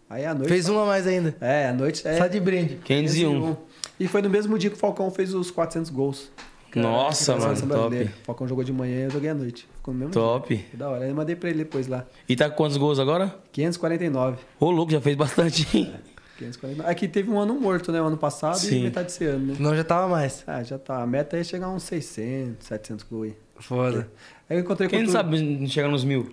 [0.08, 0.48] Aí à noite.
[0.48, 1.34] Fez uma a mais ainda.
[1.40, 2.06] É, à noite.
[2.06, 2.78] É, Só de brinde.
[2.84, 3.56] 501.
[3.98, 6.30] E foi no mesmo dia que o Falcão fez os 400 gols.
[6.74, 7.66] Nossa, mano, top.
[7.66, 8.12] brasileira.
[8.22, 9.68] O Falcão jogou de manhã e eu joguei à noite.
[9.76, 10.54] Ficou no mesmo Top.
[10.54, 10.64] dia.
[10.74, 11.04] Da hora.
[11.04, 12.06] Aí eu mandei pra ele depois lá.
[12.28, 13.34] E tá com quantos gols agora?
[13.52, 14.36] 549.
[14.60, 15.92] Ô, louco, já fez bastante, hein?
[16.38, 16.90] 549.
[16.90, 18.00] Aqui teve um ano morto, né?
[18.00, 18.80] O ano passado Sim.
[18.80, 19.56] e metade desse ano, né?
[19.58, 20.44] Não já tava mais.
[20.46, 21.02] Ah, já tá.
[21.02, 23.36] A meta é chegar a uns 600, 700 gols aí.
[23.58, 24.08] Foda.
[24.48, 26.28] Aí eu encontrei Quem com o não sabe chegar nos mil?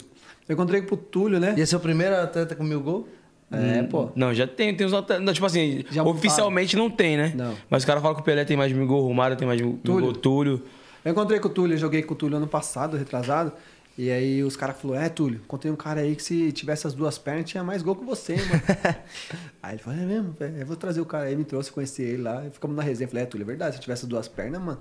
[0.48, 1.56] Eu encontrei com o Túlio, né?
[1.58, 3.06] E esse é o primeiro atleta com mil gols?
[3.52, 4.10] É, pô.
[4.16, 5.34] Não, já tem, tem uns atletas.
[5.34, 7.34] Tipo assim, Já oficialmente não tem, né?
[7.36, 7.54] Não.
[7.70, 9.48] Mas os caras falam que o Pelé tem mais de mil gols, o Romário tem
[9.48, 10.06] mais de mil Túlio.
[10.06, 10.64] gols, Túlio.
[11.04, 13.52] Eu encontrei com o Túlio, joguei com o Túlio ano passado, retrasado.
[13.98, 16.94] E aí os caras falaram, é, Túlio, encontrei um cara aí que se tivesse as
[16.94, 18.62] duas pernas tinha mais gol que você, mano.
[19.64, 22.02] aí ele falou, é mesmo, velho, eu vou trazer o cara aí, me trouxe, conheci
[22.02, 23.08] ele lá, e ficamos na resenha.
[23.08, 24.80] Falei, é, Túlio, é verdade, se eu tivesse as duas pernas, mano.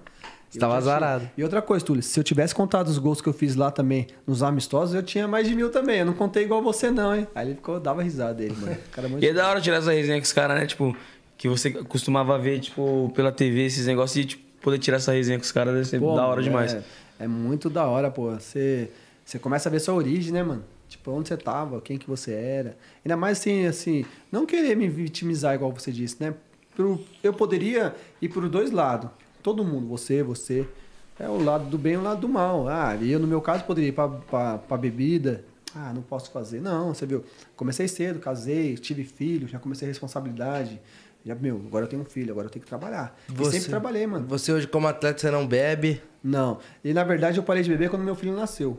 [0.50, 1.30] Você tava já tinha." azarado.
[1.36, 4.08] E outra coisa, Túlio, se eu tivesse contado os gols que eu fiz lá também,
[4.26, 6.00] nos amistosos, eu tinha mais de mil também.
[6.00, 7.28] Eu não contei igual você, não, hein?
[7.36, 8.76] Aí ele ficou, dava risada dele, mano.
[8.90, 10.66] Cara é E é da hora tirar essa resenha com os caras, né?
[10.66, 10.96] Tipo,
[11.38, 15.38] que você costumava ver, tipo, pela TV, esses negócios, e tipo, poder tirar essa resenha
[15.38, 16.76] com os caras deve ser Pô, da hora é- demais.
[17.18, 18.32] É muito da hora, pô.
[18.32, 18.90] Você,
[19.24, 20.64] você começa a ver sua origem, né, mano?
[20.88, 22.76] Tipo, onde você tava, quem que você era.
[23.04, 26.34] Ainda mais assim, assim, não querer me vitimizar, igual você disse, né?
[26.76, 29.10] Pro, eu poderia ir por dois lados.
[29.42, 30.66] Todo mundo, você, você.
[31.18, 32.68] É o lado do bem e o lado do mal.
[32.68, 35.44] Ah, e eu, no meu caso, poderia ir pra, pra, pra bebida.
[35.74, 36.60] Ah, não posso fazer.
[36.60, 37.24] Não, você viu.
[37.56, 40.80] Comecei cedo, casei, tive filho, já comecei a responsabilidade.
[41.24, 43.18] Já, meu, agora eu tenho um filho, agora eu tenho que trabalhar.
[43.28, 44.26] E sempre trabalhei, mano.
[44.26, 46.02] Você hoje, como atleta, você não bebe.
[46.22, 46.58] Não.
[46.82, 48.78] E na verdade eu parei de beber quando meu filho nasceu.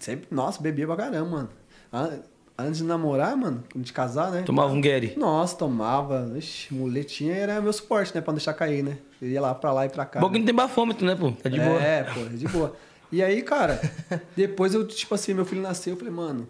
[0.00, 1.48] Sempre, nossa, bebia pra caramba, mano.
[1.92, 2.20] An-
[2.58, 4.40] Antes de namorar, mano, de casar, né?
[4.40, 5.12] Tomava um Gary.
[5.14, 6.32] Nossa, tomava.
[6.38, 8.22] Ixi, muletinha era meu suporte, né?
[8.22, 8.96] Pra não deixar cair, né?
[9.20, 10.20] Eu ia lá pra lá e pra cá.
[10.20, 11.32] Bom que não tem bafômetro, né, pô?
[11.32, 11.78] Tá de boa.
[11.82, 12.74] É, pô, é de boa.
[13.12, 13.78] E aí, cara,
[14.34, 16.48] depois eu, tipo assim, meu filho nasceu, eu falei, mano,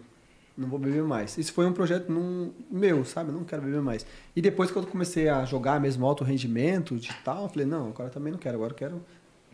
[0.57, 1.37] não vou beber mais.
[1.37, 3.29] Isso foi um projeto num, meu, sabe?
[3.31, 4.05] Eu não quero beber mais.
[4.33, 7.87] E depois, quando eu comecei a jogar mesmo alto rendimento de tal, eu falei, não,
[7.89, 9.01] agora eu também não quero, agora eu quero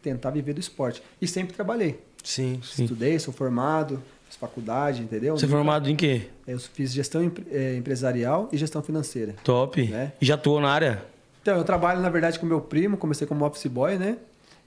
[0.03, 1.01] tentar viver do esporte.
[1.19, 1.99] E sempre trabalhei.
[2.23, 2.59] Sim.
[2.63, 5.37] Estudei, sou formado, fiz faculdade, entendeu?
[5.37, 6.29] Você é formado em quê?
[6.47, 9.35] Eu fiz gestão eh, empresarial e gestão financeira.
[9.43, 9.81] Top.
[9.85, 10.13] Né?
[10.21, 11.03] E já atuou na área?
[11.41, 14.17] Então, eu trabalho, na verdade, com meu primo, comecei como office boy, né?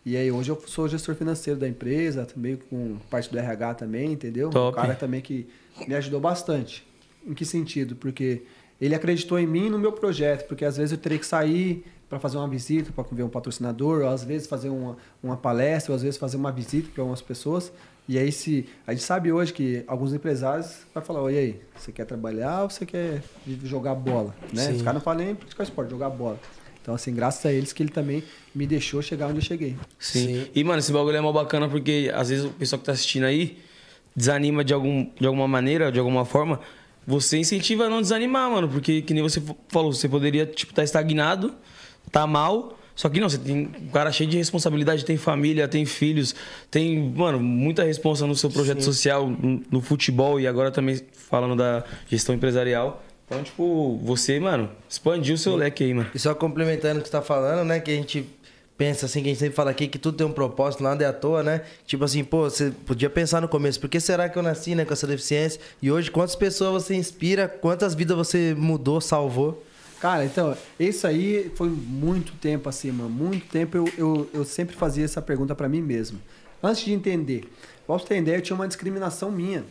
[0.04, 4.12] E aí hoje eu sou gestor financeiro da empresa, também com parte do RH também,
[4.12, 4.50] entendeu?
[4.50, 4.78] Top.
[4.78, 5.48] Um cara também que
[5.88, 6.86] me ajudou bastante.
[7.26, 7.96] Em que sentido?
[7.96, 8.42] Porque
[8.80, 11.84] ele acreditou em mim e no meu projeto, porque às vezes eu teria que sair
[12.08, 15.92] para fazer uma visita, para ver um patrocinador, ou às vezes fazer uma, uma palestra,
[15.92, 17.72] ou às vezes fazer uma visita para algumas pessoas.
[18.08, 21.90] E aí se a gente sabe hoje que alguns empresários vai falar, oi aí, você
[21.90, 23.20] quer trabalhar ou você quer
[23.64, 24.70] jogar bola, né?
[24.70, 26.38] Os caras não falam nem praticar esporte, jogar bola.
[26.80, 28.22] Então assim, graças a eles que ele também
[28.54, 29.76] me deixou chegar onde eu cheguei.
[29.98, 30.46] Sim.
[30.54, 33.24] E, mano, esse bagulho é mó bacana porque às vezes o pessoal que tá assistindo
[33.24, 33.58] aí
[34.16, 36.60] desanima de, algum, de alguma maneira, de alguma forma.
[37.06, 38.68] Você incentiva a não desanimar, mano.
[38.68, 41.54] Porque, que nem você falou, você poderia, tipo, estar estagnado,
[42.10, 42.76] tá mal.
[42.94, 46.34] Só que não, você tem um cara cheio de responsabilidade, tem família, tem filhos,
[46.70, 49.30] tem, mano, muita responsa no seu projeto social,
[49.70, 53.04] no, futebol e agora também falando da gestão empresarial.
[53.26, 56.08] Então, tipo, você, mano, expandiu o seu leque aí, mano.
[56.14, 57.80] E só complementando o que você tá falando, né?
[57.80, 58.26] Que a gente
[58.78, 61.06] pensa assim, que a gente sempre fala aqui, que tudo tem um propósito, nada é
[61.06, 61.62] à toa, né?
[61.86, 64.84] Tipo assim, pô, você podia pensar no começo, por que será que eu nasci, né,
[64.84, 65.60] com essa deficiência?
[65.80, 69.64] E hoje, quantas pessoas você inspira, quantas vidas você mudou, salvou?
[70.01, 73.09] Cara, então, isso aí foi muito tempo assim, mano.
[73.09, 76.20] Muito tempo eu, eu, eu sempre fazia essa pergunta pra mim mesmo.
[76.62, 77.51] Antes de entender.
[77.86, 79.64] Você ter ideia, eu tinha uma discriminação minha.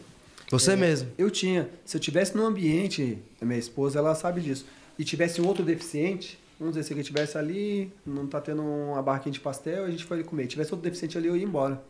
[0.50, 1.10] Você É, mesmo.
[1.18, 1.70] Eu tinha.
[1.84, 4.66] Se eu tivesse num ambiente, a minha esposa, ela sabe disso,
[4.98, 9.34] e tivesse outro deficiente, vamos dizer, se ele tivesse ali, não tá tendo uma barraquinha
[9.34, 10.48] de pastel, a gente foi ali comer.
[10.48, 11.82] Tivesse outro deficiente ali, eu ia embora.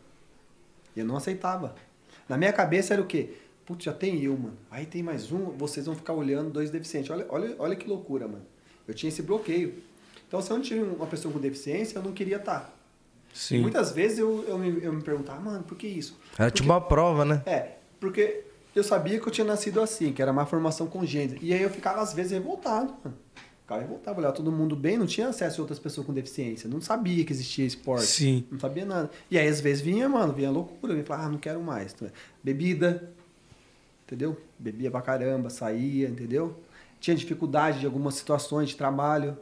[0.94, 1.74] E eu não aceitava.
[2.28, 3.30] Na minha cabeça era o quê?
[3.66, 4.56] Putz, já tem eu, mano.
[4.70, 7.10] Aí tem mais um, vocês vão ficar olhando dois deficientes.
[7.10, 8.44] Olha, olha, olha que loucura, mano.
[8.86, 9.82] Eu tinha esse bloqueio.
[10.28, 12.72] Então, se eu não tinha uma pessoa com deficiência, eu não queria estar.
[13.34, 13.58] Sim.
[13.58, 16.16] Muitas vezes eu, eu, me, eu me perguntava, mano, por que isso?
[16.38, 17.42] Era tipo uma prova, né?
[17.44, 18.44] É, porque
[18.74, 21.36] eu sabia que eu tinha nascido assim, que era má formação congênita.
[21.42, 23.16] E aí eu ficava, às vezes, revoltado, mano.
[23.62, 26.68] Ficava revoltado, olhava todo mundo bem, não tinha acesso a outras pessoas com deficiência.
[26.68, 28.06] Não sabia que existia esporte.
[28.06, 28.44] Sim.
[28.48, 29.10] Não sabia nada.
[29.28, 30.94] E aí, às vezes, vinha, mano, vinha loucura.
[30.94, 31.96] Vinha falar, ah, não quero mais.
[32.44, 33.12] Bebida,
[34.06, 34.40] entendeu?
[34.58, 36.56] Bebia pra caramba, saía, entendeu?
[37.00, 39.36] Tinha dificuldade de algumas situações de trabalho,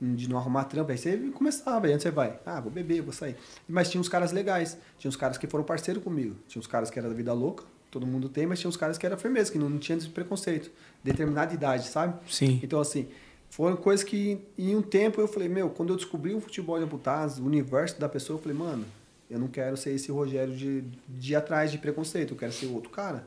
[0.00, 0.90] de não arrumar trampo.
[0.90, 3.36] Aí você começava, aí você vai, ah, vou beber, vou sair.
[3.68, 6.90] Mas tinha uns caras legais, tinha uns caras que foram parceiro comigo, tinha uns caras
[6.90, 9.52] que era da vida louca, todo mundo tem, mas tinha uns caras que era firmeza,
[9.52, 10.70] que não, não tinha preconceito,
[11.02, 12.18] determinada idade, sabe?
[12.30, 12.60] Sim.
[12.62, 13.08] Então, assim,
[13.50, 16.84] foram coisas que em um tempo eu falei, meu, quando eu descobri o futebol de
[16.84, 18.84] amputados, o universo da pessoa, eu falei, mano,
[19.30, 22.90] eu não quero ser esse Rogério de, de atrás de preconceito, eu quero ser outro
[22.90, 23.26] cara.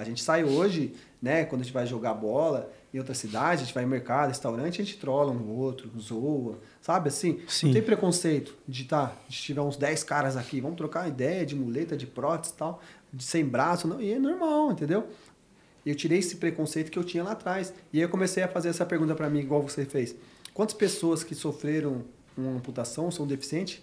[0.00, 3.64] A gente sai hoje, né, quando a gente vai jogar bola em outra cidade, a
[3.64, 7.40] gente vai em mercado, restaurante, a gente trola um outro, zoa, sabe assim?
[7.46, 7.66] Sim.
[7.66, 11.46] Não tem preconceito de tá, de tiver uns 10 caras aqui, vamos trocar uma ideia
[11.46, 12.82] de muleta, de prótese e tal,
[13.12, 15.06] de sem braço, não, e é normal, entendeu?
[15.84, 17.72] Eu tirei esse preconceito que eu tinha lá atrás.
[17.92, 20.14] E aí eu comecei a fazer essa pergunta para mim, igual você fez.
[20.52, 22.04] Quantas pessoas que sofreram
[22.36, 23.80] uma amputação, são deficientes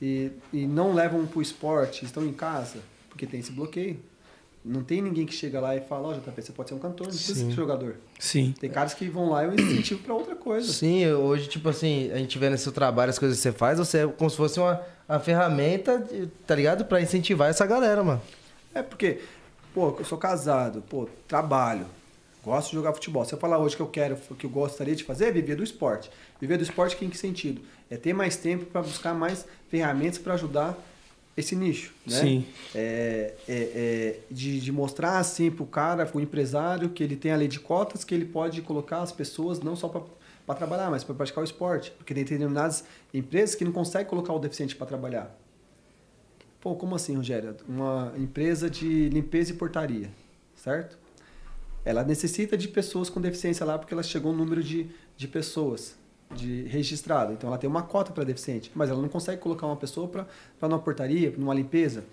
[0.00, 2.80] e, e não levam para o esporte, estão em casa?
[3.08, 3.98] Porque tem esse bloqueio.
[4.68, 7.06] Não tem ninguém que chega lá e fala, ó, JP, você pode ser um cantor,
[7.06, 7.96] não precisa ser jogador.
[8.18, 8.54] Sim.
[8.60, 10.70] Tem caras que vão lá e eu incentivo para outra coisa.
[10.70, 13.78] Sim, hoje, tipo assim, a gente vê no seu trabalho as coisas que você faz,
[13.78, 16.06] você é como se fosse uma, uma ferramenta,
[16.46, 16.84] tá ligado?
[16.84, 18.20] Pra incentivar essa galera, mano.
[18.74, 19.20] É porque,
[19.72, 21.86] pô, eu sou casado, pô, trabalho,
[22.44, 23.24] gosto de jogar futebol.
[23.24, 25.64] Se eu falar hoje que eu quero, que eu gostaria de fazer, é viver do
[25.64, 26.10] esporte.
[26.38, 27.62] Viver do esporte em que sentido?
[27.90, 30.76] É ter mais tempo para buscar mais ferramentas para ajudar
[31.38, 32.20] esse nicho, né?
[32.20, 32.46] Sim.
[32.74, 37.36] É, é, é, de, de mostrar assim pro cara, pro empresário, que ele tem a
[37.36, 41.14] lei de cotas, que ele pode colocar as pessoas não só para trabalhar, mas para
[41.14, 41.92] praticar o esporte.
[41.92, 42.82] Porque tem determinadas
[43.14, 45.38] empresas que não conseguem colocar o deficiente para trabalhar.
[46.60, 47.54] Pô, como assim, Rogério?
[47.68, 50.10] Uma empresa de limpeza e portaria,
[50.56, 50.98] certo?
[51.84, 55.97] Ela necessita de pessoas com deficiência lá porque ela chegou no número de, de pessoas
[56.34, 57.32] de registrado.
[57.32, 60.26] Então ela tem uma cota para deficiente, mas ela não consegue colocar uma pessoa para
[60.68, 62.04] numa portaria, numa limpeza.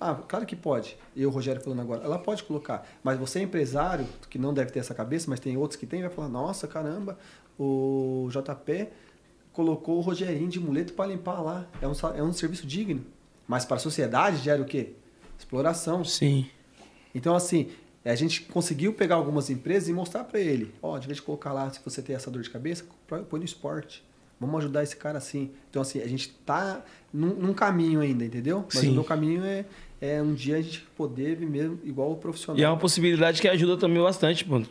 [0.00, 0.96] Ah, claro que pode.
[1.14, 2.88] Eu, Rogério, falando agora, ela pode colocar.
[3.04, 6.00] Mas você é empresário, que não deve ter essa cabeça, mas tem outros que tem,
[6.00, 7.18] vai falar: nossa, caramba,
[7.58, 8.88] o JP
[9.52, 11.66] colocou o Rogerinho de muleto para limpar lá.
[11.82, 13.04] É um, é um serviço digno.
[13.46, 14.94] Mas para a sociedade gera o quê?
[15.38, 16.02] Exploração.
[16.02, 16.46] Sim.
[17.14, 17.68] Então, assim,
[18.04, 21.52] a gente conseguiu pegar algumas empresas e mostrar para ele: ó, de vez de colocar
[21.52, 24.02] lá, se você tem essa dor de cabeça, põe no esporte.
[24.40, 25.50] Vamos ajudar esse cara assim.
[25.68, 26.82] Então, assim, a gente tá
[27.12, 28.64] num, num caminho ainda, entendeu?
[28.72, 28.88] Mas Sim.
[28.88, 29.66] o meu caminho é,
[30.00, 32.58] é um dia a gente poder vir mesmo igual o profissional.
[32.58, 34.62] E é uma possibilidade que ajuda também bastante, pô.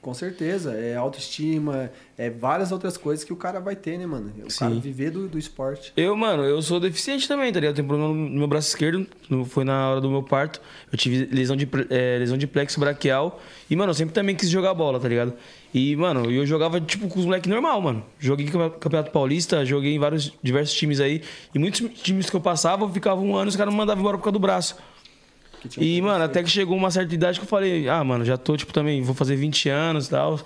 [0.00, 0.72] Com certeza.
[0.74, 4.30] É autoestima, é várias outras coisas que o cara vai ter, né, mano?
[4.38, 4.80] O cara Sim.
[4.80, 5.92] viver do, do esporte.
[5.96, 7.72] Eu, mano, eu sou deficiente também, tá ligado?
[7.72, 10.60] Eu tenho problema no meu braço esquerdo, no- foi na hora do meu parto.
[10.90, 13.40] Eu tive lesão de, é, lesão de plexo braquial.
[13.68, 15.34] E, mano, eu sempre também quis jogar bola, tá ligado?
[15.74, 18.04] E, mano, eu jogava, tipo, com os moleques normal, mano.
[18.18, 21.22] Joguei Campeonato Paulista, joguei em vários, diversos times aí.
[21.54, 24.00] E muitos times que eu passava, eu ficava um ano e os caras me mandavam
[24.00, 24.76] embora por causa do braço.
[25.60, 28.24] Que tinha E, mano, até que chegou uma certa idade que eu falei, ah, mano,
[28.24, 30.40] já tô, tipo, também, vou fazer 20 anos e tal.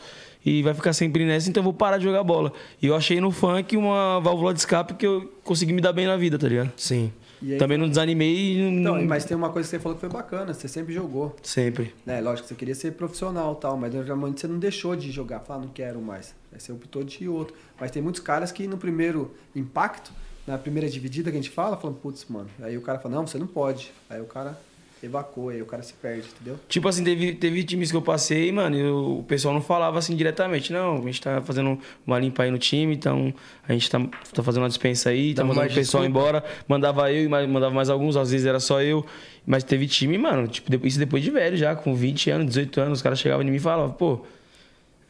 [0.45, 2.53] E vai ficar sempre nessa, então eu vou parar de jogar bola.
[2.81, 6.07] E eu achei no funk uma válvula de escape que eu consegui me dar bem
[6.07, 6.73] na vida, tá ligado?
[6.77, 7.13] Sim.
[7.41, 8.97] E aí- Também não desanimei e não...
[8.97, 11.35] Não, mas tem uma coisa que você falou que foi bacana, você sempre jogou.
[11.43, 11.95] Sempre.
[12.05, 12.21] Né?
[12.21, 15.41] Lógico que você queria ser profissional e tal, mas normalmente você não deixou de jogar,
[15.41, 16.35] falar, não quero mais.
[16.53, 17.55] Aí você optou de ir outro.
[17.81, 20.13] Mas tem muitos caras que no primeiro impacto,
[20.47, 22.49] na primeira dividida que a gente fala, falam, putz, mano.
[22.61, 23.93] Aí o cara fala, não, você não pode.
[24.11, 24.59] Aí o cara
[25.03, 26.59] evacua, aí o cara se perde, entendeu?
[26.69, 29.99] Tipo assim, teve, teve times que eu passei, mano, e o o pessoal não falava
[29.99, 30.73] assim diretamente.
[30.73, 33.33] Não, a gente tá fazendo uma limpa aí no time, então
[33.67, 34.01] a gente tá,
[34.35, 36.29] tá fazendo uma dispensa aí, tá Dava mandando o pessoal desculpa.
[36.29, 36.45] embora.
[36.69, 39.05] Mandava eu e mandava mais alguns, às vezes era só eu.
[39.47, 42.99] Mas teve time, mano, tipo, isso depois de velho já, com 20 anos, 18 anos,
[42.99, 44.25] os caras chegavam em mim e falavam, pô,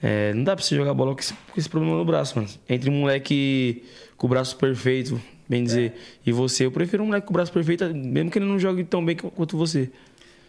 [0.02, 2.48] é, não dá pra você jogar bola com esse, com esse problema no braço, mano.
[2.68, 3.84] Entre um moleque
[4.16, 5.20] com o braço perfeito,
[5.52, 5.92] bem dizer,
[6.26, 8.82] e você, eu prefiro um moleque com o braço perfeito, mesmo que ele não jogue
[8.84, 9.90] tão bem quanto você.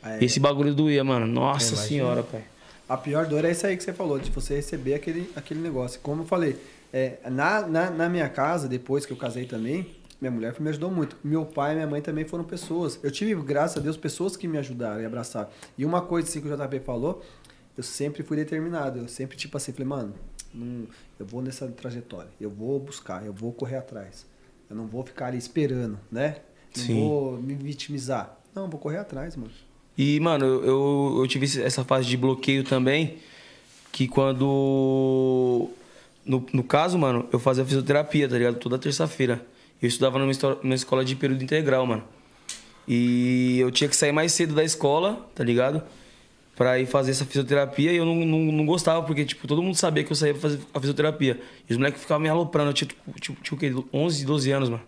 [0.03, 0.23] É.
[0.23, 1.25] Esse bagulho doía, mano.
[1.27, 2.43] Nossa senhora, pai.
[2.87, 5.99] A pior dor é isso aí que você falou, de você receber aquele, aquele negócio.
[6.01, 6.57] Como eu falei,
[6.91, 9.87] é, na, na, na minha casa, depois que eu casei também,
[10.21, 11.15] minha mulher me ajudou muito.
[11.23, 12.99] Meu pai e minha mãe também foram pessoas.
[13.03, 15.49] Eu tive, graças a Deus, pessoas que me ajudaram e abraçaram.
[15.77, 17.21] E uma coisa assim que o JP falou,
[17.77, 18.99] eu sempre fui determinado.
[18.99, 20.13] Eu sempre, tipo assim, falei, mano,
[20.53, 20.85] não-
[21.19, 22.29] eu vou nessa trajetória.
[22.39, 24.25] Eu vou buscar, eu vou correr atrás.
[24.73, 26.37] Eu não vou ficar ali esperando, né?
[26.75, 27.07] Não Sim.
[27.07, 28.35] vou me vitimizar.
[28.55, 29.51] Não, vou correr atrás, mano.
[29.95, 33.19] E, mano, eu, eu, tive essa fase de bloqueio também,
[33.91, 35.69] que quando.
[36.25, 38.55] No, no caso, mano, eu fazia fisioterapia, tá ligado?
[38.55, 39.45] Toda terça-feira.
[39.79, 40.31] Eu estudava numa,
[40.63, 42.03] numa escola de período integral, mano.
[42.87, 45.83] E eu tinha que sair mais cedo da escola, tá ligado?
[46.55, 49.75] Pra ir fazer essa fisioterapia e eu não, não, não gostava, porque, tipo, todo mundo
[49.75, 51.39] sabia que eu saía pra fazer a fisioterapia.
[51.67, 52.69] E os moleques ficavam me aloprando.
[52.69, 53.87] Eu tinha, tipo, tipo, tinha o quê?
[53.91, 54.83] 11, 12 anos, mano.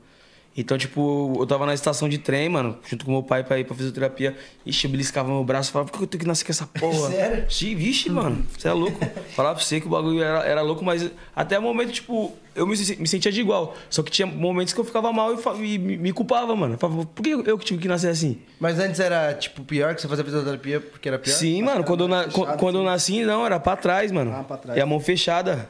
[0.58, 3.66] Então, tipo, eu tava na estação de trem, mano, junto com meu pai pra ir
[3.66, 4.38] pra fisioterapia.
[4.66, 6.66] Ixi, eu beliscava meu braço e falava, por que eu tenho que nascer com essa
[6.66, 7.10] porra?
[7.50, 7.78] Sério?
[7.78, 8.98] Vixe, mano, você é louco.
[9.36, 12.66] Falava pra você que o bagulho era, era louco, mas até o momento, tipo, eu
[12.66, 13.76] me, me sentia de igual.
[13.90, 16.76] Só que tinha momentos que eu ficava mal e, e me, me culpava, mano.
[16.76, 18.40] Eu Falava, por que eu que tive que nascer assim?
[18.58, 21.34] Mas antes era, tipo, pior que você fazia fisioterapia porque era pior?
[21.34, 23.20] Sim, mano, quando eu, na- fechado, quando eu assim.
[23.20, 24.32] nasci, não, era pra trás, mano.
[24.34, 24.78] Ah, pra trás.
[24.78, 25.68] E a mão fechada.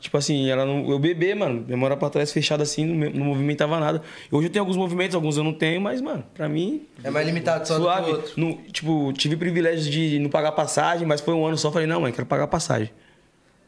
[0.00, 3.80] Tipo assim, ela não, eu bebê, mano, memória pra trás fechada assim, não, não movimentava
[3.80, 4.02] nada.
[4.30, 7.26] Hoje eu tenho alguns movimentos, alguns eu não tenho, mas, mano, pra mim, É mais
[7.26, 8.10] limitado só do que o suave.
[8.12, 8.32] outro.
[8.40, 12.00] Não, tipo, tive privilégio de não pagar passagem, mas foi um ano só, falei, não,
[12.02, 12.90] mãe, quero pagar passagem.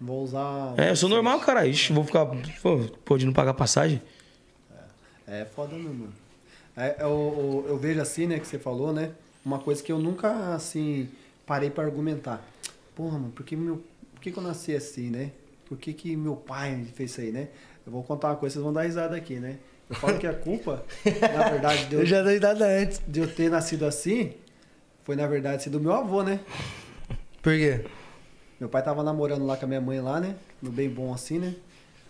[0.00, 0.74] Vou usar.
[0.76, 1.66] É, eu sou normal, cara.
[1.66, 2.24] Ixi, vou ficar,
[2.62, 4.00] pô, pô, de não pagar passagem.
[5.26, 6.12] É foda mesmo, mano.
[6.76, 9.10] É, eu, eu, eu vejo assim, né, que você falou, né?
[9.44, 11.08] Uma coisa que eu nunca, assim,
[11.44, 12.40] parei pra argumentar.
[12.94, 13.82] Porra, mano, por que, meu,
[14.14, 15.32] por que, que eu nasci assim, né?
[15.68, 17.48] Por que, que meu pai fez isso aí, né?
[17.86, 19.58] Eu vou contar uma coisa, vocês vão dar risada aqui, né?
[19.88, 22.38] Eu falo que a culpa, na verdade, de eu, Eu já dei
[22.82, 23.00] antes.
[23.06, 24.32] de eu ter nascido assim,
[25.04, 26.40] foi, na verdade, assim, do meu avô, né?
[27.42, 27.84] Por quê?
[28.58, 30.36] Meu pai tava namorando lá com a minha mãe lá, né?
[30.60, 31.54] No bem bom assim, né?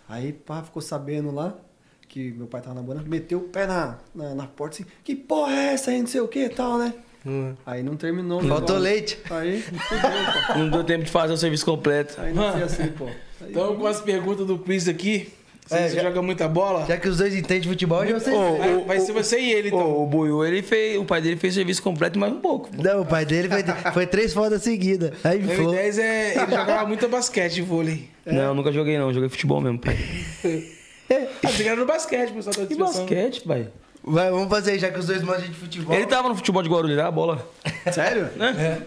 [0.07, 1.55] Aí, pá, ficou sabendo lá
[2.07, 5.53] que meu pai tava namorando, meteu o pé na, na, na porta assim, que porra
[5.53, 6.93] é essa aí, não sei o que e tal, né?
[7.25, 7.53] Hum.
[7.65, 8.39] Aí não terminou.
[8.39, 8.79] Faltou negócio.
[8.79, 9.19] leite.
[9.29, 10.09] Aí, fudeu,
[10.47, 10.59] pô.
[10.59, 12.19] Não deu tempo de fazer o serviço completo.
[12.19, 13.07] Aí nasci assim, pô.
[13.41, 15.31] Então, com as perguntas do quiz aqui,
[15.65, 16.85] você, É, você já- joga muita bola?
[16.87, 18.33] Já que os dois entendem de futebol, já sei.
[18.33, 19.79] Ô, Vai, vai ser você e ele, então.
[19.79, 22.69] Ô, o Buiu, ele fez, o pai dele fez serviço completo mais um pouco.
[22.81, 23.63] Não, o pai dele foi,
[23.93, 25.11] foi três fodas seguidas.
[25.23, 25.73] Aí O falou.
[25.73, 26.31] M10 é.
[26.41, 28.09] Ele jogava muito basquete e vôlei.
[28.25, 29.97] Não, nunca joguei não, joguei futebol mesmo, pai.
[31.11, 33.67] Ah, você era no basquete, pessoal tá Que basquete, pai?
[34.03, 35.95] Vai, vamos fazer aí, já que os dois manjam de futebol.
[35.95, 37.47] Ele tava no futebol de Guarulhos, a bola.
[37.91, 38.29] Sério?
[38.35, 38.81] Né?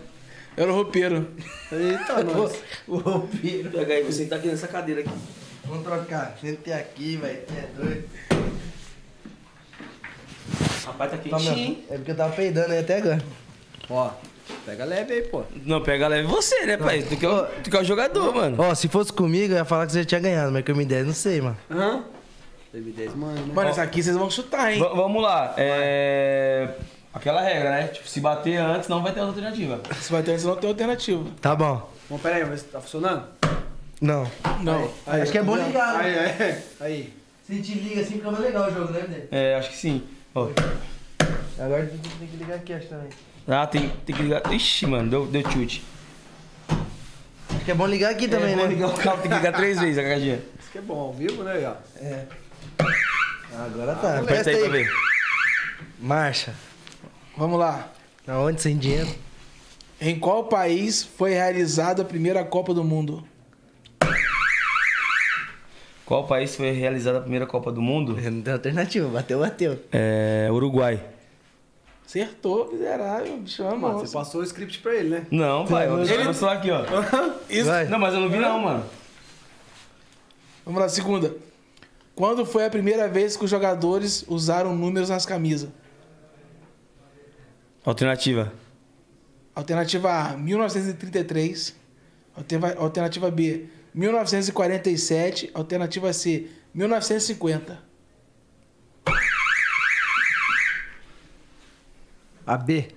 [0.57, 1.29] Eu era o roupeiro.
[1.71, 2.53] Eita, nós.
[2.87, 3.71] O roupeiro.
[3.71, 5.11] Pega aí, você tá aqui nessa cadeira aqui.
[5.65, 6.37] Vamos trocar.
[6.41, 7.39] Senta aqui, velho.
[7.57, 8.05] É doido.
[10.85, 11.51] Rapaz, tá Toma,
[11.91, 13.23] É porque eu tava peidando aí até agora.
[13.89, 14.11] Ó,
[14.67, 15.43] pega leve aí, pô.
[15.65, 17.03] Não, pega leve você, né, pai?
[17.03, 18.57] Tu que é o, tu que é o jogador, mano.
[18.59, 20.85] Ó, se fosse comigo, eu ia falar que você tinha ganhado, mas que eu me
[20.85, 21.57] der, não sei, mano.
[21.71, 22.05] Aham.
[22.73, 23.47] Teve 10 mano?
[23.55, 24.81] Mano, essa aqui vocês vão chutar, hein?
[24.83, 26.71] V- vamos lá, é...
[27.15, 27.89] Aquela regra, né?
[27.89, 29.81] Tipo, se bater antes, não vai ter alternativa.
[30.01, 31.25] Se vai ter, você não tem alternativa.
[31.41, 31.91] Tá bom.
[32.09, 33.25] Bom, pera aí, se tá funcionando.
[34.01, 34.29] Não.
[34.63, 34.91] Não.
[35.07, 36.37] Acho que é bom ligar, Aí, né?
[36.81, 37.15] aí, aí.
[37.47, 39.37] Se te liga assim, fica mais legal o jogo, né, Dê?
[39.37, 40.03] É, acho que sim.
[40.35, 40.49] Ó.
[41.59, 43.09] Agora tem que- tem que ligar aqui, acho também.
[43.47, 44.53] Ah, tem, tem que ligar.
[44.53, 45.85] Ixi, mano, deu, deu chute.
[47.51, 48.63] Acho que é bom ligar aqui também, é, né?
[48.63, 50.41] vou ligar o carro, tem que ligar três vezes a caixinha.
[50.59, 51.75] Isso que é bom, ao vivo, né, ó?
[52.03, 52.25] É.
[53.67, 54.19] Agora tá.
[54.19, 54.63] Aperta Presta aí aí.
[54.63, 54.91] pra ver.
[56.01, 56.55] Marcha.
[57.37, 57.91] Vamos lá.
[58.27, 59.09] Aonde sem dinheiro?
[60.01, 63.25] Em qual país foi realizada a primeira Copa do Mundo?
[66.05, 68.17] Qual país foi realizada a primeira Copa do Mundo?
[68.21, 69.09] Não tem alternativa.
[69.09, 69.79] Bateu, bateu.
[69.93, 70.49] É.
[70.51, 71.01] Uruguai.
[72.05, 73.39] Acertou, miserável.
[73.39, 73.99] Bicho, Mano, mano.
[74.01, 75.27] você passou o script pra ele, né?
[75.31, 76.35] Não, pai, eu Ele- ele...
[76.35, 76.83] celular aqui, ó.
[77.49, 77.65] Isso.
[77.71, 77.87] Vai.
[77.87, 78.85] Não, mas eu não vi não, mano.
[80.67, 81.35] Vamos lá, segunda.
[82.15, 85.71] Quando foi a primeira vez que os jogadores usaram números nas camisas?
[87.85, 88.53] Alternativa.
[89.55, 91.75] Alternativa A, 1933.
[92.79, 95.51] Alternativa- B, 1947.
[95.53, 97.79] Alternativa C, 1950.
[102.47, 102.89] A B.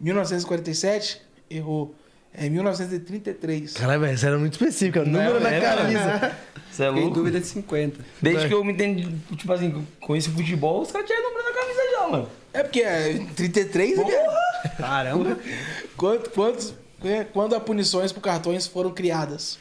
[0.00, 1.20] 1947?
[1.50, 1.94] Errou.
[2.34, 3.74] É 1933.
[3.74, 4.98] Caralho, velho, isso era muito específico.
[4.98, 6.36] é o Número na é, camisa.
[6.70, 7.14] Você é Fiquei em louco?
[7.18, 8.00] dúvida de 50.
[8.22, 8.48] Desde Vai.
[8.48, 11.80] que eu me entendo, tipo assim, com esse futebol, os caras tinham número na camisa
[11.92, 12.28] já, mano.
[12.52, 15.38] É porque é 33 é Caramba.
[15.96, 16.74] Quanto, quantos,
[17.04, 19.58] é, quando as punições por cartões foram criadas?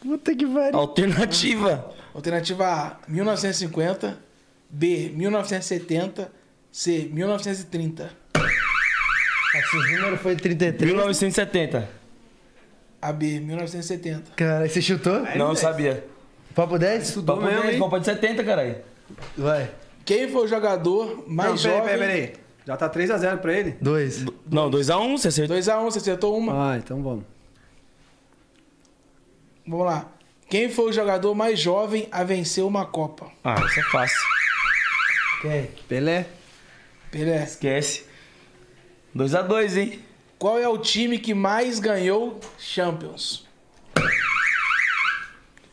[0.00, 0.78] Puta que pariu.
[0.78, 1.94] Alternativa.
[2.14, 4.18] Alternativa A, 1950.
[4.70, 6.30] B, 1970.
[6.72, 8.10] C, 1930.
[9.54, 10.90] Esse número foi 33.
[10.90, 11.88] 1970.
[13.00, 14.32] A B, 1970.
[14.36, 15.20] Caralho, você chutou?
[15.36, 16.04] Não, eu sabia.
[16.54, 17.08] Papo 10?
[17.08, 17.80] Estudou Papo mesmo, 10, hein?
[17.80, 18.76] Copa de 70, caralho.
[19.36, 19.70] Vai.
[20.06, 21.82] Quem foi o jogador mais Não, jovem?
[21.82, 22.46] peraí, peraí, peraí.
[22.64, 23.76] Já tá 3x0 pra ele?
[23.80, 24.24] Dois.
[24.50, 25.56] Não, 2x1, você acertou.
[25.56, 26.72] 2x1, você acertou uma.
[26.72, 27.24] Ah, então vamos.
[29.66, 30.08] Vamos lá.
[30.48, 33.30] Quem foi o jogador mais jovem a vencer uma Copa?
[33.42, 34.18] Ah, isso é fácil.
[35.42, 35.66] Quem?
[35.88, 36.26] Pelé.
[37.10, 37.42] Pelé.
[37.42, 38.04] Esquece.
[39.14, 40.00] 2x2, hein?
[40.38, 43.44] Qual é o time que mais ganhou Champions?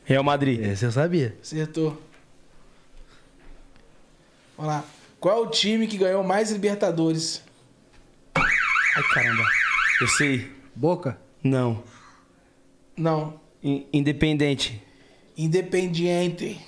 [0.06, 0.60] Real Madrid.
[0.66, 1.38] Esse eu sabia.
[1.42, 2.02] Acertou.
[4.58, 4.84] Vamos lá.
[5.20, 7.42] Qual é o time que ganhou mais Libertadores?
[8.36, 9.44] Ai, caramba.
[10.02, 10.52] Eu sei.
[10.76, 11.18] Boca.
[11.44, 11.84] Não.
[12.98, 13.40] Não.
[13.64, 14.82] In- Independente.
[15.38, 16.60] Independiente.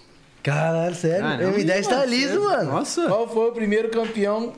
[0.41, 1.21] Caralho, sério?
[1.23, 2.71] Caramba, M10 tá liso, mano.
[2.71, 3.07] Nossa.
[3.07, 4.53] Qual foi o primeiro campeão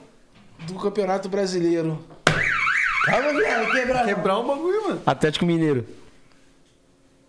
[0.68, 2.04] do Campeonato Brasileiro?
[3.06, 4.06] Calma, viado, quebrar.
[4.06, 5.02] Quebrar o bagulho, mano.
[5.06, 5.86] Atlético Mineiro.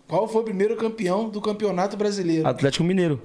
[0.09, 2.47] Qual foi o primeiro campeão do Campeonato Brasileiro?
[2.49, 3.23] Atlético Mineiro.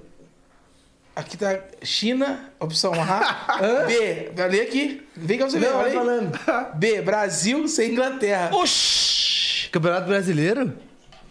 [1.15, 3.59] Aqui tá China, opção A.
[3.85, 5.05] B, ler aqui.
[5.15, 6.39] Vem cá pra você ver, Não, falando.
[6.75, 8.49] B, Brasil sem Inglaterra.
[8.55, 9.69] Oxi!
[9.69, 10.73] Campeonato Brasileiro?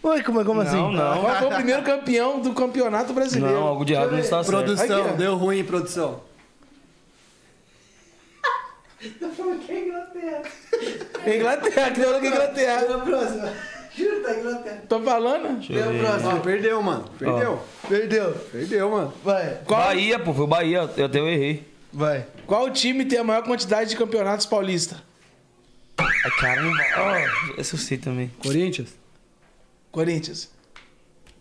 [0.01, 0.75] Oi, como, como assim?
[0.75, 1.21] Não, não.
[1.21, 3.55] Qual foi o primeiro campeão do campeonato brasileiro?
[3.55, 4.57] Não, algo de errado não está certo.
[4.57, 6.21] Produção, Aqui, deu ruim, produção.
[11.25, 12.99] Inglaterra, que deu na Inglaterra.
[12.99, 13.53] próxima.
[14.23, 14.83] Tá Inglaterra.
[14.89, 15.57] Tô falando?
[15.59, 16.25] Deixa eu ver.
[16.25, 17.05] Ó, perdeu, mano.
[17.19, 17.59] Perdeu.
[17.87, 18.31] Perdeu.
[18.51, 19.13] Perdeu, mano.
[19.23, 20.89] Vai, Bahia, pô, foi o Bahia.
[20.97, 21.67] Eu até eu errei.
[21.91, 22.25] vai.
[22.47, 24.97] Qual time tem a maior quantidade de campeonatos paulistas?
[25.97, 26.77] Ai, caramba.
[26.97, 28.31] Ó, essa eu sei também.
[28.41, 28.89] Corinthians?
[29.91, 30.49] Corinthians.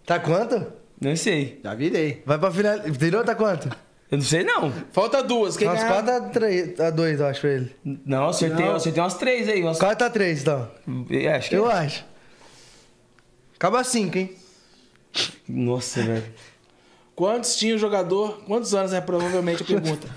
[0.05, 0.67] Tá quanto?
[1.01, 1.61] Não sei.
[1.65, 2.23] Já virei.
[2.27, 2.79] Vai pra final.
[2.87, 3.69] Virou, tá quanto?
[4.11, 4.71] Eu não sei, não.
[4.93, 5.57] Falta duas.
[5.57, 6.03] Quem Umas ganhar?
[6.05, 7.75] 4 a 3, a 2, eu acho, pra ele.
[7.83, 8.75] Não, acertei, Não.
[8.77, 9.63] acertei umas três aí.
[9.63, 9.79] Umas...
[9.79, 10.71] 4 a 3, então.
[11.11, 11.75] É, acho que Eu é.
[11.75, 12.05] acho.
[13.63, 14.37] Acaba 5, hein?
[15.49, 16.25] Nossa, velho.
[17.15, 18.43] Quantos tinha o jogador...
[18.45, 20.09] Quantos anos, é provavelmente a pergunta.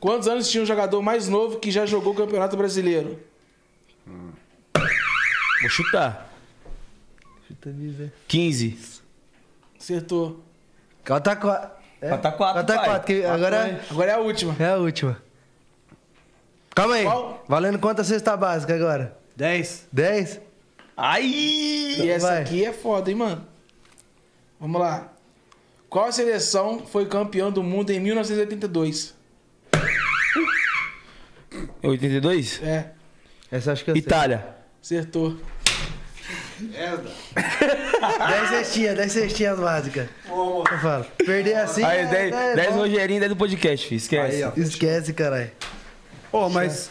[0.00, 3.20] Quantos anos tinha o jogador mais novo que já jogou o Campeonato Brasileiro?
[4.06, 6.32] Vou chutar.
[7.46, 8.10] Chuta dizer.
[8.26, 9.02] 15.
[9.78, 10.42] Acertou.
[11.06, 11.70] 4 a 4.
[12.00, 12.08] É?
[12.08, 12.86] 4 a 4, 4 a pai.
[12.86, 14.56] 4, que agora Agora é a última.
[14.58, 15.22] é a última.
[16.74, 17.04] Calma aí.
[17.04, 17.44] Qual?
[17.46, 19.14] Valendo quanto a cesta básica agora?
[19.36, 19.88] 10.
[19.92, 20.40] 10?
[20.96, 21.24] Ai!
[21.26, 22.42] E essa Vai.
[22.42, 23.46] aqui é foda, hein, mano?
[24.60, 25.12] Vamos lá.
[25.88, 29.14] Qual seleção foi campeão do mundo em 1982?
[31.82, 32.60] 82?
[32.62, 32.86] É,
[33.50, 34.02] Essa acho que eu sei.
[34.02, 34.46] Itália.
[34.82, 35.36] acertou.
[36.58, 36.88] 10
[38.48, 40.08] cestinhas, 10 cestinhas básicas.
[40.28, 41.04] Eu falo.
[41.24, 41.82] Perder assim.
[41.84, 42.78] Aí, é- 10, é 10 bom.
[42.80, 43.98] Rogerinho, 10 do podcast, filho.
[43.98, 44.36] Esquece.
[44.36, 44.52] Aí, ó.
[44.56, 45.50] Esquece, caralho.
[46.30, 46.90] Pô, mas.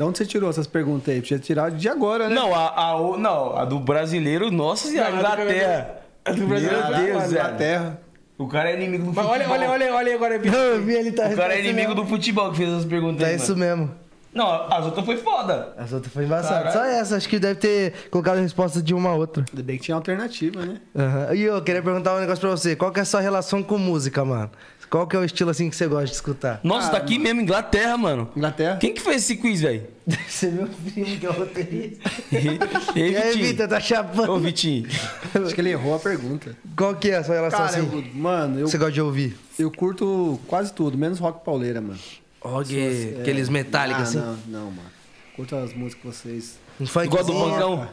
[0.00, 1.20] De onde você tirou essas perguntas aí?
[1.20, 2.34] Podia tirar de agora, né?
[2.34, 5.90] Não, a, a, o- não, a do brasileiro, nossa senhora, Não, a do Inglaterra.
[6.24, 7.56] A do brasileiro Meu Deus, velho.
[7.58, 8.00] Terra.
[8.38, 9.52] O cara é inimigo do Mas futebol.
[9.54, 10.58] olha, olha, olha, olha agora, Vitor.
[10.58, 11.94] Eu vi ele tá O cara é inimigo mesmo.
[11.96, 13.76] do futebol que fez essas perguntas Tá aí, isso mano.
[13.76, 13.94] mesmo.
[14.32, 15.74] Não, as outras foi foda.
[15.76, 16.64] As outras foi embaçado.
[16.64, 16.72] Caralho.
[16.72, 19.44] Só essa, acho que deve ter colocado a resposta de uma a outra.
[19.50, 20.76] Ainda bem que tinha alternativa, né?
[20.96, 21.34] Aham.
[21.34, 22.74] E eu queria perguntar um negócio pra você.
[22.74, 24.50] Qual que é a sua relação com música, mano?
[24.90, 26.60] Qual que é o estilo assim que você gosta de escutar?
[26.64, 28.28] Nossa, tá aqui mesmo, Inglaterra, mano.
[28.36, 28.76] Inglaterra?
[28.78, 29.84] Quem que fez esse quiz, velho?
[30.04, 32.10] Deve ser meu primo, que é o roteirista.
[32.96, 33.44] Ei, E aí, Vitinho.
[33.46, 34.32] Vitor, tá chapando?
[34.32, 34.88] Ô, Vitinho.
[35.32, 36.56] Acho que ele errou a pergunta.
[36.76, 37.88] Qual que é a sua relação Cara, assim?
[37.92, 39.36] eu, mano, eu, Você gosta de ouvir?
[39.56, 42.00] eu curto quase tudo, menos rock pauleira, mano.
[42.40, 44.18] Ok, aqueles metálicos ah, assim.
[44.18, 44.88] Não, não, mano.
[45.36, 46.58] Curto as músicas que vocês.
[46.80, 47.88] Um Igual do Pancão.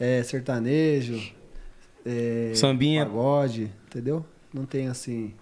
[0.00, 1.22] É, sertanejo.
[2.04, 3.06] É, Sambinha.
[3.06, 4.26] Pagode, entendeu?
[4.52, 5.32] Não tem assim.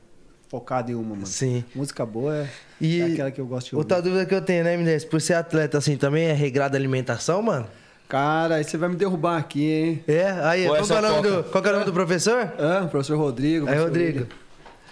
[0.52, 1.26] Focado em uma, mano.
[1.26, 1.64] Sim.
[1.74, 2.48] Música boa é,
[2.78, 3.84] E é aquela que eu gosto de ouvir.
[3.84, 5.06] Outra dúvida que eu tenho, né, MDS?
[5.06, 7.66] Por ser atleta assim, também é regrada alimentação, mano?
[8.06, 10.04] Cara, aí você vai me derrubar aqui, hein?
[10.06, 10.30] É?
[10.42, 12.52] Aí, Ou qual, é o nome do, qual que é o nome do professor?
[12.58, 13.64] Ah, professor Rodrigo.
[13.64, 14.18] Professor Rodrigo.
[14.18, 14.28] William.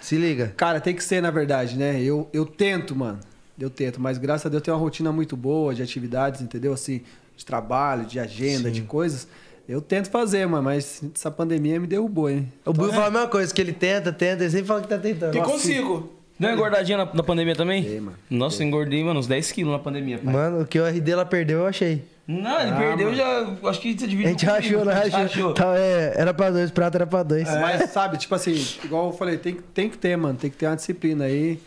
[0.01, 0.51] Se liga.
[0.57, 2.01] Cara, tem que ser, na verdade, né?
[2.01, 3.19] Eu, eu tento, mano.
[3.59, 6.73] Eu tento, mas graças a Deus eu tenho uma rotina muito boa de atividades, entendeu?
[6.73, 7.01] Assim,
[7.37, 9.27] de trabalho, de agenda, de coisas.
[9.67, 12.51] Eu tento fazer, mano, mas essa pandemia me derrubou, hein?
[12.65, 14.97] O Buio fala a mesma coisa, que ele tenta, tenta, ele sempre fala que tá
[14.97, 15.31] tentando.
[15.31, 16.11] Que consigo.
[16.39, 17.83] Deu uma engordadinha na, na pandemia também?
[17.83, 18.17] Dei, mano.
[18.29, 20.33] Nossa, eu engordei, mano, uns 10 quilos na pandemia, pai.
[20.33, 22.03] Mano, o que o RD lá perdeu, eu achei.
[22.27, 23.47] Não, ele perdeu já.
[23.65, 24.29] Acho que você A dividiu.
[24.31, 24.63] gente comigo.
[24.63, 24.93] rachou, né?
[24.93, 25.53] A gente Rachou.
[25.53, 27.47] Tá, é, era pra dois, prato era pra dois.
[27.47, 30.37] Mas, sabe, tipo assim, igual eu falei, tem, tem que ter, mano.
[30.37, 31.59] Tem que ter uma disciplina aí.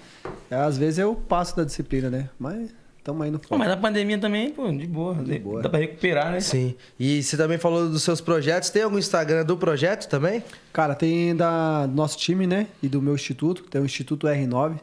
[0.50, 2.28] É, Às vezes eu passo da disciplina, né?
[2.39, 2.70] Mas
[3.05, 3.58] tamo aí no foco.
[3.58, 5.15] mas na pandemia também, pô, de boa.
[5.15, 5.62] De boa.
[5.62, 6.41] Dá pra recuperar, né?
[6.41, 6.74] Sim.
[6.99, 8.70] E você também falou dos seus projetos.
[8.70, 10.42] Tem algum Instagram do projeto também?
[10.73, 12.66] Cara, tem da do nosso time, né?
[12.83, 13.62] E do meu instituto.
[13.65, 14.81] Tem o Instituto R9,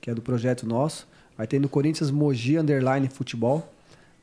[0.00, 1.08] que é do projeto nosso.
[1.38, 3.72] Aí tem do Corinthians Mogi Underline Futebol.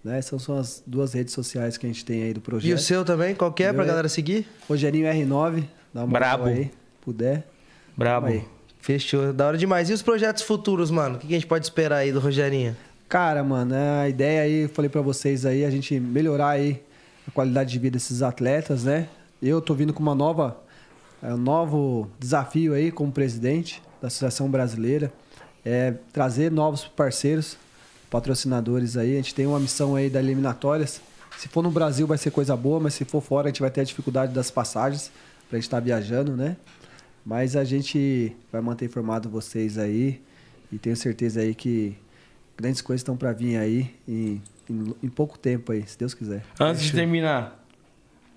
[0.03, 0.19] Né?
[0.19, 2.69] Essas são as duas redes sociais que a gente tem aí do projeto.
[2.69, 3.33] E o seu também?
[3.33, 4.45] Qual que é pra é- galera seguir?
[4.67, 5.63] Rogerinho R9.
[5.93, 6.45] Dá uma Brabo.
[6.45, 6.69] aí,
[7.01, 7.47] puder.
[7.95, 8.27] Brabo.
[8.27, 8.43] Aí.
[8.79, 9.33] Fechou.
[9.33, 9.89] Da hora demais.
[9.89, 11.15] E os projetos futuros, mano?
[11.15, 12.75] O que a gente pode esperar aí do Rogerinho?
[13.09, 16.83] Cara, mano, a ideia aí, falei pra vocês aí, a gente melhorar aí
[17.25, 19.07] a qualidade de vida desses atletas, né?
[19.41, 20.61] Eu tô vindo com uma nova,
[21.23, 25.09] é, um novo desafio aí como presidente da Associação Brasileira,
[25.63, 27.57] é trazer novos parceiros,
[28.09, 29.13] patrocinadores aí.
[29.13, 30.99] A gente tem uma missão aí da eliminatórias.
[31.37, 33.71] Se for no Brasil vai ser coisa boa, mas se for fora a gente vai
[33.71, 35.11] ter a dificuldade das passagens
[35.47, 36.57] pra gente estar viajando, né?
[37.25, 40.21] Mas a gente vai manter informado vocês aí
[40.69, 41.95] e tenho certeza aí que
[42.57, 46.43] grandes coisas estão para vir aí em, em, em pouco tempo aí, se Deus quiser.
[46.59, 47.63] Antes de terminar,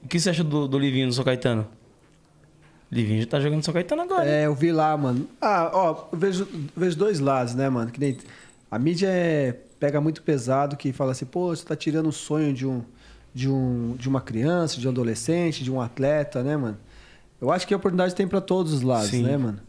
[0.05, 1.66] o que você acha do, do Livinho do São Caetano?
[2.92, 4.28] Livinho já tá jogando no São Caetano agora.
[4.28, 5.26] É, eu vi lá, mano.
[5.40, 7.90] Ah, ó, eu vejo, eu vejo dois lados, né, mano?
[7.90, 8.18] Que nem
[8.70, 12.52] a mídia é, pega muito pesado que fala assim, pô, você tá tirando o sonho
[12.52, 12.82] de um
[13.32, 16.76] de um de uma criança, de um adolescente, de um atleta, né, mano?
[17.40, 19.23] Eu acho que a oportunidade tem para todos os lados, Sim.
[19.23, 19.60] né, mano?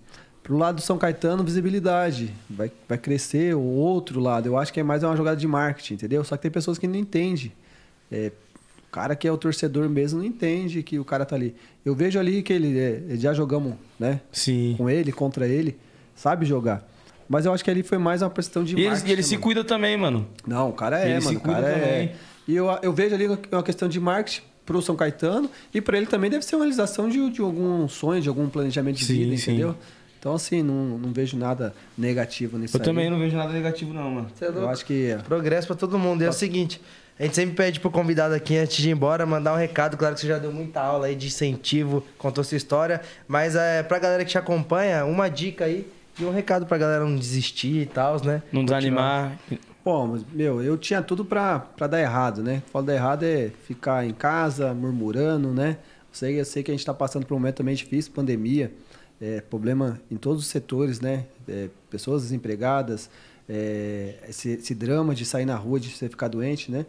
[0.43, 2.33] Pro lado do São Caetano, visibilidade.
[2.49, 3.55] Vai, vai crescer.
[3.55, 6.23] O outro lado, eu acho que é mais uma jogada de marketing, entendeu?
[6.23, 7.51] Só que tem pessoas que não entendem.
[8.11, 8.31] É,
[8.91, 11.55] cara que é o torcedor mesmo não entende que o cara tá ali.
[11.85, 14.19] Eu vejo ali que ele, é, já jogamos, né?
[14.31, 14.75] Sim.
[14.77, 15.77] Com ele, contra ele,
[16.15, 16.87] sabe jogar.
[17.27, 19.23] Mas eu acho que ali foi mais uma questão de E ele, marketing, e ele
[19.23, 20.27] se cuida também, mano.
[20.45, 21.37] Não, o cara é, Ele se mano.
[21.37, 21.79] O cuida cara é.
[21.79, 22.11] também.
[22.47, 26.07] E eu, eu vejo ali uma questão de marketing pro São Caetano e para ele
[26.07, 29.37] também deve ser uma realização de, de algum sonho, de algum planejamento de Sim, vida,
[29.37, 29.51] sim.
[29.51, 29.75] entendeu?
[30.21, 32.85] Então, assim, não, não vejo nada negativo nisso Eu aí.
[32.85, 34.29] também não vejo nada negativo, não, mano.
[34.35, 34.69] Você é Eu louco?
[34.69, 36.21] acho que Progresso pra todo mundo.
[36.21, 36.79] E é o seguinte,
[37.19, 39.97] a gente sempre pede pro convidado aqui, antes de ir embora, mandar um recado.
[39.97, 43.01] Claro que você já deu muita aula aí de incentivo, contou sua história.
[43.27, 45.87] Mas é, pra galera que te acompanha, uma dica aí
[46.19, 48.43] e um recado pra galera não desistir e tal, né?
[48.51, 49.39] Não desanimar.
[49.83, 52.61] Bom, mas, meu, eu tinha tudo pra, pra dar errado, né?
[52.71, 55.77] Fala dar errado é ficar em casa, murmurando, né?
[55.79, 58.71] Eu sei, eu sei que a gente tá passando por um momento também difícil, pandemia,
[59.21, 61.25] é, problema em todos os setores, né?
[61.47, 63.09] É, pessoas desempregadas,
[63.47, 66.85] é, esse, esse drama de sair na rua, de você ficar doente, né?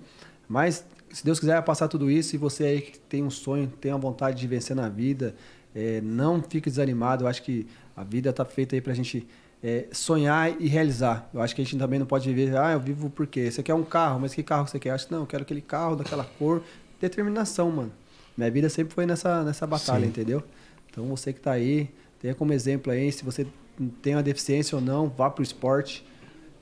[0.49, 3.71] Mas, se Deus quiser vai passar tudo isso e você aí que tem um sonho,
[3.81, 5.35] tem uma vontade de vencer na vida,
[5.75, 7.25] é, não fique desanimado.
[7.25, 9.27] Eu acho que a vida tá feita aí pra gente
[9.63, 11.29] é, sonhar e realizar.
[11.33, 13.51] Eu acho que a gente também não pode viver, ah, eu vivo por quê?
[13.51, 14.91] Você quer um carro, mas que carro você quer?
[14.91, 16.63] Eu acho, não, eu quero aquele carro daquela cor.
[17.01, 17.93] Determinação, mano.
[18.37, 20.09] Minha vida sempre foi nessa, nessa batalha, Sim.
[20.09, 20.43] entendeu?
[20.91, 21.91] Então você que tá aí,
[22.23, 23.47] tenha como exemplo aí, se você
[24.01, 26.07] tem uma deficiência ou não, vá pro esporte.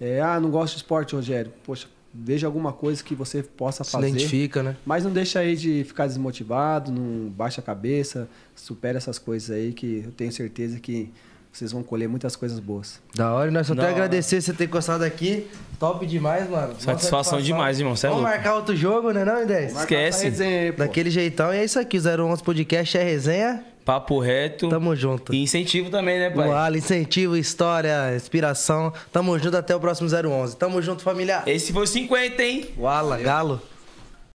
[0.01, 1.53] É, ah, não gosto de esporte, Rogério.
[1.63, 4.09] Poxa, veja alguma coisa que você possa Se fazer.
[4.09, 4.77] identifica, né?
[4.87, 9.73] Mas não deixa aí de ficar desmotivado, não baixa a cabeça, supera essas coisas aí
[9.73, 11.11] que eu tenho certeza que
[11.53, 13.01] vocês vão colher muitas coisas boas.
[13.15, 14.05] Da hora, e nós só Da tenho hora.
[14.05, 15.49] agradecer você ter gostado aqui.
[15.81, 16.69] Top demais, mano.
[16.69, 17.97] Boa Satisfação demais, irmão.
[17.97, 18.37] Cê é Vamos louco.
[18.37, 19.35] marcar outro jogo, né não?
[19.35, 20.43] Marca- Esquece.
[20.43, 20.73] Aí.
[20.73, 21.53] Daquele jeitão.
[21.53, 23.65] E é isso aqui, o 011 Podcast é resenha.
[23.85, 24.69] Papo reto.
[24.69, 25.35] Tamo junto.
[25.35, 26.49] E incentivo também, né, pai?
[26.49, 28.93] O Ala, incentivo, história, inspiração.
[29.13, 30.57] Tamo junto até o próximo 011.
[30.57, 31.43] Tamo junto, família.
[31.47, 32.69] Esse foi o 50, hein?
[32.77, 33.61] O Ala, Galo.